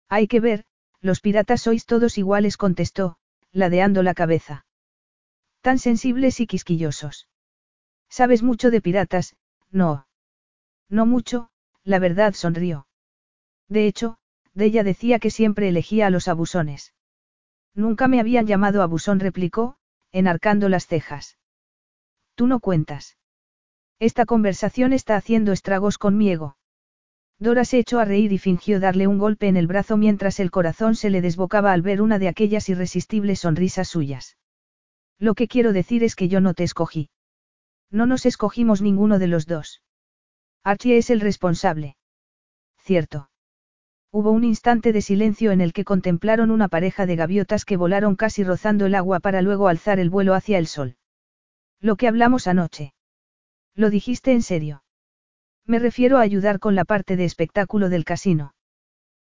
[0.10, 0.66] Hay que ver,
[1.02, 3.18] los piratas sois todos iguales, contestó,
[3.52, 4.66] ladeando la cabeza.
[5.62, 7.28] Tan sensibles y quisquillosos.
[8.10, 9.36] Sabes mucho de piratas,
[9.72, 10.08] no.
[10.90, 11.50] No mucho,
[11.84, 12.88] la verdad sonrió.
[13.68, 14.18] De hecho,
[14.54, 16.95] de ella decía que siempre elegía a los abusones.
[17.76, 19.76] Nunca me habían llamado abusón, replicó,
[20.12, 21.38] enarcando las cejas.
[22.36, 23.18] Tú no cuentas.
[24.00, 26.58] Esta conversación está haciendo estragos con mi ego.
[27.38, 30.52] Dora se echó a reír y fingió darle un golpe en el brazo mientras el
[30.52, 34.38] corazón se le desbocaba al ver una de aquellas irresistibles sonrisas suyas.
[35.20, 37.10] Lo que quiero decir es que yo no te escogí.
[37.92, 39.82] No nos escogimos ninguno de los dos.
[40.64, 41.98] Archie es el responsable.
[42.78, 43.30] Cierto.
[44.18, 48.16] Hubo un instante de silencio en el que contemplaron una pareja de gaviotas que volaron
[48.16, 50.96] casi rozando el agua para luego alzar el vuelo hacia el sol.
[51.82, 52.94] Lo que hablamos anoche.
[53.76, 54.86] ¿Lo dijiste en serio?
[55.66, 58.54] Me refiero a ayudar con la parte de espectáculo del casino.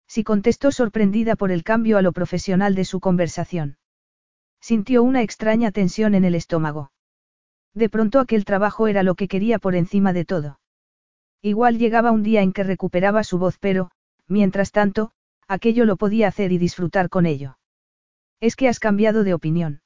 [0.06, 3.78] Si contestó sorprendida por el cambio a lo profesional de su conversación.
[4.60, 6.92] Sintió una extraña tensión en el estómago.
[7.74, 10.60] De pronto aquel trabajo era lo que quería por encima de todo.
[11.42, 13.90] Igual llegaba un día en que recuperaba su voz, pero,
[14.28, 15.12] mientras tanto,
[15.48, 17.58] aquello lo podía hacer y disfrutar con ello.
[18.40, 19.82] Es que has cambiado de opinión.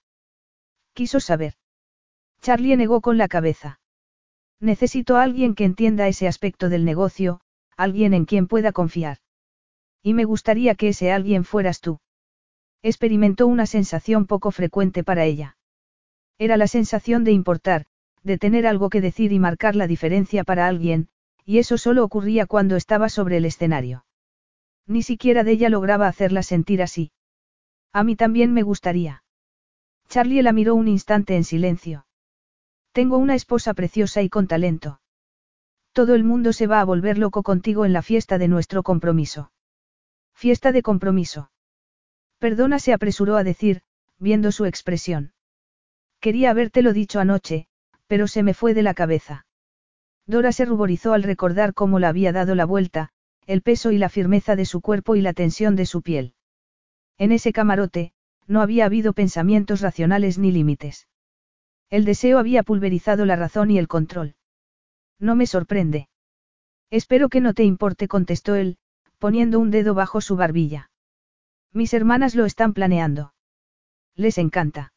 [0.93, 1.55] Quiso saber.
[2.41, 3.81] Charlie negó con la cabeza.
[4.60, 7.41] Necesito a alguien que entienda ese aspecto del negocio,
[7.77, 9.19] alguien en quien pueda confiar.
[10.02, 12.01] Y me gustaría que ese alguien fueras tú.
[12.83, 15.57] Experimentó una sensación poco frecuente para ella.
[16.39, 17.86] Era la sensación de importar,
[18.23, 21.09] de tener algo que decir y marcar la diferencia para alguien,
[21.44, 24.05] y eso solo ocurría cuando estaba sobre el escenario.
[24.86, 27.12] Ni siquiera de ella lograba hacerla sentir así.
[27.92, 29.25] A mí también me gustaría.
[30.09, 32.07] Charlie la miró un instante en silencio.
[32.92, 35.00] Tengo una esposa preciosa y con talento.
[35.92, 39.52] Todo el mundo se va a volver loco contigo en la fiesta de nuestro compromiso.
[40.34, 41.50] Fiesta de compromiso.
[42.39, 43.83] Perdona, se apresuró a decir,
[44.18, 45.33] viendo su expresión.
[46.20, 47.67] Quería habértelo dicho anoche,
[48.07, 49.47] pero se me fue de la cabeza.
[50.26, 53.10] Dora se ruborizó al recordar cómo la había dado la vuelta,
[53.51, 56.35] el peso y la firmeza de su cuerpo y la tensión de su piel.
[57.19, 58.12] En ese camarote,
[58.47, 61.09] no había habido pensamientos racionales ni límites.
[61.89, 64.37] El deseo había pulverizado la razón y el control.
[65.19, 66.09] No me sorprende.
[66.91, 68.79] Espero que no te importe, contestó él,
[69.19, 70.93] poniendo un dedo bajo su barbilla.
[71.73, 73.35] Mis hermanas lo están planeando.
[74.15, 74.93] Les encanta.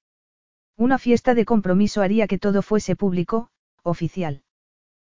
[0.77, 3.49] Una fiesta de compromiso haría que todo fuese público,
[3.81, 4.43] oficial.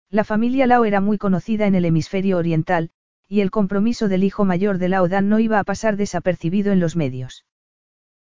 [0.09, 2.89] La familia Lao era muy conocida en el hemisferio oriental,
[3.27, 6.95] y el compromiso del hijo mayor de Laodan no iba a pasar desapercibido en los
[6.95, 7.45] medios.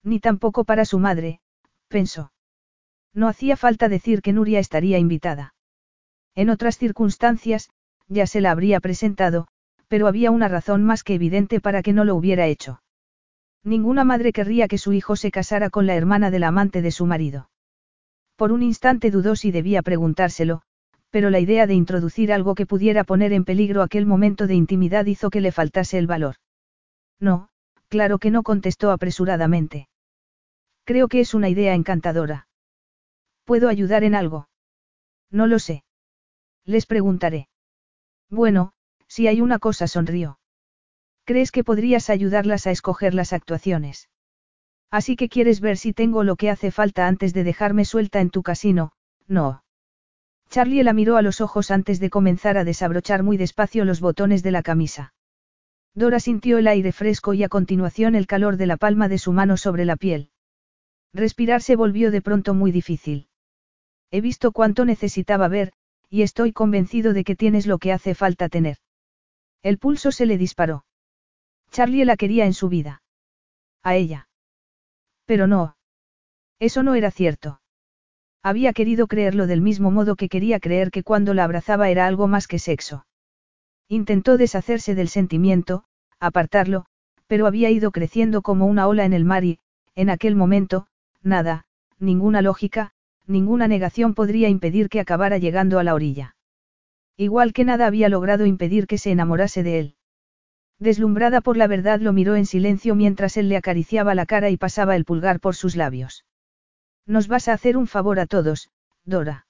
[0.03, 1.41] Ni tampoco para su madre,
[1.89, 2.33] pensó.
[3.13, 5.55] No hacía falta decir que Nuria estaría invitada.
[6.35, 7.71] En otras circunstancias,
[8.09, 9.47] ya se la habría presentado,
[9.89, 12.83] pero había una razón más que evidente para que no lo hubiera hecho.
[13.63, 17.07] Ninguna madre querría que su hijo se casara con la hermana del amante de su
[17.07, 17.51] marido.
[18.37, 20.63] Por un instante dudó si debía preguntárselo,
[21.15, 25.07] pero la idea de introducir algo que pudiera poner en peligro aquel momento de intimidad
[25.07, 26.35] hizo que le faltase el valor.
[27.21, 27.51] No,
[27.87, 29.89] claro que no contestó apresuradamente.
[30.83, 32.49] Creo que es una idea encantadora.
[33.45, 34.49] ¿Puedo ayudar en algo?
[35.31, 35.85] No lo sé.
[36.65, 37.47] Les preguntaré.
[38.29, 38.73] Bueno,
[39.07, 40.41] si hay una cosa sonrió.
[41.23, 44.09] ¿Crees que podrías ayudarlas a escoger las actuaciones?
[44.91, 48.31] Así que quieres ver si tengo lo que hace falta antes de dejarme suelta en
[48.31, 48.91] tu casino,
[49.29, 49.64] no.
[50.55, 54.45] Charlie la miró a los ojos antes de comenzar a desabrochar muy despacio los botones
[54.45, 55.13] de la camisa.
[55.97, 59.33] Dora sintió el aire fresco y a continuación el calor de la palma de su
[59.33, 60.31] mano sobre la piel.
[61.13, 63.27] Respirar se volvió de pronto muy difícil.
[64.13, 65.73] He visto cuánto necesitaba ver,
[66.09, 68.77] y estoy convencido de que tienes lo que hace falta tener.
[69.65, 70.85] El pulso se le disparó.
[71.73, 73.03] Charlie la quería en su vida.
[73.83, 74.29] A ella.
[75.25, 75.77] Pero no.
[76.61, 77.61] Eso no era cierto.
[78.47, 82.29] Había querido creerlo del mismo modo que quería creer que cuando la abrazaba era algo
[82.29, 83.07] más que sexo.
[83.89, 85.85] Intentó deshacerse del sentimiento,
[86.21, 86.85] apartarlo,
[87.27, 89.61] pero había ido creciendo como una ola en el mar y,
[89.95, 90.87] en aquel momento,
[91.23, 91.65] nada,
[91.99, 92.93] ninguna lógica,
[93.27, 96.37] ninguna negación podría impedir que acabara llegando a la orilla.
[97.17, 99.95] Igual que nada había logrado impedir que se enamorase de él.
[100.79, 104.59] Deslumbrada por la verdad lo miró en silencio mientras él le acariciaba la cara y
[104.59, 106.27] pasaba el pulgar por sus labios.
[107.07, 108.71] Nos vas a hacer un favor a todos,
[109.05, 109.47] Dora.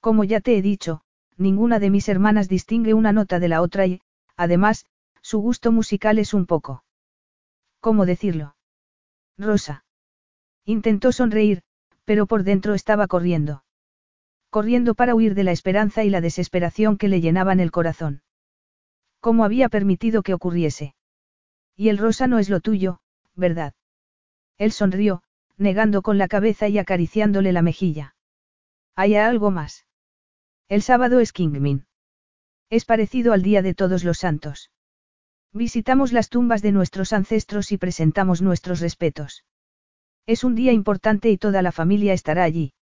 [0.00, 1.02] Como ya te he dicho,
[1.36, 4.00] ninguna de mis hermanas distingue una nota de la otra y,
[4.36, 4.86] además,
[5.20, 6.84] su gusto musical es un poco.
[7.80, 8.56] ¿Cómo decirlo?
[9.38, 9.84] Rosa.
[10.64, 11.62] Intentó sonreír,
[12.04, 13.64] pero por dentro estaba corriendo.
[14.50, 18.22] Corriendo para huir de la esperanza y la desesperación que le llenaban el corazón.
[19.20, 20.94] ¿Cómo había permitido que ocurriese?
[21.76, 23.00] Y el rosa no es lo tuyo,
[23.34, 23.74] ¿verdad?
[24.58, 25.22] Él sonrió,
[25.56, 28.14] negando con la cabeza y acariciándole la mejilla.
[28.94, 29.86] ¿Hay algo más?
[30.68, 31.86] El sábado es Kingmin.
[32.70, 34.70] Es parecido al Día de Todos los Santos.
[35.52, 39.44] Visitamos las tumbas de nuestros ancestros y presentamos nuestros respetos.
[40.26, 42.72] Es un día importante y toda la familia estará allí.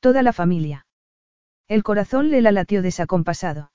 [0.00, 0.86] Toda la familia.
[1.66, 3.72] El corazón le la latió desacompasado.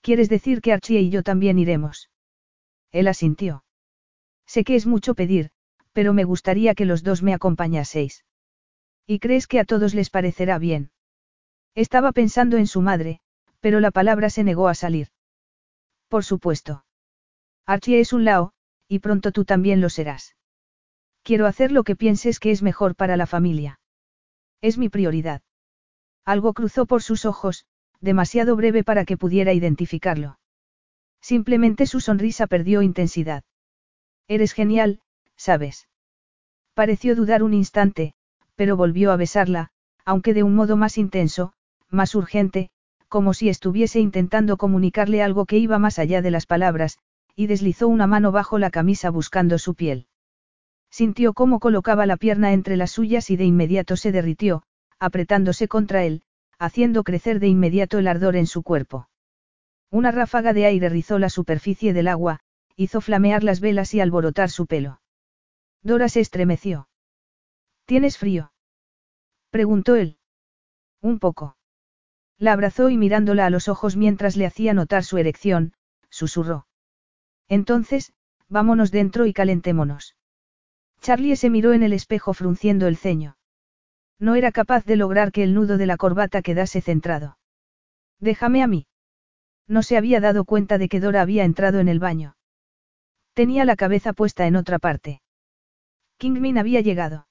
[0.00, 2.10] ¿Quieres decir que Archie y yo también iremos?
[2.90, 3.64] Él asintió.
[4.46, 5.50] Sé que es mucho pedir,
[5.94, 8.24] pero me gustaría que los dos me acompañaseis.
[9.06, 10.90] ¿Y crees que a todos les parecerá bien?
[11.74, 13.20] Estaba pensando en su madre,
[13.60, 15.08] pero la palabra se negó a salir.
[16.08, 16.84] Por supuesto.
[17.64, 18.52] Archie es un lao,
[18.88, 20.36] y pronto tú también lo serás.
[21.22, 23.80] Quiero hacer lo que pienses que es mejor para la familia.
[24.60, 25.42] Es mi prioridad.
[26.24, 27.66] Algo cruzó por sus ojos,
[28.00, 30.38] demasiado breve para que pudiera identificarlo.
[31.20, 33.44] Simplemente su sonrisa perdió intensidad.
[34.28, 35.00] Eres genial,
[35.36, 35.88] ¿sabes?
[36.74, 38.14] Pareció dudar un instante,
[38.56, 39.70] pero volvió a besarla,
[40.04, 41.52] aunque de un modo más intenso,
[41.88, 42.70] más urgente,
[43.08, 46.98] como si estuviese intentando comunicarle algo que iba más allá de las palabras,
[47.36, 50.06] y deslizó una mano bajo la camisa buscando su piel.
[50.90, 54.62] Sintió cómo colocaba la pierna entre las suyas y de inmediato se derritió,
[54.98, 56.22] apretándose contra él,
[56.58, 59.08] haciendo crecer de inmediato el ardor en su cuerpo.
[59.90, 62.40] Una ráfaga de aire rizó la superficie del agua,
[62.76, 65.00] hizo flamear las velas y alborotar su pelo.
[65.84, 66.88] Dora se estremeció.
[67.84, 68.52] ¿Tienes frío?
[69.50, 70.18] preguntó él.
[71.02, 71.58] Un poco.
[72.38, 75.74] La abrazó y mirándola a los ojos mientras le hacía notar su erección,
[76.08, 76.66] susurró.
[77.48, 78.14] Entonces,
[78.48, 80.16] vámonos dentro y calentémonos.
[81.02, 83.36] Charlie se miró en el espejo frunciendo el ceño.
[84.18, 87.38] No era capaz de lograr que el nudo de la corbata quedase centrado.
[88.20, 88.86] Déjame a mí.
[89.68, 92.36] No se había dado cuenta de que Dora había entrado en el baño.
[93.34, 95.20] Tenía la cabeza puesta en otra parte.
[96.18, 97.26] Kingmin había llegado.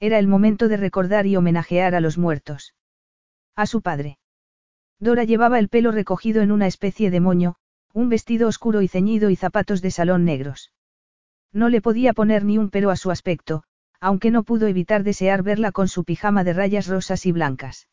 [0.00, 2.74] Era el momento de recordar y homenajear a los muertos.
[3.56, 4.18] A su padre.
[4.98, 7.56] Dora llevaba el pelo recogido en una especie de moño,
[7.92, 10.72] un vestido oscuro y ceñido y zapatos de salón negros.
[11.52, 13.62] No le podía poner ni un pero a su aspecto,
[14.00, 17.88] aunque no pudo evitar desear verla con su pijama de rayas rosas y blancas.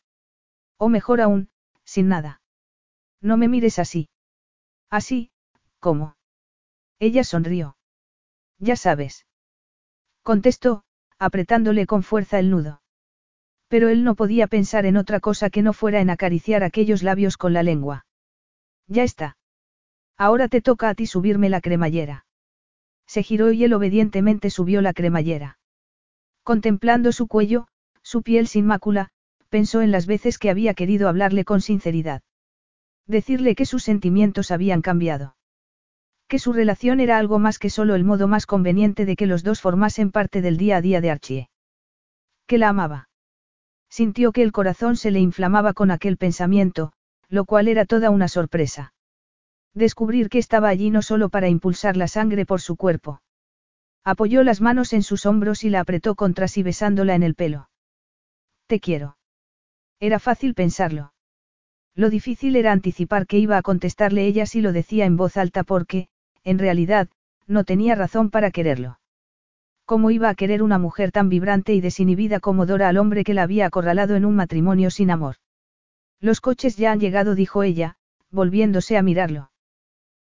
[0.76, 1.48] O mejor aún,
[1.84, 2.40] sin nada.
[3.20, 4.08] No me mires así.
[4.90, 5.30] Así,
[5.78, 6.16] ¿cómo?
[6.98, 7.76] Ella sonrió.
[8.58, 9.26] Ya sabes.
[10.22, 10.84] Contestó,
[11.18, 12.82] apretándole con fuerza el nudo.
[13.68, 17.36] Pero él no podía pensar en otra cosa que no fuera en acariciar aquellos labios
[17.36, 18.06] con la lengua.
[18.86, 19.36] Ya está.
[20.16, 22.26] Ahora te toca a ti subirme la cremallera.
[23.06, 25.58] Se giró y él obedientemente subió la cremallera.
[26.44, 27.66] Contemplando su cuello,
[28.02, 29.08] su piel sin mácula,
[29.48, 32.22] pensó en las veces que había querido hablarle con sinceridad.
[33.06, 35.36] Decirle que sus sentimientos habían cambiado.
[36.32, 39.42] Que su relación era algo más que solo el modo más conveniente de que los
[39.42, 41.50] dos formasen parte del día a día de Archie.
[42.46, 43.10] Que la amaba.
[43.90, 46.94] Sintió que el corazón se le inflamaba con aquel pensamiento,
[47.28, 48.94] lo cual era toda una sorpresa.
[49.74, 53.20] Descubrir que estaba allí no solo para impulsar la sangre por su cuerpo.
[54.02, 57.68] Apoyó las manos en sus hombros y la apretó contra sí besándola en el pelo.
[58.68, 59.18] Te quiero.
[60.00, 61.12] Era fácil pensarlo.
[61.94, 65.62] Lo difícil era anticipar que iba a contestarle ella si lo decía en voz alta
[65.62, 66.08] porque,
[66.44, 67.08] en realidad,
[67.46, 68.98] no tenía razón para quererlo.
[69.84, 73.34] ¿Cómo iba a querer una mujer tan vibrante y desinhibida como Dora al hombre que
[73.34, 75.36] la había acorralado en un matrimonio sin amor?
[76.20, 77.96] Los coches ya han llegado, dijo ella,
[78.30, 79.50] volviéndose a mirarlo.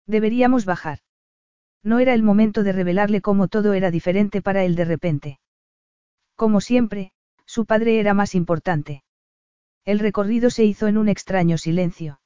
[0.05, 0.99] Deberíamos bajar.
[1.83, 5.39] No era el momento de revelarle cómo todo era diferente para él de repente.
[6.35, 7.11] Como siempre,
[7.45, 9.03] su padre era más importante.
[9.85, 12.19] El recorrido se hizo en un extraño silencio.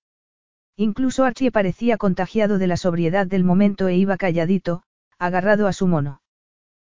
[0.82, 4.83] Incluso Archie parecía contagiado de la sobriedad del momento e iba calladito,
[5.17, 6.22] agarrado a su mono.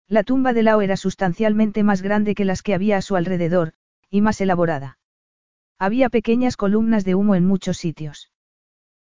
[0.08, 3.74] La tumba de Lao era sustancialmente más grande que las que había a su alrededor,
[4.08, 4.96] y más elaborada.
[5.78, 8.32] Había pequeñas columnas de humo en muchos sitios.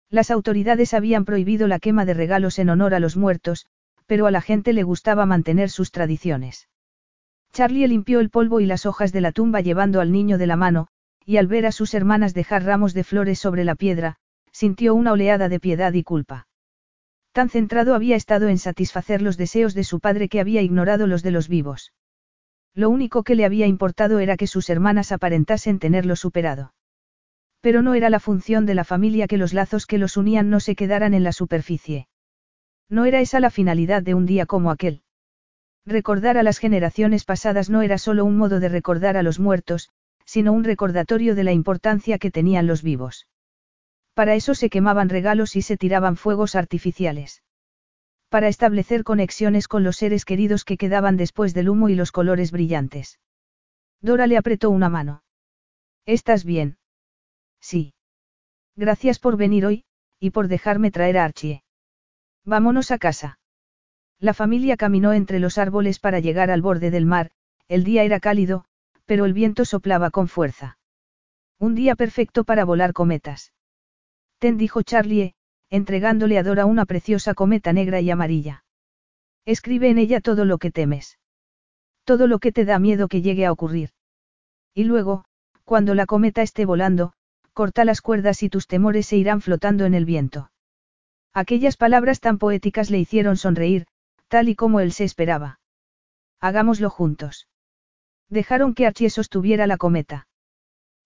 [0.10, 3.68] Las autoridades habían prohibido la quema de regalos en honor a los muertos,
[4.06, 6.68] pero a la gente le gustaba mantener sus tradiciones.
[7.54, 10.58] Charlie limpió el polvo y las hojas de la tumba llevando al niño de la
[10.58, 10.90] mano,
[11.26, 14.18] y al ver a sus hermanas dejar ramos de flores sobre la piedra,
[14.54, 16.48] sintió una oleada de piedad y culpa.
[17.34, 21.24] Tan centrado había estado en satisfacer los deseos de su padre que había ignorado los
[21.24, 21.92] de los vivos.
[22.76, 26.74] Lo único que le había importado era que sus hermanas aparentasen tenerlo superado.
[27.60, 30.60] Pero no era la función de la familia que los lazos que los unían no
[30.60, 32.08] se quedaran en la superficie.
[32.90, 35.02] No era esa la finalidad de un día como aquel.
[35.86, 39.90] Recordar a las generaciones pasadas no era solo un modo de recordar a los muertos,
[40.26, 43.28] sino un recordatorio de la importancia que tenían los vivos.
[44.14, 47.44] Para eso se quemaban regalos y se tiraban fuegos artificiales.
[48.30, 52.52] Para establecer conexiones con los seres queridos que quedaban después del humo y los colores
[52.52, 53.20] brillantes.
[54.02, 55.24] Dora le apretó una mano.
[56.06, 56.78] ¿Estás bien?
[57.60, 57.94] Sí.
[58.76, 59.86] Gracias por venir hoy,
[60.20, 61.64] y por dejarme traer a Archie.
[62.44, 63.40] Vámonos a casa.
[64.20, 67.32] La familia caminó entre los árboles para llegar al borde del mar,
[67.68, 68.66] el día era cálido,
[69.06, 70.78] pero el viento soplaba con fuerza.
[71.60, 73.54] Un día perfecto para volar cometas.
[74.52, 75.36] Dijo Charlie,
[75.70, 78.66] entregándole a Dora una preciosa cometa negra y amarilla.
[79.46, 81.18] Escribe en ella todo lo que temes.
[82.04, 83.92] Todo lo que te da miedo que llegue a ocurrir.
[84.74, 85.24] Y luego,
[85.64, 87.14] cuando la cometa esté volando,
[87.54, 90.52] corta las cuerdas y tus temores se irán flotando en el viento.
[91.34, 93.86] Aquellas palabras tan poéticas le hicieron sonreír,
[94.28, 95.60] tal y como él se esperaba.
[96.42, 97.48] Hagámoslo juntos.
[98.30, 100.28] Dejaron que Archie sostuviera la cometa.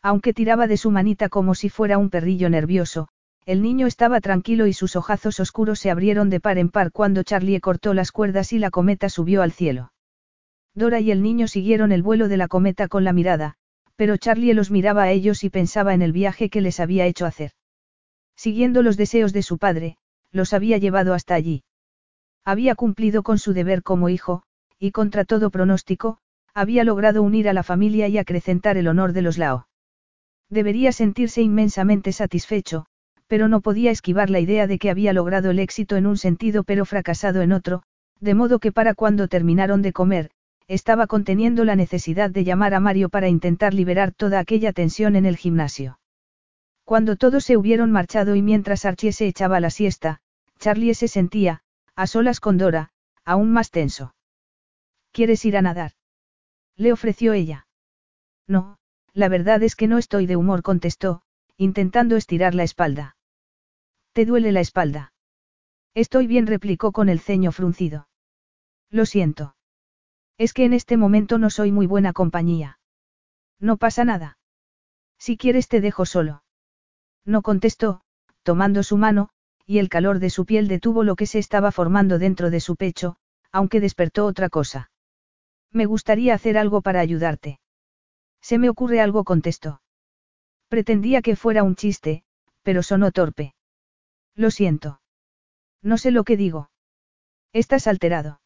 [0.01, 3.09] Aunque tiraba de su manita como si fuera un perrillo nervioso,
[3.47, 7.23] el niño estaba tranquilo y sus ojazos oscuros se abrieron de par en par cuando
[7.23, 9.93] Charlie cortó las cuerdas y la cometa subió al cielo.
[10.75, 13.55] Dora y el niño siguieron el vuelo de la cometa con la mirada,
[13.95, 17.25] pero Charlie los miraba a ellos y pensaba en el viaje que les había hecho
[17.25, 17.51] hacer.
[18.35, 19.95] Siguiendo los deseos de su padre,
[20.33, 21.63] los había llevado hasta allí.
[22.43, 24.43] Había cumplido con su deber como hijo,
[24.77, 26.17] y contra todo pronóstico,
[26.53, 29.69] había logrado unir a la familia y acrecentar el honor de los Lao.
[30.49, 32.87] Debería sentirse inmensamente satisfecho,
[33.27, 36.63] pero no podía esquivar la idea de que había logrado el éxito en un sentido
[36.63, 37.83] pero fracasado en otro,
[38.19, 40.31] de modo que para cuando terminaron de comer,
[40.67, 45.25] estaba conteniendo la necesidad de llamar a Mario para intentar liberar toda aquella tensión en
[45.25, 45.99] el gimnasio.
[46.83, 50.21] Cuando todos se hubieron marchado y mientras Archie se echaba la siesta,
[50.59, 51.61] Charlie se sentía,
[51.95, 52.91] a solas con Dora,
[53.25, 54.15] aún más tenso.
[55.11, 55.91] ¿Quieres ir a nadar?
[56.75, 57.67] Le ofreció ella.
[58.47, 58.77] No,
[59.13, 61.23] la verdad es que no estoy de humor, contestó,
[61.57, 63.16] intentando estirar la espalda.
[64.17, 65.13] ¿Te duele la espalda?
[65.93, 68.09] Estoy bien, replicó con el ceño fruncido.
[68.89, 69.55] Lo siento.
[70.39, 72.79] Es que en este momento no soy muy buena compañía.
[73.59, 74.39] No pasa nada.
[75.19, 76.43] Si quieres te dejo solo.
[77.25, 78.01] No contestó,
[78.41, 79.29] tomando su mano,
[79.67, 82.75] y el calor de su piel detuvo lo que se estaba formando dentro de su
[82.75, 83.17] pecho,
[83.51, 84.89] aunque despertó otra cosa.
[85.71, 87.59] Me gustaría hacer algo para ayudarte.
[88.41, 89.83] Se me ocurre algo, contestó.
[90.69, 92.23] Pretendía que fuera un chiste,
[92.63, 93.53] pero sonó torpe.
[94.37, 95.01] Lo siento.
[95.81, 96.69] No sé lo que digo.
[97.53, 98.39] Estás alterado.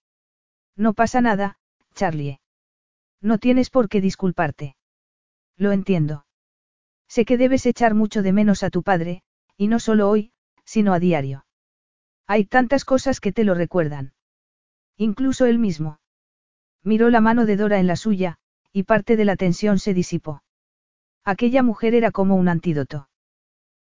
[0.78, 1.58] No pasa nada,
[1.94, 2.40] Charlie.
[3.22, 4.78] No tienes por qué disculparte.
[5.58, 6.26] Lo entiendo.
[7.08, 9.22] Sé que debes echar mucho de menos a tu padre,
[9.58, 10.32] y no solo hoy,
[10.64, 11.46] sino a diario.
[12.26, 14.14] Hay tantas cosas que te lo recuerdan.
[14.96, 16.00] Incluso él mismo.
[16.84, 18.38] Miró la mano de Dora en la suya,
[18.72, 20.42] y parte de la tensión se disipó.
[21.26, 23.10] Aquella mujer era como un antídoto.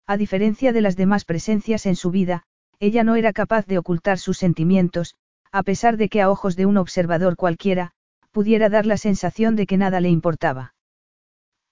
[0.08, 2.44] A diferencia de las demás presencias en su vida,
[2.80, 5.16] ella no era capaz de ocultar sus sentimientos,
[5.52, 7.92] a pesar de que a ojos de un observador cualquiera,
[8.32, 10.76] pudiera dar la sensación de que nada le importaba.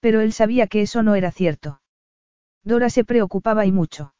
[0.00, 1.80] Pero él sabía que eso no era cierto.
[2.62, 4.14] Dora se preocupaba y mucho.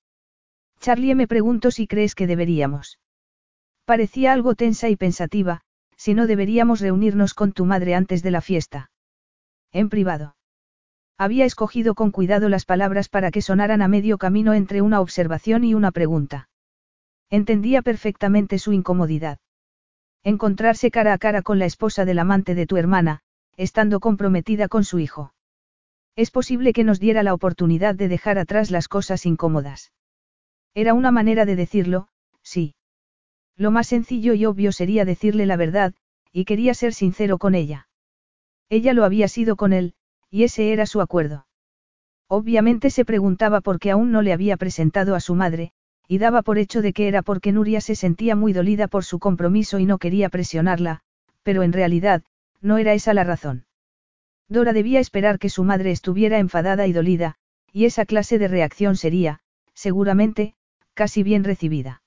[0.81, 2.99] Charlie me preguntó si crees que deberíamos.
[3.85, 5.62] Parecía algo tensa y pensativa,
[5.97, 8.91] si no deberíamos reunirnos con tu madre antes de la fiesta.
[9.73, 10.36] En privado.
[11.19, 15.65] Había escogido con cuidado las palabras para que sonaran a medio camino entre una observación
[15.65, 16.51] y una pregunta.
[17.31, 19.39] Entendía perfectamente su incomodidad.
[20.23, 23.20] Encontrarse cara a cara con la esposa del amante de tu hermana,
[23.57, 25.33] estando comprometida con su hijo.
[26.17, 29.93] Es posible que nos diera la oportunidad de dejar atrás las cosas incómodas.
[30.75, 32.09] Era una manera de decirlo,
[32.43, 32.75] sí.
[33.57, 35.95] Lo más sencillo y obvio sería decirle la verdad,
[36.33, 37.89] y quería ser sincero con ella.
[38.69, 39.95] Ella lo había sido con él,
[40.31, 41.47] y ese era su acuerdo.
[42.29, 45.73] Obviamente se preguntaba por qué aún no le había presentado a su madre,
[46.09, 49.19] y daba por hecho de que era porque Nuria se sentía muy dolida por su
[49.19, 51.01] compromiso y no quería presionarla,
[51.43, 52.23] pero en realidad,
[52.61, 53.67] no era esa la razón.
[54.49, 57.37] Dora debía esperar que su madre estuviera enfadada y dolida,
[57.73, 59.41] y esa clase de reacción sería,
[59.75, 60.55] seguramente,
[60.95, 62.03] casi bien recibida.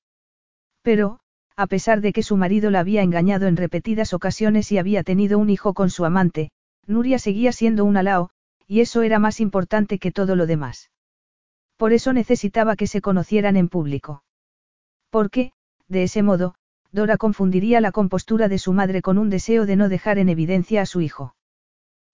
[0.82, 1.20] Pero,
[1.56, 5.38] a pesar de que su marido la había engañado en repetidas ocasiones y había tenido
[5.38, 6.52] un hijo con su amante,
[6.90, 8.32] Nuria seguía siendo una Lao,
[8.66, 10.90] y eso era más importante que todo lo demás.
[11.78, 14.24] Por eso necesitaba que se conocieran en público.
[15.12, 15.52] Porque,
[15.88, 16.56] de ese modo,
[16.92, 20.82] Dora confundiría la compostura de su madre con un deseo de no dejar en evidencia
[20.82, 21.36] a su hijo.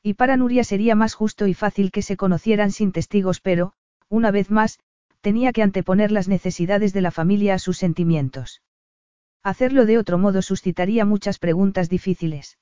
[0.04, 3.72] Y para Nuria sería más justo y fácil que se conocieran sin testigos, pero,
[4.10, 4.80] una vez más,
[5.22, 8.62] tenía que anteponer las necesidades de la familia a sus sentimientos.
[9.42, 12.58] Hacerlo de otro modo suscitaría muchas preguntas difíciles.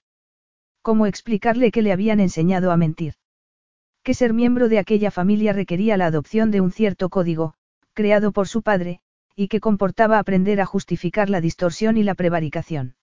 [0.84, 3.14] ¿Cómo explicarle que le habían enseñado a mentir?
[4.04, 7.54] Que ser miembro de aquella familia requería la adopción de un cierto código,
[7.94, 9.00] creado por su padre,
[9.34, 12.96] y que comportaba aprender a justificar la distorsión y la prevaricación.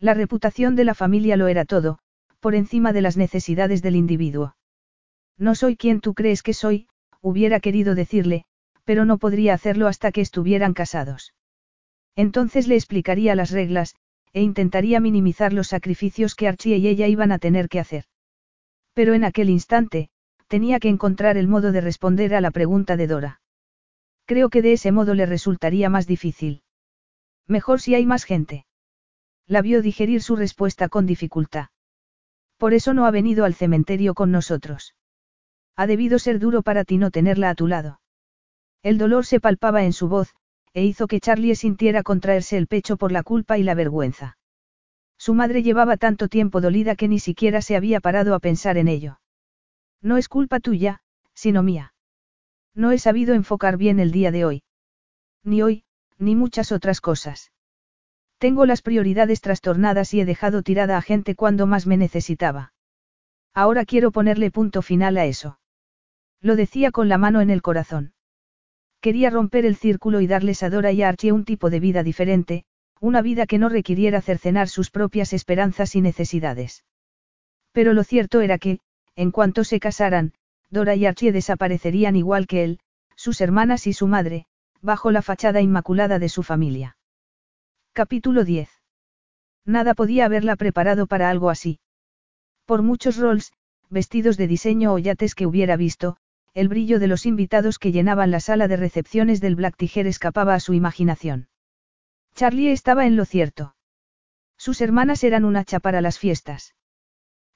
[0.00, 1.98] La reputación de la familia lo era todo,
[2.40, 4.56] por encima de las necesidades del individuo.
[5.36, 6.88] No soy quien tú crees que soy,
[7.20, 8.46] hubiera querido decirle,
[8.84, 11.34] pero no podría hacerlo hasta que estuvieran casados.
[12.16, 13.94] Entonces le explicaría las reglas,
[14.34, 18.04] e intentaría minimizar los sacrificios que Archie y ella iban a tener que hacer.
[18.92, 20.10] Pero en aquel instante,
[20.48, 23.40] tenía que encontrar el modo de responder a la pregunta de Dora.
[24.26, 26.62] Creo que de ese modo le resultaría más difícil.
[27.46, 28.66] Mejor si hay más gente.
[29.46, 31.68] La vio digerir su respuesta con dificultad.
[32.56, 34.94] Por eso no ha venido al cementerio con nosotros.
[35.76, 38.00] Ha debido ser duro para ti no tenerla a tu lado.
[38.82, 40.34] El dolor se palpaba en su voz,
[40.74, 44.36] e hizo que Charlie sintiera contraerse el pecho por la culpa y la vergüenza.
[45.16, 48.88] Su madre llevaba tanto tiempo dolida que ni siquiera se había parado a pensar en
[48.88, 49.20] ello.
[50.02, 51.00] No es culpa tuya,
[51.32, 51.94] sino mía.
[52.74, 54.62] No he sabido enfocar bien el día de hoy.
[55.44, 55.84] Ni hoy,
[56.18, 57.52] ni muchas otras cosas.
[58.38, 62.72] Tengo las prioridades trastornadas y he dejado tirada a gente cuando más me necesitaba.
[63.54, 65.60] Ahora quiero ponerle punto final a eso.
[66.40, 68.13] Lo decía con la mano en el corazón.
[69.04, 72.64] Quería romper el círculo y darles a Dora y Archie un tipo de vida diferente,
[73.02, 76.84] una vida que no requiriera cercenar sus propias esperanzas y necesidades.
[77.72, 78.78] Pero lo cierto era que,
[79.14, 80.32] en cuanto se casaran,
[80.70, 82.80] Dora y Archie desaparecerían igual que él,
[83.14, 84.46] sus hermanas y su madre,
[84.80, 86.96] bajo la fachada inmaculada de su familia.
[87.92, 88.70] Capítulo 10.
[89.66, 91.78] Nada podía haberla preparado para algo así.
[92.64, 93.52] Por muchos roles,
[93.90, 96.16] vestidos de diseño o yates que hubiera visto,
[96.54, 100.54] el brillo de los invitados que llenaban la sala de recepciones del Black Tiger escapaba
[100.54, 101.48] a su imaginación.
[102.36, 103.74] Charlie estaba en lo cierto.
[104.56, 106.76] Sus hermanas eran un hacha para las fiestas.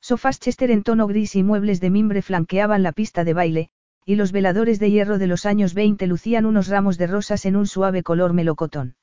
[0.01, 3.70] Sofás Chester en tono gris y muebles de mimbre flanqueaban la pista de baile,
[4.05, 7.55] y los veladores de hierro de los años 20 lucían unos ramos de rosas en
[7.55, 8.97] un suave color melocotón.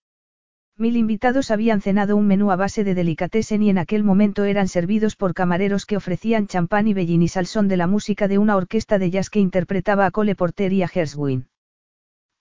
[0.77, 4.67] Mil invitados habían cenado un menú a base de delicatessen y en aquel momento eran
[4.67, 8.57] servidos por camareros que ofrecían champán y bellinis al son de la música de una
[8.57, 11.47] orquesta de jazz que interpretaba a Cole Porter y a Herswin.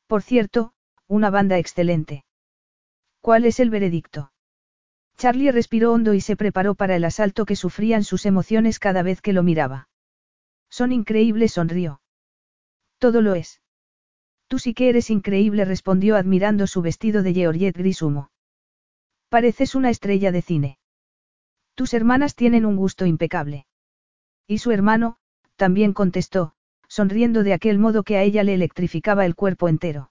[0.09, 0.73] Por cierto,
[1.07, 2.25] una banda excelente.
[3.21, 4.33] ¿Cuál es el veredicto?
[5.17, 9.21] Charlie respiró hondo y se preparó para el asalto que sufrían sus emociones cada vez
[9.21, 9.89] que lo miraba.
[10.69, 12.01] Son increíbles, sonrió.
[12.99, 13.61] Todo lo es.
[14.49, 18.31] Tú sí que eres increíble, respondió admirando su vestido de Georgette gris humo.
[19.29, 20.79] Pareces una estrella de cine.
[21.75, 23.67] Tus hermanas tienen un gusto impecable.
[24.47, 25.17] Y su hermano,
[25.57, 26.55] también contestó,
[26.89, 30.11] sonriendo de aquel modo que a ella le electrificaba el cuerpo entero.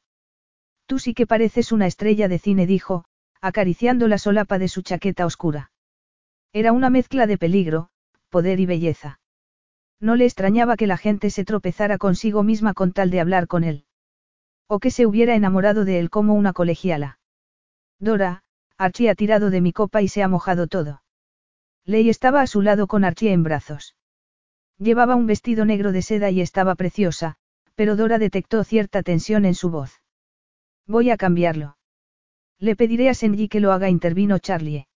[0.86, 3.06] Tú sí que pareces una estrella de cine, dijo,
[3.40, 5.72] acariciando la solapa de su chaqueta oscura.
[6.52, 7.90] Era una mezcla de peligro,
[8.30, 9.20] poder y belleza.
[10.00, 13.64] No le extrañaba que la gente se tropezara consigo misma con tal de hablar con
[13.64, 13.86] él.
[14.68, 17.20] O que se hubiera enamorado de él como una colegiala.
[18.00, 18.44] Dora,
[18.78, 21.04] Archie ha tirado de mi copa y se ha mojado todo.
[21.86, 23.96] Ley estaba a su lado con Archie en brazos.
[24.78, 27.36] Llevaba un vestido negro de seda y estaba preciosa,
[27.76, 30.02] pero Dora detectó cierta tensión en su voz.
[30.88, 31.78] Voy a cambiarlo.
[32.60, 34.88] Le pediré a Senji que lo haga, intervino Charlie.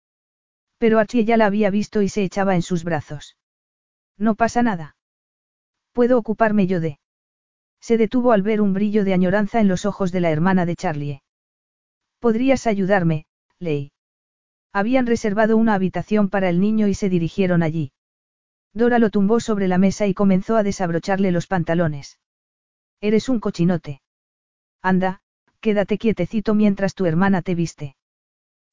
[0.78, 3.36] Pero Archie ya la había visto y se echaba en sus brazos.
[4.18, 4.96] No pasa nada.
[5.92, 7.00] Puedo ocuparme yo de.
[7.80, 10.76] Se detuvo al ver un brillo de añoranza en los ojos de la hermana de
[10.76, 11.22] Charlie.
[12.20, 13.26] Podrías ayudarme,
[13.60, 13.92] Ley.
[14.74, 17.92] Habían reservado una habitación para el niño y se dirigieron allí.
[18.74, 22.20] Dora lo tumbó sobre la mesa y comenzó a desabrocharle los pantalones.
[23.02, 24.02] Eres un cochinote.
[24.82, 25.22] Anda,
[25.60, 27.96] quédate quietecito mientras tu hermana te viste.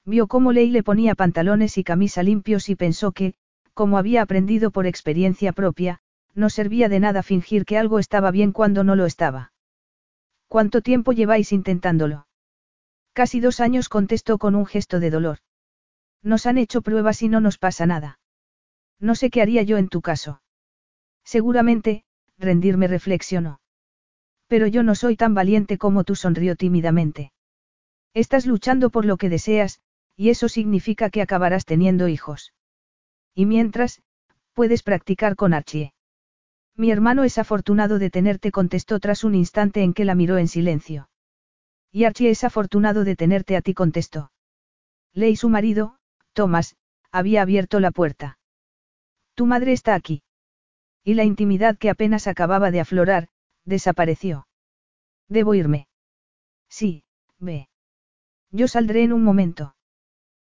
[0.05, 3.33] Vio cómo Ley le ponía pantalones y camisa limpios y pensó que,
[3.73, 5.99] como había aprendido por experiencia propia,
[6.35, 9.53] no servía de nada fingir que algo estaba bien cuando no lo estaba.
[10.47, 12.27] ¿Cuánto tiempo lleváis intentándolo?
[13.13, 15.37] Casi dos años contestó con un gesto de dolor.
[16.21, 18.19] Nos han hecho pruebas y no nos pasa nada.
[18.99, 20.41] No sé qué haría yo en tu caso.
[21.23, 22.03] Seguramente,
[22.37, 23.61] rendirme reflexionó.
[24.47, 27.31] Pero yo no soy tan valiente como tú sonrió tímidamente.
[28.13, 29.79] Estás luchando por lo que deseas,
[30.15, 32.53] y eso significa que acabarás teniendo hijos.
[33.33, 34.01] Y mientras,
[34.53, 35.94] puedes practicar con Archie.
[36.77, 40.47] Mi hermano es afortunado de tenerte, contestó tras un instante en que la miró en
[40.47, 41.09] silencio.
[41.91, 44.31] Y Archie es afortunado de tenerte a ti, contestó.
[45.13, 45.97] Ley su marido,
[46.33, 46.75] Thomas,
[47.11, 48.37] había abierto la puerta.
[49.35, 50.23] Tu madre está aquí.
[51.03, 53.29] Y la intimidad que apenas acababa de aflorar,
[53.63, 54.47] desapareció.
[55.29, 55.87] Debo irme.
[56.67, 57.05] Sí,
[57.39, 57.69] ve.
[58.51, 59.75] Yo saldré en un momento.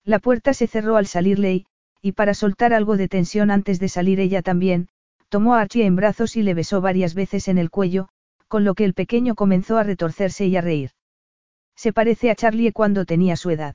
[0.05, 1.67] La puerta se cerró al salir Ley,
[2.01, 4.89] y para soltar algo de tensión antes de salir ella también,
[5.33, 8.11] tomó a Archie en brazos y le besó varias veces en el cuello,
[8.49, 10.91] con lo que el pequeño comenzó a retorcerse y a reír.
[11.75, 13.75] Se parece a Charlie cuando tenía su edad.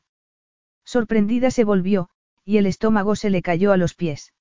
[0.85, 2.11] Sorprendida se volvió,
[2.45, 4.33] y el estómago se le cayó a los pies.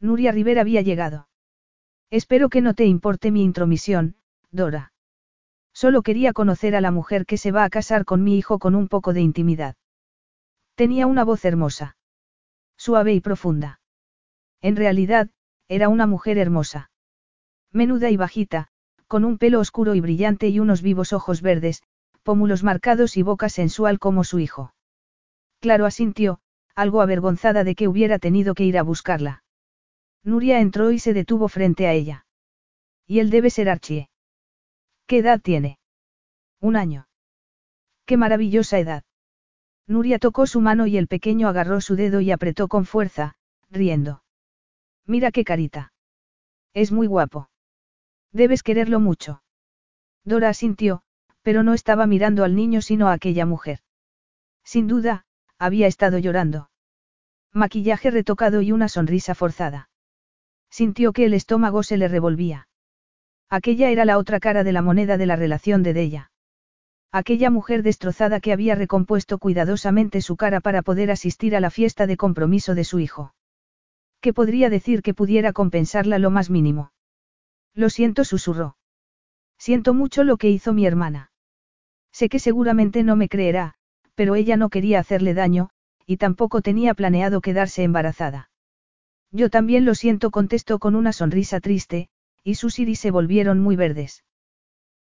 [0.00, 1.28] Nuria Rivera había llegado.
[2.10, 4.16] Espero que no te importe mi intromisión,
[4.50, 4.92] Dora.
[5.72, 8.74] Solo quería conocer a la mujer que se va a casar con mi hijo con
[8.74, 9.76] un poco de intimidad.
[10.74, 11.96] Tenía una voz hermosa.
[12.76, 13.80] Suave y profunda.
[14.60, 15.30] En realidad,
[15.68, 16.90] era una mujer hermosa.
[17.72, 18.68] Menuda y bajita,
[19.06, 21.82] con un pelo oscuro y brillante y unos vivos ojos verdes,
[22.22, 24.74] pómulos marcados y boca sensual como su hijo.
[25.60, 26.40] Claro asintió,
[26.74, 29.44] algo avergonzada de que hubiera tenido que ir a buscarla.
[30.24, 32.26] Nuria entró y se detuvo frente a ella.
[33.06, 34.08] Y él debe ser Archie.
[35.06, 35.78] ¿Qué edad tiene?
[36.60, 37.08] Un año.
[38.06, 39.04] Qué maravillosa edad.
[39.86, 43.34] Nuria tocó su mano y el pequeño agarró su dedo y apretó con fuerza,
[43.70, 44.21] riendo.
[45.06, 45.92] Mira qué carita.
[46.74, 47.48] Es muy guapo.
[48.32, 49.42] Debes quererlo mucho.
[50.24, 51.02] Dora asintió,
[51.42, 53.80] pero no estaba mirando al niño sino a aquella mujer.
[54.64, 55.24] Sin duda,
[55.58, 56.70] había estado llorando.
[57.52, 59.90] Maquillaje retocado y una sonrisa forzada.
[60.70, 62.68] Sintió que el estómago se le revolvía.
[63.50, 66.30] Aquella era la otra cara de la moneda de la relación de Della.
[67.10, 72.06] Aquella mujer destrozada que había recompuesto cuidadosamente su cara para poder asistir a la fiesta
[72.06, 73.34] de compromiso de su hijo.
[74.22, 76.92] ¿Qué podría decir que pudiera compensarla lo más mínimo?
[77.74, 78.76] Lo siento, susurró.
[79.58, 81.32] Siento mucho lo que hizo mi hermana.
[82.12, 83.74] Sé que seguramente no me creerá,
[84.14, 85.70] pero ella no quería hacerle daño,
[86.06, 88.48] y tampoco tenía planeado quedarse embarazada.
[89.32, 92.08] Yo también lo siento, contestó con una sonrisa triste,
[92.44, 94.24] y sus iris se volvieron muy verdes.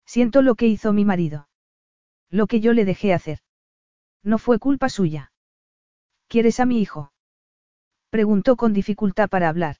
[0.03, 1.47] Siento lo que hizo mi marido.
[2.31, 3.39] Lo que yo le dejé hacer.
[4.23, 5.31] No fue culpa suya.
[6.27, 7.10] ¿Quieres a mi hijo?
[8.11, 9.77] Preguntó con dificultad para hablar.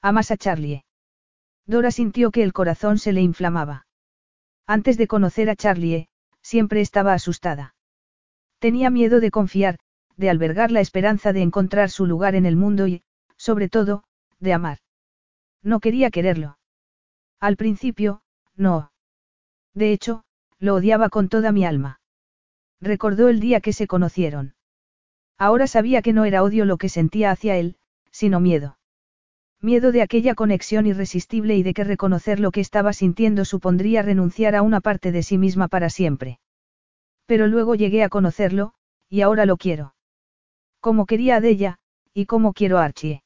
[0.00, 0.84] ¿Amas a Charlie?
[1.66, 3.86] Dora sintió que el corazón se le inflamaba.
[4.66, 6.08] Antes de conocer a Charlie,
[6.40, 7.74] siempre estaba asustada.
[8.58, 9.78] Tenía miedo de confiar,
[10.16, 13.02] de albergar la esperanza de encontrar su lugar en el mundo y,
[13.36, 14.04] sobre todo,
[14.40, 14.78] de amar.
[15.62, 16.58] No quería quererlo.
[17.38, 18.22] Al principio,
[18.56, 18.92] no.
[19.74, 20.24] De hecho,
[20.58, 22.00] lo odiaba con toda mi alma.
[22.80, 24.54] Recordó el día que se conocieron.
[25.38, 27.76] Ahora sabía que no era odio lo que sentía hacia él,
[28.10, 28.78] sino miedo.
[29.60, 34.56] Miedo de aquella conexión irresistible y de que reconocer lo que estaba sintiendo supondría renunciar
[34.56, 36.40] a una parte de sí misma para siempre.
[37.26, 38.74] Pero luego llegué a conocerlo,
[39.08, 39.94] y ahora lo quiero.
[40.80, 41.78] Como quería a ella,
[42.12, 43.22] y como quiero a Archie.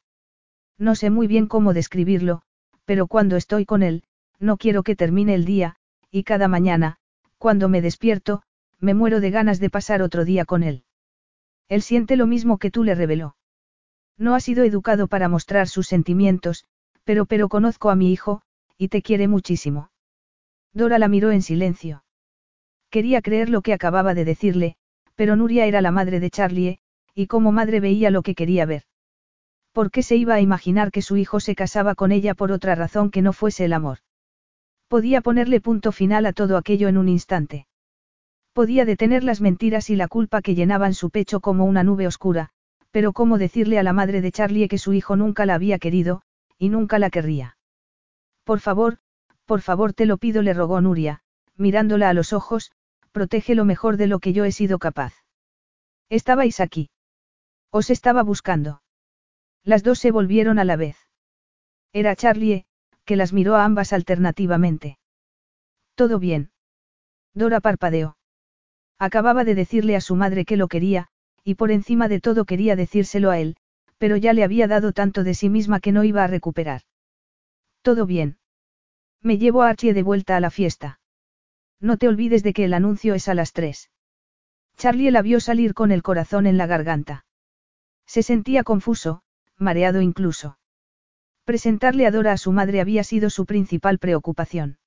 [0.79, 2.43] No sé muy bien cómo describirlo,
[2.85, 4.05] pero cuando estoy con él,
[4.39, 5.77] no quiero que termine el día,
[6.11, 6.99] y cada mañana,
[7.39, 8.43] cuando me despierto,
[8.79, 10.85] me muero de ganas de pasar otro día con él.
[11.69, 13.37] Él siente lo mismo que tú le reveló.
[14.19, 16.65] No ha sido educado para mostrar sus sentimientos,
[17.05, 18.43] pero pero conozco a mi hijo,
[18.79, 19.91] y te quiere muchísimo.
[20.73, 22.05] Dora la miró en silencio.
[22.91, 24.77] Quería creer lo que acababa de decirle,
[25.15, 26.79] pero Nuria era la madre de Charlie,
[27.15, 28.85] y como madre veía lo que quería ver.
[29.73, 32.75] ¿Por qué se iba a imaginar que su hijo se casaba con ella por otra
[32.75, 33.99] razón que no fuese el amor?
[34.89, 37.67] Podía ponerle punto final a todo aquello en un instante.
[38.57, 42.49] Podía detener las mentiras y la culpa que llenaban su pecho como una nube oscura,
[42.91, 46.23] pero cómo decirle a la madre de Charlie que su hijo nunca la había querido,
[46.57, 47.59] y nunca la querría.
[48.45, 48.97] Por favor,
[49.45, 51.21] por favor te lo pido, le rogó Nuria,
[51.59, 52.73] mirándola a los ojos,
[53.13, 55.13] protege lo mejor de lo que yo he sido capaz.
[56.09, 56.89] Estabais aquí.
[57.71, 58.81] Os estaba buscando.
[59.65, 60.97] Las dos se volvieron a la vez.
[61.93, 62.65] Era Charlie,
[63.05, 64.99] que las miró a ambas alternativamente.
[65.95, 66.53] ¿Todo bien?
[67.35, 68.16] Dora parpadeó.
[68.99, 71.09] Acababa de decirle a su madre que lo quería,
[71.45, 73.57] y por encima de todo quería decírselo a él,
[73.99, 76.83] pero ya le había dado tanto de sí misma que no iba a recuperar.
[77.83, 78.39] Todo bien.
[79.23, 81.01] Me llevo a Archie de vuelta a la fiesta.
[81.81, 83.91] No te olvides de que el anuncio es a las tres.
[84.77, 87.25] Charlie la vio salir con el corazón en la garganta.
[88.07, 89.23] Se sentía confuso,
[89.57, 90.59] mareado incluso.
[91.45, 94.79] Presentarle a Dora a su madre había sido su principal preocupación.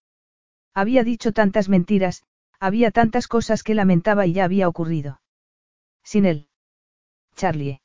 [0.73, 2.23] Había dicho tantas mentiras,
[2.59, 5.21] había tantas cosas que lamentaba y ya había ocurrido.
[6.03, 6.47] Sin él.
[7.35, 7.81] Charlie.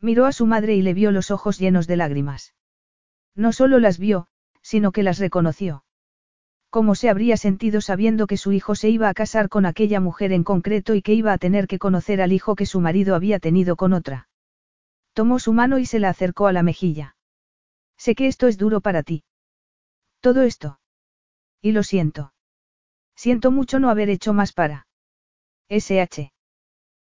[0.00, 2.54] Miró a su madre y le vio los ojos llenos de lágrimas.
[3.34, 4.26] No solo las vio,
[4.60, 5.84] sino que las reconoció.
[6.70, 10.32] ¿Cómo se habría sentido sabiendo que su hijo se iba a casar con aquella mujer
[10.32, 13.38] en concreto y que iba a tener que conocer al hijo que su marido había
[13.38, 14.28] tenido con otra?
[15.14, 17.16] Tomó su mano y se la acercó a la mejilla.
[17.96, 19.24] Sé que esto es duro para ti.
[20.20, 20.80] Todo esto.
[21.62, 22.34] Y lo siento.
[23.16, 24.86] Siento mucho no haber hecho más para.
[25.68, 26.32] SH.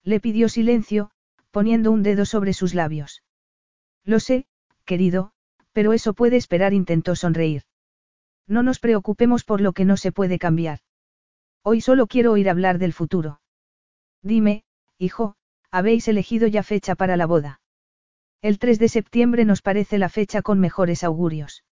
[0.02, 1.10] Le pidió silencio,
[1.50, 3.22] poniendo un dedo sobre sus labios.
[4.04, 4.46] Lo sé,
[4.84, 5.32] querido,
[5.72, 7.62] pero eso puede esperar, intentó sonreír.
[8.46, 10.78] No nos preocupemos por lo que no se puede cambiar.
[11.62, 13.40] Hoy solo quiero oír hablar del futuro.
[14.22, 14.64] Dime,
[14.98, 15.34] hijo,
[15.72, 17.60] ¿habéis elegido ya fecha para la boda?
[18.40, 21.64] El 3 de septiembre nos parece la fecha con mejores augurios.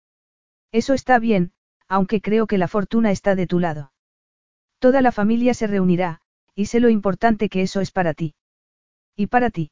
[0.72, 1.52] Eso está bien,
[1.86, 3.91] aunque creo que la fortuna está de tu lado.
[4.82, 6.20] Toda la familia se reunirá,
[6.56, 8.34] y sé lo importante que eso es para ti.
[9.14, 9.70] Y para ti.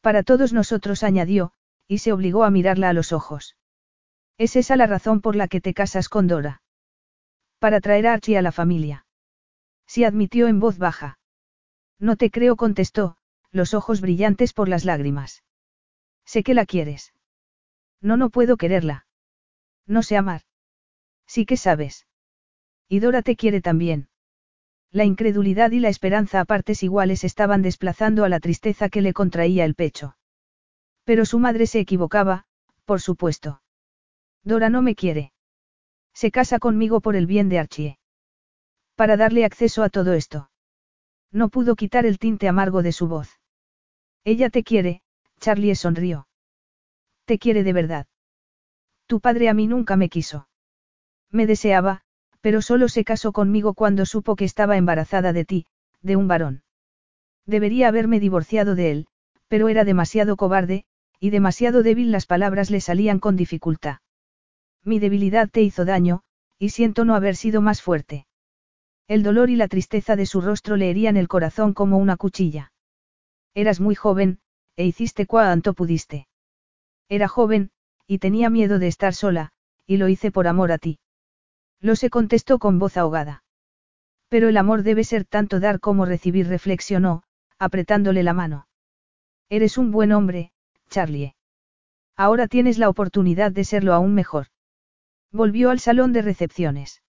[0.00, 1.52] Para todos nosotros añadió,
[1.86, 3.56] y se obligó a mirarla a los ojos.
[4.36, 6.60] ¿Es esa la razón por la que te casas con Dora?
[7.60, 9.06] Para traer a Archie a la familia.
[9.86, 11.20] Sí admitió en voz baja.
[12.00, 13.18] No te creo, contestó,
[13.52, 15.44] los ojos brillantes por las lágrimas.
[16.24, 17.14] Sé que la quieres.
[18.00, 19.06] No, no puedo quererla.
[19.86, 20.42] No sé amar.
[21.28, 22.08] Sí que sabes.
[22.88, 24.08] Y Dora te quiere también.
[24.92, 29.12] La incredulidad y la esperanza a partes iguales estaban desplazando a la tristeza que le
[29.12, 30.16] contraía el pecho.
[31.04, 32.46] Pero su madre se equivocaba,
[32.84, 33.62] por supuesto.
[34.42, 35.32] Dora no me quiere.
[36.14, 37.98] Se casa conmigo por el bien de Archie.
[38.94, 40.50] Para darle acceso a todo esto.
[41.30, 43.40] No pudo quitar el tinte amargo de su voz.
[44.24, 45.02] Ella te quiere,
[45.40, 46.26] Charlie sonrió.
[47.26, 48.06] Te quiere de verdad.
[49.06, 50.48] Tu padre a mí nunca me quiso.
[51.30, 52.02] Me deseaba,
[52.46, 55.66] pero solo se casó conmigo cuando supo que estaba embarazada de ti,
[56.00, 56.62] de un varón.
[57.44, 59.06] Debería haberme divorciado de él,
[59.48, 60.84] pero era demasiado cobarde,
[61.18, 63.96] y demasiado débil las palabras le salían con dificultad.
[64.84, 66.22] Mi debilidad te hizo daño,
[66.56, 68.28] y siento no haber sido más fuerte.
[69.08, 72.70] El dolor y la tristeza de su rostro le herían el corazón como una cuchilla.
[73.54, 74.38] Eras muy joven,
[74.76, 76.28] e hiciste cuanto pudiste.
[77.08, 77.72] Era joven,
[78.06, 79.50] y tenía miedo de estar sola,
[79.84, 81.00] y lo hice por amor a ti.
[81.80, 83.44] Lo se contestó con voz ahogada.
[84.28, 87.22] Pero el amor debe ser tanto dar como recibir, reflexionó,
[87.58, 88.66] apretándole la mano.
[89.48, 90.52] Eres un buen hombre,
[90.88, 91.34] Charlie.
[92.16, 94.46] Ahora tienes la oportunidad de serlo aún mejor.
[95.30, 97.02] Volvió al salón de recepciones.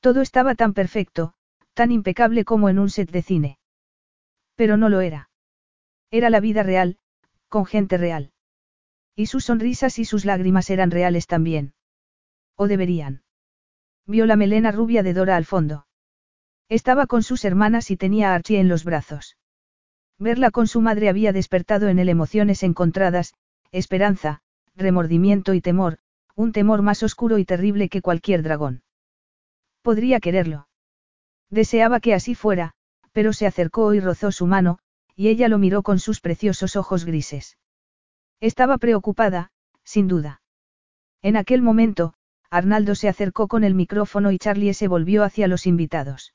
[0.00, 1.34] Todo estaba tan perfecto,
[1.74, 3.58] tan impecable como en un set de cine.
[4.54, 5.30] Pero no lo era.
[6.10, 6.98] Era la vida real,
[7.48, 8.32] con gente real.
[9.16, 11.74] Y sus sonrisas y sus lágrimas eran reales también.
[12.54, 13.22] O deberían.
[14.08, 15.86] Vio la melena rubia de Dora al fondo.
[16.70, 19.36] Estaba con sus hermanas y tenía a Archie en los brazos.
[20.18, 23.34] Verla con su madre había despertado en él emociones encontradas,
[23.70, 24.40] esperanza,
[24.74, 25.98] remordimiento y temor,
[26.34, 28.82] un temor más oscuro y terrible que cualquier dragón.
[29.82, 30.68] Podría quererlo.
[31.50, 32.72] Deseaba que así fuera,
[33.12, 34.78] pero se acercó y rozó su mano,
[35.14, 37.58] y ella lo miró con sus preciosos ojos grises.
[38.40, 39.50] Estaba preocupada,
[39.84, 40.40] sin duda.
[41.20, 42.14] En aquel momento,
[42.50, 46.34] Arnaldo se acercó con el micrófono y Charlie se volvió hacia los invitados.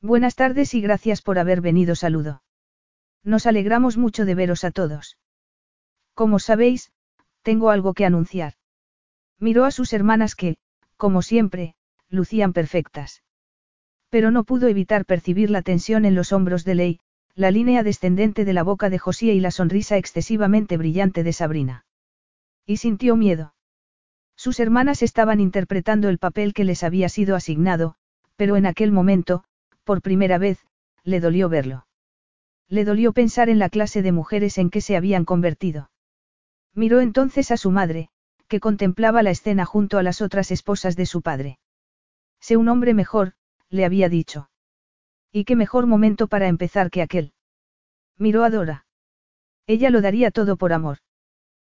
[0.00, 2.42] Buenas tardes y gracias por haber venido, saludo.
[3.24, 5.18] Nos alegramos mucho de veros a todos.
[6.14, 6.92] Como sabéis,
[7.42, 8.54] tengo algo que anunciar.
[9.40, 10.56] Miró a sus hermanas que,
[10.96, 11.74] como siempre,
[12.08, 13.22] lucían perfectas.
[14.10, 17.00] Pero no pudo evitar percibir la tensión en los hombros de Ley,
[17.34, 21.86] la línea descendente de la boca de José y la sonrisa excesivamente brillante de Sabrina.
[22.64, 23.53] Y sintió miedo.
[24.44, 27.94] Sus hermanas estaban interpretando el papel que les había sido asignado,
[28.36, 29.42] pero en aquel momento,
[29.84, 30.58] por primera vez,
[31.02, 31.86] le dolió verlo.
[32.68, 35.90] Le dolió pensar en la clase de mujeres en que se habían convertido.
[36.74, 38.10] Miró entonces a su madre,
[38.46, 41.58] que contemplaba la escena junto a las otras esposas de su padre.
[42.38, 43.32] Sé un hombre mejor,
[43.70, 44.50] le había dicho.
[45.32, 47.32] Y qué mejor momento para empezar que aquel.
[48.18, 48.84] Miró a Dora.
[49.66, 50.98] Ella lo daría todo por amor.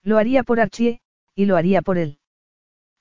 [0.02, 1.02] Lo haría por Archie,
[1.34, 2.20] y lo haría por él.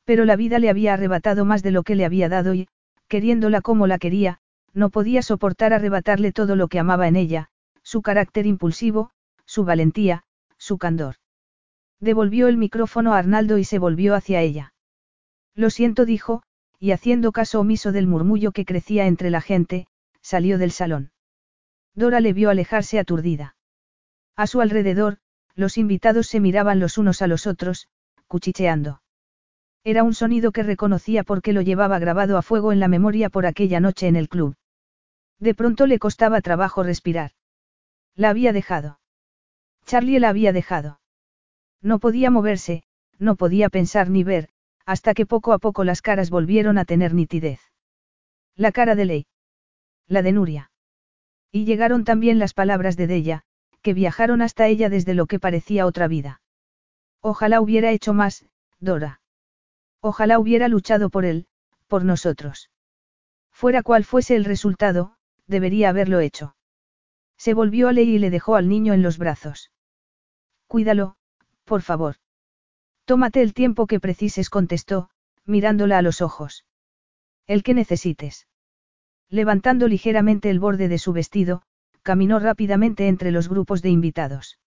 [0.05, 2.67] Pero la vida le había arrebatado más de lo que le había dado y,
[3.07, 4.39] queriéndola como la quería,
[4.73, 7.49] no podía soportar arrebatarle todo lo que amaba en ella,
[7.83, 9.11] su carácter impulsivo,
[9.45, 10.23] su valentía,
[10.57, 11.15] su candor.
[11.99, 14.73] Devolvió el micrófono a Arnaldo y se volvió hacia ella.
[15.55, 16.43] Lo siento, dijo,
[16.79, 19.87] y haciendo caso omiso del murmullo que crecía entre la gente,
[20.21, 21.11] salió del salón.
[21.95, 23.55] Dora le vio alejarse aturdida.
[24.35, 25.19] A su alrededor,
[25.55, 27.87] los invitados se miraban los unos a los otros,
[28.27, 29.02] cuchicheando.
[29.83, 33.45] Era un sonido que reconocía porque lo llevaba grabado a fuego en la memoria por
[33.45, 34.55] aquella noche en el club.
[35.39, 37.31] De pronto le costaba trabajo respirar.
[38.15, 38.99] La había dejado.
[39.85, 41.01] Charlie la había dejado.
[41.81, 42.83] No podía moverse,
[43.19, 44.49] no podía pensar ni ver,
[44.85, 47.59] hasta que poco a poco las caras volvieron a tener nitidez.
[48.55, 49.25] La cara de Ley.
[50.07, 50.71] La de Nuria.
[51.51, 53.43] Y llegaron también las palabras de Della,
[53.81, 56.41] que viajaron hasta ella desde lo que parecía otra vida.
[57.19, 58.45] Ojalá hubiera hecho más,
[58.79, 59.19] Dora.
[60.05, 61.47] Ojalá hubiera luchado por él,
[61.87, 62.69] por nosotros.
[63.53, 65.15] Fuera cual fuese el resultado,
[65.47, 66.57] debería haberlo hecho.
[67.37, 69.71] Se volvió a Ley y le dejó al niño en los brazos.
[70.67, 71.15] Cuídalo,
[71.63, 72.17] por favor.
[73.05, 75.09] Tómate el tiempo que precises, contestó,
[75.45, 76.65] mirándola a los ojos.
[77.47, 78.49] El que necesites.
[79.29, 81.61] Levantando ligeramente el borde de su vestido,
[82.01, 84.59] caminó rápidamente entre los grupos de invitados.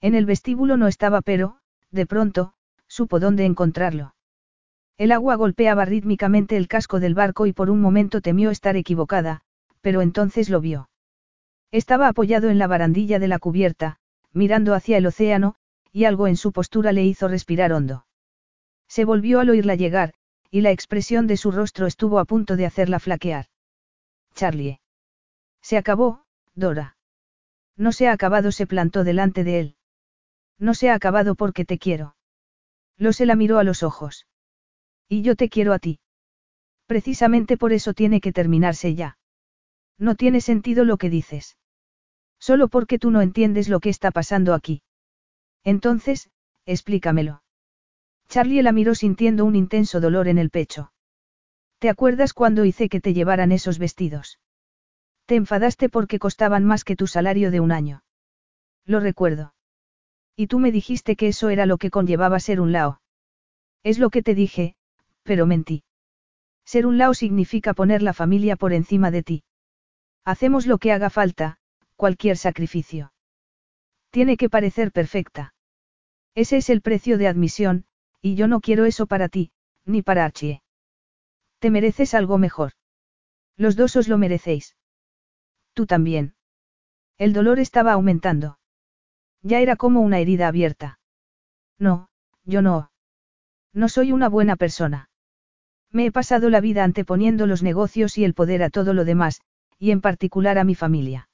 [0.00, 1.58] En el vestíbulo no estaba pero,
[1.90, 2.54] de pronto,
[2.86, 4.13] supo dónde encontrarlo.
[4.96, 9.40] El agua golpeaba rítmicamente el casco del barco y por un momento temió estar equivocada,
[9.80, 10.88] pero entonces lo vio.
[11.72, 13.98] Estaba apoyado en la barandilla de la cubierta,
[14.32, 15.56] mirando hacia el océano,
[15.92, 18.06] y algo en su postura le hizo respirar hondo.
[18.86, 20.14] Se volvió al oírla llegar,
[20.50, 23.46] y la expresión de su rostro estuvo a punto de hacerla flaquear.
[24.34, 24.80] Charlie.
[25.60, 26.24] Se acabó,
[26.54, 26.96] Dora.
[27.76, 29.76] No se ha acabado, se plantó delante de él.
[30.58, 32.14] No se ha acabado porque te quiero.
[32.96, 34.26] Lo se la miró a los ojos.
[35.08, 36.00] Y yo te quiero a ti.
[36.86, 39.18] Precisamente por eso tiene que terminarse ya.
[39.98, 41.56] No tiene sentido lo que dices.
[42.38, 44.82] Solo porque tú no entiendes lo que está pasando aquí.
[45.62, 46.30] Entonces,
[46.66, 47.42] explícamelo.
[48.28, 50.92] Charlie la miró sintiendo un intenso dolor en el pecho.
[51.78, 54.38] ¿Te acuerdas cuando hice que te llevaran esos vestidos?
[55.26, 58.02] Te enfadaste porque costaban más que tu salario de un año.
[58.84, 59.54] Lo recuerdo.
[60.36, 63.00] Y tú me dijiste que eso era lo que conllevaba ser un lao.
[63.82, 64.76] Es lo que te dije,
[65.24, 65.82] pero mentí.
[66.64, 69.44] Ser un lao significa poner la familia por encima de ti.
[70.24, 71.58] Hacemos lo que haga falta,
[71.96, 73.12] cualquier sacrificio.
[74.10, 75.54] Tiene que parecer perfecta.
[76.34, 77.84] Ese es el precio de admisión,
[78.20, 79.52] y yo no quiero eso para ti,
[79.84, 80.62] ni para Archie.
[81.58, 82.72] Te mereces algo mejor.
[83.56, 84.76] Los dos os lo merecéis.
[85.74, 86.34] Tú también.
[87.18, 88.58] El dolor estaba aumentando.
[89.42, 90.98] Ya era como una herida abierta.
[91.78, 92.08] No,
[92.44, 92.90] yo no.
[93.72, 95.10] No soy una buena persona.
[95.94, 99.42] Me he pasado la vida anteponiendo los negocios y el poder a todo lo demás,
[99.78, 101.28] y en particular a mi familia.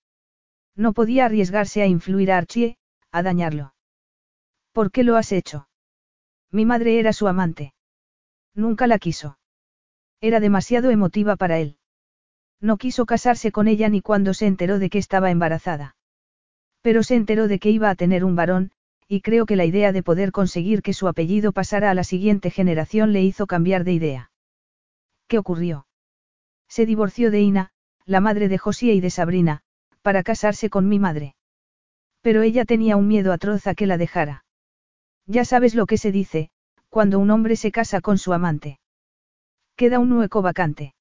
[0.77, 2.77] No podía arriesgarse a influir a Archie,
[3.11, 3.73] a dañarlo.
[4.73, 5.67] ¿Por qué lo has hecho?
[6.53, 7.73] Mi madre era su amante.
[8.55, 9.39] Nunca la quiso.
[10.21, 11.79] Era demasiado emotiva para él.
[12.61, 15.97] No quiso casarse con ella ni cuando se enteró de que estaba embarazada.
[16.83, 18.73] Pero se enteró de que iba a tener un varón,
[19.09, 22.51] y creo que la idea de poder conseguir que su apellido pasara a la siguiente
[22.51, 24.30] generación le hizo cambiar de idea.
[25.31, 25.87] ¿Qué ocurrió?
[26.69, 27.71] Se divorció de Ina,
[28.05, 29.63] la madre de José y de Sabrina,
[30.03, 31.37] para casarse con mi madre.
[32.21, 34.45] Pero ella tenía un miedo atroz a que la dejara.
[35.27, 36.51] Ya sabes lo que se dice,
[36.89, 38.81] cuando un hombre se casa con su amante.
[39.77, 40.97] Queda un hueco vacante.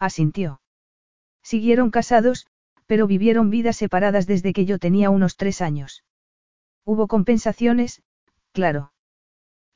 [0.00, 0.60] Asintió.
[1.40, 2.48] Siguieron casados,
[2.86, 6.02] pero vivieron vidas separadas desde que yo tenía unos tres años.
[6.84, 8.02] Hubo compensaciones,
[8.50, 8.92] claro.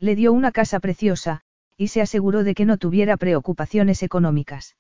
[0.01, 1.45] Le dio una casa preciosa,
[1.79, 4.77] y se aseguró de que no tuviera preocupaciones económicas.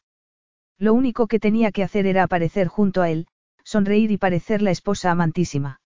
[0.78, 3.28] Lo único que tenía que hacer era aparecer junto a él,
[3.62, 5.80] sonreír y parecer la esposa amantísima.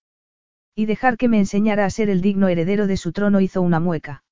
[0.75, 3.79] Y dejar que me enseñara a ser el digno heredero de su trono hizo una
[3.79, 4.25] mueca.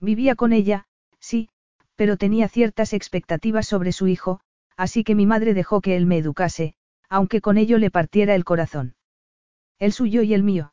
[0.00, 0.86] Vivía con ella,
[1.20, 1.50] sí,
[1.94, 4.40] pero tenía ciertas expectativas sobre su hijo,
[4.78, 6.74] así que mi madre dejó que él me educase,
[7.10, 8.94] aunque con ello le partiera el corazón.
[9.78, 10.72] El suyo y el mío.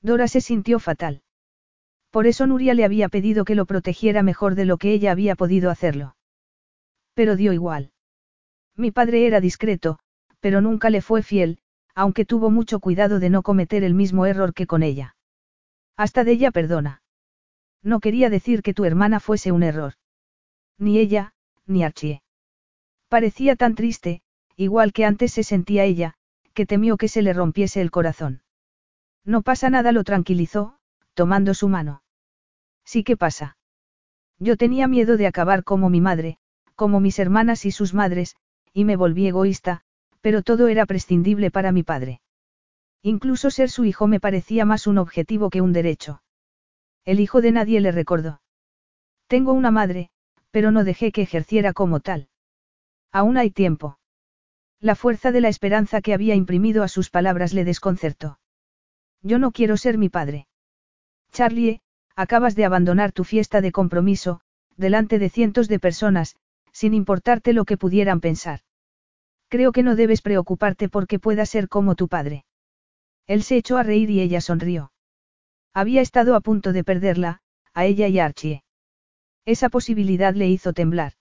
[0.00, 1.23] Dora se sintió fatal.
[2.14, 5.34] Por eso Nuria le había pedido que lo protegiera mejor de lo que ella había
[5.34, 6.14] podido hacerlo.
[7.12, 7.90] Pero dio igual.
[8.76, 9.98] Mi padre era discreto,
[10.38, 11.58] pero nunca le fue fiel,
[11.92, 15.16] aunque tuvo mucho cuidado de no cometer el mismo error que con ella.
[15.96, 17.02] Hasta de ella perdona.
[17.82, 19.94] No quería decir que tu hermana fuese un error.
[20.78, 21.34] Ni ella,
[21.66, 22.22] ni Archie.
[23.08, 24.22] Parecía tan triste,
[24.54, 26.14] igual que antes se sentía ella,
[26.52, 28.44] que temió que se le rompiese el corazón.
[29.24, 30.78] No pasa nada, lo tranquilizó,
[31.14, 32.02] tomando su mano.
[32.84, 33.56] Sí que pasa.
[34.38, 36.38] Yo tenía miedo de acabar como mi madre,
[36.74, 38.36] como mis hermanas y sus madres,
[38.72, 39.82] y me volví egoísta,
[40.20, 42.20] pero todo era prescindible para mi padre.
[43.02, 46.22] Incluso ser su hijo me parecía más un objetivo que un derecho.
[47.04, 48.40] El hijo de nadie le recordó.
[49.26, 50.10] Tengo una madre,
[50.50, 52.28] pero no dejé que ejerciera como tal.
[53.12, 53.98] Aún hay tiempo.
[54.80, 58.38] La fuerza de la esperanza que había imprimido a sus palabras le desconcertó.
[59.22, 60.46] Yo no quiero ser mi padre.
[61.30, 61.80] Charlie,
[62.16, 64.40] acabas de abandonar tu fiesta de compromiso,
[64.76, 66.36] delante de cientos de personas,
[66.72, 68.60] sin importarte lo que pudieran pensar.
[69.48, 72.44] Creo que no debes preocuparte porque pueda ser como tu padre.
[73.26, 74.92] Él se echó a reír y ella sonrió.
[75.72, 77.40] Había estado a punto de perderla,
[77.72, 78.64] a ella y a Archie.
[79.44, 81.12] Esa posibilidad le hizo temblar.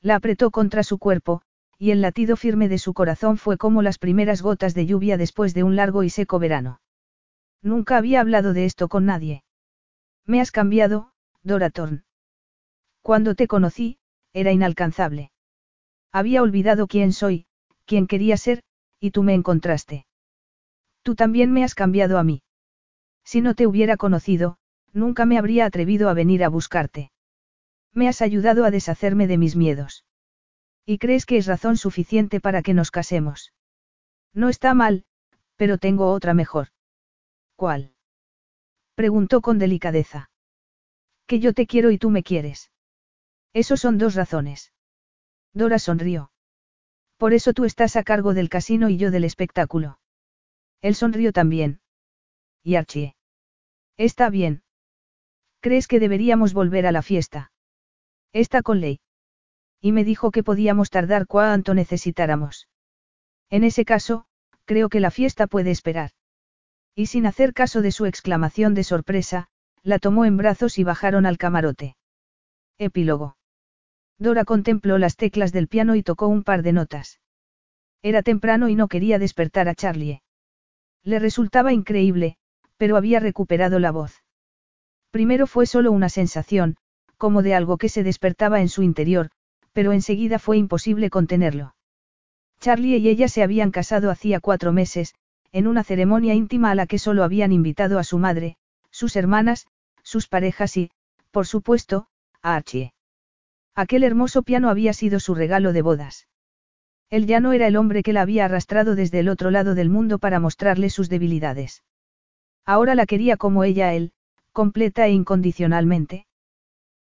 [0.00, 1.42] La apretó contra su cuerpo,
[1.78, 5.54] y el latido firme de su corazón fue como las primeras gotas de lluvia después
[5.54, 6.80] de un largo y seco verano.
[7.62, 9.42] Nunca había hablado de esto con nadie.
[10.28, 11.10] Me has cambiado,
[11.42, 12.02] Dora Thorne.
[13.00, 13.98] Cuando te conocí,
[14.34, 15.32] era inalcanzable.
[16.12, 17.46] Había olvidado quién soy,
[17.86, 18.62] quién quería ser,
[19.00, 20.04] y tú me encontraste.
[21.02, 22.42] Tú también me has cambiado a mí.
[23.24, 24.58] Si no te hubiera conocido,
[24.92, 27.10] nunca me habría atrevido a venir a buscarte.
[27.94, 30.04] Me has ayudado a deshacerme de mis miedos.
[30.84, 33.54] ¿Y crees que es razón suficiente para que nos casemos?
[34.34, 35.06] No está mal,
[35.56, 36.68] pero tengo otra mejor.
[37.56, 37.94] ¿Cuál?
[38.98, 40.28] Preguntó con delicadeza.
[41.28, 42.72] Que yo te quiero y tú me quieres.
[43.52, 44.72] Esos son dos razones.
[45.54, 46.32] Dora sonrió.
[47.16, 50.00] Por eso tú estás a cargo del casino y yo del espectáculo.
[50.80, 51.80] Él sonrió también.
[52.64, 53.14] Y Archie.
[53.96, 54.64] Está bien.
[55.60, 57.52] ¿Crees que deberíamos volver a la fiesta?
[58.32, 58.98] Está con ley.
[59.80, 62.66] Y me dijo que podíamos tardar cuanto necesitáramos.
[63.48, 64.26] En ese caso,
[64.64, 66.10] creo que la fiesta puede esperar.
[66.98, 69.46] Y sin hacer caso de su exclamación de sorpresa,
[69.84, 71.94] la tomó en brazos y bajaron al camarote.
[72.76, 73.36] Epílogo.
[74.18, 77.20] Dora contempló las teclas del piano y tocó un par de notas.
[78.02, 80.22] Era temprano y no quería despertar a Charlie.
[81.04, 82.36] Le resultaba increíble,
[82.78, 84.24] pero había recuperado la voz.
[85.12, 86.78] Primero fue solo una sensación,
[87.16, 89.30] como de algo que se despertaba en su interior,
[89.72, 91.76] pero enseguida fue imposible contenerlo.
[92.58, 95.14] Charlie y ella se habían casado hacía cuatro meses,
[95.52, 98.56] en una ceremonia íntima a la que solo habían invitado a su madre,
[98.90, 99.66] sus hermanas,
[100.02, 100.90] sus parejas y,
[101.30, 102.06] por supuesto,
[102.42, 102.92] a Archie.
[103.74, 106.26] Aquel hermoso piano había sido su regalo de bodas.
[107.10, 109.88] Él ya no era el hombre que la había arrastrado desde el otro lado del
[109.88, 111.82] mundo para mostrarle sus debilidades.
[112.66, 114.12] Ahora la quería como ella él,
[114.52, 116.26] completa e incondicionalmente.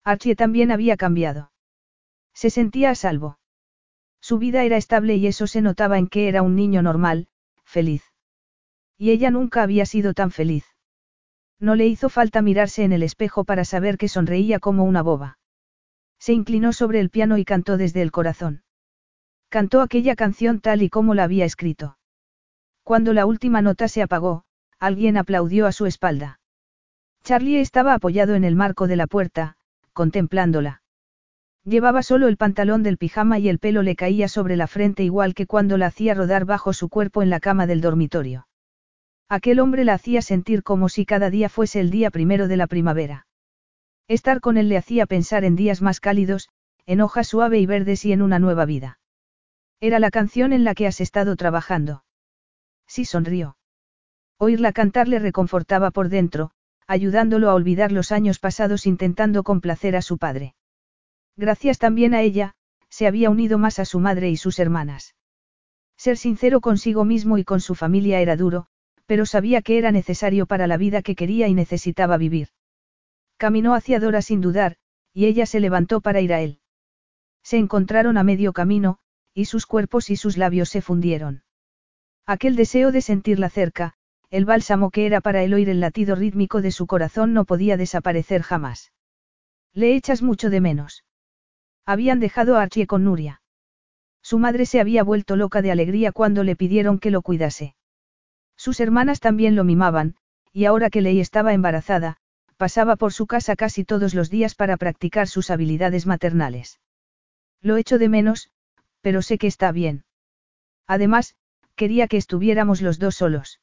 [0.03, 1.51] Archie también había cambiado.
[2.33, 3.39] Se sentía a salvo.
[4.19, 7.27] Su vida era estable y eso se notaba en que era un niño normal,
[7.63, 8.03] feliz.
[8.97, 10.65] Y ella nunca había sido tan feliz.
[11.59, 15.37] No le hizo falta mirarse en el espejo para saber que sonreía como una boba.
[16.19, 18.63] Se inclinó sobre el piano y cantó desde el corazón.
[19.49, 21.97] Cantó aquella canción tal y como la había escrito.
[22.83, 24.43] Cuando la última nota se apagó,
[24.79, 26.39] alguien aplaudió a su espalda.
[27.23, 29.57] Charlie estaba apoyado en el marco de la puerta,
[29.93, 30.81] contemplándola.
[31.63, 35.33] Llevaba solo el pantalón del pijama y el pelo le caía sobre la frente igual
[35.33, 38.47] que cuando la hacía rodar bajo su cuerpo en la cama del dormitorio.
[39.27, 42.67] Aquel hombre la hacía sentir como si cada día fuese el día primero de la
[42.67, 43.27] primavera.
[44.07, 46.49] Estar con él le hacía pensar en días más cálidos,
[46.85, 48.99] en hojas suave y verdes y en una nueva vida.
[49.79, 52.03] Era la canción en la que has estado trabajando.
[52.87, 53.57] Sí sonrió.
[54.37, 56.51] Oírla cantar le reconfortaba por dentro,
[56.85, 60.55] ayudándolo a olvidar los años pasados intentando complacer a su padre.
[61.35, 62.53] Gracias también a ella,
[62.89, 65.15] se había unido más a su madre y sus hermanas.
[65.97, 68.67] Ser sincero consigo mismo y con su familia era duro,
[69.05, 72.49] pero sabía que era necesario para la vida que quería y necesitaba vivir.
[73.37, 74.77] Caminó hacia Dora sin dudar,
[75.13, 76.59] y ella se levantó para ir a él.
[77.43, 78.97] Se encontraron a medio camino,
[79.33, 81.43] y sus cuerpos y sus labios se fundieron.
[82.25, 83.93] Aquel deseo de sentirla cerca,
[84.31, 87.77] el bálsamo que era para él oír el latido rítmico de su corazón no podía
[87.77, 88.91] desaparecer jamás.
[89.73, 91.03] Le echas mucho de menos.
[91.85, 93.41] Habían dejado a Archie con Nuria.
[94.23, 97.74] Su madre se había vuelto loca de alegría cuando le pidieron que lo cuidase.
[98.55, 100.15] Sus hermanas también lo mimaban,
[100.51, 102.17] y ahora que Ley estaba embarazada,
[102.57, 106.79] pasaba por su casa casi todos los días para practicar sus habilidades maternales.
[107.61, 108.49] Lo echo de menos,
[109.01, 110.05] pero sé que está bien.
[110.87, 111.35] Además,
[111.75, 113.59] quería que estuviéramos los dos solos.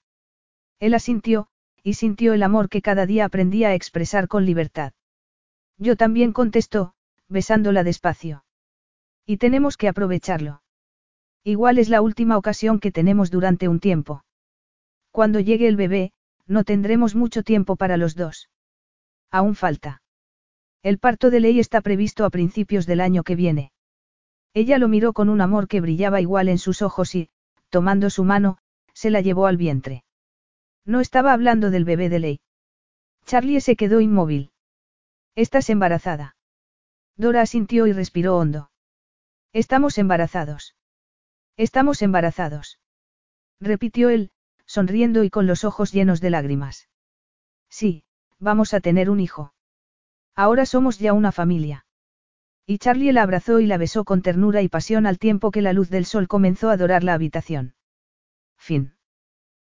[0.78, 1.48] Él asintió,
[1.82, 4.92] y sintió el amor que cada día aprendía a expresar con libertad.
[5.78, 6.94] Yo también contestó,
[7.28, 8.44] besándola despacio.
[9.24, 10.62] Y tenemos que aprovecharlo.
[11.44, 14.22] Igual es la última ocasión que tenemos durante un tiempo.
[15.12, 16.12] Cuando llegue el bebé,
[16.46, 18.48] no tendremos mucho tiempo para los dos.
[19.30, 20.02] Aún falta.
[20.82, 23.72] El parto de ley está previsto a principios del año que viene.
[24.54, 27.30] Ella lo miró con un amor que brillaba igual en sus ojos y,
[27.68, 28.58] tomando su mano,
[28.92, 30.04] se la llevó al vientre.
[30.84, 32.40] No estaba hablando del bebé de ley.
[33.24, 34.50] Charlie se quedó inmóvil.
[35.34, 36.36] Estás embarazada.
[37.16, 38.70] Dora asintió y respiró hondo.
[39.52, 40.74] Estamos embarazados.
[41.56, 42.80] Estamos embarazados.
[43.60, 44.32] Repitió él,
[44.72, 46.88] sonriendo y con los ojos llenos de lágrimas.
[47.68, 48.04] Sí,
[48.38, 49.52] vamos a tener un hijo.
[50.34, 51.84] Ahora somos ya una familia.
[52.64, 55.74] Y Charlie la abrazó y la besó con ternura y pasión al tiempo que la
[55.74, 57.74] luz del sol comenzó a dorar la habitación.
[58.56, 58.94] Fin.